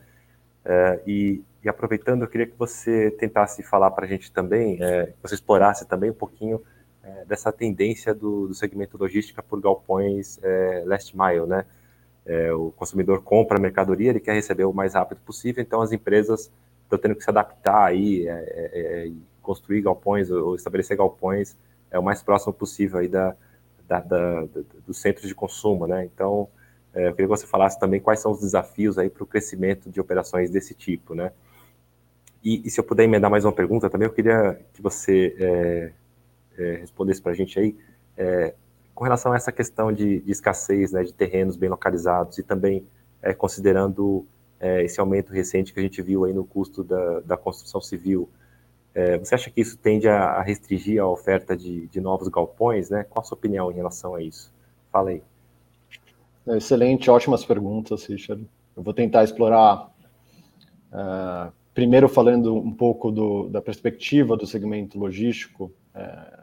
E, 1.07 1.41
e, 1.64 1.68
aproveitando, 1.68 2.22
eu 2.22 2.28
queria 2.28 2.45
que 2.45 2.55
você 2.55 3.09
tentasse 3.09 3.64
falar 3.64 3.89
para 3.89 4.05
a 4.05 4.07
gente 4.07 4.32
também, 4.32 4.78
que 4.78 5.16
você 5.20 5.34
explorasse 5.34 5.88
também 5.88 6.11
um 6.11 6.16
pouquinho 6.16 6.61
é, 7.04 7.26
dessa 7.26 7.51
tendência 7.51 8.14
do, 8.14 8.47
do, 8.47 8.54
segmento 8.56 8.97
logística 8.97 9.43
por 9.43 9.60
galpões 9.60 10.39
é, 10.41 10.84
last 10.86 11.16
mile, 11.16 11.45
né? 11.45 11.66
É, 12.26 12.54
o 12.54 12.72
consumidor 12.72 13.22
compra 13.22 13.58
a 13.58 13.62
mercadoria, 13.62 14.10
ele 14.10 14.22
quer 14.22 14.34
receber 14.34 14.64
o 14.64 14.72
mais 14.72 14.93
rápido 14.93 15.20
possível, 15.20 15.62
então 15.62 15.82
as 15.82 15.91
empresas 15.91 16.49
estão 16.84 16.97
tendo 16.97 17.16
que 17.16 17.24
se 17.24 17.30
adaptar 17.30 17.84
aí, 17.84 18.26
é, 18.26 18.32
é, 18.32 19.08
é, 19.08 19.12
construir 19.41 19.82
galpões 19.82 20.32
ou 20.32 20.56
estabelecer 20.56 20.95
galpões 20.95 21.58
é 21.91 21.99
o 21.99 22.04
mais 22.04 22.24
próximo 22.24 22.54
possível 22.54 22.99
aí 22.99 23.10
da, 23.10 23.36
da, 23.86 23.99
da, 23.99 24.41
da 24.45 24.62
do 24.88 24.93
centro 24.93 25.28
de 25.28 25.36
consumo, 25.36 25.86
né? 25.86 26.06
Então, 26.06 26.47
eu 26.93 27.12
queria 27.12 27.26
que 27.26 27.38
você 27.38 27.45
falasse 27.45 27.80
também 27.80 27.99
quais 27.99 28.20
são 28.20 28.32
os 28.32 28.39
desafios 28.39 28.97
aí 28.97 29.10
para 29.10 29.24
o 29.24 29.28
crescimento 29.28 29.89
de 29.89 29.99
operações 29.99 30.49
desse 30.49 30.74
tipo, 30.74 31.14
né? 31.14 31.32
E, 32.43 32.66
e, 32.66 32.70
se 32.70 32.80
eu 32.80 32.84
puder 32.84 33.04
emendar 33.04 33.30
mais 33.30 33.45
uma 33.45 33.51
pergunta 33.54 33.89
também, 33.89 34.08
eu 34.08 34.14
queria 34.14 34.60
que 34.74 34.82
você 34.82 35.93
é, 36.58 36.78
respondesse 36.78 37.22
para 37.22 37.32
a 37.32 37.36
gente 37.36 37.60
aí, 37.60 37.76
é, 38.18 38.54
com 38.93 39.04
relação 39.04 39.32
a 39.32 39.36
essa 39.36 39.51
questão 39.51 39.91
de, 39.91 40.20
de, 40.20 40.32
escassez 40.32 40.91
né, 40.91 41.04
de 41.04 41.14
terrenos 41.14 41.56
bem 41.56 41.70
localizados 41.70 42.38
e 42.38 42.43
também 42.43 42.86
é, 43.22 43.34
considerando 43.34 44.26
é, 44.60 44.84
esse 44.84 44.99
aumento 44.99 45.32
recente 45.34 45.74
que 45.74 45.80
a 45.80 45.84
gente 45.84 46.01
viu 46.01 46.26
aí 46.26 46.34
no 46.34 46.45
custo 46.45 46.84
da, 46.84 47.20
da 47.22 47.38
construção 47.38 47.82
civil, 47.82 48.30
é, 48.93 49.18
você 49.18 49.34
acha 49.34 49.49
que 49.49 49.60
isso 49.60 49.78
tende 49.78 50.08
a, 50.08 50.20
a 50.20 50.41
restringir 50.43 51.01
a 51.01 51.08
oferta 51.08 51.58
de, 51.58 51.88
de, 51.88 51.99
novos 51.99 52.28
galpões? 52.28 52.89
Né? 52.89 53.04
Qual 53.04 53.24
a 53.24 53.26
sua 53.26 53.36
opinião 53.36 53.72
em 53.72 53.76
relação 53.76 54.14
a 54.14 54.22
isso? 54.22 54.54
Fala 54.91 55.10
aí. 55.10 55.24
Excelente, 56.47 57.10
ótimas 57.10 57.43
perguntas, 57.43 58.06
Richard. 58.06 58.47
Eu 58.76 58.84
vou 58.84 58.93
tentar 58.93 59.24
explorar, 59.24 59.89
uh, 60.91 61.51
primeiro 61.74 62.08
falando 62.08 62.56
um 62.56 62.72
pouco 62.72 63.12
do, 63.12 63.49
da 63.49 63.62
perspectiva 63.62 64.38
do 64.38 64.45
segmento 64.45 64.99
logístico, 64.99 65.72
uh, 65.95 66.43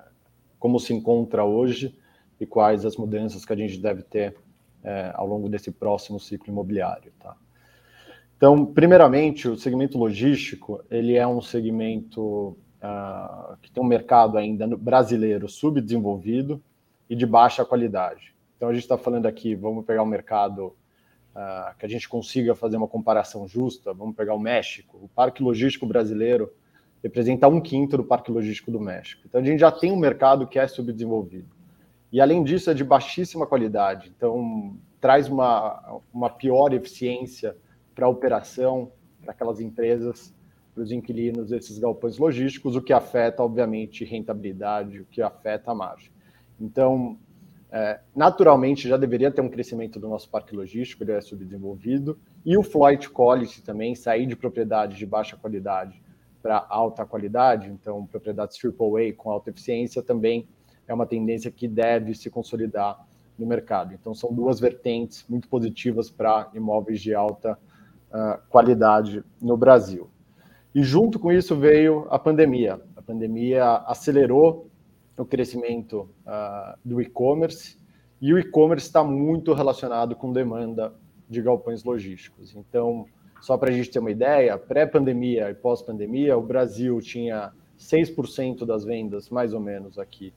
como 0.61 0.79
se 0.79 0.95
encontra 0.95 1.45
hoje 1.45 1.99
e 2.39 2.47
quais 2.47 2.85
as 2.85 2.97
mudanças 2.97 3.45
que 3.45 3.53
a 3.53 3.57
gente 3.57 3.79
deve 3.79 4.03
ter 4.03 4.37
é, 4.85 5.11
ao 5.15 5.27
longo 5.27 5.49
desse 5.49 5.73
próximo 5.73 6.21
ciclo 6.21 6.53
imobiliário. 6.53 7.13
Tá? 7.19 7.35
Então, 8.37 8.65
primeiramente, 8.65 9.49
o 9.49 9.57
segmento 9.57 9.99
logístico 9.99 10.83
ele 10.91 11.17
é 11.17 11.27
um 11.27 11.43
segmento 11.43 12.57
uh, 12.83 13.57
que 13.61 13.71
tem 13.71 13.83
um 13.83 13.87
mercado 13.87 14.39
ainda 14.39 14.67
brasileiro 14.77 15.49
subdesenvolvido 15.49 16.63
e 17.09 17.17
de 17.17 17.27
baixa 17.27 17.65
qualidade. 17.65 18.35
Então, 18.57 18.69
a 18.69 18.73
gente 18.73 18.83
está 18.83 18.97
falando 18.97 19.27
aqui, 19.27 19.55
vamos 19.55 19.85
pegar 19.85 20.03
um 20.03 20.07
mercado 20.07 20.69
uh, 21.35 21.77
que 21.79 21.85
a 21.85 21.89
gente 21.89 22.09
consiga 22.09 22.55
fazer 22.55 22.77
uma 22.77 22.89
comparação 22.89 23.47
justa, 23.49 23.93
vamos 23.93 24.15
pegar 24.15 24.35
o 24.35 24.39
México. 24.39 24.99
O 25.03 25.09
parque 25.09 25.43
logístico 25.43 25.87
brasileiro 25.87 26.51
representa 27.03 27.49
um 27.49 27.61
quinto 27.61 27.97
do 27.97 28.05
parque 28.05 28.31
logístico 28.31 28.71
do 28.71 28.81
México. 28.81 29.23
Então 29.27 29.41
a 29.41 29.45
gente 29.45 29.61
já 29.61 29.73
tem 29.73 29.93
um 29.93 29.97
mercado 29.97 30.47
que 30.47 30.59
é 30.59 30.67
subdesenvolvido. 30.67 31.49
E 32.13 32.21
além 32.21 32.43
disso 32.43 32.71
é 32.71 32.75
de 32.75 32.85
baixíssima 32.85 33.47
qualidade, 33.47 34.13
então 34.15 34.77
traz 35.01 35.29
uma, 35.29 36.01
uma 36.13 36.29
pior 36.29 36.73
eficiência 36.73 37.57
para 37.95 38.07
a 38.07 38.09
operação, 38.09 38.93
para 39.23 39.33
aquelas 39.33 39.61
empresas, 39.61 40.35
para 40.75 40.83
os 40.83 40.93
inquilinos 40.93 41.51
desses 41.51 41.79
galpões 41.79 42.19
logísticos, 42.19 42.77
o 42.77 42.83
que 42.83 42.93
afeta, 42.93 43.43
obviamente, 43.43 44.05
rentabilidade, 44.05 45.01
o 45.01 45.07
que 45.07 45.23
afeta 45.23 45.71
a 45.71 45.75
margem. 45.75 46.11
Então, 46.61 47.19
é, 47.71 48.01
naturalmente, 48.15 48.89
já 48.89 48.97
deveria 48.97 49.31
ter 49.31 49.41
um 49.41 49.49
crescimento 49.49 49.99
do 49.99 50.09
nosso 50.09 50.29
parque 50.29 50.55
logístico, 50.55 51.03
ele 51.05 51.13
é 51.13 51.21
subdesenvolvido, 51.21 52.19
e 52.45 52.57
o 52.57 52.63
flight 52.63 53.09
quality 53.09 53.63
também, 53.63 53.95
sair 53.95 54.27
de 54.27 54.37
propriedades 54.37 54.99
de 54.99 55.07
baixa 55.07 55.37
qualidade 55.37 56.03
para 56.43 56.67
alta 56.69 57.05
qualidade, 57.05 57.69
então 57.69 58.07
propriedades 58.07 58.59
AAA 58.63 59.13
com 59.17 59.31
alta 59.31 59.51
eficiência 59.51 60.03
também 60.03 60.49
é 60.87 60.95
uma 60.95 61.07
tendência 61.07 61.51
que 61.51 61.69
deve 61.69 62.15
se 62.15 62.29
consolidar 62.31 62.99
no 63.39 63.47
mercado. 63.47 63.95
Então 63.95 64.15
são 64.15 64.33
duas 64.33 64.59
vertentes 64.59 65.25
muito 65.29 65.49
positivas 65.49 66.11
para 66.11 66.51
imóveis 66.55 67.01
de 67.01 67.15
alta 67.15 67.59
uh, 68.11 68.41
qualidade 68.49 69.23
no 69.41 69.57
Brasil. 69.57 70.11
E 70.75 70.83
junto 70.83 71.19
com 71.19 71.33
isso 71.33 71.57
veio 71.57 72.07
a 72.11 72.19
pandemia. 72.19 72.81
A 72.97 73.03
pandemia 73.03 73.65
acelerou 73.87 74.69
o 75.17 75.25
crescimento 75.25 76.09
uh, 76.27 76.79
do 76.85 77.01
e-commerce 77.01 77.79
e 78.21 78.33
o 78.33 78.39
e-commerce 78.39 78.87
está 78.87 79.03
muito 79.03 79.53
relacionado 79.53 80.15
com 80.15 80.33
demanda 80.33 80.93
de 81.29 81.41
galpões 81.41 81.85
logísticos. 81.85 82.55
Então, 82.57 83.07
só 83.41 83.57
para 83.57 83.71
a 83.71 83.73
gente 83.73 83.91
ter 83.91 83.99
uma 83.99 84.11
ideia, 84.11 84.57
pré-pandemia 84.59 85.51
e 85.51 85.55
pós-pandemia, 85.55 86.37
o 86.37 86.43
Brasil 86.43 87.01
tinha 87.01 87.53
6% 87.79 88.67
das 88.67 88.85
vendas, 88.85 89.31
mais 89.31 89.55
ou 89.55 89.61
menos 89.61 89.99
aqui, 89.99 90.33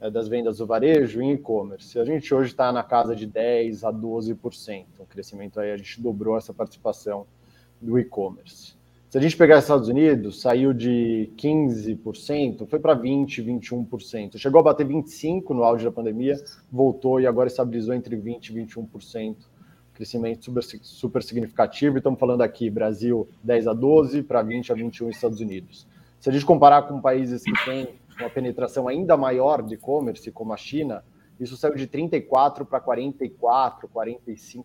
é, 0.00 0.10
das 0.10 0.28
vendas 0.28 0.58
do 0.58 0.66
varejo 0.66 1.20
em 1.20 1.32
e-commerce. 1.32 1.98
A 1.98 2.04
gente 2.04 2.34
hoje 2.34 2.50
está 2.50 2.72
na 2.72 2.82
casa 2.82 3.14
de 3.14 3.28
10% 3.28 3.84
a 3.84 3.92
12%. 3.92 4.84
O 4.98 5.06
crescimento 5.06 5.60
aí, 5.60 5.72
a 5.72 5.76
gente 5.76 6.00
dobrou 6.00 6.36
essa 6.36 6.54
participação 6.54 7.26
do 7.80 7.98
e-commerce. 7.98 8.76
Se 9.10 9.16
a 9.16 9.20
gente 9.20 9.36
pegar 9.36 9.56
os 9.56 9.64
Estados 9.64 9.88
Unidos, 9.88 10.40
saiu 10.40 10.74
de 10.74 11.30
15%, 11.36 12.66
foi 12.66 12.78
para 12.78 12.94
20%, 12.94 13.42
21%. 13.42 14.36
Chegou 14.36 14.60
a 14.60 14.64
bater 14.64 14.86
25% 14.86 15.50
no 15.50 15.64
auge 15.64 15.84
da 15.84 15.90
pandemia, 15.90 16.34
voltou 16.70 17.18
e 17.18 17.26
agora 17.26 17.48
estabilizou 17.48 17.94
entre 17.94 18.16
20% 18.16 18.50
e 18.50 18.52
21% 18.52 19.36
crescimento 19.98 20.44
super, 20.44 20.62
super 20.62 21.22
significativo. 21.24 21.98
Estamos 21.98 22.20
falando 22.20 22.42
aqui 22.42 22.70
Brasil 22.70 23.28
10 23.42 23.66
a 23.66 23.72
12 23.72 24.22
para 24.22 24.42
20 24.42 24.70
a 24.70 24.74
21 24.76 25.10
Estados 25.10 25.40
Unidos. 25.40 25.88
Se 26.20 26.30
a 26.30 26.32
gente 26.32 26.46
comparar 26.46 26.82
com 26.82 27.00
países 27.00 27.42
que 27.42 27.64
têm 27.64 27.88
uma 28.20 28.30
penetração 28.30 28.86
ainda 28.86 29.16
maior 29.16 29.60
de 29.60 29.74
e-commerce, 29.74 30.30
como 30.30 30.52
a 30.52 30.56
China, 30.56 31.04
isso 31.40 31.56
saiu 31.56 31.74
de 31.74 31.88
34 31.88 32.64
para 32.64 32.78
44, 32.78 33.88
45%. 33.88 34.64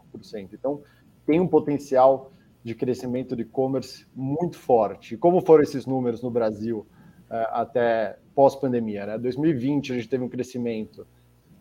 Então, 0.53 0.83
tem 1.25 1.39
um 1.39 1.47
potencial 1.47 2.31
de 2.63 2.75
crescimento 2.75 3.35
de 3.35 3.41
e-commerce 3.41 4.05
muito 4.15 4.57
forte. 4.59 5.15
E 5.15 5.17
como 5.17 5.41
foram 5.41 5.63
esses 5.63 5.87
números 5.87 6.21
no 6.21 6.29
Brasil 6.29 6.85
uh, 7.29 7.49
até 7.53 8.19
pós-pandemia? 8.35 9.07
Né? 9.07 9.17
2020 9.17 9.93
a 9.93 9.95
gente 9.95 10.07
teve 10.07 10.23
um 10.23 10.29
crescimento 10.29 11.07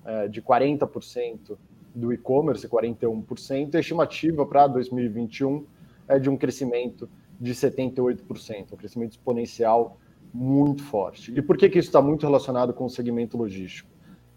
uh, 0.05 0.29
de 0.29 0.43
40% 0.43 1.57
do 1.95 2.13
e-commerce, 2.13 2.67
41%, 2.69 3.75
e 3.75 3.77
a 3.77 3.81
estimativa 3.81 4.47
para 4.47 4.67
2021 4.67 5.67
é 6.09 6.19
de 6.19 6.31
um 6.31 6.37
crescimento 6.37 7.09
de 7.41 7.53
78%, 7.55 8.73
um 8.73 8.77
crescimento 8.77 9.13
exponencial 9.13 9.99
muito 10.33 10.83
forte. 10.83 11.33
E 11.37 11.43
por 11.43 11.57
que, 11.57 11.69
que 11.69 11.79
isso 11.79 11.89
está 11.89 12.01
muito 12.01 12.25
relacionado 12.25 12.73
com 12.73 12.85
o 12.85 12.91
segmento 12.91 13.37
logístico? 13.37 13.91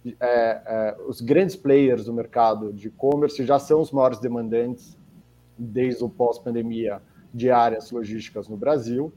É, 0.05 0.15
é, 0.19 0.97
os 1.07 1.21
grandes 1.21 1.55
players 1.55 2.05
do 2.05 2.13
mercado 2.13 2.71
de 2.73 2.87
e-commerce 2.89 3.43
já 3.45 3.57
são 3.57 3.81
os 3.81 3.91
maiores 3.91 4.19
demandantes 4.19 4.97
desde 5.57 6.03
o 6.03 6.09
pós-pandemia 6.09 7.01
de 7.33 7.49
áreas 7.49 7.89
logísticas 7.91 8.47
no 8.47 8.57
Brasil. 8.57 9.11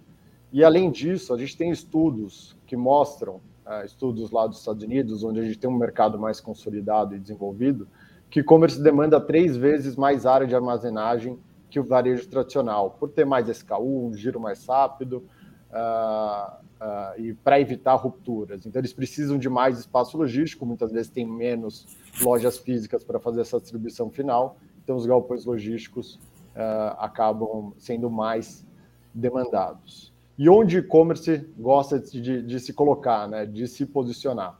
E 0.53 0.65
além 0.65 0.91
disso, 0.91 1.35
a 1.35 1.39
gente 1.39 1.57
tem 1.57 1.71
estudos 1.71 2.57
que 2.67 2.77
mostram, 2.77 3.41
é, 3.67 3.85
estudos 3.85 4.31
lá 4.31 4.47
dos 4.47 4.61
Estados 4.61 4.83
Unidos, 4.83 5.23
onde 5.23 5.41
a 5.41 5.45
gente 5.45 5.59
tem 5.59 5.69
um 5.69 5.77
mercado 5.77 6.19
mais 6.19 6.41
consolidado 6.41 7.15
e 7.15 7.19
desenvolvido, 7.19 7.87
que 8.31 8.41
e-commerce 8.41 8.81
demanda 8.81 9.21
três 9.21 9.57
vezes 9.57 9.97
mais 9.97 10.27
área 10.27 10.47
de 10.47 10.55
armazenagem 10.55 11.39
que 11.71 11.79
o 11.79 11.85
varejo 11.85 12.29
tradicional, 12.29 12.97
por 12.99 13.11
ter 13.11 13.25
mais 13.25 13.49
SKU, 13.49 14.07
um 14.07 14.15
giro 14.15 14.41
mais 14.41 14.67
rápido 14.67 15.25
uh, 15.71 16.53
uh, 16.81 17.21
e 17.21 17.35
para 17.35 17.61
evitar 17.61 17.95
rupturas. 17.95 18.65
Então, 18.65 18.81
eles 18.81 18.93
precisam 18.93 19.39
de 19.39 19.49
mais 19.49 19.79
espaço 19.79 20.17
logístico, 20.17 20.65
muitas 20.65 20.91
vezes 20.93 21.11
tem 21.11 21.27
menos 21.27 21.87
lojas 22.23 22.59
físicas 22.59 23.05
para 23.05 23.21
fazer 23.21 23.43
essa 23.43 23.61
distribuição 23.61 24.11
final, 24.11 24.57
então 24.83 24.97
os 24.97 25.05
galpões 25.05 25.45
logísticos 25.45 26.15
uh, 26.55 26.97
acabam 26.99 27.73
sendo 27.77 28.11
mais 28.11 28.67
demandados. 29.13 30.13
E 30.39 30.49
onde 30.49 30.79
e-commerce 30.79 31.47
gosta 31.59 31.99
de, 31.99 32.21
de, 32.21 32.43
de 32.43 32.61
se 32.61 32.73
colocar, 32.73 33.29
né, 33.29 33.45
de 33.45 33.67
se 33.67 33.85
posicionar? 33.85 34.59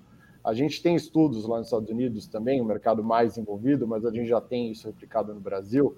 A 0.49 0.55
gente 0.55 0.83
tem 0.83 0.97
estudos 0.97 1.47
lá 1.47 1.59
nos 1.59 1.67
Estados 1.67 1.91
Unidos 1.91 2.27
também, 2.27 2.59
o 2.59 2.65
mercado 2.65 3.05
mais 3.05 3.37
envolvido, 3.37 3.87
mas 3.87 4.07
a 4.07 4.11
gente 4.11 4.27
já 4.27 4.41
tem 4.41 4.71
isso 4.71 4.87
replicado 4.87 5.35
no 5.35 5.41
Brasil, 5.41 5.95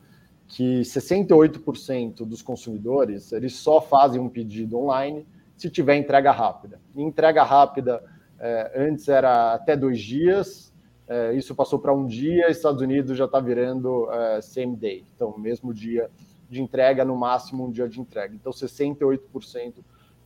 que 0.49 0.81
68% 0.81 2.25
dos 2.27 2.43
consumidores 2.43 3.31
eles 3.31 3.55
só 3.55 3.81
fazem 3.81 4.21
um 4.21 4.29
pedido 4.29 4.77
online 4.77 5.25
se 5.57 5.71
tiver 5.71 5.95
entrega 5.95 6.33
rápida. 6.33 6.81
E 6.97 7.01
entrega 7.01 7.45
rápida 7.45 8.03
é, 8.41 8.73
antes 8.75 9.07
era 9.07 9.55
até 9.55 9.77
dois 9.77 10.01
dias, 10.01 10.75
é, 11.07 11.33
isso 11.33 11.55
passou 11.55 11.79
para 11.79 11.95
um 11.95 12.05
dia, 12.05 12.51
Estados 12.51 12.83
Unidos 12.83 13.17
já 13.17 13.27
está 13.27 13.39
virando 13.39 14.11
é, 14.11 14.41
same 14.41 14.75
day, 14.75 15.05
então 15.15 15.39
mesmo 15.39 15.73
dia 15.73 16.11
de 16.49 16.61
entrega, 16.61 17.05
no 17.05 17.15
máximo 17.15 17.67
um 17.69 17.71
dia 17.71 17.89
de 17.89 18.01
entrega. 18.01 18.35
Então 18.35 18.51
68% 18.51 19.75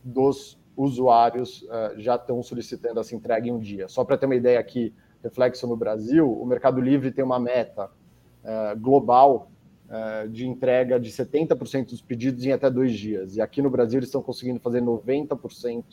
dos 0.03 0.57
usuários 0.75 1.61
uh, 1.63 1.97
já 1.99 2.15
estão 2.15 2.41
solicitando 2.43 2.99
essa 2.99 3.15
entrega 3.15 3.47
em 3.47 3.51
um 3.51 3.59
dia. 3.59 3.87
Só 3.87 4.03
para 4.03 4.17
ter 4.17 4.25
uma 4.25 4.35
ideia 4.35 4.59
aqui, 4.59 4.93
reflexo 5.23 5.67
no 5.67 5.75
Brasil, 5.75 6.31
o 6.31 6.45
Mercado 6.45 6.79
Livre 6.81 7.11
tem 7.11 7.23
uma 7.23 7.39
meta 7.39 7.85
uh, 7.85 8.79
global 8.79 9.51
uh, 9.87 10.29
de 10.29 10.47
entrega 10.47 10.99
de 10.99 11.09
70% 11.11 11.89
dos 11.89 12.01
pedidos 12.01 12.45
em 12.45 12.51
até 12.51 12.69
dois 12.69 12.93
dias. 12.93 13.35
E 13.35 13.41
aqui 13.41 13.61
no 13.61 13.69
Brasil 13.69 13.99
eles 13.99 14.09
estão 14.09 14.21
conseguindo 14.21 14.59
fazer 14.59 14.81
90% 14.81 15.83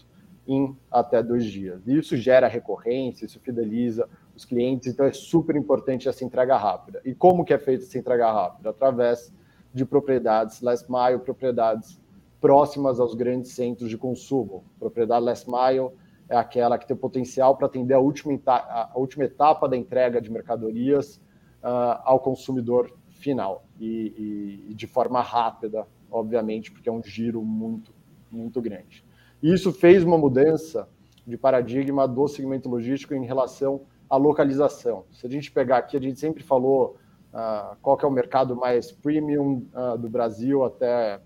em 0.47 0.77
até 0.91 1.23
dois 1.23 1.45
dias. 1.45 1.87
E 1.87 1.97
isso 1.97 2.17
gera 2.17 2.49
recorrência, 2.49 3.25
isso 3.25 3.39
fideliza 3.41 4.09
os 4.35 4.45
clientes, 4.45 4.89
então 4.89 5.07
é 5.07 5.13
super 5.13 5.55
importante 5.57 6.09
essa 6.09 6.25
entrega 6.25 6.57
rápida. 6.57 7.01
E 7.05 7.15
como 7.15 7.45
que 7.45 7.53
é 7.53 7.59
feita 7.59 7.85
essa 7.85 7.99
entrega 7.99 8.31
rápida? 8.33 8.71
Através 8.71 9.33
de 9.73 9.85
propriedades 9.85 10.61
last 10.61 10.91
mile, 10.91 11.19
propriedades 11.21 12.01
próximas 12.43 12.99
aos 12.99 13.15
grandes 13.15 13.53
centros 13.53 13.89
de 13.89 13.97
consumo. 13.97 14.65
Propriedade 14.77 15.25
last 15.25 15.49
mile 15.49 15.91
é 16.29 16.37
aquela 16.37 16.77
que 16.77 16.89
tem 16.89 16.97
potencial 16.97 17.57
para 17.57 17.69
atender 17.69 17.95
a 17.95 18.01
última, 18.01 18.37
a 18.45 18.93
última 18.97 19.25
etapa 19.25 19.69
da 19.69 19.77
entrega 19.77 20.21
de 20.21 20.29
mercadorias 20.29 21.19
uh, 21.63 22.03
ao 22.03 22.19
consumidor 22.19 22.93
final 23.07 23.65
e, 23.79 24.67
e, 24.69 24.75
de 24.75 24.89
forma 24.89 25.23
rápida, 25.23 25.87
obviamente, 26.11 26.73
porque 26.73 26.89
é 26.89 26.93
um 26.93 27.03
giro 27.03 27.43
muito, 27.43 27.95
muito 28.29 28.61
grande. 28.61 29.05
E 29.41 29.53
isso 29.53 29.73
fez 29.73 30.03
uma 30.03 30.19
mudança 30.19 30.89
de 31.25 31.39
paradigma 31.39 32.09
do 32.09 32.27
segmento 32.27 32.69
logístico 32.69 33.15
em 33.15 33.25
relação 33.25 33.83
à 34.11 34.17
localização. 34.17 35.05
Se 35.13 35.29
a 35.29 35.31
gente 35.31 35.53
pegar 35.53 35.79
aqui, 35.79 35.97
a 35.97 36.01
gente 36.01 36.19
sempre 36.19 36.43
falou 36.43 36.97
uh, 37.33 37.77
qual 37.81 37.97
é 38.03 38.07
o 38.07 38.11
mercado 38.11 38.57
mais 38.57 38.91
premium 38.91 39.65
uh, 39.73 39.97
do 39.97 40.11
Brasil 40.11 40.65
até 40.65 41.21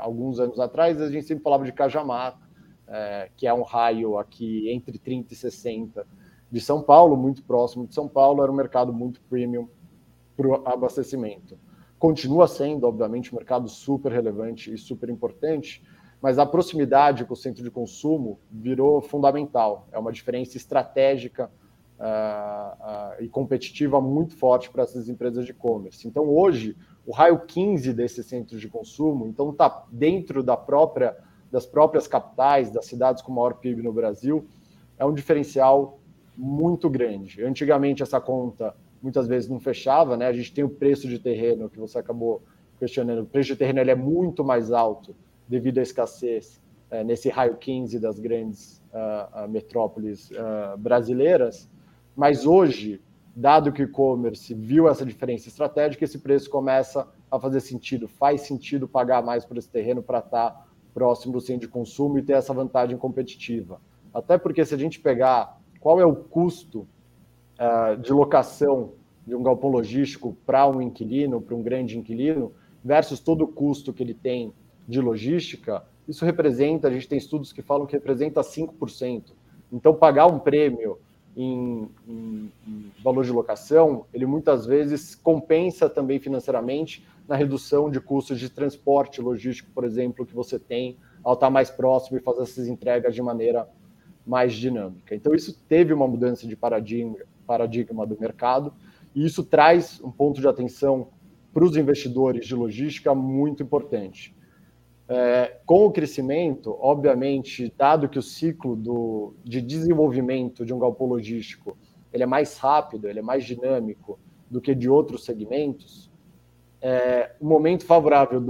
alguns 0.00 0.38
anos 0.40 0.58
atrás, 0.60 1.00
a 1.00 1.10
gente 1.10 1.26
sempre 1.26 1.42
falava 1.42 1.64
de 1.64 1.72
Cajamar, 1.72 2.38
é, 2.88 3.30
que 3.36 3.46
é 3.46 3.54
um 3.54 3.62
raio 3.62 4.18
aqui 4.18 4.70
entre 4.70 4.98
30 4.98 5.32
e 5.32 5.36
60 5.36 6.06
de 6.50 6.60
São 6.60 6.82
Paulo, 6.82 7.16
muito 7.16 7.42
próximo 7.42 7.86
de 7.86 7.94
São 7.94 8.06
Paulo, 8.06 8.42
era 8.42 8.52
um 8.52 8.54
mercado 8.54 8.92
muito 8.92 9.20
premium 9.22 9.68
para 10.36 10.46
o 10.46 10.54
abastecimento. 10.68 11.58
Continua 11.98 12.46
sendo, 12.46 12.86
obviamente, 12.86 13.32
um 13.32 13.36
mercado 13.38 13.68
super 13.68 14.12
relevante 14.12 14.72
e 14.72 14.76
super 14.76 15.08
importante, 15.08 15.82
mas 16.20 16.38
a 16.38 16.44
proximidade 16.44 17.24
com 17.24 17.32
o 17.32 17.36
centro 17.36 17.62
de 17.62 17.70
consumo 17.70 18.38
virou 18.50 19.00
fundamental. 19.00 19.88
É 19.90 19.98
uma 19.98 20.12
diferença 20.12 20.56
estratégica 20.56 21.50
uh, 21.98 23.20
uh, 23.20 23.22
e 23.22 23.28
competitiva 23.28 24.00
muito 24.00 24.36
forte 24.36 24.70
para 24.70 24.82
essas 24.82 25.08
empresas 25.08 25.44
de 25.44 25.52
e-commerce. 25.52 26.06
Então, 26.06 26.28
hoje, 26.28 26.76
o 27.06 27.12
raio 27.12 27.40
15 27.40 27.92
desses 27.92 28.26
centros 28.26 28.60
de 28.60 28.68
consumo, 28.68 29.26
então 29.26 29.50
está 29.50 29.84
dentro 29.90 30.42
da 30.42 30.56
própria, 30.56 31.16
das 31.50 31.66
próprias 31.66 32.06
capitais, 32.06 32.70
das 32.70 32.86
cidades 32.86 33.22
com 33.22 33.32
maior 33.32 33.54
PIB 33.54 33.82
no 33.82 33.92
Brasil, 33.92 34.46
é 34.98 35.04
um 35.04 35.12
diferencial 35.12 35.98
muito 36.36 36.88
grande. 36.88 37.42
Antigamente 37.44 38.02
essa 38.02 38.20
conta 38.20 38.74
muitas 39.02 39.26
vezes 39.26 39.48
não 39.48 39.58
fechava, 39.58 40.16
né? 40.16 40.26
A 40.26 40.32
gente 40.32 40.52
tem 40.52 40.62
o 40.62 40.68
preço 40.68 41.08
de 41.08 41.18
terreno 41.18 41.68
que 41.68 41.78
você 41.78 41.98
acabou 41.98 42.42
questionando. 42.78 43.22
O 43.22 43.26
preço 43.26 43.48
de 43.48 43.56
terreno 43.56 43.80
ele 43.80 43.90
é 43.90 43.96
muito 43.96 44.44
mais 44.44 44.70
alto 44.70 45.14
devido 45.48 45.78
à 45.78 45.82
escassez 45.82 46.60
é, 46.90 47.02
nesse 47.02 47.28
raio 47.28 47.56
15 47.56 47.98
das 47.98 48.18
grandes 48.20 48.80
uh, 48.92 49.48
metrópoles 49.48 50.30
uh, 50.30 50.78
brasileiras. 50.78 51.68
Mas 52.14 52.46
hoje 52.46 53.00
dado 53.34 53.72
que 53.72 53.82
o 53.82 53.84
e-commerce 53.84 54.52
viu 54.54 54.88
essa 54.88 55.04
diferença 55.04 55.48
estratégica, 55.48 56.04
esse 56.04 56.18
preço 56.18 56.50
começa 56.50 57.08
a 57.30 57.38
fazer 57.38 57.60
sentido. 57.60 58.06
Faz 58.06 58.42
sentido 58.42 58.86
pagar 58.86 59.22
mais 59.22 59.44
por 59.44 59.56
esse 59.56 59.68
terreno 59.68 60.02
para 60.02 60.18
estar 60.18 60.68
próximo 60.92 61.32
do 61.32 61.40
centro 61.40 61.66
de 61.66 61.72
consumo 61.72 62.18
e 62.18 62.22
ter 62.22 62.34
essa 62.34 62.52
vantagem 62.52 62.96
competitiva. 62.96 63.80
Até 64.12 64.36
porque 64.36 64.64
se 64.64 64.74
a 64.74 64.78
gente 64.78 65.00
pegar 65.00 65.58
qual 65.80 65.98
é 65.98 66.04
o 66.04 66.14
custo 66.14 66.86
uh, 67.58 67.96
de 67.96 68.12
locação 68.12 68.92
de 69.26 69.34
um 69.34 69.42
galpão 69.42 69.70
logístico 69.70 70.36
para 70.44 70.68
um 70.68 70.82
inquilino, 70.82 71.40
para 71.40 71.54
um 71.54 71.62
grande 71.62 71.98
inquilino, 71.98 72.52
versus 72.84 73.20
todo 73.20 73.44
o 73.44 73.48
custo 73.48 73.92
que 73.92 74.02
ele 74.02 74.14
tem 74.14 74.52
de 74.86 75.00
logística, 75.00 75.84
isso 76.06 76.24
representa, 76.24 76.88
a 76.88 76.90
gente 76.90 77.08
tem 77.08 77.16
estudos 77.16 77.52
que 77.52 77.62
falam 77.62 77.86
que 77.86 77.94
representa 77.94 78.40
5%. 78.40 79.32
Então, 79.72 79.94
pagar 79.94 80.26
um 80.26 80.38
prêmio 80.38 80.98
em, 81.36 81.88
em, 82.06 82.52
em, 82.66 82.92
valor 83.02 83.24
de 83.24 83.32
locação, 83.32 84.06
ele 84.12 84.26
muitas 84.26 84.66
vezes 84.66 85.14
compensa 85.14 85.88
também 85.88 86.18
financeiramente 86.18 87.06
na 87.26 87.36
redução 87.36 87.90
de 87.90 88.00
custos 88.00 88.38
de 88.38 88.50
transporte 88.50 89.20
logístico, 89.20 89.70
por 89.74 89.84
exemplo, 89.84 90.26
que 90.26 90.34
você 90.34 90.58
tem 90.58 90.96
ao 91.22 91.34
estar 91.34 91.50
mais 91.50 91.70
próximo 91.70 92.18
e 92.18 92.20
fazer 92.20 92.42
essas 92.42 92.68
entregas 92.68 93.14
de 93.14 93.22
maneira 93.22 93.68
mais 94.26 94.54
dinâmica. 94.54 95.14
Então, 95.14 95.34
isso 95.34 95.58
teve 95.68 95.92
uma 95.92 96.06
mudança 96.06 96.46
de 96.46 96.56
paradigma, 96.56 97.16
paradigma 97.46 98.06
do 98.06 98.18
mercado, 98.20 98.72
e 99.14 99.24
isso 99.24 99.44
traz 99.44 100.00
um 100.02 100.10
ponto 100.10 100.40
de 100.40 100.48
atenção 100.48 101.08
para 101.52 101.64
os 101.64 101.76
investidores 101.76 102.46
de 102.46 102.54
logística 102.54 103.14
muito 103.14 103.62
importante. 103.62 104.34
É, 105.14 105.58
com 105.66 105.84
o 105.84 105.92
crescimento, 105.92 106.74
obviamente, 106.80 107.70
dado 107.76 108.08
que 108.08 108.18
o 108.18 108.22
ciclo 108.22 108.74
do, 108.74 109.34
de 109.44 109.60
desenvolvimento 109.60 110.64
de 110.64 110.72
um 110.72 110.78
galpão 110.78 111.06
logístico 111.06 111.76
ele 112.10 112.22
é 112.22 112.26
mais 112.26 112.56
rápido, 112.56 113.06
ele 113.06 113.18
é 113.18 113.22
mais 113.22 113.44
dinâmico 113.44 114.18
do 114.50 114.58
que 114.58 114.74
de 114.74 114.88
outros 114.88 115.26
segmentos, 115.26 116.10
é, 116.80 117.32
o 117.38 117.46
momento 117.46 117.84
favorável 117.84 118.40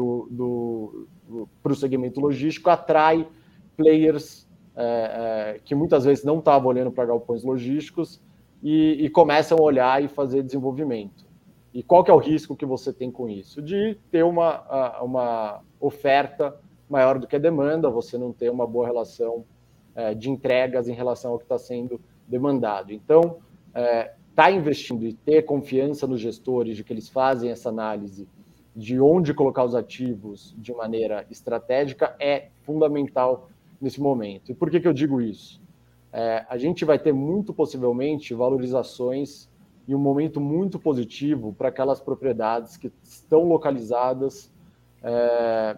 para 1.61 1.73
o 1.73 1.75
segmento 1.75 2.21
logístico 2.21 2.71
atrai 2.71 3.29
players 3.77 4.49
é, 4.77 5.55
é 5.57 5.61
que 5.65 5.75
muitas 5.75 6.05
vezes 6.05 6.23
não 6.23 6.39
estavam 6.39 6.69
olhando 6.69 6.93
para 6.93 7.07
galpões 7.07 7.43
logísticos 7.43 8.23
e, 8.63 9.05
e 9.05 9.11
começam 9.11 9.59
a 9.59 9.63
olhar 9.63 10.01
e 10.01 10.07
fazer 10.07 10.45
desenvolvimento. 10.45 11.25
E 11.75 11.83
qual 11.83 12.05
que 12.05 12.11
é 12.11 12.15
o 12.15 12.19
risco 12.19 12.55
que 12.55 12.67
você 12.67 12.93
tem 12.93 13.11
com 13.11 13.29
isso? 13.29 13.63
De 13.63 13.97
ter 14.11 14.25
uma, 14.25 15.01
uma 15.01 15.61
oferta 15.81 16.55
maior 16.89 17.19
do 17.19 17.27
que 17.27 17.37
a 17.37 17.39
demanda, 17.39 17.89
você 17.89 18.19
não 18.19 18.33
ter 18.33 18.51
uma 18.51 18.67
boa 18.67 18.87
relação 18.87 19.45
é, 19.95 20.15
de 20.15 20.31
entregas 20.31 20.89
em 20.89 20.93
relação 20.93 21.33
ao 21.33 21.39
que 21.39 21.45
está 21.45 21.59
sendo 21.59 22.01
demandado. 22.29 22.93
Então, 22.93 23.39
estar 23.69 23.81
é, 23.81 24.15
tá 24.35 24.51
investindo 24.51 25.07
e 25.07 25.15
ter 25.15 25.43
confiança 25.43 26.07
nos 26.07 26.21
gestores 26.21 26.77
de 26.77 26.85
que 26.85 26.93
eles 26.93 27.09
fazem 27.09 27.51
essa 27.51 27.71
análise 27.71 28.29
de 28.75 29.01
onde 29.01 29.35
colocar 29.35 29.65
os 29.65 29.75
ativos 29.75 30.55
de 30.57 30.73
maneira 30.73 31.27
estratégica 31.31 32.17
é 32.19 32.49
fundamental 32.63 33.49
nesse 33.81 34.01
momento. 34.01 34.51
E 34.51 34.55
por 34.55 34.71
que, 34.71 34.81
que 34.81 34.89
eu 34.89 34.93
digo 34.93 35.21
isso? 35.21 35.61
É, 36.13 36.45
a 36.49 36.59
gente 36.59 36.85
vai 36.85 36.99
ter 36.99 37.13
muito 37.13 37.53
possivelmente 37.53 38.35
valorizações 38.35 39.49
e 39.87 39.95
um 39.95 39.99
momento 39.99 40.41
muito 40.41 40.79
positivo 40.79 41.53
para 41.53 41.69
aquelas 41.69 42.01
propriedades 42.01 42.77
que 42.77 42.93
estão 43.03 43.45
localizadas 43.45 44.51
é, 45.03 45.77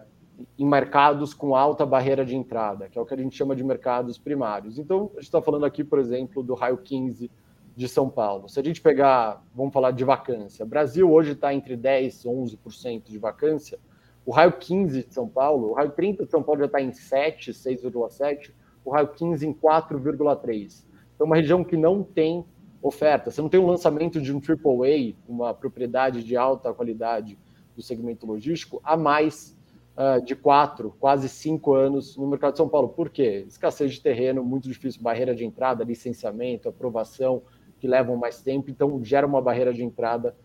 em 0.57 0.65
mercados 0.65 1.33
com 1.33 1.55
alta 1.55 1.85
barreira 1.85 2.25
de 2.25 2.35
entrada, 2.35 2.87
que 2.89 2.97
é 2.97 3.01
o 3.01 3.05
que 3.05 3.13
a 3.13 3.17
gente 3.17 3.35
chama 3.35 3.55
de 3.55 3.63
mercados 3.63 4.17
primários. 4.17 4.77
Então, 4.77 5.09
a 5.13 5.15
gente 5.15 5.23
está 5.23 5.41
falando 5.41 5.65
aqui, 5.65 5.83
por 5.83 5.99
exemplo, 5.99 6.43
do 6.43 6.53
raio 6.53 6.77
15 6.77 7.31
de 7.75 7.87
São 7.87 8.09
Paulo. 8.09 8.47
Se 8.47 8.59
a 8.59 8.63
gente 8.63 8.81
pegar, 8.81 9.43
vamos 9.53 9.73
falar 9.73 9.91
de 9.91 10.03
vacância, 10.03 10.65
Brasil 10.65 11.11
hoje 11.11 11.31
está 11.31 11.53
entre 11.53 11.75
10% 11.75 12.23
e 12.23 12.27
11% 12.27 13.03
de 13.05 13.17
vacância, 13.17 13.79
o 14.25 14.31
raio 14.31 14.53
15 14.53 15.03
de 15.03 15.13
São 15.13 15.27
Paulo, 15.27 15.69
o 15.69 15.73
raio 15.73 15.91
30 15.91 16.25
de 16.25 16.31
São 16.31 16.41
Paulo 16.41 16.59
já 16.59 16.65
está 16.65 16.81
em 16.81 16.91
7, 16.91 17.51
6,7, 17.51 18.51
o 18.83 18.91
raio 18.91 19.09
15 19.09 19.47
em 19.47 19.53
4,3. 19.53 20.85
Então, 21.13 21.27
uma 21.27 21.35
região 21.35 21.63
que 21.63 21.77
não 21.77 22.03
tem 22.03 22.45
oferta. 22.87 23.31
Você 23.31 23.41
não 23.41 23.49
tem 23.49 23.59
um 23.59 23.65
lançamento 23.65 24.21
de 24.21 24.31
um 24.31 24.39
AAA, 24.39 25.15
uma 25.27 25.53
propriedade 25.53 26.23
de 26.23 26.37
alta 26.37 26.71
qualidade 26.73 27.37
do 27.75 27.81
segmento 27.81 28.25
logístico, 28.25 28.79
há 28.83 28.95
mais 28.95 29.57
uh, 29.97 30.23
de 30.23 30.35
quatro, 30.35 30.95
quase 30.99 31.27
cinco 31.27 31.73
anos 31.73 32.15
no 32.15 32.27
mercado 32.27 32.51
de 32.53 32.57
São 32.57 32.69
Paulo. 32.69 32.89
Por 32.89 33.09
quê? 33.09 33.43
Escassez 33.47 33.93
de 33.93 34.01
terreno, 34.01 34.43
muito 34.43 34.69
difícil, 34.69 35.01
barreira 35.01 35.33
de 35.35 35.43
entrada, 35.43 35.83
licenciamento, 35.83 36.69
aprovação, 36.69 37.41
que 37.79 37.87
levam 37.87 38.15
mais 38.15 38.41
tempo, 38.41 38.69
então 38.69 39.03
gera 39.03 39.27
uma 39.27 39.41
barreira 39.41 39.73
de 39.73 39.83
entrada 39.83 40.35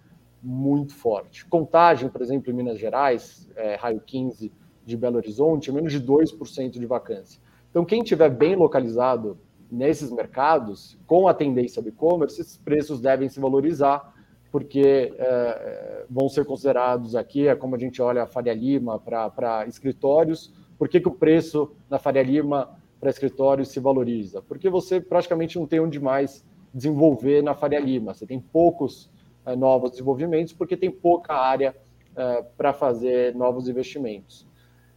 muito 0.43 0.95
forte. 0.95 1.47
Contagem, 1.47 2.09
por 2.09 2.22
exemplo, 2.22 2.51
em 2.51 2.55
Minas 2.55 2.78
Gerais, 2.78 3.49
é, 3.55 3.74
raio 3.74 4.01
15 4.01 4.51
de 4.84 4.97
Belo 4.97 5.16
Horizonte, 5.16 5.70
menos 5.70 5.93
de 5.93 6.01
2% 6.01 6.70
de 6.70 6.86
vacância. 6.86 7.41
Então, 7.70 7.84
quem 7.84 8.03
tiver 8.03 8.30
bem 8.30 8.57
localizado 8.57 9.38
nesses 9.71 10.11
mercados, 10.11 10.99
com 11.07 11.29
a 11.29 11.35
tendência 11.35 11.81
do 11.81 11.89
e-commerce, 11.89 12.41
esses 12.41 12.57
preços 12.57 13.01
devem 13.01 13.29
se 13.29 13.39
valorizar, 13.39 14.14
porque 14.51 15.14
é, 15.16 16.05
vão 16.11 16.29
ser 16.29 16.45
considerados 16.45 17.14
aqui, 17.14 17.47
é 17.47 17.55
como 17.55 17.77
a 17.77 17.79
gente 17.79 18.03
olha 18.03 18.25
a 18.25 18.27
Faria 18.27 18.53
Lima 18.53 18.99
para 18.99 19.64
escritórios, 19.66 20.53
por 20.77 20.89
que, 20.89 21.01
que 21.01 21.09
o 21.09 21.12
preço 21.12 21.71
na 21.89 21.99
Faria 21.99 22.23
Lima 22.23 22.71
para 22.99 23.11
escritórios 23.11 23.68
se 23.68 23.79
valoriza? 23.79 24.43
Porque 24.43 24.68
você 24.68 25.01
praticamente 25.01 25.59
não 25.59 25.66
tem 25.66 25.79
onde 25.79 26.01
mais 26.01 26.45
desenvolver 26.75 27.43
na 27.43 27.55
Faria 27.55 27.79
Lima, 27.79 28.12
você 28.12 28.27
tem 28.27 28.41
poucos 28.41 29.11
é, 29.47 29.55
novos 29.55 29.93
desenvolvimentos, 29.93 30.53
porque 30.53 30.77
tem 30.77 30.91
pouca 30.91 31.35
área 31.35 31.77
é, 32.16 32.43
para 32.57 32.73
fazer 32.73 33.35
novos 33.37 33.68
investimentos 33.68 34.50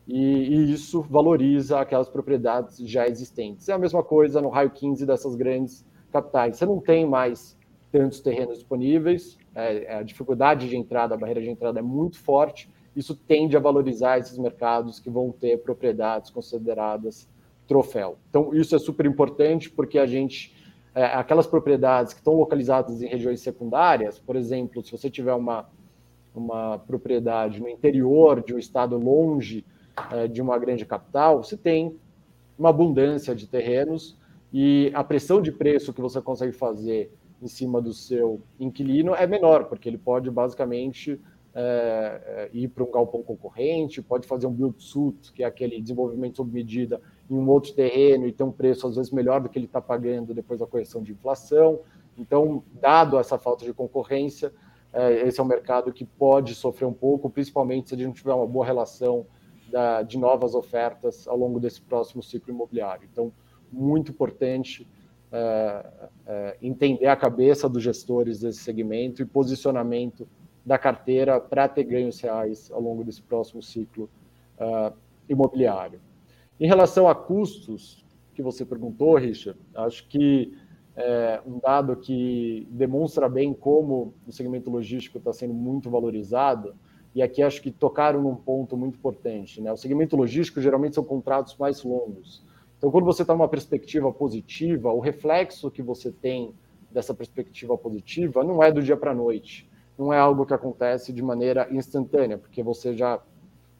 e, 0.07 0.17
e, 0.17 0.73
isso 0.73 1.01
valoriza 1.01 1.79
aquelas 1.79 2.09
propriedades 2.09 2.77
já 2.77 3.07
existentes. 3.07 3.69
É 3.69 3.73
a 3.73 3.77
mesma 3.77 4.03
coisa 4.03 4.41
no 4.41 4.49
raio 4.49 4.69
15 4.69 5.05
dessas 5.05 5.35
grandes 5.35 5.85
capitais. 6.11 6.57
Você 6.57 6.65
não 6.65 6.79
tem 6.79 7.07
mais 7.07 7.57
tantos 7.91 8.19
terrenos 8.19 8.57
disponíveis, 8.57 9.37
é, 9.55 9.83
é, 9.83 9.95
a 9.97 10.03
dificuldade 10.03 10.67
de 10.67 10.75
entrada, 10.75 11.13
a 11.13 11.17
barreira 11.17 11.41
de 11.41 11.49
entrada 11.49 11.79
é 11.79 11.81
muito 11.81 12.19
forte, 12.19 12.69
isso 12.95 13.15
tende 13.15 13.55
a 13.55 13.59
valorizar 13.59 14.17
esses 14.17 14.37
mercados 14.37 14.99
que 14.99 15.09
vão 15.09 15.31
ter 15.31 15.61
propriedades 15.61 16.29
consideradas 16.29 17.27
troféu. 17.67 18.17
Então, 18.29 18.53
isso 18.53 18.75
é 18.75 18.79
super 18.79 19.05
importante 19.05 19.69
porque 19.69 19.97
a 19.97 20.05
gente, 20.05 20.55
é, 20.93 21.05
aquelas 21.05 21.47
propriedades 21.47 22.13
que 22.13 22.19
estão 22.19 22.33
localizadas 22.33 23.01
em 23.01 23.07
regiões 23.07 23.41
secundárias, 23.41 24.19
por 24.19 24.35
exemplo, 24.35 24.83
se 24.83 24.91
você 24.91 25.09
tiver 25.09 25.33
uma, 25.33 25.69
uma 26.35 26.79
propriedade 26.79 27.59
no 27.59 27.69
interior 27.69 28.43
de 28.43 28.53
um 28.53 28.59
estado 28.59 28.97
longe 28.97 29.63
é, 30.11 30.27
de 30.27 30.41
uma 30.41 30.57
grande 30.57 30.85
capital, 30.85 31.43
você 31.43 31.57
tem 31.57 31.95
uma 32.57 32.69
abundância 32.69 33.35
de 33.35 33.47
terrenos 33.47 34.17
e 34.51 34.91
a 34.93 35.03
pressão 35.03 35.41
de 35.41 35.51
preço 35.51 35.93
que 35.93 36.01
você 36.01 36.21
consegue 36.21 36.51
fazer 36.51 37.11
em 37.41 37.47
cima 37.47 37.81
do 37.81 37.93
seu 37.93 38.41
inquilino 38.59 39.13
é 39.15 39.27
menor, 39.27 39.65
porque 39.65 39.89
ele 39.89 39.97
pode 39.97 40.29
basicamente 40.31 41.19
é, 41.55 42.21
é 42.25 42.49
ir 42.53 42.67
para 42.69 42.83
um 42.83 42.91
galpão 42.91 43.21
concorrente, 43.21 44.01
pode 44.01 44.27
fazer 44.27 44.47
um 44.47 44.51
build-suit, 44.51 45.31
que 45.33 45.43
é 45.43 45.45
aquele 45.45 45.81
desenvolvimento 45.81 46.37
sob 46.37 46.51
medida, 46.51 47.01
em 47.29 47.35
um 47.35 47.49
outro 47.49 47.73
terreno 47.73 48.27
e 48.27 48.31
ter 48.31 48.43
um 48.43 48.51
preço 48.51 48.87
às 48.87 48.95
vezes 48.95 49.11
melhor 49.11 49.41
do 49.41 49.49
que 49.49 49.57
ele 49.57 49.65
está 49.65 49.81
pagando 49.81 50.33
depois 50.33 50.59
da 50.59 50.67
correção 50.67 51.01
de 51.01 51.11
inflação. 51.11 51.79
Então, 52.17 52.63
dado 52.79 53.17
essa 53.17 53.37
falta 53.37 53.65
de 53.65 53.73
concorrência, 53.73 54.53
é, 54.91 55.27
esse 55.27 55.39
é 55.39 55.43
um 55.43 55.47
mercado 55.47 55.91
que 55.91 56.05
pode 56.05 56.53
sofrer 56.53 56.85
um 56.85 56.93
pouco, 56.93 57.29
principalmente 57.29 57.89
se 57.89 57.95
a 57.95 57.97
gente 57.97 58.07
não 58.07 58.13
tiver 58.13 58.33
uma 58.33 58.47
boa 58.47 58.65
relação 58.65 59.25
da, 59.73 60.03
de 60.03 60.19
novas 60.19 60.53
ofertas 60.53 61.27
ao 61.27 61.35
longo 61.35 61.59
desse 61.59 61.81
próximo 61.81 62.21
ciclo 62.21 62.53
imobiliário. 62.53 63.09
Então, 63.11 63.33
muito 63.71 64.11
importante 64.11 64.87
é, 65.31 65.85
é, 66.27 66.57
entender 66.61 67.07
a 67.07 67.15
cabeça 67.15 67.67
dos 67.67 67.81
gestores 67.81 68.39
desse 68.39 68.59
segmento 68.59 69.23
e 69.23 69.25
posicionamento 69.25 70.27
da 70.63 70.77
carteira 70.77 71.41
para 71.41 71.67
ter 71.67 71.85
ganhos 71.85 72.21
reais 72.21 72.71
ao 72.71 72.79
longo 72.79 73.03
desse 73.03 73.23
próximo 73.23 73.63
ciclo 73.63 74.07
uh, 74.59 74.95
imobiliário. 75.27 75.99
Em 76.59 76.67
relação 76.67 77.09
a 77.09 77.15
custos, 77.15 78.05
que 78.33 78.43
você 78.43 78.63
perguntou, 78.63 79.15
Richard, 79.15 79.59
acho 79.75 80.07
que 80.07 80.55
é 80.95 81.41
um 81.45 81.59
dado 81.59 81.97
que 81.97 82.67
demonstra 82.69 83.27
bem 83.27 83.53
como 83.53 84.13
o 84.25 84.31
segmento 84.31 84.69
logístico 84.69 85.17
está 85.17 85.33
sendo 85.33 85.53
muito 85.53 85.89
valorizado 85.89 86.75
e 87.15 87.21
aqui 87.21 87.43
acho 87.43 87.61
que 87.61 87.71
tocaram 87.71 88.21
num 88.21 88.35
ponto 88.35 88.75
muito 88.75 88.95
importante. 88.95 89.61
Né? 89.61 89.71
O 89.71 89.77
segmento 89.77 90.15
logístico 90.15 90.59
geralmente 90.59 90.95
são 90.95 91.03
contratos 91.03 91.55
mais 91.57 91.83
longos. 91.83 92.43
Então, 92.77 92.91
quando 92.91 93.05
você 93.05 93.21
está 93.21 93.33
numa 93.33 93.47
perspectiva 93.47 94.11
positiva, 94.11 94.91
o 94.91 94.99
reflexo 94.99 95.71
que 95.71 95.81
você 95.81 96.11
tem 96.11 96.53
dessa 96.91 97.13
perspectiva 97.13 97.77
positiva 97.77 98.43
não 98.43 98.61
é 98.61 98.71
do 98.71 98.81
dia 98.81 98.97
para 98.97 99.11
a 99.11 99.15
noite. 99.15 99.69
Não 99.97 100.11
é 100.11 100.17
algo 100.17 100.45
que 100.45 100.53
acontece 100.53 101.13
de 101.13 101.21
maneira 101.21 101.67
instantânea, 101.71 102.37
porque 102.37 102.63
você 102.63 102.95
já, 102.95 103.21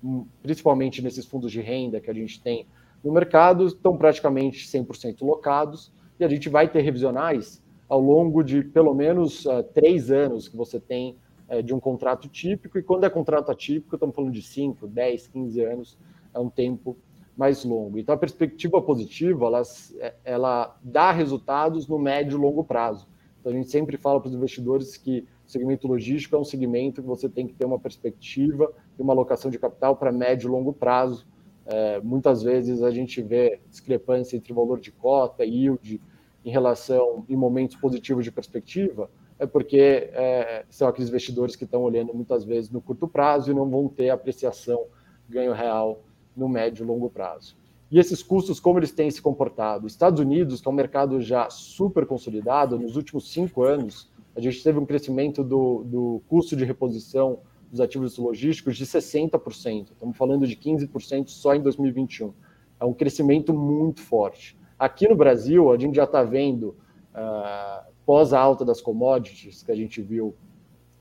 hum, 0.04 0.26
principalmente 0.42 1.02
nesses 1.02 1.26
fundos 1.26 1.52
de 1.52 1.60
renda 1.60 2.00
que 2.00 2.10
a 2.10 2.14
gente 2.14 2.42
tem 2.42 2.68
no 3.04 3.12
mercado, 3.12 3.68
estão 3.68 3.98
praticamente 3.98 4.68
100% 4.68 5.22
locados, 5.22 5.92
e 6.20 6.24
a 6.24 6.28
gente 6.28 6.48
vai 6.48 6.70
ter 6.70 6.82
revisionais 6.82 7.62
ao 7.90 8.00
longo 8.00 8.44
de 8.44 8.64
pelo 8.64 8.94
menos 8.94 9.46
uh, 9.46 9.64
três 9.74 10.10
anos 10.10 10.48
que 10.48 10.56
você 10.56 10.80
tem 10.80 11.18
é, 11.54 11.62
de 11.62 11.74
um 11.74 11.80
contrato 11.80 12.28
típico, 12.28 12.78
e 12.80 12.84
quando 12.84 13.04
é 13.04 13.10
contrato 13.10 13.51
atípico, 13.51 13.95
estamos 13.95 14.16
falando 14.16 14.32
de 14.32 14.41
5, 14.41 14.88
10, 14.88 15.28
15 15.28 15.62
anos, 15.62 15.97
é 16.34 16.39
um 16.39 16.49
tempo 16.49 16.97
mais 17.38 17.64
longo. 17.64 17.99
Então, 17.99 18.16
a 18.16 18.18
perspectiva 18.18 18.82
positiva, 18.82 19.45
ela, 19.45 19.62
é, 19.99 20.14
ela 20.24 20.78
dá 20.84 21.12
resultados 21.12 21.88
no 21.88 21.99
médio 21.99 22.38
e 22.38 22.41
longo 22.41 22.64
prazo. 22.64 23.08
Então, 23.39 23.51
a 23.51 23.56
gente 23.56 23.70
sempre 23.70 23.97
fala 23.97 24.20
para 24.20 24.30
os 24.30 24.36
investidores 24.36 24.97
que 24.97 25.28
o 25.45 25.51
segmento 25.51 25.88
logístico 25.88 26.36
é 26.36 26.39
um 26.39 26.43
segmento 26.43 27.01
que 27.01 27.08
você 27.08 27.30
tem 27.30 27.45
que 27.45 27.54
ter 27.54 27.66
uma 27.66 27.80
perspectiva 27.80 28.72
e 28.97 29.01
uma 29.01 29.14
alocação 29.14 29.51
de 29.51 29.60
capital 29.60 29.95
para 29.95 30.12
médio 30.12 30.47
e 30.47 30.51
longo 30.51 30.74
prazo. 30.74 31.28
É, 31.66 31.99
muitas 32.01 32.41
vezes 32.41 32.82
a 32.82 32.89
gente 32.89 33.22
vê 33.22 33.60
discrepância 33.70 34.36
entre 34.36 34.54
valor 34.54 34.80
de 34.80 34.91
cota 34.91 35.45
e 35.45 35.66
yield 35.66 36.01
em 36.43 36.49
relação 36.49 37.26
em 37.30 37.36
momentos 37.36 37.76
positivos 37.76 38.26
de 38.26 38.32
perspectiva, 38.32 39.10
é 39.44 39.46
porque 39.46 40.10
é, 40.14 40.64
são 40.70 40.88
aqueles 40.88 41.10
investidores 41.10 41.56
que 41.56 41.66
estão 41.66 41.82
olhando 41.82 42.14
muitas 42.14 42.46
vezes 42.46 42.70
no 42.70 42.82
curto 42.82 43.10
prazo 43.10 43.52
e 43.52 43.54
não 43.54 43.70
vão 43.70 43.89
ter 43.89 44.10
apreciação, 44.10 44.86
ganho 45.28 45.52
real 45.52 46.02
no 46.36 46.48
médio 46.48 46.84
e 46.84 46.88
longo 46.88 47.10
prazo. 47.10 47.58
E 47.91 48.00
esses 48.00 48.24
custos, 48.24 48.58
como 48.60 48.80
eles 48.80 48.94
têm 48.94 49.12
se 49.12 49.22
comportado? 49.22 49.86
Estados 49.86 50.22
Unidos, 50.22 50.62
que 50.62 50.68
é 50.68 50.72
um 50.72 50.74
mercado 50.74 51.22
já 51.22 51.50
super 51.50 52.06
consolidado, 52.06 52.80
nos 52.80 52.96
últimos 52.96 53.32
cinco 53.32 53.64
anos, 53.64 54.10
a 54.34 54.39
gente 54.39 54.64
teve 54.64 54.80
um 54.80 54.86
crescimento 54.86 55.44
do, 55.44 55.84
do 55.84 56.22
custo 56.28 56.56
de 56.56 56.64
reposição 56.64 57.39
dos 57.70 57.82
ativos 57.82 58.18
logísticos 58.18 58.78
de 58.78 58.86
60%. 58.86 59.91
Estamos 59.91 60.18
falando 60.18 60.48
de 60.48 60.56
15% 60.56 61.28
só 61.28 61.54
em 61.54 61.62
2021. 61.62 62.34
É 62.80 62.86
um 62.86 62.94
crescimento 62.94 63.54
muito 63.54 64.02
forte. 64.02 64.58
Aqui 64.80 65.08
no 65.08 65.16
Brasil, 65.16 65.70
a 65.72 65.78
gente 65.78 65.96
já 65.96 66.06
está 66.06 66.24
vendo 66.24 66.76
uh, 67.14 67.93
pós 68.06 68.34
a 68.34 68.39
alta 68.39 68.66
das 68.66 68.82
commodities 68.82 69.64
que 69.64 69.72
a 69.72 69.76
gente 69.76 70.01
viu 70.01 70.36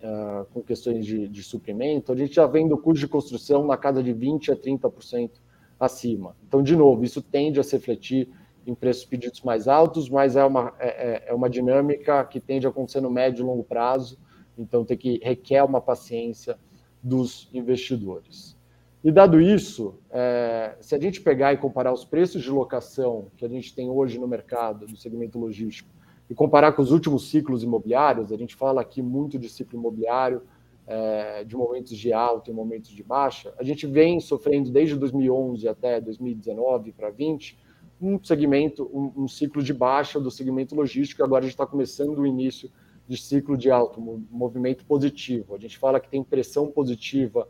uh, 0.02 0.44
com 0.52 0.62
questões 0.62 1.04
de, 1.04 1.28
de, 1.28 1.42
suprimento, 1.42 2.12
a 2.12 2.16
gente 2.16 2.34
já 2.34 2.46
vem 2.46 2.68
do 2.68 2.76
custo 2.76 3.00
de 3.00 3.08
construção 3.08 3.66
na 3.66 3.76
casa 3.76 4.02
de 4.02 4.14
20% 4.14 4.52
a 4.52 4.56
30% 4.56 5.30
acima. 5.78 6.36
Então, 6.46 6.62
de 6.62 6.76
novo, 6.76 7.04
isso 7.04 7.20
tende 7.20 7.58
a 7.58 7.62
se 7.62 7.76
refletir 7.76 8.28
em 8.66 8.74
preços 8.74 9.04
pedidos 9.04 9.42
mais 9.42 9.66
altos, 9.66 10.08
mas 10.08 10.36
é 10.36 10.44
uma, 10.44 10.72
é, 10.78 10.88
é, 10.88 11.24
é 11.28 11.34
uma 11.34 11.50
dinâmica 11.50 12.24
que 12.24 12.40
tende 12.40 12.66
a 12.66 12.70
acontecer 12.70 13.00
no 13.00 13.10
médio 13.10 13.42
e 13.42 13.46
longo 13.46 13.64
prazo, 13.64 14.18
então 14.56 14.84
tem 14.84 14.96
que 14.96 15.18
requer 15.22 15.62
uma 15.64 15.80
paciência 15.80 16.56
dos 17.02 17.48
investidores. 17.52 18.56
E 19.02 19.10
dado 19.10 19.40
isso, 19.40 19.98
é, 20.10 20.76
se 20.80 20.94
a 20.94 21.00
gente 21.00 21.20
pegar 21.20 21.52
e 21.52 21.56
comparar 21.56 21.92
os 21.92 22.04
preços 22.04 22.40
de 22.40 22.50
locação 22.50 23.26
que 23.36 23.44
a 23.44 23.48
gente 23.48 23.74
tem 23.74 23.90
hoje 23.90 24.16
no 24.16 24.28
mercado, 24.28 24.86
no 24.86 24.96
segmento 24.96 25.40
logístico, 25.40 25.90
e 26.28 26.34
comparar 26.34 26.72
com 26.72 26.82
os 26.82 26.92
últimos 26.92 27.28
ciclos 27.28 27.62
imobiliários, 27.62 28.32
a 28.32 28.36
gente 28.36 28.54
fala 28.54 28.80
aqui 28.80 29.02
muito 29.02 29.38
de 29.38 29.48
ciclo 29.48 29.78
imobiliário, 29.78 30.42
é, 30.86 31.44
de 31.44 31.56
momentos 31.56 31.96
de 31.96 32.12
alta 32.12 32.50
e 32.50 32.54
momentos 32.54 32.90
de 32.90 33.02
baixa, 33.02 33.54
a 33.58 33.62
gente 33.62 33.86
vem 33.86 34.18
sofrendo 34.18 34.70
desde 34.70 34.96
2011 34.96 35.68
até 35.68 36.00
2019 36.00 36.92
para 36.92 37.10
20 37.10 37.58
um 38.02 38.22
segmento, 38.22 38.90
um, 38.92 39.22
um, 39.22 39.28
ciclo 39.28 39.62
de 39.62 39.72
baixa 39.72 40.18
do 40.18 40.28
segmento 40.28 40.74
logístico, 40.74 41.22
agora 41.22 41.44
a 41.44 41.46
gente 41.46 41.54
está 41.54 41.64
começando 41.64 42.18
o 42.18 42.26
início 42.26 42.68
de 43.06 43.16
ciclo 43.16 43.56
de 43.56 43.70
alto, 43.70 44.00
movimento 44.00 44.84
positivo. 44.84 45.54
A 45.54 45.58
gente 45.58 45.78
fala 45.78 46.00
que 46.00 46.08
tem 46.08 46.22
pressão 46.24 46.66
positiva 46.66 47.48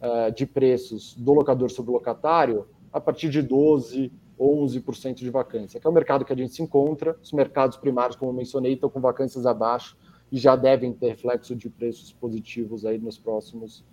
uh, 0.00 0.32
de 0.32 0.46
preços 0.46 1.14
do 1.14 1.32
locador 1.32 1.68
sobre 1.70 1.90
o 1.90 1.94
locatário 1.94 2.66
a 2.92 3.00
partir 3.00 3.28
de 3.28 3.42
12, 3.42 4.12
11% 4.38 5.14
de 5.14 5.30
vacância, 5.30 5.80
que 5.80 5.86
é 5.86 5.90
o 5.90 5.92
mercado 5.92 6.24
que 6.24 6.32
a 6.32 6.36
gente 6.36 6.52
se 6.52 6.62
encontra. 6.62 7.16
Os 7.22 7.32
mercados 7.32 7.76
primários, 7.76 8.16
como 8.16 8.30
eu 8.30 8.34
mencionei, 8.34 8.74
estão 8.74 8.88
com 8.88 9.00
vacâncias 9.00 9.46
abaixo 9.46 9.96
e 10.30 10.38
já 10.38 10.54
devem 10.56 10.92
ter 10.92 11.08
reflexo 11.08 11.56
de 11.56 11.68
preços 11.68 12.12
positivos 12.12 12.84
aí 12.84 12.98
nos 12.98 13.18
próximos, 13.18 13.84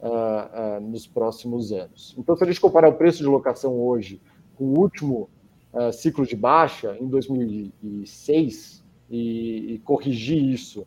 uh, 0.00 0.78
uh, 0.78 0.80
nos 0.80 1.06
próximos 1.06 1.72
anos. 1.72 2.14
Então, 2.18 2.36
se 2.36 2.44
a 2.44 2.46
gente 2.46 2.60
comparar 2.60 2.88
o 2.88 2.94
preço 2.94 3.18
de 3.18 3.26
locação 3.26 3.80
hoje 3.80 4.20
com 4.56 4.64
o 4.64 4.78
último 4.78 5.28
uh, 5.72 5.92
ciclo 5.92 6.26
de 6.26 6.36
baixa, 6.36 6.96
em 7.00 7.08
2006, 7.08 8.84
e, 9.10 9.74
e 9.74 9.78
corrigir 9.80 10.42
isso 10.42 10.86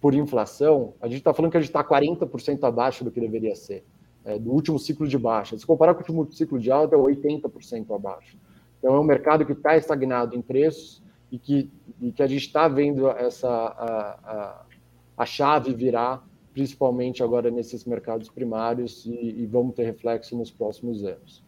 por 0.00 0.14
inflação, 0.14 0.94
a 1.00 1.06
gente 1.06 1.18
está 1.18 1.32
falando 1.32 1.52
que 1.52 1.56
a 1.56 1.60
gente 1.60 1.70
está 1.70 1.82
40% 1.82 2.64
abaixo 2.64 3.04
do 3.04 3.10
que 3.10 3.20
deveria 3.20 3.54
ser, 3.54 3.84
é, 4.24 4.38
do 4.38 4.50
último 4.50 4.78
ciclo 4.78 5.06
de 5.06 5.16
baixa. 5.16 5.56
Se 5.56 5.64
comparar 5.64 5.94
com 5.94 6.00
o 6.00 6.16
último 6.16 6.36
ciclo 6.36 6.58
de 6.58 6.70
alta, 6.70 6.96
é 6.96 6.98
80% 6.98 7.94
abaixo. 7.94 8.36
Então, 8.82 8.96
é 8.96 8.98
um 8.98 9.04
mercado 9.04 9.46
que 9.46 9.52
está 9.52 9.76
estagnado 9.76 10.34
em 10.34 10.42
preços 10.42 11.00
e 11.30 11.38
que, 11.38 11.70
e 12.00 12.10
que 12.10 12.20
a 12.20 12.26
gente 12.26 12.44
está 12.44 12.66
vendo 12.66 13.08
essa 13.08 13.48
a, 13.48 14.18
a, 14.24 14.66
a, 15.18 15.24
chave 15.24 15.72
virar, 15.72 16.26
principalmente 16.52 17.22
agora 17.22 17.48
nesses 17.48 17.84
mercados 17.84 18.28
primários, 18.28 19.06
e, 19.06 19.42
e 19.42 19.46
vamos 19.46 19.76
ter 19.76 19.84
reflexo 19.84 20.36
nos 20.36 20.50
próximos 20.50 21.04
anos. 21.04 21.44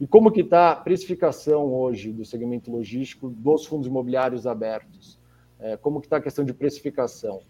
E 0.00 0.06
como 0.06 0.32
que 0.32 0.40
está 0.40 0.70
a 0.70 0.76
precificação 0.76 1.74
hoje 1.74 2.10
do 2.10 2.24
segmento 2.24 2.70
logístico 2.70 3.28
dos 3.28 3.66
fundos 3.66 3.86
imobiliários 3.86 4.46
abertos? 4.46 5.18
É, 5.60 5.76
como 5.76 6.00
que 6.00 6.06
está 6.06 6.16
a 6.16 6.22
questão 6.22 6.42
de 6.42 6.54
precificação? 6.54 7.42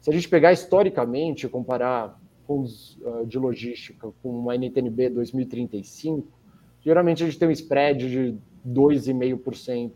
Se 0.00 0.10
a 0.10 0.12
gente 0.12 0.28
pegar 0.28 0.52
historicamente 0.52 1.46
e 1.46 1.48
comparar 1.48 2.18
fundos 2.44 2.98
uh, 3.02 3.24
de 3.24 3.38
logística 3.38 4.10
com 4.20 4.30
uma 4.30 4.56
NTNB 4.56 5.10
2035, 5.10 6.26
geralmente 6.80 7.22
a 7.22 7.26
gente 7.26 7.38
tem 7.38 7.46
um 7.46 7.52
spread 7.52 8.10
de 8.10 8.38
2,5% 8.66 9.92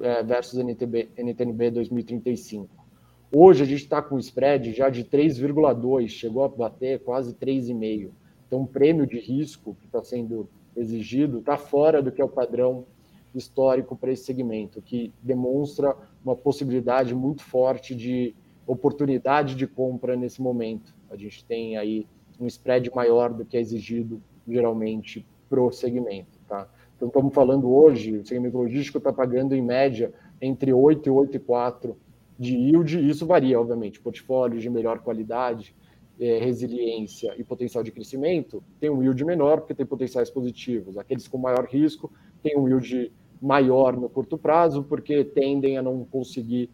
é, 0.00 0.22
versus 0.22 0.58
NTB, 0.58 1.08
NTNB 1.16 1.70
2035. 1.70 2.68
Hoje 3.32 3.62
a 3.62 3.66
gente 3.66 3.82
está 3.82 4.00
com 4.00 4.18
spread 4.18 4.72
já 4.72 4.88
de 4.88 5.04
3,2, 5.04 6.08
chegou 6.08 6.44
a 6.44 6.48
bater 6.48 7.00
quase 7.00 7.34
3,5. 7.34 8.10
Então, 8.46 8.62
o 8.62 8.66
prêmio 8.66 9.06
de 9.06 9.18
risco 9.18 9.74
que 9.80 9.86
está 9.86 10.02
sendo 10.02 10.48
exigido 10.76 11.38
está 11.38 11.56
fora 11.56 12.02
do 12.02 12.12
que 12.12 12.22
é 12.22 12.24
o 12.24 12.28
padrão 12.28 12.84
histórico 13.34 13.96
para 13.96 14.12
esse 14.12 14.24
segmento, 14.24 14.80
que 14.80 15.12
demonstra 15.20 15.96
uma 16.24 16.36
possibilidade 16.36 17.14
muito 17.14 17.42
forte 17.42 17.94
de 17.94 18.34
oportunidade 18.66 19.54
de 19.56 19.66
compra 19.66 20.14
nesse 20.14 20.40
momento. 20.40 20.94
A 21.10 21.16
gente 21.16 21.44
tem 21.44 21.76
aí 21.76 22.06
um 22.38 22.46
spread 22.46 22.90
maior 22.94 23.32
do 23.32 23.44
que 23.44 23.56
é 23.56 23.60
exigido 23.60 24.22
geralmente 24.46 25.26
para 25.48 25.60
o 25.60 25.72
segmento. 25.72 26.38
Tá? 26.48 26.68
Então, 26.96 27.08
estamos 27.08 27.34
falando 27.34 27.72
hoje, 27.72 28.18
o 28.18 28.26
segmento 28.26 28.56
logístico 28.56 28.98
está 28.98 29.12
pagando 29.12 29.54
em 29.54 29.62
média 29.62 30.12
entre 30.40 30.72
8 30.72 31.08
e 31.08 31.12
8,4 31.12 31.94
de 32.38 32.56
yield, 32.56 32.98
e 32.98 33.08
isso 33.08 33.26
varia, 33.26 33.60
obviamente. 33.60 34.00
Portfólios 34.00 34.62
de 34.62 34.70
melhor 34.70 35.00
qualidade, 35.00 35.74
é, 36.18 36.38
resiliência 36.38 37.34
e 37.36 37.42
potencial 37.42 37.82
de 37.82 37.90
crescimento 37.90 38.62
tem 38.78 38.88
um 38.88 39.02
yield 39.02 39.24
menor 39.24 39.60
porque 39.60 39.74
tem 39.74 39.86
potenciais 39.86 40.30
positivos. 40.30 40.96
Aqueles 40.96 41.26
com 41.26 41.38
maior 41.38 41.64
risco 41.66 42.12
têm 42.42 42.56
um 42.58 42.68
yield 42.68 43.12
maior 43.42 43.96
no 43.96 44.08
curto 44.08 44.38
prazo 44.38 44.84
porque 44.84 45.24
tendem 45.24 45.76
a 45.76 45.82
não 45.82 46.04
conseguir 46.04 46.70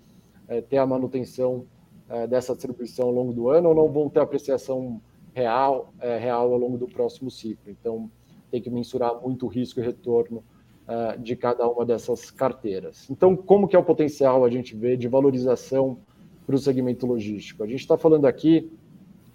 é, 0.46 0.60
ter 0.60 0.76
a 0.76 0.86
manutenção 0.86 1.66
é, 2.08 2.26
dessa 2.26 2.54
distribuição 2.54 3.06
ao 3.06 3.12
longo 3.12 3.32
do 3.32 3.48
ano 3.48 3.70
ou 3.70 3.74
não 3.74 3.88
vão 3.88 4.08
ter 4.08 4.20
apreciação 4.20 5.00
real, 5.32 5.92
é, 6.00 6.18
real 6.18 6.52
ao 6.52 6.58
longo 6.58 6.76
do 6.76 6.86
próximo 6.86 7.30
ciclo. 7.30 7.70
Então, 7.70 8.10
tem 8.50 8.60
que 8.60 8.70
mensurar 8.70 9.20
muito 9.20 9.46
o 9.46 9.48
risco 9.48 9.80
e 9.80 9.82
retorno 9.82 10.44
é, 10.88 11.16
de 11.16 11.36
cada 11.36 11.68
uma 11.68 11.86
dessas 11.86 12.30
carteiras. 12.30 13.08
Então, 13.08 13.36
como 13.36 13.68
que 13.68 13.76
é 13.76 13.78
o 13.78 13.84
potencial 13.84 14.44
a 14.44 14.50
gente 14.50 14.74
vê 14.74 14.96
de 14.96 15.06
valorização 15.06 15.98
para 16.44 16.56
o 16.56 16.58
segmento 16.58 17.06
logístico? 17.06 17.62
A 17.62 17.66
gente 17.66 17.80
está 17.80 17.96
falando 17.96 18.26
aqui 18.26 18.72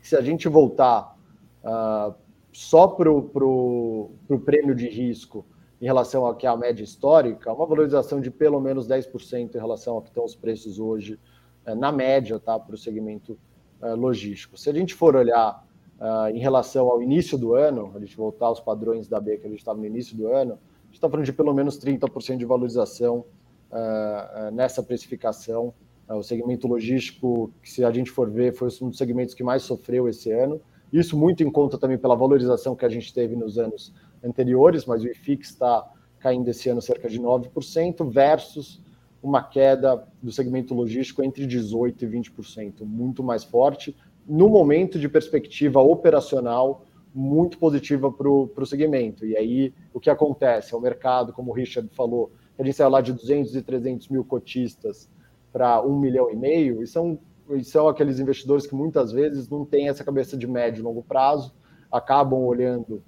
que 0.01 0.07
se 0.07 0.17
a 0.17 0.21
gente 0.21 0.49
voltar 0.49 1.17
uh, 1.63 2.13
só 2.51 2.87
para 2.87 3.09
o 3.09 4.11
prêmio 4.43 4.75
de 4.75 4.89
risco 4.89 5.45
em 5.81 5.85
relação 5.85 6.25
ao 6.25 6.35
que 6.35 6.45
é 6.45 6.49
a 6.49 6.57
média 6.57 6.83
histórica, 6.83 7.53
uma 7.53 7.65
valorização 7.65 8.19
de 8.19 8.29
pelo 8.29 8.59
menos 8.59 8.87
10% 8.87 9.55
em 9.55 9.57
relação 9.57 9.95
ao 9.95 10.01
que 10.01 10.09
estão 10.09 10.25
os 10.25 10.35
preços 10.35 10.77
hoje 10.77 11.19
é, 11.65 11.73
na 11.73 11.91
média, 11.91 12.39
tá, 12.39 12.59
para 12.59 12.75
o 12.75 12.77
segmento 12.77 13.39
logístico. 13.81 14.57
Se 14.57 14.69
a 14.69 14.73
gente 14.73 14.93
for 14.93 15.15
olhar 15.15 15.64
uh, 15.99 16.29
em 16.29 16.39
relação 16.39 16.89
ao 16.89 17.01
início 17.01 17.37
do 17.37 17.53
ano, 17.53 17.91
a 17.95 17.99
gente 17.99 18.15
voltar 18.15 18.47
aos 18.47 18.59
padrões 18.59 19.07
da 19.07 19.19
B 19.19 19.37
que 19.37 19.47
a 19.47 19.49
gente 19.49 19.59
estava 19.59 19.79
no 19.79 19.85
início 19.85 20.15
do 20.15 20.27
ano, 20.27 20.53
a 20.53 20.85
gente 20.87 20.95
está 20.95 21.09
falando 21.09 21.25
de 21.25 21.33
pelo 21.33 21.53
menos 21.53 21.77
30% 21.79 22.37
de 22.37 22.45
valorização 22.45 23.25
uh, 23.71 24.51
nessa 24.51 24.81
precificação. 24.81 25.73
o 26.07 26.23
segmento 26.23 26.67
logístico, 26.67 27.51
que 27.61 27.69
se 27.69 27.83
a 27.83 27.91
gente 27.91 28.11
for 28.11 28.29
ver, 28.29 28.53
foi 28.53 28.69
um 28.81 28.89
dos 28.89 28.97
segmentos 28.97 29.33
que 29.33 29.43
mais 29.43 29.63
sofreu 29.63 30.07
esse 30.07 30.31
ano. 30.31 30.61
Isso 30.91 31.17
muito 31.17 31.43
em 31.43 31.51
conta 31.51 31.77
também 31.77 31.97
pela 31.97 32.15
valorização 32.15 32.75
que 32.75 32.85
a 32.85 32.89
gente 32.89 33.13
teve 33.13 33.35
nos 33.35 33.57
anos 33.57 33.93
anteriores, 34.23 34.85
mas 34.85 35.03
o 35.03 35.07
IFIX 35.07 35.49
está 35.49 35.91
caindo 36.19 36.47
esse 36.47 36.69
ano 36.69 36.81
cerca 36.81 37.09
de 37.09 37.19
9%, 37.19 38.09
versus 38.09 38.81
uma 39.21 39.43
queda 39.43 40.07
do 40.21 40.31
segmento 40.31 40.73
logístico 40.73 41.23
entre 41.23 41.45
18% 41.47 42.01
e 42.01 42.05
20%, 42.05 42.85
muito 42.85 43.23
mais 43.23 43.43
forte, 43.43 43.95
no 44.27 44.49
momento 44.49 44.97
de 44.97 45.07
perspectiva 45.07 45.81
operacional 45.81 46.85
muito 47.13 47.57
positiva 47.57 48.11
para 48.11 48.27
o 48.27 48.65
segmento. 48.65 49.25
E 49.25 49.37
aí, 49.37 49.73
o 49.93 49.99
que 49.99 50.09
acontece? 50.09 50.73
É 50.73 50.77
o 50.77 50.81
mercado, 50.81 51.31
como 51.31 51.51
o 51.51 51.53
Richard 51.53 51.89
falou, 51.95 52.31
a 52.59 52.63
gente 52.63 52.75
saiu 52.75 52.89
lá 52.89 52.99
de 52.99 53.13
200 53.13 53.55
e 53.55 53.61
300 53.61 54.09
mil 54.09 54.23
cotistas 54.25 55.09
para 55.53 55.81
um 55.81 55.97
milhão 55.97 56.29
e 56.29 56.35
meio, 56.35 56.83
e 56.83 56.87
são, 56.87 57.17
e 57.51 57.63
são 57.63 57.87
aqueles 57.87 58.19
investidores 58.19 58.67
que 58.67 58.75
muitas 58.75 59.13
vezes 59.13 59.47
não 59.47 59.63
têm 59.63 59.87
essa 59.87 60.03
cabeça 60.03 60.35
de 60.35 60.45
médio 60.45 60.81
e 60.81 60.83
longo 60.83 61.01
prazo, 61.01 61.53
acabam 61.89 62.41
olhando 62.41 63.01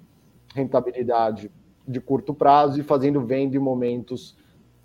rentabilidade 0.54 1.50
de 1.86 2.00
curto 2.00 2.32
prazo 2.32 2.80
e 2.80 2.82
fazendo 2.82 3.20
venda 3.20 3.56
em 3.56 3.60
momentos 3.60 4.34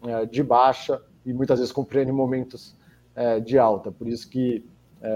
é, 0.05 0.25
de 0.25 0.43
baixa 0.43 1.01
e 1.25 1.31
muitas 1.33 1.59
vezes 1.59 1.71
compreende 1.71 2.11
momentos 2.11 2.75
é, 3.15 3.39
de 3.39 3.57
alta. 3.57 3.91
Por 3.91 4.07
isso 4.07 4.29
que 4.29 4.65
é, 5.01 5.09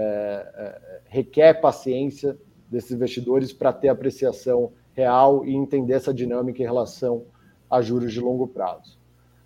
é, 0.54 0.87
requer 1.08 1.60
paciência 1.60 2.38
desses 2.70 2.92
investidores 2.92 3.52
para 3.52 3.72
ter 3.72 3.88
apreciação 3.88 4.72
real 4.92 5.44
e 5.44 5.54
entender 5.54 5.94
essa 5.94 6.12
dinâmica 6.12 6.62
em 6.62 6.66
relação 6.66 7.24
a 7.70 7.80
juros 7.80 8.12
de 8.12 8.20
longo 8.20 8.46
prazo. 8.46 8.98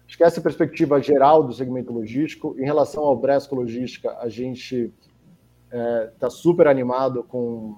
Acho 0.06 0.16
que 0.16 0.24
essa 0.24 0.38
é 0.38 0.40
a 0.40 0.42
perspectiva 0.42 1.00
geral 1.00 1.42
do 1.42 1.54
segmento 1.54 1.92
logístico. 1.92 2.54
Em 2.58 2.64
relação 2.64 3.02
ao 3.04 3.16
Bresco 3.16 3.54
Logística, 3.54 4.16
a 4.18 4.28
gente 4.28 4.92
está 6.12 6.26
é, 6.26 6.30
super 6.30 6.66
animado 6.66 7.24
com, 7.24 7.74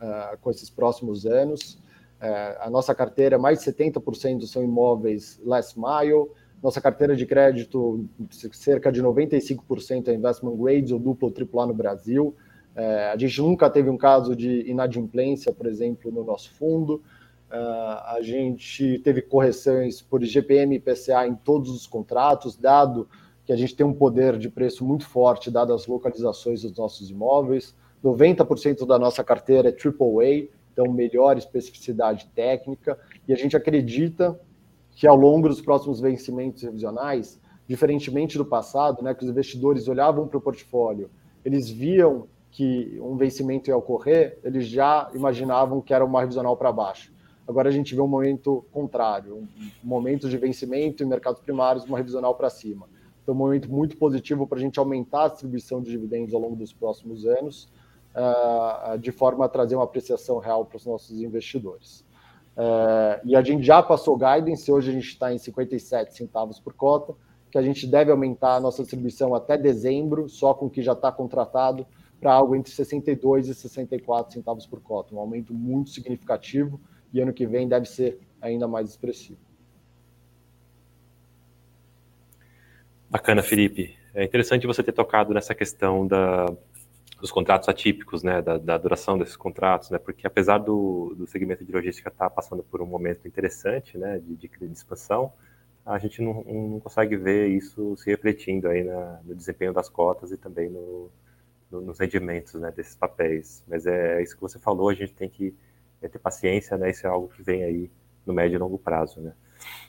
é, 0.00 0.36
com 0.40 0.50
esses 0.50 0.70
próximos 0.70 1.26
anos. 1.26 1.82
É, 2.20 2.58
a 2.60 2.70
nossa 2.70 2.94
carteira, 2.94 3.38
mais 3.38 3.58
de 3.58 3.72
70% 3.72 4.46
são 4.46 4.62
imóveis 4.62 5.40
last 5.44 5.78
mile, 5.78 6.28
nossa 6.62 6.80
carteira 6.80 7.14
de 7.14 7.24
crédito, 7.24 8.08
cerca 8.52 8.90
de 8.90 9.02
95% 9.02 10.08
é 10.08 10.14
investment 10.14 10.56
grade 10.56 10.92
ou 10.92 10.98
duplo 10.98 11.28
ou 11.28 11.34
triplo 11.34 11.60
A 11.60 11.66
no 11.66 11.74
Brasil. 11.74 12.34
É, 12.78 13.10
a 13.10 13.16
gente 13.16 13.42
nunca 13.42 13.68
teve 13.68 13.90
um 13.90 13.96
caso 13.96 14.36
de 14.36 14.60
inadimplência, 14.70 15.52
por 15.52 15.66
exemplo, 15.66 16.12
no 16.12 16.22
nosso 16.22 16.54
fundo. 16.54 17.02
É, 17.50 17.56
a 17.56 18.18
gente 18.22 19.00
teve 19.00 19.20
correções 19.20 20.00
por 20.00 20.22
IGPM 20.22 20.76
e 20.76 20.78
IPCA 20.78 21.26
em 21.26 21.34
todos 21.34 21.70
os 21.70 21.88
contratos, 21.88 22.56
dado 22.56 23.08
que 23.44 23.52
a 23.52 23.56
gente 23.56 23.74
tem 23.74 23.84
um 23.84 23.92
poder 23.92 24.38
de 24.38 24.48
preço 24.48 24.84
muito 24.84 25.04
forte, 25.08 25.50
dado 25.50 25.74
as 25.74 25.88
localizações 25.88 26.62
dos 26.62 26.76
nossos 26.78 27.10
imóveis. 27.10 27.74
90% 28.04 28.86
da 28.86 28.96
nossa 28.96 29.24
carteira 29.24 29.70
é 29.70 29.72
AAA, 29.72 30.48
então 30.72 30.86
melhor 30.92 31.36
especificidade 31.36 32.30
técnica, 32.32 32.96
e 33.26 33.32
a 33.32 33.36
gente 33.36 33.56
acredita 33.56 34.38
que 34.92 35.04
ao 35.04 35.16
longo 35.16 35.48
dos 35.48 35.60
próximos 35.60 36.00
vencimentos 36.00 36.62
revisionais, 36.62 37.40
diferentemente 37.66 38.38
do 38.38 38.44
passado, 38.44 39.02
né, 39.02 39.14
que 39.14 39.24
os 39.24 39.30
investidores 39.30 39.88
olhavam 39.88 40.28
para 40.28 40.38
o 40.38 40.40
portfólio, 40.40 41.10
eles 41.44 41.68
viam 41.68 42.28
que 42.58 42.98
um 43.00 43.16
vencimento 43.16 43.70
ia 43.70 43.76
ocorrer, 43.76 44.36
eles 44.42 44.66
já 44.66 45.08
imaginavam 45.14 45.80
que 45.80 45.94
era 45.94 46.04
uma 46.04 46.18
revisional 46.18 46.56
para 46.56 46.72
baixo. 46.72 47.12
Agora 47.46 47.68
a 47.68 47.70
gente 47.70 47.94
vê 47.94 48.00
um 48.00 48.08
momento 48.08 48.64
contrário, 48.72 49.36
um 49.36 49.48
momento 49.80 50.28
de 50.28 50.36
vencimento 50.36 51.04
em 51.04 51.06
mercados 51.06 51.40
primários, 51.40 51.84
uma 51.84 51.96
revisional 51.96 52.34
para 52.34 52.50
cima. 52.50 52.88
Então, 53.22 53.32
um 53.32 53.38
momento 53.38 53.70
muito 53.70 53.96
positivo 53.96 54.44
para 54.44 54.58
a 54.58 54.60
gente 54.60 54.76
aumentar 54.76 55.26
a 55.26 55.28
distribuição 55.28 55.80
de 55.80 55.88
dividendos 55.88 56.34
ao 56.34 56.40
longo 56.40 56.56
dos 56.56 56.72
próximos 56.72 57.24
anos, 57.24 57.68
uh, 58.16 58.98
de 58.98 59.12
forma 59.12 59.44
a 59.44 59.48
trazer 59.48 59.76
uma 59.76 59.84
apreciação 59.84 60.38
real 60.38 60.64
para 60.64 60.78
os 60.78 60.84
nossos 60.84 61.22
investidores. 61.22 62.04
É, 62.56 63.20
e 63.24 63.36
a 63.36 63.40
gente 63.40 63.64
já 63.64 63.80
passou 63.80 64.18
guidance, 64.18 64.68
hoje 64.72 64.90
a 64.90 64.92
gente 64.92 65.06
está 65.06 65.32
em 65.32 65.38
57 65.38 66.12
centavos 66.12 66.58
por 66.58 66.72
cota, 66.72 67.14
que 67.52 67.56
a 67.56 67.62
gente 67.62 67.86
deve 67.86 68.10
aumentar 68.10 68.56
a 68.56 68.60
nossa 68.60 68.82
distribuição 68.82 69.32
até 69.32 69.56
dezembro, 69.56 70.28
só 70.28 70.52
com 70.52 70.66
o 70.66 70.70
que 70.70 70.82
já 70.82 70.92
está 70.92 71.12
contratado, 71.12 71.86
para 72.20 72.32
algo 72.32 72.56
entre 72.56 72.72
62 72.72 73.48
e 73.48 73.54
64 73.54 74.32
centavos 74.32 74.66
por 74.66 74.80
cota, 74.80 75.14
um 75.14 75.18
aumento 75.18 75.54
muito 75.54 75.90
significativo, 75.90 76.80
e 77.12 77.20
ano 77.20 77.32
que 77.32 77.46
vem 77.46 77.68
deve 77.68 77.86
ser 77.86 78.18
ainda 78.40 78.68
mais 78.68 78.90
expressivo. 78.90 79.38
Bacana, 83.08 83.42
Felipe. 83.42 83.96
É 84.14 84.24
interessante 84.24 84.66
você 84.66 84.82
ter 84.82 84.92
tocado 84.92 85.32
nessa 85.32 85.54
questão 85.54 86.06
da, 86.06 86.46
dos 87.20 87.30
contratos 87.30 87.68
atípicos, 87.68 88.22
né, 88.22 88.42
da, 88.42 88.58
da, 88.58 88.76
duração 88.76 89.16
desses 89.16 89.36
contratos, 89.36 89.90
né, 89.90 89.98
porque 89.98 90.26
apesar 90.26 90.58
do, 90.58 91.14
do 91.16 91.26
segmento 91.26 91.64
de 91.64 91.72
logística 91.72 92.08
estar 92.08 92.28
tá 92.28 92.30
passando 92.30 92.62
por 92.62 92.82
um 92.82 92.86
momento 92.86 93.26
interessante, 93.26 93.96
né, 93.96 94.18
de, 94.18 94.36
de, 94.36 94.48
de 94.48 94.72
expansão, 94.72 95.32
a 95.86 95.98
gente 95.98 96.20
não, 96.20 96.44
não 96.44 96.80
consegue 96.80 97.16
ver 97.16 97.48
isso 97.48 97.96
se 97.96 98.10
refletindo 98.10 98.68
aí 98.68 98.84
na, 98.84 99.20
no 99.24 99.34
desempenho 99.34 99.72
das 99.72 99.88
cotas 99.88 100.30
e 100.30 100.36
também 100.36 100.68
no, 100.68 101.10
no, 101.70 101.80
nos 101.80 101.98
rendimentos 101.98 102.54
né, 102.54 102.72
desses 102.74 102.94
papéis. 102.94 103.62
Mas 103.66 103.86
é, 103.86 104.18
é 104.18 104.22
isso 104.22 104.34
que 104.34 104.42
você 104.42 104.58
falou, 104.58 104.88
a 104.88 104.94
gente 104.94 105.12
tem 105.14 105.28
que 105.28 105.54
é, 106.02 106.08
ter 106.08 106.18
paciência, 106.18 106.76
né? 106.76 106.90
Isso 106.90 107.06
é 107.06 107.10
algo 107.10 107.28
que 107.28 107.42
vem 107.42 107.62
aí 107.64 107.90
no 108.24 108.32
médio 108.32 108.56
e 108.56 108.58
longo 108.58 108.78
prazo, 108.78 109.20
né? 109.20 109.32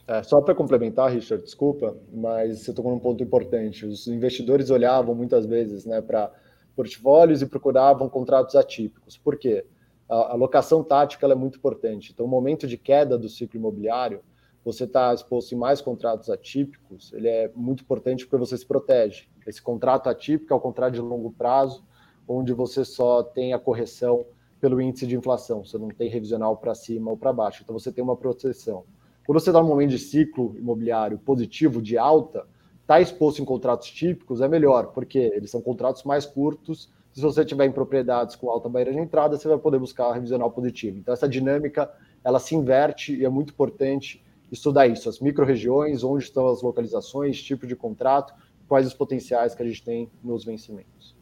É, 0.08 0.24
só 0.24 0.42
para 0.42 0.56
complementar, 0.56 1.12
Richard, 1.12 1.44
desculpa, 1.44 1.96
mas 2.12 2.62
você 2.62 2.74
tocou 2.74 2.92
num 2.92 3.00
ponto 3.00 3.24
importante. 3.24 3.86
Os 3.86 4.08
investidores 4.08 4.70
olhavam 4.70 5.14
muitas 5.14 5.46
vezes 5.46 5.86
né, 5.86 6.02
para 6.02 6.32
portfólios 6.76 7.42
e 7.42 7.46
procuravam 7.46 8.10
contratos 8.10 8.56
atípicos. 8.56 9.18
Por 9.18 9.38
quê? 9.38 9.66
A 10.10 10.32
alocação 10.32 10.84
tática 10.84 11.28
é 11.28 11.36
muito 11.36 11.60
importante. 11.60 12.12
Então, 12.12 12.26
o 12.26 12.30
momento 12.30 12.66
de 12.66 12.78
queda 12.78 13.18
do 13.18 13.30
ciclo 13.30 13.60
imobiliário, 13.60 14.22
você 14.64 14.84
está 14.84 15.14
exposto 15.14 15.53
em 15.53 15.57
mais 15.57 15.82
contratos 15.82 16.30
atípicos, 16.30 17.14
ele 17.14 17.28
é 17.28 17.51
muito 17.55 17.84
importante 17.84 18.26
porque 18.26 18.38
você 18.38 18.57
se 18.57 18.66
protege. 18.66 19.28
Esse 19.47 19.62
contrato 19.62 20.10
atípico 20.10 20.53
é 20.53 20.55
o 20.55 20.60
contrato 20.60 20.93
de 20.93 21.01
longo 21.01 21.32
prazo, 21.32 21.84
onde 22.28 22.53
você 22.53 22.86
só 22.86 23.24
tem 23.24 23.53
a 23.53 23.60
correção 23.60 24.26
pelo 24.60 24.82
índice 24.82 25.07
de 25.07 25.16
inflação, 25.16 25.64
você 25.64 25.78
não 25.78 25.88
tem 25.88 26.10
revisional 26.10 26.57
para 26.57 26.76
cima 26.76 27.10
ou 27.10 27.18
para 27.18 27.32
baixo, 27.32 27.62
então 27.64 27.78
você 27.78 27.91
tem 27.91 28.03
uma 28.03 28.16
proteção. 28.16 28.84
Quando 29.26 29.39
você 29.39 29.49
está 29.51 29.62
num 29.62 29.68
momento 29.68 29.91
de 29.91 29.99
ciclo 29.99 30.55
imobiliário 30.57 31.18
positivo, 31.18 31.82
de 31.82 31.97
alta, 31.97 32.39
estar 32.39 32.95
tá 32.95 33.01
exposto 33.01 33.41
em 33.41 33.45
contratos 33.45 33.89
típicos 33.89 34.41
é 34.41 34.47
melhor, 34.47 34.88
porque 34.88 35.20
eles 35.20 35.49
são 35.51 35.62
contratos 35.62 36.03
mais 36.03 36.26
curtos. 36.26 36.91
Se 37.14 37.22
você 37.22 37.45
tiver 37.45 37.66
em 37.66 37.72
propriedades 37.72 38.36
com 38.36 38.49
alta 38.49 38.68
barreira 38.68 38.91
de 38.91 38.99
entrada, 38.99 39.38
você 39.38 39.47
vai 39.47 39.57
poder 39.57 39.80
buscar 39.80 40.07
a 40.07 40.14
revisional 40.14 40.51
positiva. 40.51 40.97
Então, 40.97 41.14
essa 41.14 41.30
dinâmica 41.30 41.91
ela 42.24 42.39
se 42.39 42.55
inverte 42.55 43.16
e 43.16 43.24
é 43.24 43.30
muito 43.30 43.51
importante 43.53 44.24
estudar 44.52 44.88
isso, 44.88 45.10
as 45.10 45.20
micro-regiões, 45.20 46.04
onde 46.04 46.24
estão 46.24 46.47
as 46.47 46.62
localizações, 46.62 47.41
tipo 47.41 47.68
de 47.68 47.76
contrato, 47.76 48.34
quais 48.68 48.86
os 48.86 48.93
potenciais 48.93 49.56
que 49.56 49.64
a 49.64 49.66
gente 49.66 49.84
tem 49.84 50.10
nos 50.24 50.45
vencimentos. 50.45 51.16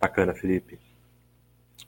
Bacana, 0.00 0.34
Felipe. 0.34 0.78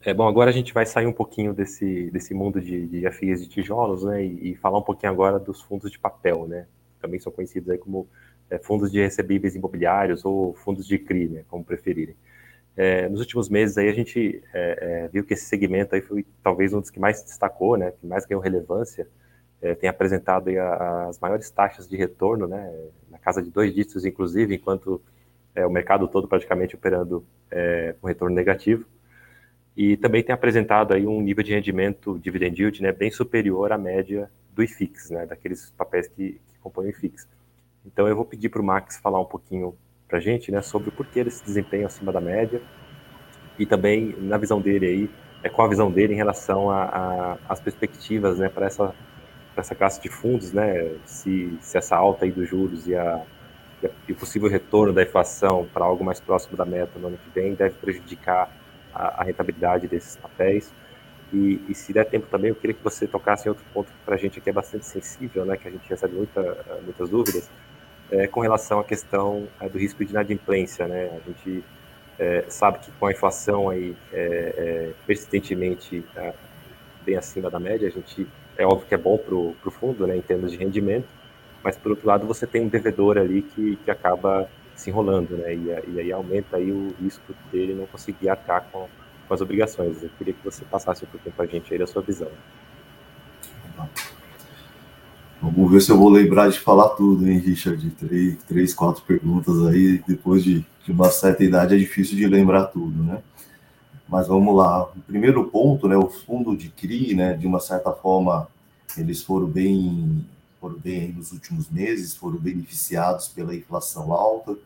É, 0.02 0.14
bom, 0.14 0.26
agora 0.26 0.50
a 0.50 0.52
gente 0.52 0.72
vai 0.72 0.86
sair 0.86 1.06
um 1.06 1.12
pouquinho 1.12 1.52
desse, 1.52 2.10
desse 2.10 2.32
mundo 2.32 2.60
de, 2.60 2.86
de 2.86 3.00
de 3.00 3.48
tijolos, 3.48 4.04
né, 4.04 4.24
e, 4.24 4.52
e, 4.52 4.54
falar 4.56 4.78
um 4.78 4.82
pouquinho 4.82 5.12
agora 5.12 5.38
dos 5.38 5.60
fundos 5.60 5.90
de 5.90 5.98
papel, 5.98 6.46
né, 6.46 6.66
também 7.00 7.20
são 7.20 7.30
conhecidos 7.30 7.68
aí 7.68 7.76
como 7.76 8.08
é, 8.48 8.58
fundos 8.58 8.90
de 8.90 8.98
recebíveis 8.98 9.54
imobiliários 9.54 10.24
ou 10.24 10.54
fundos 10.54 10.86
de 10.86 10.98
CRI, 10.98 11.28
né, 11.28 11.44
como 11.48 11.62
preferirem. 11.62 12.16
É, 12.76 13.08
nos 13.08 13.20
últimos 13.20 13.50
meses 13.50 13.76
aí 13.76 13.88
a 13.88 13.92
gente 13.92 14.42
é, 14.54 15.04
é, 15.04 15.08
viu 15.08 15.22
que 15.22 15.34
esse 15.34 15.44
segmento 15.44 15.94
aí 15.94 16.00
foi 16.00 16.24
talvez 16.42 16.72
um 16.72 16.80
dos 16.80 16.88
que 16.88 16.98
mais 16.98 17.18
se 17.18 17.26
destacou, 17.26 17.76
né, 17.76 17.92
que 17.92 18.06
mais 18.06 18.24
ganhou 18.24 18.42
relevância, 18.42 19.06
é, 19.62 19.74
tem 19.74 19.88
apresentado 19.88 20.48
aí 20.48 20.58
as 20.58 21.18
maiores 21.18 21.50
taxas 21.50 21.88
de 21.88 21.96
retorno, 21.96 22.46
né, 22.46 22.72
na 23.10 23.18
casa 23.18 23.42
de 23.42 23.50
dois 23.50 23.74
dígitos, 23.74 24.04
inclusive, 24.04 24.54
enquanto 24.54 25.00
é, 25.54 25.66
o 25.66 25.70
mercado 25.70 26.08
todo 26.08 26.26
praticamente 26.26 26.74
operando 26.74 27.24
é, 27.50 27.94
com 28.00 28.06
retorno 28.06 28.34
negativo. 28.34 28.86
E 29.76 29.96
também 29.96 30.22
tem 30.22 30.34
apresentado 30.34 30.92
aí 30.92 31.06
um 31.06 31.20
nível 31.20 31.44
de 31.44 31.52
rendimento 31.52 32.18
dividend 32.18 32.60
yield 32.60 32.82
né, 32.82 32.92
bem 32.92 33.10
superior 33.10 33.72
à 33.72 33.78
média 33.78 34.30
do 34.52 34.62
IFIX, 34.62 35.10
né, 35.10 35.26
daqueles 35.26 35.70
papéis 35.72 36.08
que, 36.08 36.40
que 36.48 36.58
compõem 36.60 36.86
o 36.86 36.90
IFIX. 36.90 37.28
Então 37.86 38.08
eu 38.08 38.16
vou 38.16 38.24
pedir 38.24 38.48
para 38.48 38.60
o 38.60 38.64
Max 38.64 38.98
falar 38.98 39.20
um 39.20 39.24
pouquinho 39.24 39.74
para 40.08 40.18
a 40.18 40.20
gente 40.20 40.50
né, 40.50 40.60
sobre 40.60 40.88
o 40.88 40.92
porquê 40.92 41.22
desse 41.22 41.44
desempenho 41.44 41.86
acima 41.86 42.12
da 42.12 42.20
média 42.20 42.60
e 43.58 43.64
também 43.64 44.14
na 44.18 44.36
visão 44.36 44.60
dele 44.60 44.86
aí, 44.86 45.10
é, 45.42 45.48
qual 45.48 45.66
a 45.66 45.70
visão 45.70 45.90
dele 45.90 46.14
em 46.14 46.16
relação 46.16 46.68
às 47.48 47.60
perspectivas 47.60 48.38
né, 48.38 48.48
para 48.48 48.66
essa 48.66 48.94
essa 49.60 49.74
classe 49.74 50.00
de 50.00 50.08
fundos, 50.08 50.52
né, 50.52 50.94
se, 51.04 51.56
se 51.60 51.78
essa 51.78 51.96
alta 51.96 52.24
aí 52.24 52.30
dos 52.30 52.48
juros 52.48 52.86
e, 52.86 52.94
a, 52.94 53.22
e 54.08 54.12
o 54.12 54.16
possível 54.16 54.48
retorno 54.48 54.92
da 54.92 55.02
inflação 55.02 55.66
para 55.72 55.84
algo 55.84 56.04
mais 56.04 56.20
próximo 56.20 56.56
da 56.56 56.64
meta 56.64 56.98
no 56.98 57.08
ano 57.08 57.18
que 57.18 57.30
vem 57.30 57.54
deve 57.54 57.74
prejudicar 57.76 58.50
a, 58.92 59.20
a 59.20 59.24
rentabilidade 59.24 59.86
desses 59.86 60.16
papéis. 60.16 60.72
E, 61.32 61.60
e, 61.68 61.74
se 61.74 61.92
der 61.92 62.06
tempo 62.06 62.26
também, 62.26 62.48
eu 62.48 62.56
queria 62.56 62.74
que 62.74 62.82
você 62.82 63.06
tocasse 63.06 63.46
em 63.46 63.50
outro 63.50 63.64
ponto 63.72 63.86
que 63.86 63.98
para 64.04 64.16
a 64.16 64.18
gente 64.18 64.40
aqui 64.40 64.50
é 64.50 64.52
bastante 64.52 64.84
sensível, 64.84 65.44
né, 65.44 65.56
que 65.56 65.68
a 65.68 65.70
gente 65.70 65.88
recebe 65.88 66.14
muita, 66.14 66.42
muitas 66.82 67.08
dúvidas, 67.08 67.48
é, 68.10 68.26
com 68.26 68.40
relação 68.40 68.80
à 68.80 68.84
questão 68.84 69.46
é, 69.60 69.68
do 69.68 69.78
risco 69.78 70.04
de 70.04 70.10
inadimplência. 70.10 70.88
Né? 70.88 71.08
A 71.08 71.28
gente 71.28 71.64
é, 72.18 72.44
sabe 72.48 72.80
que 72.80 72.90
com 72.92 73.06
a 73.06 73.12
inflação 73.12 73.70
aí, 73.70 73.96
é, 74.12 74.18
é, 74.18 74.92
persistentemente 75.06 76.04
é, 76.16 76.34
bem 77.04 77.16
acima 77.16 77.48
da 77.48 77.58
média, 77.58 77.88
a 77.88 77.90
gente 77.90 78.26
é 78.60 78.66
óbvio 78.66 78.86
que 78.86 78.94
é 78.94 78.98
bom 78.98 79.16
para 79.16 79.34
o 79.34 79.70
fundo, 79.70 80.06
né, 80.06 80.16
em 80.16 80.20
termos 80.20 80.52
de 80.52 80.58
rendimento, 80.58 81.08
mas 81.64 81.76
por 81.76 81.92
outro 81.92 82.06
lado 82.06 82.26
você 82.26 82.46
tem 82.46 82.62
um 82.62 82.68
devedor 82.68 83.16
ali 83.16 83.42
que, 83.42 83.76
que 83.76 83.90
acaba 83.90 84.48
se 84.76 84.90
enrolando, 84.90 85.36
né, 85.36 85.54
e, 85.54 85.94
e 85.94 86.00
aí 86.00 86.12
aumenta 86.12 86.58
aí 86.58 86.70
o 86.70 86.94
risco 87.00 87.34
dele 87.50 87.74
não 87.74 87.86
conseguir 87.86 88.28
arcar 88.28 88.66
com, 88.70 88.86
com 89.26 89.34
as 89.34 89.40
obrigações. 89.40 90.02
Eu 90.02 90.10
queria 90.18 90.34
que 90.34 90.44
você 90.44 90.64
passasse 90.64 91.04
um 91.04 91.08
pouquinho 91.08 91.34
para 91.34 91.44
a 91.44 91.48
gente 91.48 91.72
aí 91.72 91.86
sua 91.86 92.02
visão. 92.02 92.28
Vamos 95.42 95.70
ver 95.70 95.80
se 95.80 95.90
eu 95.90 95.96
vou 95.96 96.10
lembrar 96.10 96.50
de 96.50 96.60
falar 96.60 96.90
tudo, 96.90 97.26
hein, 97.26 97.38
Richard? 97.38 97.90
Três, 97.92 98.42
três 98.44 98.74
quatro 98.74 99.02
perguntas 99.02 99.66
aí, 99.66 100.02
depois 100.06 100.44
de, 100.44 100.66
de 100.84 100.92
uma 100.92 101.08
certa 101.08 101.42
idade 101.42 101.74
é 101.74 101.78
difícil 101.78 102.14
de 102.14 102.26
lembrar 102.26 102.66
tudo, 102.66 103.02
né? 103.02 103.22
Mas 104.10 104.26
vamos 104.26 104.56
lá. 104.56 104.82
O 104.82 105.00
primeiro 105.06 105.44
ponto, 105.44 105.86
né, 105.86 105.96
o 105.96 106.08
fundo 106.08 106.56
de 106.56 106.68
CRI, 106.68 107.14
né, 107.14 107.34
de 107.34 107.46
uma 107.46 107.60
certa 107.60 107.92
forma, 107.92 108.48
eles 108.98 109.22
foram 109.22 109.46
bem, 109.46 110.26
foram 110.60 110.76
bem 110.76 111.12
nos 111.12 111.30
últimos 111.30 111.70
meses, 111.70 112.16
foram 112.16 112.36
beneficiados 112.36 113.28
pela 113.28 113.54
inflação 113.54 114.12
alta, 114.12 114.56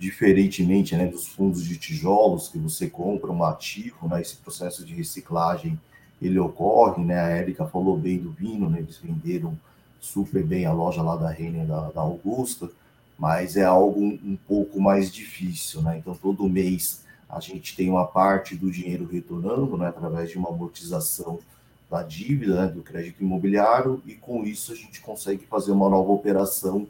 diferentemente 0.00 0.96
né, 0.96 1.06
dos 1.06 1.28
fundos 1.28 1.64
de 1.64 1.76
tijolos, 1.76 2.48
que 2.48 2.58
você 2.58 2.90
compra 2.90 3.30
um 3.30 3.44
ativo, 3.44 4.08
né, 4.08 4.20
esse 4.20 4.34
processo 4.36 4.84
de 4.84 4.94
reciclagem 4.94 5.78
ele 6.20 6.36
ocorre, 6.40 7.04
né, 7.04 7.20
a 7.20 7.28
Érica 7.28 7.64
falou 7.66 7.96
bem 7.96 8.18
do 8.18 8.32
vinho, 8.32 8.68
né, 8.68 8.80
eles 8.80 8.98
venderam 8.98 9.56
super 10.00 10.42
bem 10.44 10.66
a 10.66 10.72
loja 10.72 11.00
lá 11.00 11.14
da 11.14 11.30
Renner, 11.30 11.64
da, 11.64 11.90
da 11.90 12.00
Augusta, 12.00 12.68
mas 13.16 13.56
é 13.56 13.64
algo 13.64 14.00
um, 14.00 14.18
um 14.24 14.38
pouco 14.48 14.80
mais 14.80 15.12
difícil, 15.12 15.82
né, 15.82 15.98
então 15.98 16.16
todo 16.16 16.48
mês 16.48 17.06
a 17.28 17.40
gente 17.40 17.76
tem 17.76 17.90
uma 17.90 18.06
parte 18.06 18.56
do 18.56 18.70
dinheiro 18.70 19.06
retornando, 19.06 19.76
né, 19.76 19.88
através 19.88 20.30
de 20.30 20.38
uma 20.38 20.48
amortização 20.48 21.38
da 21.90 22.02
dívida, 22.02 22.66
né, 22.66 22.72
do 22.72 22.82
crédito 22.82 23.22
imobiliário, 23.22 24.02
e 24.06 24.14
com 24.14 24.44
isso 24.44 24.72
a 24.72 24.74
gente 24.74 25.00
consegue 25.00 25.46
fazer 25.46 25.72
uma 25.72 25.88
nova 25.88 26.10
operação 26.12 26.86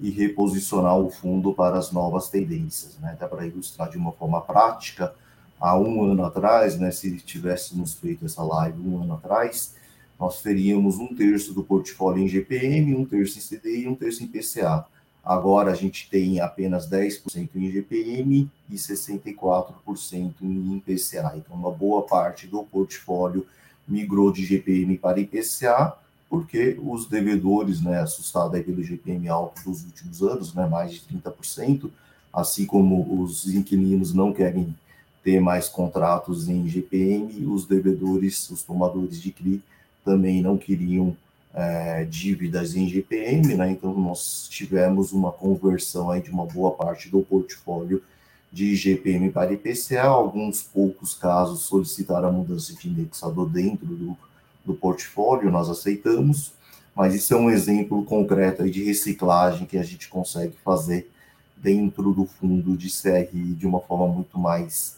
e 0.00 0.10
reposicionar 0.10 0.98
o 0.98 1.10
fundo 1.10 1.52
para 1.52 1.78
as 1.78 1.92
novas 1.92 2.28
tendências. 2.28 2.98
Né? 2.98 3.12
Até 3.12 3.26
para 3.26 3.46
ilustrar 3.46 3.88
de 3.90 3.96
uma 3.96 4.12
forma 4.12 4.40
prática, 4.40 5.14
há 5.60 5.78
um 5.78 6.04
ano 6.04 6.24
atrás, 6.24 6.78
né, 6.78 6.90
se 6.90 7.16
tivéssemos 7.18 7.94
feito 7.94 8.24
essa 8.24 8.42
live 8.42 8.80
um 8.80 9.02
ano 9.02 9.14
atrás, 9.14 9.74
nós 10.18 10.40
teríamos 10.40 10.98
um 10.98 11.14
terço 11.14 11.52
do 11.52 11.64
portfólio 11.64 12.22
em 12.22 12.28
GPM, 12.28 12.94
um 12.94 13.04
terço 13.04 13.38
em 13.38 13.42
CDI 13.42 13.82
e 13.82 13.88
um 13.88 13.94
terço 13.94 14.22
em 14.22 14.28
PCA. 14.28 14.86
Agora 15.24 15.70
a 15.70 15.74
gente 15.74 16.10
tem 16.10 16.40
apenas 16.40 16.88
10% 16.88 17.50
em 17.54 17.70
GPM 17.70 18.50
e 18.68 18.74
64% 18.74 20.32
em 20.42 20.76
IPCA. 20.76 21.32
Então, 21.36 21.56
uma 21.56 21.70
boa 21.70 22.02
parte 22.02 22.46
do 22.46 22.64
portfólio 22.64 23.46
migrou 23.86 24.32
de 24.32 24.44
GPM 24.44 24.98
para 24.98 25.20
IPCA, 25.20 25.94
porque 26.28 26.78
os 26.82 27.06
devedores, 27.06 27.80
né, 27.80 28.00
assustados 28.00 28.54
aí 28.54 28.62
pelo 28.62 28.82
GPM 28.82 29.28
alto 29.28 29.62
dos 29.64 29.84
últimos 29.84 30.22
anos, 30.22 30.54
né, 30.54 30.66
mais 30.66 30.92
de 30.92 31.00
30%, 31.02 31.90
assim 32.32 32.64
como 32.64 33.22
os 33.22 33.46
inquilinos 33.54 34.12
não 34.12 34.32
querem 34.32 34.74
ter 35.22 35.38
mais 35.38 35.68
contratos 35.68 36.48
em 36.48 36.68
GPM, 36.68 37.46
os 37.46 37.66
devedores, 37.66 38.50
os 38.50 38.62
tomadores 38.62 39.20
de 39.20 39.30
CRI 39.30 39.62
também 40.04 40.42
não 40.42 40.58
queriam 40.58 41.16
é, 41.54 42.04
dívidas 42.04 42.74
em 42.74 42.88
GPM, 42.88 43.54
né? 43.54 43.70
Então 43.70 43.92
nós 43.94 44.46
tivemos 44.48 45.12
uma 45.12 45.30
conversão 45.30 46.10
aí 46.10 46.22
de 46.22 46.30
uma 46.30 46.46
boa 46.46 46.70
parte 46.70 47.08
do 47.08 47.20
portfólio 47.22 48.02
de 48.50 48.76
GPM 48.76 49.30
para 49.30 49.52
IPCA, 49.52 50.02
alguns 50.02 50.62
poucos 50.62 51.14
casos 51.14 51.62
solicitaram 51.62 52.28
a 52.28 52.32
mudança 52.32 52.74
de 52.74 52.88
indexador 52.88 53.48
dentro 53.48 53.86
do, 53.86 54.16
do 54.62 54.74
portfólio, 54.74 55.50
nós 55.50 55.70
aceitamos, 55.70 56.52
mas 56.94 57.14
isso 57.14 57.32
é 57.32 57.36
um 57.36 57.50
exemplo 57.50 58.04
concreto 58.04 58.68
de 58.68 58.84
reciclagem 58.84 59.66
que 59.66 59.78
a 59.78 59.82
gente 59.82 60.08
consegue 60.08 60.54
fazer 60.62 61.10
dentro 61.56 62.12
do 62.12 62.26
fundo 62.26 62.76
de 62.76 62.90
CRI 62.90 63.54
de 63.54 63.66
uma 63.66 63.80
forma 63.80 64.06
muito 64.06 64.38
mais 64.38 64.96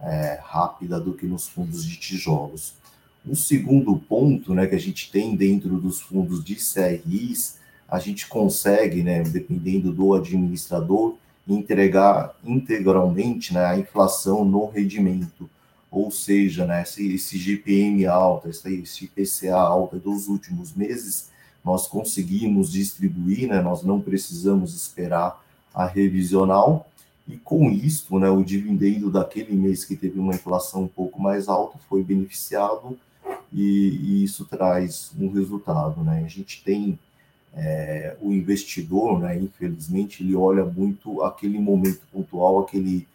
é, 0.00 0.38
rápida 0.42 0.98
do 0.98 1.12
que 1.12 1.26
nos 1.26 1.46
fundos 1.46 1.84
de 1.84 1.96
tijolos. 1.96 2.74
O 3.26 3.34
segundo 3.34 3.96
ponto 3.96 4.54
né, 4.54 4.66
que 4.66 4.74
a 4.74 4.80
gente 4.80 5.10
tem 5.10 5.34
dentro 5.34 5.80
dos 5.80 6.00
fundos 6.00 6.44
de 6.44 6.56
CRIs, 6.56 7.58
a 7.88 7.98
gente 7.98 8.26
consegue, 8.26 9.02
né, 9.02 9.22
dependendo 9.22 9.92
do 9.92 10.14
administrador, 10.14 11.14
entregar 11.48 12.34
integralmente 12.44 13.54
né, 13.54 13.64
a 13.64 13.78
inflação 13.78 14.44
no 14.44 14.66
rendimento. 14.66 15.48
Ou 15.90 16.10
seja, 16.10 16.66
né, 16.66 16.82
esse, 16.82 17.14
esse 17.14 17.38
GPM 17.38 18.04
esse, 18.46 18.80
esse 18.82 19.04
IPCA 19.04 19.54
alta 19.56 19.98
dos 19.98 20.28
últimos 20.28 20.74
meses 20.74 21.32
nós 21.64 21.86
conseguimos 21.86 22.70
distribuir, 22.70 23.48
né, 23.48 23.62
nós 23.62 23.82
não 23.82 23.98
precisamos 24.00 24.74
esperar 24.74 25.42
a 25.72 25.86
revisional, 25.86 26.86
e 27.26 27.38
com 27.38 27.70
isso, 27.70 28.18
né, 28.18 28.28
o 28.28 28.44
dividendo 28.44 29.10
daquele 29.10 29.56
mês 29.56 29.82
que 29.82 29.96
teve 29.96 30.20
uma 30.20 30.34
inflação 30.34 30.82
um 30.82 30.88
pouco 30.88 31.20
mais 31.20 31.48
alta 31.48 31.78
foi 31.88 32.04
beneficiado 32.04 32.98
e, 33.54 33.62
e 34.02 34.24
isso 34.24 34.44
traz 34.44 35.12
um 35.18 35.30
resultado. 35.30 36.02
Né? 36.02 36.24
A 36.24 36.28
gente 36.28 36.62
tem 36.64 36.98
é, 37.54 38.16
o 38.20 38.32
investidor, 38.32 39.20
né, 39.20 39.38
infelizmente, 39.38 40.24
ele 40.24 40.34
olha 40.34 40.64
muito 40.64 41.22
aquele 41.22 41.58
momento 41.60 42.00
pontual, 42.12 42.58
aquele, 42.58 43.06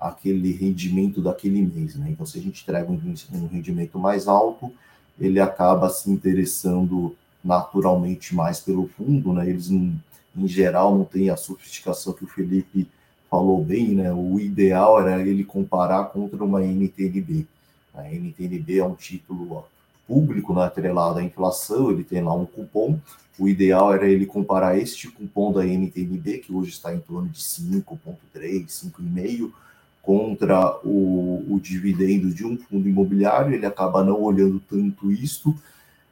aquele 0.00 0.52
rendimento 0.52 1.20
daquele 1.20 1.60
mês. 1.60 1.96
Né? 1.96 2.10
Então, 2.10 2.24
se 2.24 2.38
a 2.38 2.42
gente 2.42 2.62
entrega 2.62 2.88
um, 2.88 3.46
rendimento 3.48 3.98
mais 3.98 4.28
alto, 4.28 4.72
ele 5.18 5.40
acaba 5.40 5.90
se 5.90 6.08
interessando 6.08 7.16
naturalmente 7.42 8.34
mais 8.36 8.60
pelo 8.60 8.88
fundo, 8.88 9.32
né? 9.32 9.48
Eles, 9.48 9.68
em, 9.68 10.00
em 10.36 10.46
geral, 10.46 10.96
não 10.96 11.04
têm 11.04 11.30
a 11.30 11.36
sofisticação 11.36 12.12
que 12.12 12.24
o 12.24 12.28
Felipe 12.28 12.88
falou 13.28 13.64
bem, 13.64 13.94
né? 13.94 14.12
O 14.12 14.38
ideal 14.38 15.00
era 15.00 15.20
ele 15.26 15.42
comparar 15.42 16.04
contra 16.04 16.44
uma 16.44 16.62
NTNB. 16.62 17.46
A 17.94 18.08
NTNB 18.12 18.78
é 18.78 18.84
um 18.84 18.94
título 18.94 19.64
público, 20.08 20.54
né, 20.54 20.64
atrelado 20.64 21.18
à 21.18 21.22
inflação, 21.22 21.90
ele 21.90 22.02
tem 22.02 22.22
lá 22.22 22.34
um 22.34 22.46
cupom. 22.46 22.98
O 23.38 23.46
ideal 23.46 23.94
era 23.94 24.08
ele 24.08 24.24
comparar 24.24 24.78
este 24.78 25.08
cupom 25.08 25.52
da 25.52 25.64
NTNB, 25.64 26.38
que 26.38 26.52
hoje 26.52 26.70
está 26.70 26.92
em 26.94 26.98
torno 26.98 27.28
de 27.28 27.38
5,3, 27.38 28.66
5,5, 28.66 29.52
contra 30.02 30.78
o, 30.82 31.44
o 31.48 31.60
dividendo 31.60 32.32
de 32.32 32.44
um 32.44 32.56
fundo 32.56 32.88
imobiliário. 32.88 33.54
Ele 33.54 33.66
acaba 33.66 34.02
não 34.02 34.20
olhando 34.22 34.58
tanto 34.58 35.12
isto, 35.12 35.54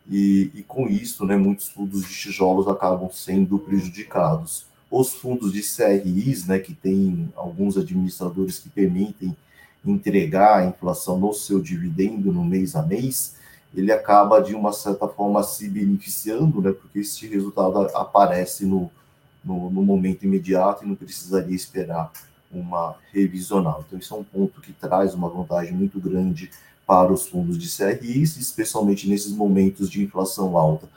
e, 0.08 0.52
e 0.54 0.62
com 0.62 0.86
isso, 0.86 1.24
né, 1.24 1.36
muitos 1.36 1.68
fundos 1.68 2.02
de 2.02 2.14
tijolos 2.14 2.68
acabam 2.68 3.10
sendo 3.10 3.58
prejudicados. 3.58 4.66
Os 4.88 5.14
fundos 5.14 5.52
de 5.52 5.62
CRIs, 5.62 6.46
né, 6.46 6.58
que 6.58 6.74
tem 6.74 7.28
alguns 7.34 7.76
administradores 7.76 8.58
que 8.58 8.68
permitem 8.68 9.36
entregar 9.84 10.58
a 10.58 10.66
inflação 10.66 11.18
no 11.18 11.32
seu 11.32 11.60
dividendo 11.60 12.32
no 12.32 12.44
mês 12.44 12.76
a 12.76 12.82
mês, 12.82 13.35
ele 13.76 13.92
acaba 13.92 14.40
de 14.40 14.54
uma 14.54 14.72
certa 14.72 15.06
forma 15.06 15.42
se 15.42 15.68
beneficiando, 15.68 16.62
né, 16.62 16.72
porque 16.72 17.00
esse 17.00 17.26
resultado 17.26 17.78
aparece 17.94 18.64
no, 18.64 18.90
no, 19.44 19.70
no 19.70 19.82
momento 19.82 20.24
imediato 20.24 20.84
e 20.84 20.88
não 20.88 20.94
precisaria 20.94 21.54
esperar 21.54 22.10
uma 22.50 22.96
revisional. 23.12 23.84
Então, 23.86 23.98
isso 23.98 24.14
é 24.14 24.16
um 24.16 24.24
ponto 24.24 24.60
que 24.62 24.72
traz 24.72 25.12
uma 25.12 25.28
vantagem 25.28 25.74
muito 25.74 26.00
grande 26.00 26.50
para 26.86 27.12
os 27.12 27.26
fundos 27.26 27.58
de 27.58 27.68
CRIs, 27.68 28.36
especialmente 28.36 29.08
nesses 29.08 29.32
momentos 29.32 29.90
de 29.90 30.02
inflação 30.02 30.56
alta. 30.56 30.88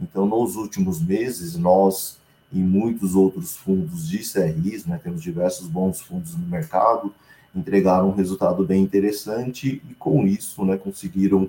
Então, 0.00 0.26
nos 0.26 0.56
últimos 0.56 1.00
meses, 1.00 1.56
nós 1.56 2.18
e 2.52 2.58
muitos 2.58 3.14
outros 3.14 3.56
fundos 3.56 4.08
de 4.08 4.18
CRIs, 4.18 4.86
né, 4.86 4.98
temos 5.02 5.22
diversos 5.22 5.68
bons 5.68 6.00
fundos 6.00 6.36
no 6.36 6.46
mercado, 6.46 7.12
entregaram 7.54 8.08
um 8.08 8.14
resultado 8.14 8.64
bem 8.64 8.82
interessante 8.82 9.82
e 9.88 9.94
com 9.94 10.26
isso 10.26 10.64
né, 10.64 10.76
conseguiram 10.76 11.48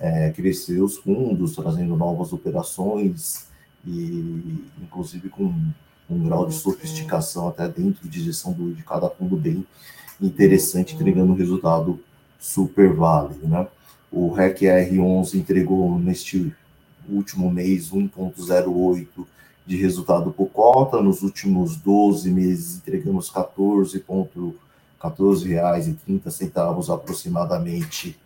é, 0.00 0.30
crescer 0.30 0.80
os 0.80 0.96
fundos, 0.98 1.54
trazendo 1.54 1.96
novas 1.96 2.32
operações 2.32 3.46
e 3.86 4.64
inclusive 4.82 5.28
com 5.28 5.54
um 6.08 6.24
grau 6.24 6.46
de 6.46 6.54
sofisticação 6.54 7.48
até 7.48 7.68
dentro 7.68 8.08
de 8.08 8.22
gestão 8.22 8.52
do, 8.52 8.72
de 8.72 8.82
cada 8.82 9.10
fundo 9.10 9.36
bem 9.36 9.66
interessante, 10.20 10.94
entregando 10.94 11.32
um 11.32 11.36
resultado 11.36 11.98
super 12.38 12.92
válido. 12.92 13.48
Né? 13.48 13.66
O 14.10 14.32
REC 14.32 14.60
R11 14.60 15.34
entregou 15.34 15.98
neste 15.98 16.54
último 17.08 17.50
mês 17.50 17.90
1,08 17.90 19.08
de 19.66 19.76
resultado 19.76 20.30
por 20.30 20.48
cota. 20.48 21.02
Nos 21.02 21.22
últimos 21.22 21.76
12 21.76 22.30
meses 22.30 22.76
entregamos 22.76 23.28
14,14 23.30 25.46
reais 25.46 25.88
e 25.88 25.94
30 25.94 26.30
centavos 26.30 26.88
aproximadamente 26.88 28.16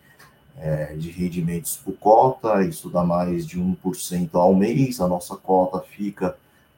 é, 0.57 0.93
de 0.95 1.09
rendimentos 1.09 1.77
por 1.77 1.93
cota. 1.93 2.63
Isso 2.63 2.89
dá 2.89 3.03
mais 3.03 3.45
de 3.45 3.59
1% 3.59 4.29
ao 4.33 4.55
mês. 4.55 4.99
A 4.99 5.07
nossa 5.07 5.35
cota 5.35 5.79
fica 5.79 6.35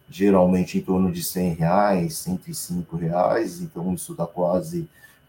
geralmente 0.10 0.78
em 0.78 0.82
torno 0.82 1.12
de 1.12 1.24
100 1.24 1.54
reais, 1.54 2.18
105 2.18 2.96
reais. 2.96 3.62
Então 3.62 3.94
isso 3.94 4.14
dá 4.14 4.26
quase 4.26 4.88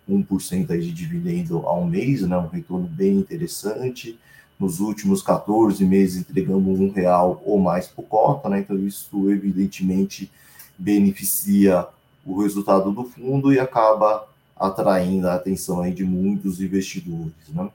1% 0.09 0.71
aí 0.71 0.81
de 0.81 0.93
dividendo 0.93 1.67
ao 1.67 1.85
mês, 1.85 2.23
né? 2.23 2.37
Um 2.37 2.49
retorno 2.49 2.87
bem 2.87 3.17
interessante 3.17 4.19
nos 4.59 4.81
últimos 4.81 5.23
14 5.23 5.85
meses 5.85 6.21
entregamos 6.21 6.79
um 6.79 6.91
real 6.91 7.43
ou 7.45 7.59
mais 7.59 7.89
por 7.89 8.05
cota, 8.05 8.49
né? 8.49 8.61
Então 8.61 8.79
isso 8.79 9.31
evidentemente 9.31 10.31
beneficia 10.79 11.87
o 12.25 12.43
resultado 12.43 12.91
do 12.93 13.05
fundo 13.05 13.53
e 13.53 13.59
acaba 13.59 14.27
atraindo 14.57 15.29
a 15.29 15.35
atenção 15.35 15.81
aí 15.81 15.93
de 15.93 16.05
muitos 16.05 16.61
investidores, 16.61 17.35
né? 17.49 17.69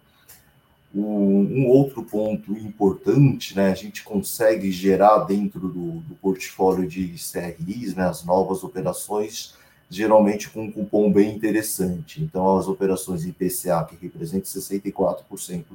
Um, 0.94 1.68
outro 1.68 2.04
ponto 2.04 2.52
importante, 2.54 3.56
né? 3.56 3.72
A 3.72 3.76
gente 3.76 4.04
consegue 4.04 4.72
gerar 4.72 5.20
dentro 5.20 5.60
do, 5.60 6.00
do 6.00 6.16
portfólio 6.16 6.88
de 6.88 7.10
CRIs, 7.10 7.94
né? 7.94 8.06
As 8.06 8.26
novas 8.26 8.64
operações 8.64 9.54
geralmente 9.90 10.50
com 10.50 10.66
um 10.66 10.72
cupom 10.72 11.12
bem 11.12 11.36
interessante. 11.36 12.22
Então, 12.22 12.58
as 12.58 12.68
operações 12.68 13.26
IPCA, 13.26 13.84
que 13.90 13.98
representam 14.00 14.46
64% 14.46 15.66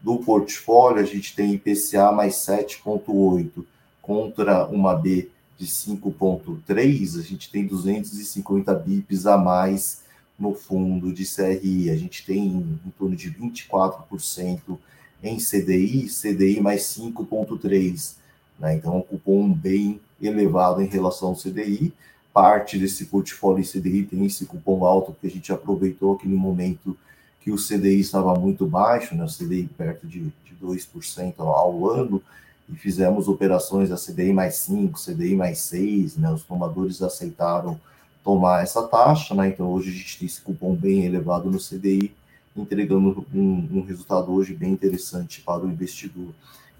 do 0.00 0.18
portfólio, 0.18 1.02
a 1.02 1.06
gente 1.06 1.34
tem 1.34 1.54
IPCA 1.54 2.12
mais 2.12 2.36
7,8 2.36 3.64
contra 4.00 4.66
uma 4.66 4.94
B 4.94 5.28
de 5.58 5.66
5,3, 5.66 7.18
a 7.18 7.22
gente 7.22 7.50
tem 7.50 7.66
250 7.66 8.72
bips 8.74 9.26
a 9.26 9.36
mais 9.36 10.02
no 10.38 10.54
fundo 10.54 11.12
de 11.12 11.24
CRI. 11.24 11.90
A 11.90 11.96
gente 11.96 12.24
tem 12.24 12.46
em 12.46 12.92
torno 12.98 13.16
de 13.16 13.30
24% 13.30 14.78
em 15.22 15.36
CDI, 15.38 16.08
CDI 16.08 16.60
mais 16.60 16.82
5,3. 16.82 18.14
Né? 18.58 18.74
Então, 18.74 18.94
é 18.94 18.96
um 18.96 19.02
cupom 19.02 19.52
bem 19.52 20.00
elevado 20.20 20.82
em 20.82 20.86
relação 20.86 21.30
ao 21.30 21.36
CDI. 21.36 21.92
Parte 22.32 22.78
desse 22.78 23.06
portfólio 23.06 23.62
em 23.62 23.66
CDI 23.66 24.04
tem 24.04 24.26
esse 24.26 24.44
cupom 24.44 24.84
alto, 24.84 25.12
porque 25.12 25.26
a 25.26 25.30
gente 25.30 25.52
aproveitou 25.52 26.14
aquele 26.14 26.34
momento 26.34 26.96
que 27.40 27.50
o 27.50 27.56
CDI 27.56 28.00
estava 28.00 28.34
muito 28.34 28.66
baixo, 28.66 29.14
né, 29.14 29.24
o 29.24 29.28
CDI 29.28 29.70
perto 29.78 30.06
de, 30.06 30.20
de 30.20 30.56
2% 30.60 31.34
ao 31.38 31.88
ano, 31.88 32.20
e 32.68 32.74
fizemos 32.74 33.28
operações 33.28 33.90
a 33.92 33.96
CDI 33.96 34.32
mais 34.32 34.56
5, 34.56 35.00
CDI 35.00 35.36
mais 35.36 35.60
6, 35.60 36.16
né, 36.16 36.30
os 36.32 36.42
tomadores 36.42 37.00
aceitaram 37.00 37.80
tomar 38.26 38.64
essa 38.64 38.82
taxa, 38.82 39.36
né, 39.36 39.46
então 39.46 39.68
hoje 39.68 39.90
a 39.90 39.92
gente 39.92 40.18
tem 40.18 40.26
esse 40.26 40.40
cupom 40.40 40.74
bem 40.74 41.04
elevado 41.04 41.48
no 41.48 41.60
CDI, 41.60 42.12
entregando 42.56 43.24
um, 43.32 43.68
um 43.72 43.84
resultado 43.86 44.32
hoje 44.32 44.52
bem 44.52 44.72
interessante 44.72 45.40
para 45.42 45.64
o 45.64 45.70
investidor. 45.70 46.30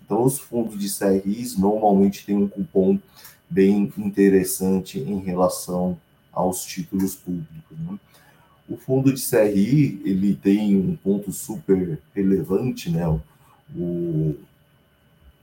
Então, 0.04 0.24
os 0.24 0.40
fundos 0.40 0.76
de 0.76 0.92
CRIs 0.92 1.56
normalmente 1.56 2.26
têm 2.26 2.36
um 2.36 2.48
cupom 2.48 2.98
bem 3.48 3.92
interessante 3.96 4.98
em 4.98 5.20
relação 5.20 5.96
aos 6.32 6.64
títulos 6.64 7.14
públicos. 7.14 7.78
Né? 7.78 7.96
O 8.68 8.76
fundo 8.76 9.12
de 9.12 9.20
CRI, 9.20 10.02
ele 10.04 10.34
tem 10.34 10.76
um 10.76 10.96
ponto 10.96 11.30
super 11.30 12.00
relevante, 12.12 12.90
né? 12.90 13.06
O, 13.72 14.34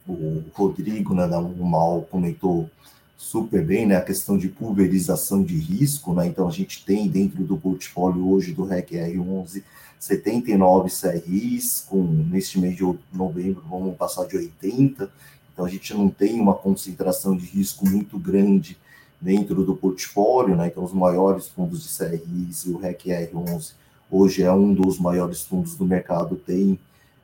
o 0.06 0.44
Rodrigo, 0.54 1.14
né, 1.14 1.28
da 1.30 1.40
Mal 1.40 2.02
comentou 2.12 2.70
super 3.18 3.64
bem, 3.66 3.86
né, 3.86 3.96
a 3.96 4.02
questão 4.02 4.38
de 4.38 4.50
pulverização 4.50 5.44
de 5.44 5.56
risco, 5.56 6.14
né? 6.14 6.28
Então 6.28 6.48
a 6.48 6.52
gente 6.52 6.84
tem 6.86 7.08
dentro 7.08 7.44
do 7.44 7.58
portfólio 7.58 8.30
hoje 8.30 8.54
do 8.54 8.66
REC 8.66 8.92
R11 8.92 9.64
79 10.00 10.90
CRIs, 10.90 11.86
com 11.88 12.04
neste 12.04 12.60
mês 12.60 12.76
de 12.76 12.84
novembro 13.14 13.64
vamos 13.70 13.96
passar 13.96 14.26
de 14.28 14.36
80. 14.36 15.10
Então 15.54 15.64
a 15.64 15.70
gente 15.70 15.94
não 15.94 16.10
tem 16.10 16.40
uma 16.42 16.54
concentração 16.54 17.38
de 17.38 17.46
risco 17.46 17.88
muito 17.88 18.20
grande 18.20 18.78
dentro 19.22 19.64
do 19.64 19.76
portfólio, 19.76 20.58
né? 20.58 20.68
Então, 20.68 20.84
os 20.84 20.92
maiores 20.92 21.48
fundos 21.48 21.84
de 21.84 21.98
CRIs 21.98 22.66
e 22.66 22.70
o 22.72 22.78
REC 22.78 23.06
R11 23.06 23.72
hoje 24.12 24.44
é 24.44 24.52
um 24.52 24.74
dos 24.74 25.00
maiores 25.00 25.42
fundos 25.42 25.76
do 25.76 25.86
mercado, 25.86 26.36
tem 26.36 26.78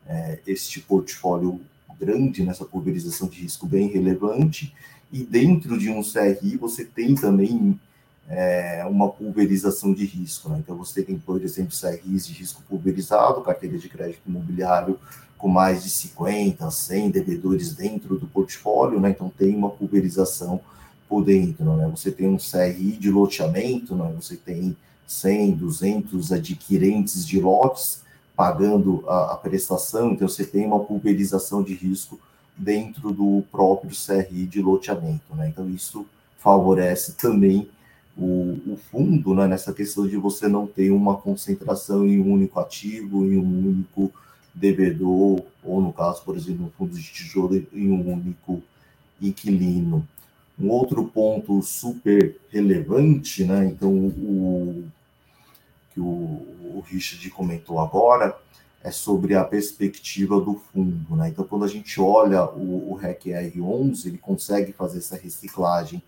é, 0.08 0.40
este 0.48 0.80
portfólio 0.80 1.60
grande, 2.00 2.44
nessa 2.44 2.64
pulverização 2.64 3.28
de 3.28 3.42
risco 3.42 3.68
bem 3.68 3.90
relevante, 3.90 4.74
e 5.12 5.24
dentro 5.24 5.78
de 5.78 5.90
um 5.90 6.02
CRI 6.02 6.58
você 6.58 6.86
tem 6.86 7.16
também 7.16 7.80
é, 8.28 8.86
uma 8.88 9.10
pulverização 9.10 9.94
de 9.94 10.06
risco. 10.06 10.50
Né? 10.50 10.60
Então, 10.60 10.78
você 10.78 11.02
tem, 11.02 11.18
por 11.18 11.42
exemplo, 11.42 11.74
CRIs 11.76 12.28
de 12.28 12.34
risco 12.34 12.62
pulverizado, 12.70 13.42
carteira 13.42 13.78
de 13.78 13.90
crédito 13.90 14.22
imobiliário 14.28 15.00
com 15.38 15.48
mais 15.48 15.84
de 15.84 15.90
50, 15.90 16.70
100 16.70 17.12
devedores 17.12 17.74
dentro 17.74 18.20
do 18.20 18.28
portfólio, 18.28 19.00
né? 19.00 19.10
então 19.12 19.32
tem 19.36 19.56
uma 19.56 19.70
pulverização 19.70 20.60
por 21.08 21.24
dentro, 21.24 21.76
né? 21.76 21.90
Você 21.96 22.12
tem 22.12 22.28
um 22.28 22.38
CRI 22.38 22.92
de 22.92 23.10
loteamento, 23.10 23.96
né? 23.96 24.14
Você 24.16 24.36
tem 24.36 24.78
100, 25.08 25.54
200 25.54 26.32
adquirentes 26.32 27.26
de 27.26 27.42
lotes 27.42 28.04
pagando 28.36 29.04
a, 29.08 29.34
a 29.34 29.38
prestação, 29.38 30.12
então 30.12 30.28
você 30.28 30.46
tem 30.46 30.68
uma 30.68 30.80
pulverização 30.80 31.64
de 31.64 31.74
risco 31.74 32.20
dentro 32.60 33.12
do 33.12 33.44
próprio 33.50 33.92
CRI 33.92 34.46
de 34.46 34.62
loteamento. 34.62 35.34
Né? 35.34 35.48
Então, 35.48 35.68
isso 35.70 36.06
favorece 36.38 37.14
também 37.14 37.70
o, 38.18 38.60
o 38.68 38.80
fundo 38.92 39.34
né, 39.34 39.48
nessa 39.48 39.74
questão 39.74 40.06
de 40.06 40.18
você 40.18 40.48
não 40.48 40.68
ter 40.68 40.92
uma 40.92 41.16
concentração 41.16 42.06
em 42.06 42.20
um 42.20 42.34
único 42.34 42.60
ativo, 42.60 43.26
em 43.26 43.38
um 43.38 43.68
único 43.68 44.12
devedor, 44.54 45.42
ou 45.64 45.82
no 45.82 45.94
caso, 45.94 46.22
por 46.24 46.36
exemplo, 46.36 46.66
no 46.66 46.72
fundo 46.72 46.94
de 46.96 47.04
tijolo, 47.04 47.66
em 47.74 47.90
um 47.90 48.14
único 48.14 48.62
inquilino. 49.22 50.06
Um 50.60 50.70
outro 50.70 51.06
ponto 51.06 51.62
super 51.62 52.38
relevante, 52.52 53.46
né? 53.46 53.66
Então, 53.66 53.90
o 53.90 54.84
que 55.94 56.00
o, 56.02 56.04
o 56.04 56.84
Richard 56.86 57.30
comentou 57.30 57.80
agora 57.80 58.36
é 58.84 58.92
sobre 58.92 59.36
a 59.36 59.44
perspectiva 59.44 60.40
do 60.40 60.56
fundo, 60.56 61.16
né? 61.16 61.30
Então, 61.30 61.44
quando 61.46 61.66
a 61.66 61.68
gente 61.68 62.00
olha 62.00 62.46
o, 62.46 62.92
o 62.92 62.96
REC 62.96 63.26
R11, 63.26 64.06
ele 64.06 64.18
consegue 64.18 64.72
fazer 64.72 65.00
essa 65.00 65.18
reciclagem 65.18 66.02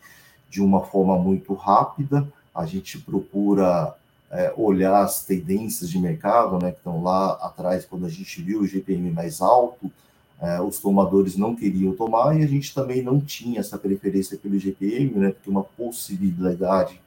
de 0.49 0.61
uma 0.61 0.81
forma 0.81 1.18
muito 1.18 1.53
rápida. 1.53 2.27
A 2.56 2.65
gente 2.65 2.98
procura 2.99 3.95
é, 4.31 4.53
olhar 4.56 5.03
as 5.03 5.26
tendências 5.26 5.89
de 5.89 5.99
mercado, 5.99 6.57
né, 6.57 6.72
que 6.72 6.77
estão 6.77 7.03
lá 7.03 7.34
atrás, 7.34 7.85
quando 7.85 8.06
a 8.06 8.10
gente 8.10 8.41
viu 8.41 8.61
o 8.61 8.68
GPM 8.68 9.11
mais 9.11 9.41
alto, 9.41 9.91
é, 10.39 10.60
os 10.61 10.80
tomadores 10.80 11.35
não 11.35 11.56
queriam 11.56 11.93
tomar 11.93 12.39
e 12.39 12.43
a 12.43 12.48
gente 12.48 12.73
também 12.73 13.03
não 13.03 13.19
tinha 13.19 13.60
essa 13.60 13.77
preferência 13.77 14.38
pelo 14.38 14.57
GPM, 14.57 15.11
né, 15.15 15.30
porque 15.31 15.49
uma 15.49 15.64
possibilidade 15.64 17.02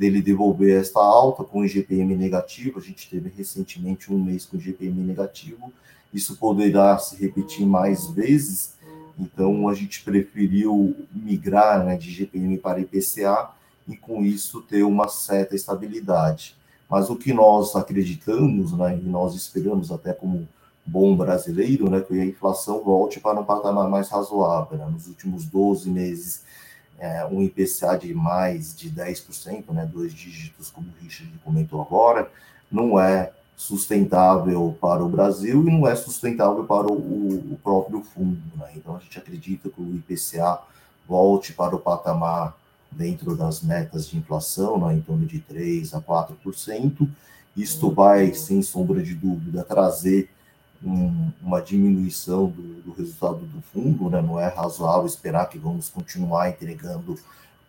dele 0.00 0.22
devolver 0.22 0.80
esta 0.80 0.98
alta 0.98 1.44
com 1.44 1.60
o 1.60 1.68
GPM 1.68 2.16
negativo, 2.16 2.78
a 2.78 2.82
gente 2.82 3.10
teve 3.10 3.30
recentemente 3.36 4.10
um 4.10 4.18
mês 4.18 4.46
com 4.46 4.58
GPM 4.58 4.98
negativo, 5.02 5.70
isso 6.12 6.38
poderá 6.38 6.98
se 6.98 7.16
repetir 7.16 7.66
mais 7.66 8.06
vezes, 8.08 8.76
então 9.18 9.68
a 9.68 9.74
gente 9.74 10.02
preferiu 10.02 10.96
migrar 11.12 11.84
né, 11.84 11.98
de 11.98 12.10
GPM 12.10 12.56
para 12.56 12.80
IPCA 12.80 13.50
e 13.86 13.94
com 13.94 14.24
isso 14.24 14.62
ter 14.62 14.84
uma 14.84 15.06
certa 15.06 15.54
estabilidade. 15.54 16.56
Mas 16.88 17.10
o 17.10 17.16
que 17.16 17.34
nós 17.34 17.76
acreditamos, 17.76 18.72
né, 18.72 18.98
e 18.98 19.06
nós 19.06 19.34
esperamos 19.34 19.92
até 19.92 20.14
como 20.14 20.48
bom 20.86 21.14
brasileiro, 21.14 21.90
né, 21.90 22.00
que 22.00 22.18
a 22.18 22.24
inflação 22.24 22.82
volte 22.82 23.20
para 23.20 23.38
um 23.38 23.44
patamar 23.44 23.86
mais 23.90 24.08
razoável. 24.08 24.78
Né? 24.78 24.86
Nos 24.86 25.06
últimos 25.08 25.44
12 25.44 25.90
meses, 25.90 26.42
é, 27.00 27.24
um 27.24 27.42
IPCA 27.42 27.96
de 27.98 28.14
mais 28.14 28.76
de 28.76 28.90
10%, 28.90 29.72
né, 29.72 29.88
dois 29.90 30.12
dígitos, 30.12 30.70
como 30.70 30.86
o 30.88 31.02
Richard 31.02 31.32
comentou 31.42 31.80
agora, 31.80 32.30
não 32.70 33.00
é 33.00 33.32
sustentável 33.56 34.76
para 34.80 35.02
o 35.02 35.08
Brasil 35.08 35.66
e 35.66 35.70
não 35.70 35.88
é 35.88 35.96
sustentável 35.96 36.64
para 36.64 36.86
o, 36.86 37.52
o 37.52 37.58
próprio 37.62 38.02
fundo. 38.02 38.40
Né? 38.56 38.72
Então, 38.76 38.96
a 38.96 38.98
gente 38.98 39.18
acredita 39.18 39.70
que 39.70 39.80
o 39.80 39.96
IPCA 39.96 40.60
volte 41.08 41.52
para 41.54 41.74
o 41.74 41.78
patamar 41.78 42.56
dentro 42.90 43.34
das 43.34 43.62
metas 43.62 44.06
de 44.06 44.18
inflação, 44.18 44.78
né, 44.78 44.94
em 44.94 45.00
torno 45.00 45.26
de 45.26 45.40
3% 45.40 45.94
a 45.94 46.00
4%. 46.00 47.08
Isto 47.56 47.90
vai, 47.90 48.34
sem 48.34 48.62
sombra 48.62 49.02
de 49.02 49.14
dúvida, 49.14 49.64
trazer 49.64 50.28
um, 50.84 51.30
uma 51.42 51.60
diminuição 51.60 52.46
do, 52.46 52.82
do, 52.82 52.92
resultado 52.92 53.40
do 53.40 53.60
fundo, 53.72 54.08
né? 54.08 54.22
não 54.22 54.40
é 54.40 54.48
razoável 54.48 55.06
esperar 55.06 55.48
que 55.48 55.58
vamos 55.58 55.88
continuar 55.88 56.48
entregando 56.48 57.18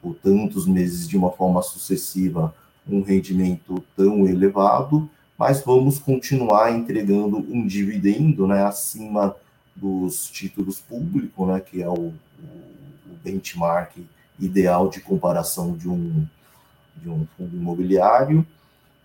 por 0.01 0.15
tantos 0.15 0.65
meses 0.65 1.07
de 1.07 1.17
uma 1.17 1.31
forma 1.31 1.61
sucessiva 1.61 2.53
um 2.87 3.01
rendimento 3.01 3.83
tão 3.95 4.27
elevado, 4.27 5.09
mas 5.37 5.63
vamos 5.63 5.99
continuar 5.99 6.71
entregando 6.71 7.37
um 7.37 7.65
dividendo 7.65 8.47
né, 8.47 8.63
acima 8.63 9.35
dos 9.75 10.29
títulos 10.29 10.79
públicos, 10.79 11.47
né, 11.47 11.59
que 11.59 11.81
é 11.81 11.89
o, 11.89 12.07
o 12.07 13.15
benchmark 13.23 13.97
ideal 14.39 14.89
de 14.89 14.99
comparação 14.99 15.75
de 15.75 15.87
um, 15.87 16.25
de 16.97 17.09
um 17.09 17.27
fundo 17.37 17.55
imobiliário 17.55 18.45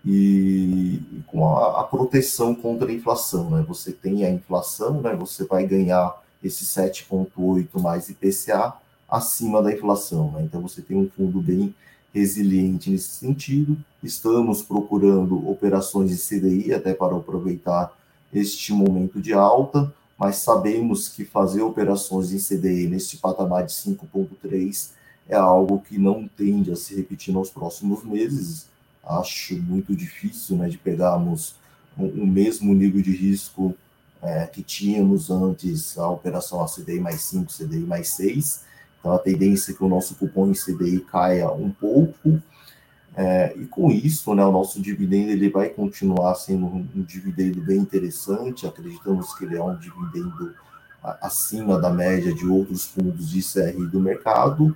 e, 0.09 1.01
com 1.27 1.45
a, 1.45 1.81
a, 1.81 1.83
proteção 1.83 2.55
contra 2.55 2.89
a 2.89 2.93
inflação. 2.93 3.49
Né? 3.49 3.65
Você 3.67 3.91
tem 3.91 4.23
a 4.23 4.31
inflação, 4.31 5.01
né? 5.01 5.13
você 5.13 5.43
vai 5.43 5.67
ganhar 5.67 6.23
esse 6.41 6.63
7,8 6.63 7.81
mais 7.81 8.07
IPCA 8.07 8.73
acima 9.09 9.61
da 9.61 9.73
inflação. 9.73 10.31
Né? 10.31 10.43
Então 10.43 10.61
você 10.61 10.81
tem 10.81 10.95
um 10.95 11.09
fundo 11.09 11.41
bem 11.41 11.75
resiliente 12.13 12.89
nesse 12.89 13.09
sentido. 13.09 13.77
Estamos 14.01 14.61
procurando 14.61 15.49
operações 15.49 16.09
de 16.09 16.17
CDI 16.17 16.73
até 16.73 16.93
para 16.93 17.17
aproveitar 17.17 17.91
este 18.33 18.71
momento 18.71 19.21
de 19.21 19.33
alta, 19.33 19.93
mas 20.17 20.37
sabemos 20.37 21.09
que 21.09 21.25
fazer 21.25 21.61
operações 21.61 22.31
em 22.31 22.37
CDI 22.37 22.87
neste 22.87 23.17
patamar 23.17 23.65
de 23.65 23.73
5,3 23.73 24.91
é 25.27 25.35
algo 25.35 25.79
que 25.79 25.97
não 25.97 26.27
tende 26.27 26.71
a 26.71 26.77
se 26.77 26.95
repetir 26.95 27.33
nos 27.33 27.49
próximos 27.49 28.05
meses. 28.05 28.67
Acho 29.07 29.55
muito 29.55 29.95
difícil 29.95 30.57
né, 30.57 30.67
de 30.67 30.77
pegarmos 30.77 31.55
o, 31.97 32.25
mesmo 32.25 32.73
nível 32.73 33.01
de 33.01 33.11
risco 33.11 33.75
é, 34.21 34.45
que 34.45 34.61
tínhamos 34.61 35.31
antes 35.31 35.97
a 35.97 36.07
operação 36.09 36.61
a 36.61 36.67
CDI 36.67 36.99
mais 36.99 37.21
5, 37.21 37.51
CDI 37.51 37.79
mais 37.79 38.09
6. 38.09 38.65
Então, 38.99 39.13
a 39.13 39.19
tendência 39.19 39.71
é 39.71 39.75
que 39.75 39.83
o 39.83 39.87
nosso 39.87 40.15
cupom 40.15 40.49
em 40.49 40.53
CDI 40.53 40.99
caia 40.99 41.51
um 41.51 41.71
pouco. 41.71 42.41
É, 43.15 43.55
e 43.57 43.65
com 43.65 43.89
isso, 43.89 44.35
né, 44.35 44.45
o 44.45 44.51
nosso 44.51 44.81
dividendo 44.81 45.31
ele 45.31 45.49
vai 45.49 45.69
continuar 45.69 46.35
sendo 46.35 46.65
um, 46.65 46.87
um 46.95 47.01
dividendo 47.01 47.61
bem 47.61 47.77
interessante. 47.77 48.67
Acreditamos 48.67 49.33
que 49.33 49.45
ele 49.45 49.55
é 49.55 49.63
um 49.63 49.75
dividendo 49.75 50.53
acima 51.21 51.79
da 51.79 51.89
média 51.89 52.33
de 52.33 52.45
outros 52.45 52.85
fundos 52.85 53.29
de 53.29 53.41
CRI 53.41 53.87
do 53.87 53.99
mercado 53.99 54.75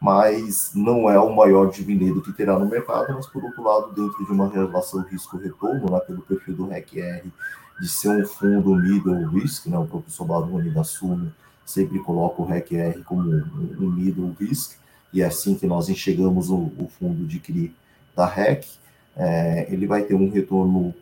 mas 0.00 0.72
não 0.74 1.10
é 1.10 1.18
o 1.18 1.34
maior 1.34 1.70
dividendo 1.70 2.22
que 2.22 2.32
terá 2.32 2.58
no 2.58 2.66
mercado, 2.66 3.14
mas 3.14 3.26
por 3.26 3.42
outro 3.42 3.62
lado, 3.62 3.94
dentro 3.94 4.24
de 4.24 4.32
uma 4.32 4.48
relação 4.48 5.00
risco-retorno, 5.02 5.90
né, 5.90 6.00
pelo 6.00 6.22
perfil 6.22 6.54
do 6.54 6.66
REC-R, 6.66 7.32
de 7.80 7.88
ser 7.88 8.08
um 8.08 8.26
fundo 8.26 8.74
middle 8.74 9.28
risk, 9.28 9.66
né, 9.66 9.78
o 9.78 9.86
professor 9.86 10.24
Baroni 10.24 10.70
da 10.70 10.84
Suno 10.84 11.32
sempre 11.64 11.98
coloca 11.98 12.42
o 12.42 12.44
REC-R 12.44 13.02
como 13.02 13.22
um, 13.22 13.90
middle 13.90 14.34
risk, 14.38 14.78
e 15.12 15.22
é 15.22 15.26
assim 15.26 15.54
que 15.54 15.66
nós 15.66 15.88
enxergamos 15.88 16.50
o, 16.50 16.70
o 16.78 16.90
fundo 16.98 17.26
de 17.26 17.38
CRI 17.38 17.74
da 18.14 18.26
REC, 18.26 18.66
é, 19.16 19.66
ele 19.72 19.86
vai 19.86 20.02
ter 20.02 20.14
um 20.14 20.30
retorno 20.30 20.94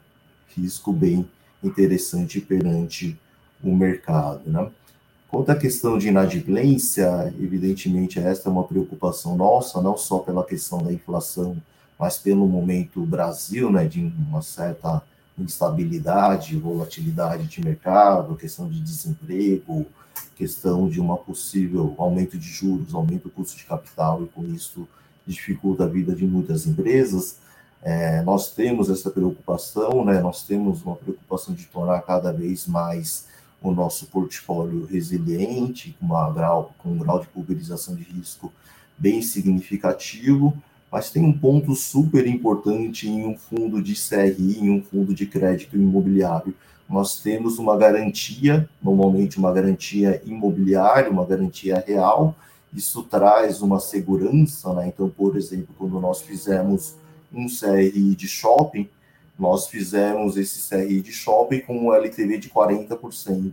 risco 0.56 0.92
bem 0.92 1.28
interessante 1.62 2.40
perante 2.40 3.18
o 3.62 3.74
mercado, 3.74 4.42
né? 4.46 4.70
Quanto 5.34 5.50
à 5.50 5.56
questão 5.56 5.98
de 5.98 6.06
inadimplência, 6.06 7.34
evidentemente 7.40 8.20
esta 8.20 8.48
é 8.48 8.52
uma 8.52 8.62
preocupação 8.62 9.36
nossa, 9.36 9.82
não 9.82 9.96
só 9.96 10.20
pela 10.20 10.44
questão 10.44 10.78
da 10.78 10.92
inflação, 10.92 11.56
mas 11.98 12.16
pelo 12.16 12.46
momento 12.46 13.04
Brasil, 13.04 13.68
né, 13.68 13.84
de 13.84 14.12
uma 14.28 14.42
certa 14.42 15.02
instabilidade, 15.36 16.56
volatilidade 16.56 17.48
de 17.48 17.60
mercado, 17.60 18.36
questão 18.36 18.68
de 18.68 18.80
desemprego, 18.80 19.84
questão 20.36 20.88
de 20.88 21.00
uma 21.00 21.16
possível 21.16 21.92
aumento 21.98 22.38
de 22.38 22.46
juros, 22.46 22.94
aumento 22.94 23.24
do 23.24 23.30
custo 23.30 23.56
de 23.56 23.64
capital 23.64 24.22
e 24.22 24.26
com 24.28 24.44
isso 24.44 24.86
dificulta 25.26 25.82
a 25.82 25.88
vida 25.88 26.14
de 26.14 26.24
muitas 26.24 26.64
empresas. 26.64 27.38
É, 27.82 28.22
nós 28.22 28.52
temos 28.52 28.88
essa 28.88 29.10
preocupação, 29.10 30.04
né? 30.04 30.20
Nós 30.20 30.44
temos 30.44 30.80
uma 30.84 30.94
preocupação 30.94 31.52
de 31.56 31.64
tornar 31.64 32.02
cada 32.02 32.32
vez 32.32 32.68
mais 32.68 33.33
o 33.62 33.70
nosso 33.70 34.06
portfólio 34.06 34.84
resiliente, 34.84 35.96
com, 35.98 36.06
uma 36.06 36.30
grau, 36.30 36.74
com 36.78 36.90
um 36.90 36.98
grau 36.98 37.20
de 37.20 37.26
pulverização 37.28 37.94
de 37.94 38.02
risco 38.02 38.52
bem 38.98 39.22
significativo, 39.22 40.56
mas 40.90 41.10
tem 41.10 41.24
um 41.24 41.32
ponto 41.32 41.74
super 41.74 42.26
importante 42.26 43.08
em 43.08 43.26
um 43.26 43.36
fundo 43.36 43.82
de 43.82 43.94
CRI, 43.94 44.58
em 44.60 44.70
um 44.70 44.82
fundo 44.82 45.12
de 45.12 45.26
crédito 45.26 45.76
imobiliário. 45.76 46.54
Nós 46.88 47.20
temos 47.20 47.58
uma 47.58 47.76
garantia, 47.76 48.68
normalmente 48.82 49.38
uma 49.38 49.52
garantia 49.52 50.22
imobiliária, 50.24 51.10
uma 51.10 51.24
garantia 51.24 51.82
real, 51.84 52.36
isso 52.72 53.02
traz 53.04 53.62
uma 53.62 53.80
segurança, 53.80 54.72
né? 54.74 54.88
Então, 54.88 55.08
por 55.08 55.36
exemplo, 55.36 55.74
quando 55.78 56.00
nós 56.00 56.20
fizemos 56.20 56.96
um 57.32 57.46
CRI 57.46 58.14
de 58.14 58.28
shopping, 58.28 58.88
nós 59.38 59.66
fizemos 59.66 60.36
esse 60.36 60.68
CRI 60.68 61.00
de 61.00 61.12
shopping 61.12 61.60
com 61.60 61.76
um 61.76 61.92
LTV 61.92 62.38
de 62.38 62.48
40%. 62.48 63.52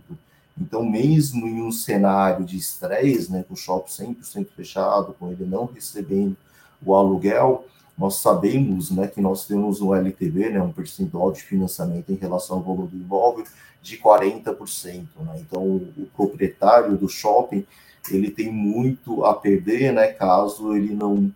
Então, 0.60 0.84
mesmo 0.84 1.46
em 1.46 1.62
um 1.62 1.72
cenário 1.72 2.44
de 2.44 2.56
estresse, 2.56 3.32
né, 3.32 3.44
com 3.46 3.54
o 3.54 3.56
shopping 3.56 4.14
100% 4.14 4.48
fechado, 4.54 5.14
com 5.18 5.30
ele 5.30 5.44
não 5.44 5.64
recebendo 5.64 6.36
o 6.84 6.94
aluguel, 6.94 7.66
nós 7.96 8.16
sabemos 8.16 8.90
né, 8.90 9.06
que 9.06 9.20
nós 9.20 9.46
temos 9.46 9.80
um 9.80 9.94
LTV, 9.94 10.50
né, 10.50 10.62
um 10.62 10.72
percentual 10.72 11.32
de 11.32 11.42
financiamento 11.42 12.10
em 12.10 12.16
relação 12.16 12.58
ao 12.58 12.62
valor 12.62 12.86
do 12.86 12.96
imóvel 12.96 13.44
de 13.82 13.98
40%. 13.98 15.06
Né? 15.20 15.40
Então, 15.40 15.62
o 15.62 16.08
proprietário 16.14 16.96
do 16.96 17.08
shopping 17.08 17.66
ele 18.10 18.30
tem 18.30 18.52
muito 18.52 19.24
a 19.24 19.34
perder 19.34 19.92
né, 19.92 20.08
caso 20.08 20.74
ele 20.74 20.94
não 20.94 21.32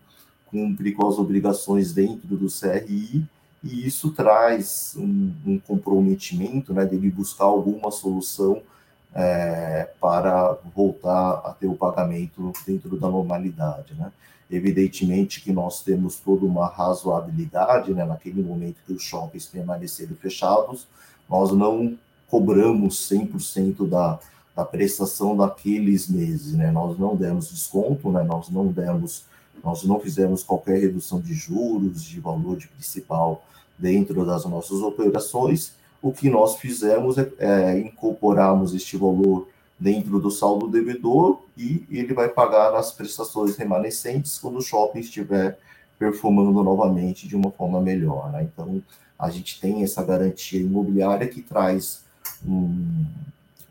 cumpre 0.47 0.93
com 0.93 1.07
as 1.07 1.19
obrigações 1.19 1.93
dentro 1.93 2.37
do 2.37 2.49
CRI 2.49 3.25
e 3.67 3.87
isso 3.87 4.13
traz 4.13 4.95
um, 4.97 5.33
um 5.45 5.59
comprometimento 5.59 6.73
né, 6.73 6.87
dele 6.87 7.11
buscar 7.11 7.47
alguma 7.47 7.91
solução 7.91 8.63
é, 9.13 9.89
para 10.01 10.57
voltar 10.75 11.41
a 11.45 11.57
ter 11.59 11.67
o 11.67 11.75
pagamento 11.75 12.53
dentro 12.67 12.97
da 12.99 13.09
normalidade, 13.09 13.95
né? 13.95 14.13
Evidentemente 14.49 15.41
que 15.41 15.53
nós 15.53 15.83
temos 15.83 16.17
toda 16.17 16.45
uma 16.45 16.69
razoabilidade, 16.69 17.93
né? 17.93 18.05
Naquele 18.05 18.43
momento 18.43 18.77
que 18.87 18.93
os 18.93 19.03
shoppings 19.03 19.47
permaneceram 19.47 20.15
fechados, 20.15 20.87
nós 21.29 21.51
não 21.51 21.99
cobramos 22.29 23.09
100% 23.11 23.89
da, 23.89 24.21
da 24.55 24.65
prestação 24.65 25.37
daqueles 25.37 26.09
meses, 26.09 26.53
né? 26.53 26.71
Nós 26.71 26.99
não 26.99 27.17
demos 27.17 27.49
desconto, 27.49 28.13
né? 28.13 28.23
Nós 28.23 28.51
não 28.51 28.67
demos, 28.67 29.25
nós 29.65 29.83
não 29.83 29.99
fizemos 29.99 30.45
qualquer 30.45 30.79
redução 30.79 31.21
de 31.21 31.35
juros, 31.35 32.05
de 32.05 32.21
valor 32.21 32.59
de 32.59 32.69
principal 32.69 33.43
dentro 33.79 34.25
das 34.25 34.45
nossas 34.45 34.81
operações, 34.81 35.75
o 36.01 36.13
que 36.13 36.31
nós 36.31 36.57
fizemos 36.57 37.19
é, 37.19 37.31
é 37.39 37.79
incorporarmos 37.79 38.75
este 38.75 38.97
valor 38.97 39.49
dentro 39.79 40.19
do 40.19 40.31
saldo 40.31 40.69
devedor 40.69 41.43
e 41.57 41.85
ele 41.91 42.15
vai 42.15 42.29
pagar 42.29 42.75
as 42.75 42.93
prestações 42.93 43.57
remanescentes 43.57 44.39
quando 44.39 44.59
o 44.59 44.63
shopping 44.63 45.01
estiver 45.01 45.59
performando 45.99 46.63
novamente 46.63 47.29
de 47.29 47.37
uma 47.37 47.51
forma 47.51 47.81
melhor. 47.81 48.31
Né? 48.33 48.49
Então, 48.53 48.83
a 49.19 49.31
gente 49.31 49.61
tem 49.61 49.83
essa 49.83 50.03
garantia 50.03 50.61
imobiliária 50.61 51.27
que 51.27 51.43
traz 51.43 52.05
um, 52.47 53.05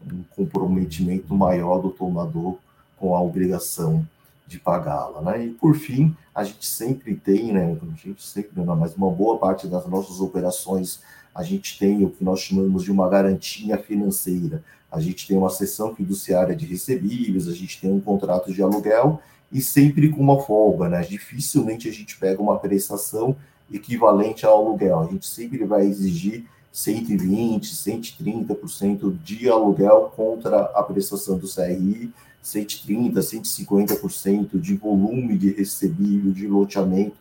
um 0.06 0.24
comprometimento 0.36 1.34
maior 1.34 1.80
do 1.80 1.90
tomador 1.90 2.58
com 2.98 3.16
a 3.16 3.22
obrigação 3.22 4.06
de 4.48 4.60
pagá-la. 4.60 5.22
Né? 5.22 5.46
E, 5.46 5.50
por 5.52 5.76
fim, 5.76 6.16
a 6.34 6.44
gente 6.44 6.66
sempre 6.66 7.16
tem, 7.16 7.52
né, 7.52 7.78
a 7.82 7.96
gente 7.96 8.24
sempre, 8.24 8.52
não, 8.62 8.76
mas 8.76 8.96
uma 8.96 9.10
boa 9.10 9.38
parte 9.38 9.68
das 9.68 9.86
nossas 9.88 10.20
operações 10.20 11.02
a 11.36 11.44
gente 11.44 11.78
tem 11.78 12.06
o 12.06 12.10
que 12.10 12.24
nós 12.24 12.40
chamamos 12.40 12.84
de 12.86 12.92
uma 12.92 13.10
garantia 13.10 13.78
financeira. 13.78 14.64
A 14.90 15.02
gente 15.02 15.28
tem 15.28 15.38
uma 15.38 15.50
seção 15.50 15.94
fiduciária 15.94 16.56
de 16.56 16.66
recebíveis, 16.66 17.50
a 17.50 17.52
gente 17.52 17.82
tem 17.82 17.92
um 17.92 18.00
contrato 18.00 18.54
de 18.54 18.62
aluguel 18.62 19.20
e 19.52 19.62
sempre 19.62 20.10
com 20.10 20.22
uma 20.22 20.42
folga, 20.42 20.88
né? 20.88 21.02
Dificilmente 21.02 21.90
a 21.90 21.92
gente 21.92 22.18
pega 22.18 22.42
uma 22.42 22.58
prestação 22.58 23.36
equivalente 23.70 24.46
ao 24.46 24.66
aluguel. 24.66 25.02
A 25.02 25.08
gente 25.08 25.28
sempre 25.28 25.66
vai 25.66 25.86
exigir 25.86 26.46
120, 26.72 27.74
130% 27.74 29.18
de 29.22 29.50
aluguel 29.50 30.14
contra 30.16 30.62
a 30.62 30.82
prestação 30.84 31.38
do 31.38 31.54
CRI, 31.54 32.14
130, 32.46 33.20
150% 33.20 34.60
de 34.60 34.76
volume 34.76 35.36
de 35.36 35.50
recebível, 35.52 36.32
de 36.32 36.48
loteamento 36.48 37.16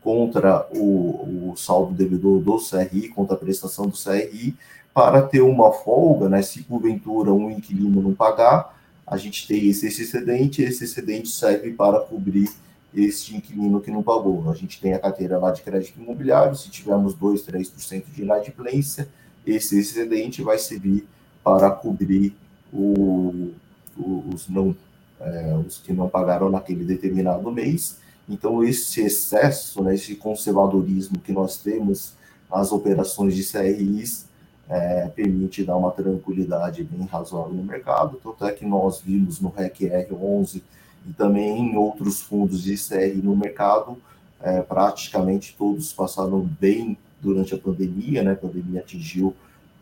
contra 0.00 0.68
o, 0.70 1.50
o 1.50 1.54
saldo 1.56 1.92
devedor 1.92 2.40
do 2.40 2.58
CRI, 2.58 3.08
contra 3.08 3.34
a 3.34 3.38
prestação 3.38 3.88
do 3.88 3.96
CRI, 3.96 4.54
para 4.94 5.20
ter 5.20 5.40
uma 5.40 5.72
folga, 5.72 6.28
né? 6.28 6.42
Se 6.42 6.62
porventura 6.62 7.32
um 7.32 7.50
inquilino 7.50 8.00
não 8.00 8.14
pagar, 8.14 8.78
a 9.04 9.16
gente 9.16 9.48
tem 9.48 9.68
esse 9.68 9.88
excedente, 9.88 10.62
esse 10.62 10.84
excedente 10.84 11.28
serve 11.28 11.72
para 11.72 11.98
cobrir 11.98 12.48
este 12.94 13.36
inquilino 13.36 13.80
que 13.80 13.90
não 13.90 14.02
pagou. 14.02 14.48
A 14.48 14.54
gente 14.54 14.80
tem 14.80 14.94
a 14.94 14.98
carteira 15.00 15.38
lá 15.38 15.50
de 15.50 15.62
crédito 15.62 16.00
imobiliário, 16.00 16.54
se 16.54 16.70
tivermos 16.70 17.14
2, 17.14 17.44
3% 17.44 18.04
de 18.14 18.22
inadimplência, 18.22 19.08
esse 19.44 19.76
excedente 19.76 20.40
vai 20.40 20.56
servir 20.56 21.04
para 21.42 21.68
cobrir 21.68 22.32
o, 22.72 22.92
o, 22.92 23.54
os, 23.98 24.48
não, 24.48 24.74
é, 25.20 25.54
os 25.66 25.78
que 25.78 25.92
não 25.92 26.08
pagaram 26.08 26.48
naquele 26.48 26.84
determinado 26.84 27.50
mês 27.50 27.98
então, 28.28 28.62
esse 28.62 29.00
excesso, 29.00 29.82
né, 29.82 29.94
esse 29.94 30.14
conservadorismo 30.14 31.18
que 31.18 31.32
nós 31.32 31.56
temos 31.56 32.12
nas 32.50 32.70
operações 32.70 33.34
de 33.34 33.42
CRIs 33.44 34.26
é, 34.68 35.08
permite 35.08 35.64
dar 35.64 35.76
uma 35.76 35.90
tranquilidade 35.90 36.84
bem 36.84 37.06
razoável 37.06 37.54
no 37.54 37.64
mercado. 37.64 38.20
Tanto 38.22 38.44
é 38.44 38.52
que 38.52 38.66
nós 38.66 39.00
vimos 39.00 39.40
no 39.40 39.48
REC 39.48 39.78
R11 39.80 40.60
e 41.08 41.12
também 41.14 41.70
em 41.70 41.76
outros 41.76 42.20
fundos 42.20 42.62
de 42.62 42.76
CRI 42.76 43.22
no 43.22 43.34
mercado, 43.34 43.96
é, 44.42 44.60
praticamente 44.60 45.54
todos 45.56 45.92
passaram 45.92 46.40
bem 46.60 46.98
durante 47.20 47.54
a 47.54 47.58
pandemia, 47.58 48.22
né? 48.22 48.32
A 48.32 48.36
pandemia 48.36 48.80
atingiu 48.80 49.34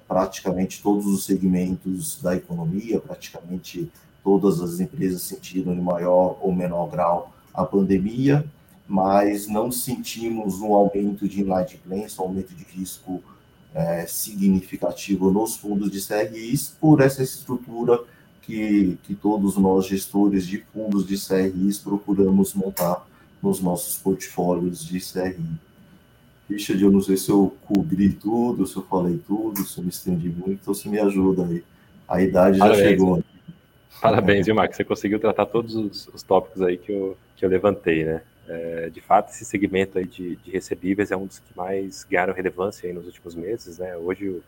praticamente 0.07 0.81
todos 0.81 1.05
os 1.07 1.25
segmentos 1.25 2.23
da 2.23 2.37
economia, 2.37 3.01
praticamente 3.01 3.91
todas 4.27 4.61
as 4.61 4.81
empresas 4.81 5.23
sentiram 5.23 5.73
em 5.73 5.81
maior 5.81 6.36
ou 6.40 6.53
menor 6.53 6.90
grau 6.90 7.32
a 7.55 7.65
pandemia, 7.65 8.44
mas 8.89 9.47
não 9.47 9.70
sentimos 9.70 10.61
um 10.61 10.74
aumento 10.74 11.28
de 11.28 11.43
inadimplência, 11.43 12.20
um 12.20 12.27
aumento 12.27 12.53
de 12.53 12.65
risco 12.65 13.23
é, 13.73 14.05
significativo 14.05 15.31
nos 15.31 15.57
fundos 15.57 15.93
de 15.93 16.05
CRIs 16.05 16.74
por 16.81 17.01
essa 17.01 17.23
estrutura 17.23 18.01
que, 18.43 18.98
que 19.05 19.15
todos 19.15 19.57
nós, 19.57 19.86
gestores 19.86 20.44
de 20.44 20.59
fundos 20.74 21.07
de 21.07 21.16
CRIs, 21.16 21.78
procuramos 21.78 22.53
montar 22.53 23.07
nos 23.40 23.61
nossos 23.61 23.97
portfólios 23.97 24.85
de 24.85 24.98
CRI. 24.98 25.47
Richard, 26.51 26.82
eu 26.82 26.90
não 26.90 27.01
sei 27.01 27.16
se 27.16 27.31
eu 27.31 27.55
cobri 27.65 28.12
tudo, 28.12 28.66
se 28.66 28.77
eu 28.77 28.82
falei 28.82 29.20
tudo, 29.24 29.65
se 29.65 29.78
eu 29.78 29.85
me 29.85 29.90
estendi 29.90 30.28
muito, 30.28 30.59
então 30.62 30.74
você 30.74 30.89
me 30.89 30.98
ajuda 30.98 31.47
aí. 31.47 31.62
A 32.09 32.20
idade 32.20 32.59
já 32.59 32.74
chegou. 32.74 33.23
Parabéns, 34.01 34.47
viu, 34.47 34.55
Marcos? 34.55 34.77
Você 34.77 34.85
conseguiu 34.85 35.18
tratar 35.18 35.47
todos 35.47 35.74
os, 35.74 36.09
os 36.09 36.23
tópicos 36.23 36.62
aí 36.62 36.77
que 36.77 36.93
eu, 36.93 37.16
que 37.36 37.44
eu 37.44 37.48
levantei, 37.48 38.05
né? 38.05 38.23
É, 38.48 38.90
de 38.90 39.01
fato, 39.01 39.31
esse 39.31 39.44
segmento 39.44 39.98
aí 39.98 40.06
de, 40.06 40.36
de, 40.36 40.51
recebíveis 40.51 41.10
é 41.10 41.16
um 41.16 41.27
dos 41.27 41.40
que 41.40 41.56
mais 41.56 42.05
ganharam 42.05 42.32
relevância 42.32 42.89
aí 42.89 42.93
nos 42.93 43.06
últimos 43.06 43.35
meses, 43.35 43.78
né? 43.78 43.97
Hoje, 43.97 44.40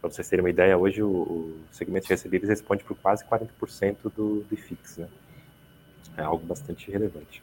para 0.00 0.10
vocês 0.10 0.28
terem 0.28 0.44
uma 0.44 0.50
ideia, 0.50 0.76
hoje 0.76 1.02
o, 1.02 1.08
o, 1.08 1.56
segmento 1.70 2.06
de 2.06 2.12
recebíveis 2.12 2.48
responde 2.48 2.82
por 2.82 2.96
quase 2.96 3.24
40% 3.24 3.96
do, 4.16 4.40
do 4.40 4.46
IFIX, 4.50 4.98
né? 4.98 5.08
É 6.16 6.22
algo 6.22 6.44
bastante 6.44 6.90
relevante. 6.90 7.42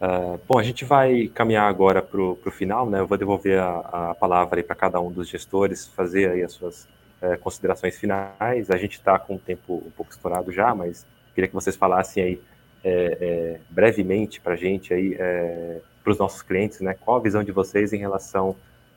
Uh, 0.00 0.40
bom, 0.48 0.58
a 0.58 0.62
gente 0.62 0.84
vai 0.84 1.28
caminhar 1.28 1.68
agora 1.68 2.00
para 2.02 2.20
o 2.20 2.50
final, 2.50 2.88
né? 2.88 3.00
Eu 3.00 3.06
vou 3.06 3.18
devolver 3.18 3.60
a, 3.60 4.10
a 4.10 4.14
palavra 4.14 4.62
para 4.64 4.74
cada 4.74 5.00
um 5.00 5.12
dos 5.12 5.28
gestores 5.28 5.86
fazer 5.86 6.30
aí 6.30 6.42
as 6.42 6.52
suas 6.52 6.88
é, 7.20 7.36
considerações 7.36 7.98
finais. 7.98 8.70
A 8.70 8.76
gente 8.76 8.94
está 8.94 9.18
com 9.18 9.36
o 9.36 9.38
tempo 9.38 9.82
um 9.86 9.90
pouco 9.90 10.12
estourado 10.12 10.52
já, 10.52 10.74
mas 10.74 11.06
queria 11.34 11.48
que 11.48 11.54
vocês 11.54 11.76
falassem 11.76 12.22
aí 12.22 12.40
é, 12.82 13.18
é, 13.20 13.60
brevemente 13.68 14.40
para 14.40 14.54
a 14.54 14.56
gente 14.56 14.92
aí, 14.94 15.14
é, 15.18 15.80
para 16.02 16.12
os 16.12 16.18
nossos 16.18 16.42
clientes, 16.42 16.80
né? 16.80 16.94
Qual 16.94 17.16
a 17.16 17.20
visão 17.20 17.44
de 17.44 17.52
vocês 17.52 17.92
em 17.92 17.98
relação 17.98 18.56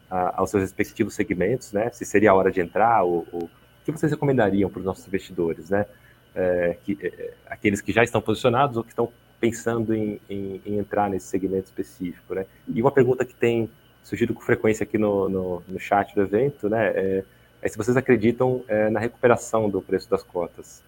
a, 0.10 0.40
aos 0.40 0.50
seus 0.50 0.64
respectivos 0.64 1.14
segmentos, 1.14 1.74
né? 1.74 1.90
Se 1.92 2.06
seria 2.06 2.32
a 2.32 2.34
hora 2.34 2.52
de 2.52 2.62
entrar 2.62 3.04
ou, 3.04 3.28
ou 3.32 3.44
o 3.44 3.50
que 3.86 3.92
vocês 3.92 4.12
recomendariam 4.12 4.70
para 4.70 4.80
os 4.80 4.86
nossos 4.86 5.06
investidores, 5.08 5.70
né? 5.70 5.86
É, 6.36 6.78
que, 6.84 6.98
é, 7.02 7.34
aqueles 7.48 7.82
que 7.82 7.92
já 7.92 8.04
estão 8.04 8.22
posicionados 8.22 8.78
ou 8.78 8.84
que 8.84 8.90
estão 8.90 9.12
pensando 9.40 9.94
em, 9.94 10.20
em, 10.30 10.62
em, 10.66 10.78
entrar 10.78 11.10
nesse 11.10 11.28
segmento 11.28 11.66
específico, 11.66 12.34
né? 12.34 12.46
E 12.68 12.82
uma 12.82 12.92
pergunta 12.92 13.26
que 13.26 13.36
tem 13.36 13.70
surgido 14.02 14.34
com 14.34 14.42
frequência 14.42 14.84
aqui 14.84 14.98
no, 14.98 15.28
no, 15.28 15.64
no 15.68 15.80
chat 15.80 16.16
do 16.16 16.22
evento, 16.22 16.70
né? 16.70 16.88
É, 16.96 17.24
é 17.64 17.70
se 17.70 17.78
vocês 17.78 17.96
acreditam 17.96 18.64
é, 18.68 18.90
na 18.90 19.00
recuperação 19.00 19.70
do 19.70 19.82
preço 19.82 20.10
das 20.10 20.22
cotas. 20.22 20.84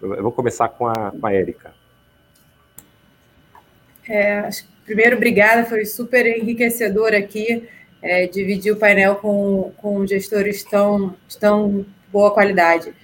Eu 0.00 0.22
vou 0.22 0.32
começar 0.32 0.68
com 0.68 0.86
a, 0.86 1.10
com 1.10 1.26
a 1.26 1.32
Érica. 1.32 1.74
É, 4.08 4.48
primeiro, 4.84 5.16
obrigada, 5.16 5.64
foi 5.64 5.84
super 5.84 6.24
enriquecedor 6.26 7.12
aqui 7.12 7.68
é, 8.00 8.26
dividir 8.26 8.72
o 8.72 8.76
painel 8.76 9.16
com, 9.16 9.72
com 9.78 10.06
gestores 10.06 10.62
tão, 10.62 11.14
tão 11.40 11.84
boa 12.12 12.30
qualidade. 12.30 12.94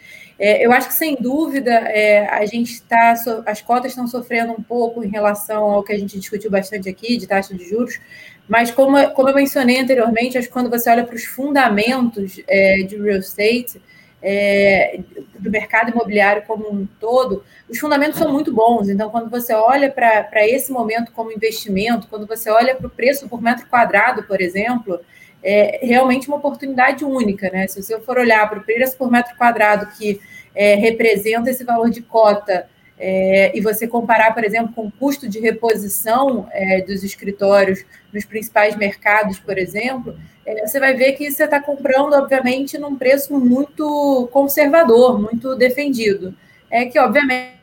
É, 0.45 0.67
eu 0.67 0.73
acho 0.73 0.89
que, 0.89 0.95
sem 0.95 1.15
dúvida, 1.15 1.71
é, 1.71 2.27
a 2.27 2.45
gente 2.45 2.73
está. 2.73 3.15
As 3.47 3.63
cotas 3.63 3.93
estão 3.93 4.09
sofrendo 4.09 4.51
um 4.51 4.61
pouco 4.61 5.05
em 5.05 5.09
relação 5.09 5.63
ao 5.63 5.85
que 5.85 5.93
a 5.93 5.97
gente 5.97 6.19
discutiu 6.19 6.51
bastante 6.51 6.89
aqui, 6.89 7.17
de 7.17 7.29
taxa 7.29 7.55
de 7.55 7.65
juros, 7.65 8.01
mas, 8.49 8.73
como, 8.73 8.99
como 9.11 9.29
eu 9.29 9.37
mencionei 9.37 9.79
anteriormente, 9.79 10.37
acho 10.37 10.49
que 10.49 10.53
quando 10.53 10.69
você 10.69 10.91
olha 10.91 11.05
para 11.05 11.15
os 11.15 11.23
fundamentos 11.23 12.41
é, 12.49 12.83
de 12.83 13.01
real 13.01 13.21
estate, 13.21 13.81
é, 14.21 14.99
do 15.39 15.49
mercado 15.49 15.93
imobiliário 15.93 16.43
como 16.45 16.69
um 16.69 16.89
todo, 16.99 17.45
os 17.71 17.79
fundamentos 17.79 18.19
são 18.19 18.33
muito 18.33 18.53
bons. 18.53 18.89
Então, 18.89 19.11
quando 19.11 19.31
você 19.31 19.55
olha 19.55 19.93
para 19.93 20.45
esse 20.49 20.73
momento 20.73 21.13
como 21.13 21.31
investimento, 21.31 22.09
quando 22.09 22.27
você 22.27 22.51
olha 22.51 22.75
para 22.75 22.89
o 22.89 22.91
preço 22.91 23.29
por 23.29 23.41
metro 23.41 23.69
quadrado, 23.69 24.25
por 24.25 24.41
exemplo, 24.41 24.99
é 25.43 25.81
realmente 25.83 26.29
uma 26.29 26.37
oportunidade 26.37 27.05
única. 27.05 27.51
Né? 27.51 27.67
Se 27.67 27.83
você 27.83 27.99
for 28.01 28.19
olhar 28.19 28.49
para 28.49 28.59
o 28.59 28.63
preço 28.63 28.97
por 28.97 29.11
metro 29.11 29.37
quadrado 29.37 29.87
que 29.97 30.21
é, 30.55 30.75
representa 30.75 31.51
esse 31.51 31.65
valor 31.65 31.91
de 31.91 32.03
cota 32.03 32.69
é, 32.99 33.57
e 33.57 33.61
você 33.61 33.89
comparar, 33.89 34.33
por 34.33 34.45
exemplo, 34.45 34.73
com 34.73 34.87
o 34.87 34.93
custo 34.93 35.29
de 35.29 35.41
reposição 35.41 36.47
é, 36.53 36.83
dos 36.83 37.03
escritórios 37.03 37.85
nos 38.13 38.25
principais 38.25 38.77
mercados, 38.77 39.39
por 39.41 39.59
exemplo, 39.59 40.17
é, 40.47 40.67
você 40.67 40.79
vai 40.79 40.95
ver 40.95 41.13
que 41.13 41.31
você 41.31 41.45
está 41.45 41.61
comprando, 41.61 42.13
obviamente, 42.15 42.79
num 42.79 42.97
preço 42.97 43.39
muito 43.39 44.29
conservador, 44.33 45.21
muito 45.21 45.57
defendido. 45.57 46.35
É 46.71 46.85
que, 46.85 46.99
obviamente, 46.99 47.63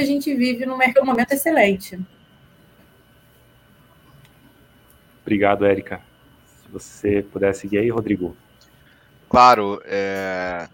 a 0.00 0.04
gente 0.04 0.34
vive 0.34 0.66
num 0.66 0.76
mercado, 0.76 1.02
um 1.02 1.06
momento 1.06 1.32
excelente. 1.32 1.98
Obrigado, 5.22 5.64
Érica. 5.64 6.00
Se 6.44 6.68
você 6.70 7.22
puder 7.22 7.54
seguir 7.54 7.78
aí, 7.78 7.90
Rodrigo. 7.90 8.36
Claro, 9.28 9.82
é, 9.84 10.68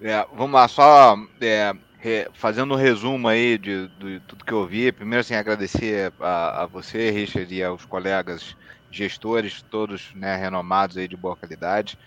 é, 0.00 0.26
vamos 0.34 0.52
lá, 0.52 0.68
só 0.68 1.16
é, 1.40 1.74
re, 1.98 2.28
fazendo 2.34 2.74
um 2.74 2.76
resumo 2.76 3.28
aí 3.28 3.56
de, 3.56 3.88
de, 3.98 4.20
tudo 4.26 4.44
que 4.44 4.52
eu 4.52 4.66
vi. 4.66 4.92
Primeiro, 4.92 5.20
assim, 5.20 5.34
agradecer 5.34 6.12
a, 6.20 6.62
a, 6.62 6.66
você, 6.66 7.10
Richard, 7.10 7.54
e 7.54 7.62
aos 7.62 7.84
colegas 7.84 8.56
gestores, 8.90 9.62
todos 9.70 10.12
né, 10.14 10.36
renomados 10.36 10.96
aí 10.96 11.08
de 11.08 11.16
boa 11.16 11.36
qualidade. 11.36 11.98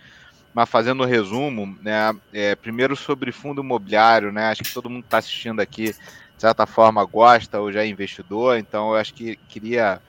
Mas 0.53 0.69
fazendo 0.69 1.03
um 1.03 1.07
resumo, 1.07 1.77
né, 1.81 2.15
é, 2.31 2.55
primeiro 2.55 2.95
sobre 2.95 3.31
fundo 3.31 3.61
imobiliário, 3.61 4.31
né, 4.31 4.47
acho 4.47 4.63
que 4.63 4.73
todo 4.73 4.89
mundo 4.89 5.03
que 5.03 5.07
está 5.07 5.17
assistindo 5.17 5.59
aqui, 5.59 5.95
de 6.35 6.41
certa 6.41 6.65
forma, 6.65 7.03
gosta 7.05 7.59
ou 7.59 7.71
já 7.71 7.83
é 7.83 7.87
investidor, 7.87 8.57
então 8.57 8.89
eu 8.89 8.95
acho 8.95 9.13
que 9.13 9.35
queria 9.47 10.01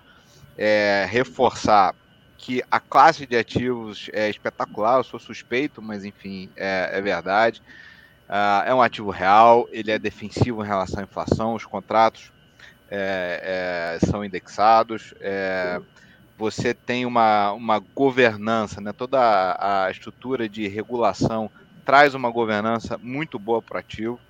é, 0.58 1.06
reforçar 1.08 1.94
que 2.36 2.62
a 2.70 2.78
classe 2.78 3.26
de 3.26 3.36
ativos 3.36 4.10
é 4.12 4.28
espetacular, 4.28 4.98
eu 4.98 5.04
sou 5.04 5.18
suspeito, 5.18 5.80
mas 5.80 6.04
enfim, 6.04 6.50
é, 6.56 6.90
é 6.92 7.00
verdade. 7.00 7.62
Uh, 8.28 8.66
é 8.66 8.74
um 8.74 8.82
ativo 8.82 9.10
real, 9.10 9.68
ele 9.70 9.90
é 9.90 9.98
defensivo 9.98 10.62
em 10.62 10.66
relação 10.66 11.00
à 11.00 11.04
inflação, 11.04 11.54
os 11.54 11.64
contratos 11.64 12.32
é, 12.90 13.98
é, 14.02 14.06
são 14.06 14.24
indexados, 14.24 15.14
é, 15.20 15.80
você 16.36 16.74
tem 16.74 17.06
uma, 17.06 17.52
uma 17.52 17.78
governança, 17.78 18.80
né? 18.80 18.92
toda 18.92 19.18
a, 19.20 19.86
a 19.86 19.90
estrutura 19.90 20.48
de 20.48 20.66
regulação 20.68 21.50
traz 21.84 22.14
uma 22.14 22.30
governança 22.30 22.98
muito 22.98 23.38
boa 23.38 23.62
para 23.62 23.76
o 23.76 23.80
ativo. 23.80 24.20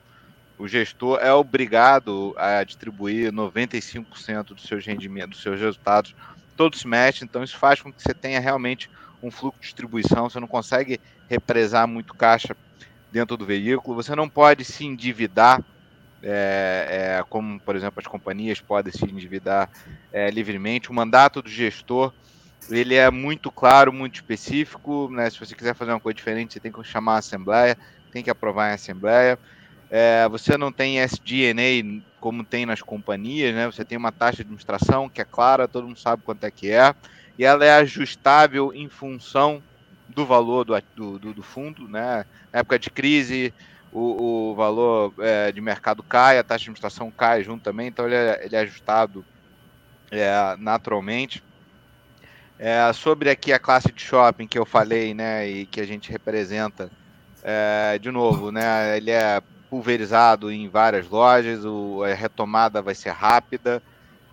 O 0.59 0.67
gestor 0.67 1.19
é 1.21 1.33
obrigado 1.33 2.35
a 2.39 2.65
distribuir 2.65 3.31
95% 3.33 4.55
dos 4.55 4.63
seus 4.63 4.87
rendimentos, 4.87 5.37
dos 5.37 5.43
seus 5.43 5.61
resultados 5.61 6.15
todos 6.57 6.81
se 6.81 6.89
mexem, 6.89 7.27
então 7.27 7.45
isso 7.45 7.57
faz 7.59 7.81
com 7.81 7.93
que 7.93 8.03
você 8.03 8.15
tenha 8.15 8.41
realmente 8.41 8.91
um 9.23 9.31
fluxo 9.31 9.61
de 9.61 9.67
distribuição, 9.67 10.29
você 10.29 10.41
não 10.41 10.49
consegue 10.49 11.01
represar 11.29 11.87
muito 11.87 12.15
caixa 12.15 12.57
dentro 13.13 13.37
do 13.37 13.45
veículo, 13.45 14.03
você 14.03 14.15
não 14.15 14.29
pode 14.29 14.65
se 14.65 14.85
endividar, 14.85 15.63
é, 16.23 17.19
é, 17.19 17.25
como, 17.29 17.61
por 17.61 17.77
exemplo, 17.77 18.01
as 18.01 18.07
companhias 18.07 18.61
podem 18.61 18.93
se 18.93 19.05
endividar 19.05 19.69
é, 20.13 20.31
livremente. 20.31 20.91
O 20.91 20.95
mandato 20.95 21.43
do 21.43 21.49
gestor 21.49 22.13
ele 22.71 22.95
é 22.95 23.11
muito 23.11 23.51
claro, 23.51 23.93
muito 23.93 24.17
específico. 24.17 25.09
Né? 25.11 25.31
Se 25.31 25.39
você 25.39 25.55
quiser 25.55 25.75
fazer 25.75 25.93
uma 25.93 26.01
coisa 26.01 26.17
diferente, 26.17 26.55
você 26.55 26.61
tem 26.61 26.73
que 26.73 26.83
chamar 26.83 27.15
a 27.15 27.19
Assembleia, 27.19 27.77
tem 28.11 28.25
que 28.25 28.31
aprovar 28.31 28.71
em 28.71 28.75
Assembleia. 28.75 29.39
É, 29.91 30.29
você 30.29 30.57
não 30.59 30.73
tem 30.73 30.99
SG&A 30.99 32.03
como 32.21 32.45
tem 32.45 32.67
nas 32.67 32.83
companhias, 32.83 33.55
né? 33.55 33.67
Você 33.67 33.85
tem 33.85 33.97
uma 33.97 34.11
taxa 34.11 34.37
de 34.37 34.43
administração 34.43 35.09
que 35.09 35.21
é 35.21 35.25
clara, 35.25 35.69
todo 35.69 35.87
mundo 35.87 35.99
sabe 35.99 36.23
quanto 36.25 36.45
é 36.45 36.51
que 36.51 36.71
é, 36.71 36.95
e 37.39 37.45
ela 37.45 37.65
é 37.65 37.73
ajustável 37.77 38.73
em 38.75 38.89
função 38.89 39.63
do 40.09 40.25
valor 40.27 40.65
do, 40.65 41.19
do, 41.19 41.35
do 41.35 41.43
fundo, 41.43 41.89
né? 41.89 42.25
Na 42.53 42.61
época 42.61 42.79
de 42.79 42.91
crise, 42.91 43.55
o, 43.93 44.51
o 44.51 44.55
valor 44.55 45.15
é, 45.19 45.53
de 45.53 45.61
mercado 45.61 46.03
cai, 46.03 46.39
a 46.39 46.43
taxa 46.43 46.59
de 46.59 46.65
administração 46.65 47.11
cai 47.11 47.45
junto 47.45 47.63
também, 47.63 47.89
então 47.89 48.07
ele 48.07 48.15
é, 48.15 48.45
ele 48.45 48.57
é 48.57 48.61
ajustado 48.61 49.25
é, 50.11 50.57
naturalmente. 50.59 51.43
É, 52.59 52.91
sobre 52.93 53.29
aqui 53.29 53.53
a 53.53 53.59
classe 53.59 53.93
de 53.93 54.01
shopping 54.03 54.47
que 54.47 54.59
eu 54.59 54.65
falei, 54.65 55.13
né, 55.13 55.49
e 55.49 55.67
que 55.67 55.81
a 55.81 55.87
gente 55.87 56.11
representa, 56.11 56.91
é, 57.43 57.99
de 57.99 58.11
novo, 58.11 58.51
né, 58.51 58.97
ele 58.97 59.11
é 59.11 59.43
pulverizado 59.71 60.51
em 60.51 60.69
várias 60.69 61.09
lojas, 61.09 61.65
o, 61.65 62.03
a 62.03 62.15
retomada 62.15 62.81
vai 62.81 62.95
ser 62.95 63.11
rápida, 63.11 63.83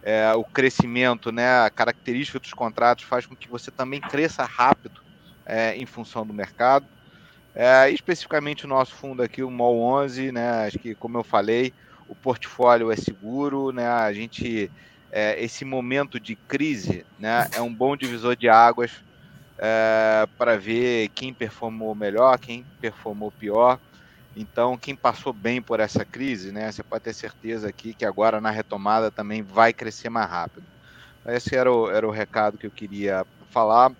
é, 0.01 0.33
o 0.33 0.43
crescimento, 0.43 1.31
né, 1.31 1.61
a 1.61 1.69
característica 1.69 2.39
dos 2.39 2.53
contratos 2.53 3.05
faz 3.05 3.25
com 3.25 3.35
que 3.35 3.47
você 3.47 3.71
também 3.71 4.01
cresça 4.01 4.43
rápido 4.43 5.01
é, 5.45 5.75
em 5.75 5.85
função 5.85 6.25
do 6.25 6.33
mercado. 6.33 6.85
É, 7.55 7.89
especificamente 7.89 8.65
o 8.65 8.67
nosso 8.67 8.93
fundo 8.95 9.21
aqui, 9.21 9.43
o 9.43 9.51
MOL 9.51 9.79
11, 9.79 10.31
né, 10.31 10.65
acho 10.65 10.79
que 10.79 10.95
como 10.95 11.17
eu 11.17 11.23
falei, 11.23 11.73
o 12.07 12.15
portfólio 12.15 12.91
é 12.91 12.95
seguro, 12.95 13.71
né, 13.71 13.87
a 13.87 14.11
gente, 14.11 14.69
é, 15.11 15.41
esse 15.43 15.63
momento 15.63 16.19
de 16.19 16.35
crise, 16.35 17.05
né, 17.19 17.47
é 17.53 17.61
um 17.61 17.73
bom 17.73 17.95
divisor 17.95 18.35
de 18.35 18.49
águas 18.49 18.91
é, 19.57 20.27
para 20.37 20.57
ver 20.57 21.09
quem 21.09 21.33
performou 21.33 21.95
melhor, 21.95 22.37
quem 22.39 22.65
performou 22.81 23.31
pior. 23.31 23.79
Então, 24.35 24.77
quem 24.77 24.95
passou 24.95 25.31
bem 25.31 25.61
por 25.61 25.79
essa 25.79 26.03
crise, 26.03 26.51
né, 26.51 26.71
você 26.71 26.81
pode 26.81 27.03
ter 27.03 27.13
certeza 27.13 27.69
aqui 27.69 27.93
que 27.93 28.05
agora 28.05 28.41
na 28.41 28.49
retomada 28.49 29.11
também 29.11 29.43
vai 29.43 29.71
crescer 29.71 30.09
mais 30.09 30.29
rápido. 30.29 30.65
Esse 31.25 31.55
era 31.55 31.71
o, 31.71 31.89
era 31.89 32.07
o 32.07 32.11
recado 32.11 32.57
que 32.57 32.65
eu 32.65 32.71
queria 32.71 33.25
falar. 33.51 33.91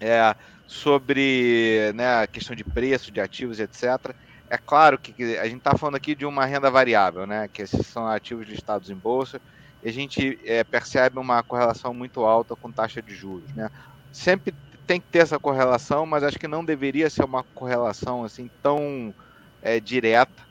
É, 0.00 0.34
sobre 0.72 1.92
né, 1.94 2.22
a 2.22 2.26
questão 2.26 2.56
de 2.56 2.64
preço 2.64 3.12
de 3.12 3.20
ativos, 3.20 3.60
etc. 3.60 4.14
É 4.48 4.56
claro 4.56 4.98
que 4.98 5.36
a 5.36 5.44
gente 5.44 5.58
está 5.58 5.76
falando 5.76 5.96
aqui 5.96 6.14
de 6.14 6.24
uma 6.24 6.46
renda 6.46 6.70
variável, 6.70 7.26
né, 7.26 7.48
que 7.52 7.66
são 7.66 8.06
ativos 8.06 8.48
listados 8.48 8.88
em 8.88 8.94
bolsa, 8.94 9.40
e 9.82 9.88
a 9.88 9.92
gente 9.92 10.38
é, 10.44 10.64
percebe 10.64 11.18
uma 11.18 11.42
correlação 11.42 11.92
muito 11.92 12.24
alta 12.24 12.56
com 12.56 12.72
taxa 12.72 13.02
de 13.02 13.14
juros. 13.14 13.52
Né? 13.54 13.70
Sempre 14.12 14.54
tem 14.86 15.00
que 15.00 15.06
ter 15.08 15.18
essa 15.18 15.38
correlação, 15.38 16.06
mas 16.06 16.24
acho 16.24 16.38
que 16.38 16.48
não 16.48 16.64
deveria 16.64 17.10
ser 17.10 17.24
uma 17.24 17.42
correlação 17.42 18.24
assim 18.24 18.50
tão 18.62 19.14
é, 19.62 19.80
direta. 19.80 20.42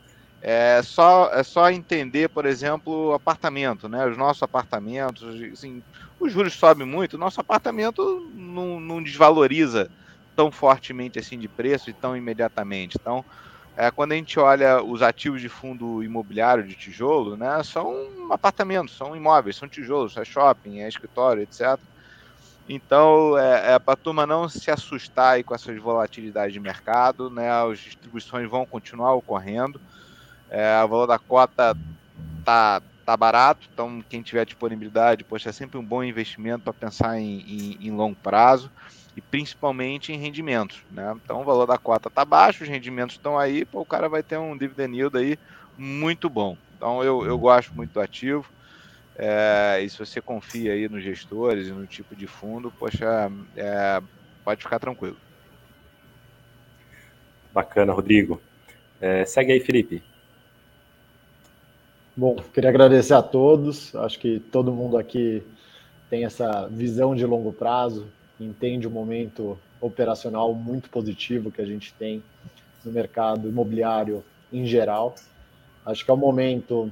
É 0.42 0.82
só, 0.82 1.30
é 1.32 1.44
só 1.44 1.70
entender, 1.70 2.30
por 2.30 2.48
exemplo, 2.48 3.14
apartamento, 3.14 3.88
né? 3.88 4.08
Os 4.08 4.18
nossos 4.18 4.42
apartamentos, 4.42 5.24
assim, 5.54 5.84
os 6.20 6.32
juros 6.32 6.54
sobem 6.54 6.88
muito, 6.88 7.18
nosso 7.18 7.40
apartamento 7.40 8.28
não, 8.34 8.80
não 8.80 9.04
desvaloriza 9.04 9.92
tão 10.36 10.52
fortemente 10.52 11.20
assim 11.20 11.38
de 11.38 11.48
preço 11.48 11.92
e 11.92 11.94
tão 11.94 12.18
imediatamente. 12.18 12.98
Então, 13.00 13.24
é, 13.78 13.92
quando 13.92 14.14
a 14.14 14.16
gente 14.16 14.40
olha 14.40 14.84
os 14.84 15.02
ativos 15.02 15.42
de 15.42 15.50
fundo 15.50 16.04
imobiliário 16.04 16.64
de 16.64 16.76
tijolo, 16.76 17.38
né, 17.38 17.62
são 17.64 17.96
apartamentos, 18.32 18.98
são 18.98 19.16
imóveis, 19.16 19.56
são 19.56 19.70
tijolos, 19.70 20.18
é 20.18 20.26
shopping, 20.26 20.80
é 20.80 20.88
escritório, 20.88 21.44
etc. 21.44 21.80
Então, 22.74 23.38
é, 23.38 23.74
é 23.74 23.80
para 23.80 23.96
a 23.96 23.98
turma 23.98 24.26
não 24.26 24.48
se 24.48 24.72
assustar 24.72 25.44
com 25.44 25.54
essas 25.54 25.78
volatilidades 25.78 26.54
de 26.54 26.60
mercado, 26.60 27.30
né? 27.30 27.52
As 27.52 27.80
distribuições 27.80 28.50
vão 28.50 28.66
continuar 28.66 29.14
ocorrendo. 29.14 29.82
É, 30.50 30.82
o 30.82 30.88
valor 30.88 31.06
da 31.06 31.20
cota 31.20 31.76
tá, 32.46 32.82
tá 33.06 33.18
barato, 33.18 33.68
então 33.74 34.02
quem 34.08 34.22
tiver 34.22 34.46
disponibilidade, 34.46 35.26
poxa, 35.26 35.50
é 35.50 35.52
sempre 35.52 35.78
um 35.78 35.84
bom 35.84 36.02
investimento 36.02 36.64
para 36.64 36.72
pensar 36.74 37.20
em, 37.20 37.42
em, 37.42 37.88
em, 37.88 37.92
longo 37.92 38.16
prazo 38.16 38.72
e 39.18 39.22
principalmente 39.22 40.14
em 40.14 40.18
rendimentos, 40.18 40.82
né? 40.90 41.14
Então 41.26 41.42
o 41.42 41.46
valor 41.46 41.66
da 41.66 41.78
cota 41.78 42.10
tá 42.10 42.24
baixo, 42.24 42.64
os 42.64 42.70
rendimentos 42.70 43.18
estão 43.18 43.38
aí, 43.38 43.66
pô, 43.66 43.82
o 43.82 43.86
cara 43.86 44.08
vai 44.08 44.24
ter 44.24 44.38
um 44.38 44.58
dividend 44.58 44.96
yield 44.96 45.18
aí 45.18 45.38
muito 45.78 46.30
bom. 46.30 46.58
Então 46.78 47.04
eu, 47.04 47.26
eu 47.26 47.38
gosto 47.38 47.76
muito 47.76 47.92
do 47.92 48.00
ativo. 48.00 48.46
É, 49.24 49.80
e 49.84 49.88
se 49.88 50.00
você 50.00 50.20
confia 50.20 50.74
aí 50.74 50.90
nos 50.90 51.04
gestores 51.04 51.68
e 51.68 51.72
no 51.72 51.86
tipo 51.86 52.16
de 52.16 52.26
fundo, 52.26 52.72
poxa, 52.72 53.32
é, 53.56 54.02
pode 54.44 54.64
ficar 54.64 54.80
tranquilo. 54.80 55.16
Bacana, 57.54 57.94
Rodrigo. 57.94 58.42
É, 59.00 59.24
segue 59.24 59.52
aí, 59.52 59.60
Felipe. 59.60 60.02
Bom, 62.18 62.36
queria 62.52 62.72
agradecer 62.72 63.14
a 63.14 63.22
todos. 63.22 63.96
Acho 63.96 64.18
que 64.18 64.40
todo 64.40 64.74
mundo 64.74 64.98
aqui 64.98 65.44
tem 66.10 66.26
essa 66.26 66.68
visão 66.68 67.16
de 67.16 67.24
longo 67.24 67.54
prazo, 67.54 68.08
entende 68.40 68.88
o 68.88 68.92
momento 68.92 69.56
operacional 69.80 70.52
muito 70.56 70.90
positivo 70.90 71.52
que 71.52 71.62
a 71.62 71.66
gente 71.66 71.94
tem 71.94 72.24
no 72.84 72.92
mercado 72.92 73.48
imobiliário 73.48 74.24
em 74.52 74.66
geral. 74.66 75.14
Acho 75.86 76.04
que 76.04 76.10
é 76.10 76.14
um 76.14 76.18
momento 76.18 76.92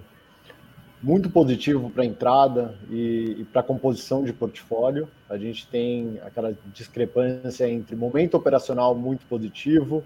muito 1.01 1.29
positivo 1.29 1.89
para 1.89 2.05
entrada 2.05 2.75
e, 2.89 3.37
e 3.39 3.43
para 3.45 3.63
composição 3.63 4.23
de 4.23 4.33
portfólio. 4.33 5.07
A 5.29 5.37
gente 5.37 5.65
tem 5.67 6.19
aquela 6.25 6.53
discrepância 6.73 7.69
entre 7.69 7.95
momento 7.95 8.35
operacional 8.35 8.93
muito 8.93 9.25
positivo, 9.25 10.03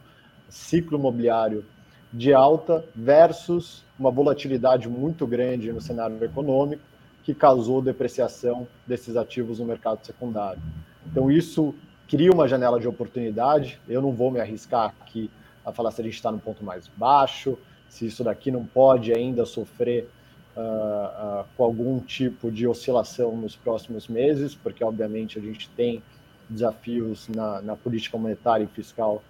ciclo 0.48 0.98
imobiliário 0.98 1.66
de 2.12 2.32
alta 2.32 2.86
versus 2.96 3.84
uma 3.98 4.12
volatilidade 4.12 4.88
muito 4.88 5.26
grande 5.26 5.72
no 5.72 5.82
cenário 5.82 6.24
econômico 6.24 6.84
que 7.24 7.34
causou 7.34 7.82
depreciação 7.82 8.68
desses 8.86 9.16
ativos 9.16 9.60
no 9.60 9.66
mercado 9.66 10.06
secundário. 10.06 10.62
Então 11.08 11.32
isso 11.32 11.74
cria 12.08 12.32
uma 12.32 12.48
janela 12.48 12.80
de 12.80 12.88
oportunidade. 12.88 13.80
Eu 13.88 14.02
não 14.02 14.12
vou 14.12 14.30
me 14.30 14.40
arriscar 14.40 14.94
aqui 15.02 15.32
a 15.66 15.72
falar 15.72 15.92
se 15.92 16.02
a 16.02 16.04
gente 16.04 16.16
está 16.16 16.32
no 16.32 16.40
ponto 16.40 16.64
mais 16.64 16.88
baixo, 16.88 17.58
se 17.90 18.06
isso 18.06 18.24
daqui 18.24 18.52
não 18.52 18.66
pode 18.66 19.14
ainda 19.14 19.46
sofrer 19.46 20.08
uh, 20.56 21.42
uh, 21.42 21.46
com 21.56 21.64
algum 21.64 22.00
tipo 22.00 22.52
de 22.52 22.68
oscilação 22.68 23.36
nos 23.36 23.56
próximos 23.56 24.08
meses, 24.08 24.56
porque 24.56 24.84
obviamente 24.84 25.38
a 25.38 25.42
gente 25.42 25.70
tem 25.70 26.02
desafios 26.50 27.28
na, 27.30 27.62
na 27.62 27.76
política 27.76 28.18
monetária 28.18 28.64
e 28.64 28.68
fiscal 28.68 29.22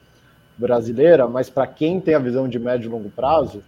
brasileira, 0.58 1.28
mas 1.28 1.50
para 1.50 1.66
quem 1.68 2.00
tem 2.00 2.16
a 2.16 2.20
visão 2.20 2.48
de 2.48 2.60
médio 2.60 2.88
e 2.88 2.91
longo 2.91 3.10
prazo, 3.10 3.64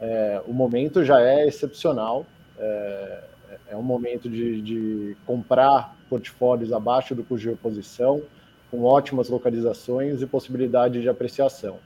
é, 0.00 0.40
o 0.46 0.52
momento 0.52 1.04
já 1.04 1.20
é 1.20 1.46
excepcional. 1.46 2.24
É, 2.58 3.24
é 3.70 3.76
um 3.76 3.82
momento 3.82 4.28
de, 4.28 4.62
de, 4.62 5.16
comprar 5.26 5.94
portfólios 6.08 6.72
abaixo 6.72 7.14
do 7.14 7.22
custo 7.22 7.44
de 7.44 7.50
reposição, 7.50 8.22
com 8.70 8.82
ótimas 8.82 9.28
localizações 9.28 10.22
e 10.22 10.26
possibilidade 10.26 11.00
de 11.00 11.08
apreciação. 11.08 11.76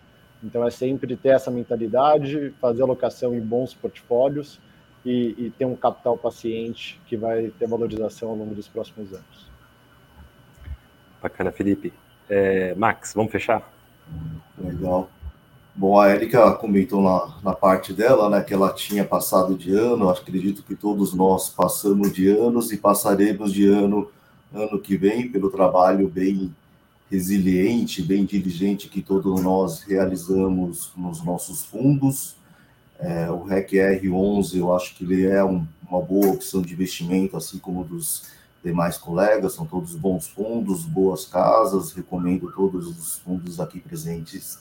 Então, 0.42 0.66
é 0.66 0.70
sempre 0.70 1.16
ter 1.16 1.30
essa 1.30 1.50
mentalidade, 1.50 2.52
fazer 2.60 2.82
alocação 2.82 3.34
em 3.34 3.40
bons 3.40 3.74
portfólios 3.74 4.58
e, 5.04 5.34
e 5.38 5.50
ter 5.50 5.64
um 5.64 5.74
capital 5.74 6.16
paciente 6.16 7.00
que 7.06 7.16
vai 7.16 7.52
ter 7.58 7.66
valorização 7.66 8.30
ao 8.30 8.36
longo 8.36 8.54
dos 8.54 8.68
próximos 8.68 9.12
anos. 9.12 9.50
Bacana, 11.20 11.52
Felipe. 11.52 11.92
É, 12.28 12.74
Max, 12.74 13.12
vamos 13.14 13.30
fechar? 13.30 13.70
Legal. 14.58 15.10
Bom, 15.74 15.98
a 15.98 16.10
Erika 16.10 16.52
comentou 16.52 17.02
na, 17.02 17.38
na 17.42 17.54
parte 17.54 17.92
dela, 17.92 18.28
né, 18.28 18.42
que 18.42 18.52
ela 18.52 18.72
tinha 18.72 19.04
passado 19.04 19.54
de 19.56 19.74
ano, 19.74 20.08
acredito 20.08 20.62
que 20.62 20.76
todos 20.76 21.14
nós 21.14 21.48
passamos 21.48 22.12
de 22.12 22.28
anos 22.28 22.70
e 22.72 22.76
passaremos 22.76 23.52
de 23.52 23.66
ano 23.66 24.10
ano 24.54 24.78
que 24.78 24.96
vem 24.96 25.30
pelo 25.30 25.50
trabalho 25.50 26.08
bem 26.08 26.54
resiliente, 27.10 28.02
bem 28.02 28.24
diligente 28.24 28.88
que 28.88 29.02
todos 29.02 29.42
nós 29.42 29.82
realizamos 29.82 30.92
nos 30.96 31.24
nossos 31.24 31.64
fundos. 31.64 32.36
É, 33.02 33.28
o 33.28 33.42
REC 33.42 33.72
R11, 33.72 34.56
eu 34.58 34.74
acho 34.74 34.94
que 34.94 35.02
ele 35.02 35.26
é 35.26 35.44
um, 35.44 35.66
uma 35.90 36.00
boa 36.00 36.28
opção 36.28 36.62
de 36.62 36.72
investimento, 36.72 37.36
assim 37.36 37.58
como 37.58 37.82
dos 37.82 38.30
demais 38.64 38.96
colegas, 38.96 39.54
são 39.54 39.66
todos 39.66 39.96
bons 39.96 40.28
fundos, 40.28 40.84
boas 40.84 41.26
casas, 41.26 41.92
recomendo 41.92 42.52
todos 42.52 42.86
os 42.86 43.18
fundos 43.18 43.58
aqui 43.58 43.80
presentes 43.80 44.60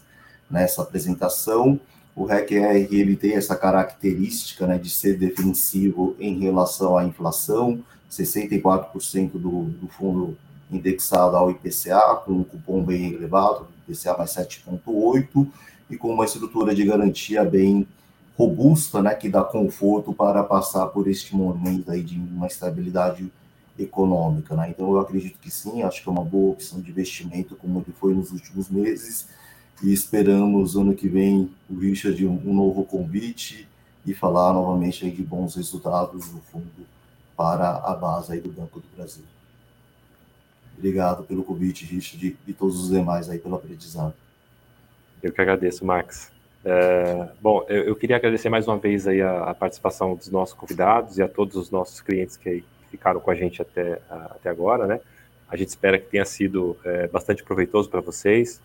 nessa 0.50 0.82
apresentação. 0.82 1.80
O 2.16 2.26
REC-R 2.26 2.88
ele 2.92 3.16
tem 3.16 3.36
essa 3.36 3.56
característica 3.56 4.66
né, 4.66 4.80
de 4.80 4.90
ser 4.90 5.20
defensivo 5.20 6.16
em 6.20 6.40
relação 6.40 6.98
à 6.98 7.06
inflação, 7.06 7.84
64% 8.10 9.34
do, 9.34 9.66
do 9.66 9.88
fundo 9.88 10.36
indexado 10.72 11.36
ao 11.36 11.52
IPCA, 11.52 12.16
com 12.26 12.32
um 12.32 12.44
cupom 12.44 12.84
bem 12.84 13.14
elevado, 13.14 13.68
IPCA 13.88 14.18
mais 14.18 14.32
7,8%, 14.32 15.48
e 15.92 15.96
com 15.96 16.12
uma 16.12 16.26
estrutura 16.26 16.74
de 16.74 16.84
garantia 16.84 17.46
bem 17.46 17.86
robusta, 18.38 19.02
né, 19.02 19.14
que 19.14 19.30
dá 19.30 19.44
conforto 19.44 20.14
para 20.14 20.44
passar 20.44 20.88
por 20.88 21.08
este 21.08 21.36
momento 21.36 21.92
aí 21.92 22.02
de 22.02 22.18
uma 22.18 22.48
estabilidade 22.48 23.32
econômica. 23.78 24.56
Né? 24.56 24.70
Então, 24.70 24.92
eu 24.92 25.00
acredito 25.00 25.38
que 25.40 25.52
sim, 25.52 25.84
acho 25.84 26.02
que 26.02 26.10
é 26.10 26.12
uma 26.12 26.24
boa 26.24 26.54
opção 26.54 26.80
de 26.80 26.90
investimento, 26.90 27.56
como 27.56 27.80
ele 27.80 27.94
foi 28.00 28.14
nos 28.14 28.32
últimos 28.32 28.70
meses, 28.70 29.28
e 29.84 29.92
esperamos 29.92 30.76
ano 30.76 30.94
que 30.94 31.08
vem 31.08 31.50
o 31.70 31.78
Richard 31.78 32.26
um, 32.26 32.54
novo 32.54 32.84
convite 32.84 33.68
e 34.06 34.14
falar 34.14 34.54
novamente 34.54 35.10
de 35.10 35.24
bons 35.24 35.56
resultados 35.56 36.30
do 36.30 36.40
fundo 36.40 36.86
para 37.36 37.78
a 37.78 37.96
base 37.96 38.40
do 38.40 38.52
Banco 38.52 38.80
do 38.80 38.86
Brasil. 38.96 39.24
Obrigado 40.78 41.24
pelo 41.24 41.44
convite, 41.44 41.86
Richard, 41.86 42.38
e 42.48 42.54
todos 42.54 42.80
os 42.80 42.90
demais 42.90 43.30
aí 43.30 43.40
pelo 43.40 43.56
aprendizado. 43.56 44.14
Eu 45.22 45.32
que 45.32 45.42
agradeço, 45.42 45.86
Max. 45.86 46.32
É, 46.64 47.28
bom, 47.42 47.66
eu, 47.68 47.84
eu, 47.86 47.96
queria 47.96 48.18
agradecer 48.18 48.48
mais 48.48 48.68
uma 48.68 48.78
vez 48.78 49.08
aí 49.08 49.20
a, 49.20 49.46
a, 49.46 49.54
participação 49.54 50.14
dos 50.16 50.30
nossos 50.30 50.54
convidados 50.54 51.18
e 51.18 51.24
a 51.24 51.28
todos 51.28 51.56
os 51.56 51.72
nossos 51.72 52.02
clientes 52.02 52.38
que 52.38 52.64
ficaram 52.92 53.20
com 53.20 53.32
a 53.32 53.36
gente 53.36 53.62
até, 53.62 54.00
a, 54.10 54.16
até 54.36 54.50
agora, 54.50 54.86
né? 54.86 55.00
A 55.50 55.58
gente 55.58 55.70
espera 55.70 55.98
que 55.98 56.06
tenha 56.06 56.24
sido 56.24 56.78
é, 56.86 57.08
bastante 57.08 57.44
proveitoso 57.44 57.90
para 57.90 58.00
vocês. 58.00 58.62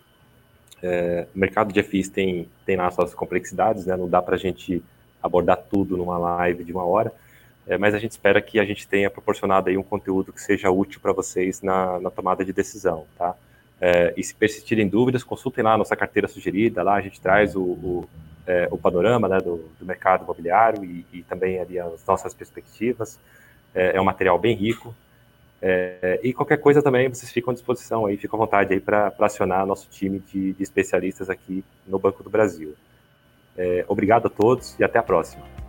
É, 0.83 1.27
o 1.35 1.39
mercado 1.39 1.73
de 1.73 1.83
FIs 1.83 2.09
tem, 2.09 2.49
tem 2.67 2.77
lá 2.77 2.91
suas 2.91 3.15
complexidades, 3.15 3.87
né? 3.87 3.97
Não 3.97 4.09
dá 4.09 4.21
para 4.21 4.35
a 4.35 4.39
gente 4.39 4.83
abordar 5.23 5.57
tudo 5.57 5.97
numa 5.97 6.19
live 6.19 6.65
de 6.65 6.73
uma 6.73 6.85
hora, 6.85 7.13
mas 7.81 7.95
a 7.95 7.99
gente 7.99 8.13
espera 8.13 8.41
que 8.41 8.61
a 8.61 8.65
gente 8.65 8.87
tenha 8.87 9.11
proporcionado 9.11 9.69
aí 9.69 9.77
um 9.77 9.83
conteúdo 9.83 10.33
que 10.33 10.41
seja 10.41 10.71
útil 10.71 11.01
para 11.01 11.13
vocês 11.13 11.63
na, 11.63 11.99
na, 11.99 12.11
tomada 12.11 12.45
de 12.45 12.53
decisão, 12.53 13.07
tá? 13.19 13.35
É, 13.81 14.15
e 14.17 14.23
se 14.23 14.35
persistirem 14.35 14.89
dúvidas, 14.89 15.23
consultem 15.23 15.63
lá 15.63 15.75
a 15.75 15.79
nossa 15.79 15.95
carteira 15.95 16.27
sugerida, 16.27 16.83
lá 16.83 16.95
a 16.95 17.01
gente 17.01 17.21
traz 17.21 17.55
o, 17.55 17.63
o, 17.63 18.09
é, 18.47 18.69
o 18.71 18.79
panorama 18.79 19.29
né, 19.29 19.39
do, 19.39 19.69
do, 19.79 19.85
mercado 19.85 20.25
imobiliário 20.25 20.85
e, 20.85 21.05
e, 21.13 21.23
também 21.23 21.61
ali 21.61 21.79
as 21.79 22.05
nossas 22.07 22.33
perspectivas. 22.33 23.19
É, 23.75 23.97
é 23.97 24.01
um 24.01 24.05
material 24.05 24.39
bem 24.39 24.57
rico. 24.57 24.95
É, 25.61 26.21
e 26.23 26.33
qualquer 26.33 26.59
coisa 26.59 26.83
também, 26.83 27.09
vocês 27.09 27.31
ficam 27.31 27.51
à 27.51 27.55
disposição 27.55 28.07
aí, 28.07 28.17
ficam 28.17 28.39
à 28.39 28.45
vontade 28.45 28.73
aí 28.73 28.81
para 28.81 29.13
acionar 29.21 29.67
nosso 29.67 29.89
time 29.91 30.21
de, 30.21 30.53
de, 30.53 30.63
especialistas 30.63 31.29
aqui 31.29 31.65
no 31.87 31.99
Banco 31.99 32.23
do 32.23 32.31
Brasil. 32.31 32.75
É, 33.57 33.85
obrigado 33.89 34.27
a 34.27 34.31
todos 34.31 34.79
e 34.79 34.85
até 34.85 34.99
a 34.99 35.03
próxima. 35.03 35.66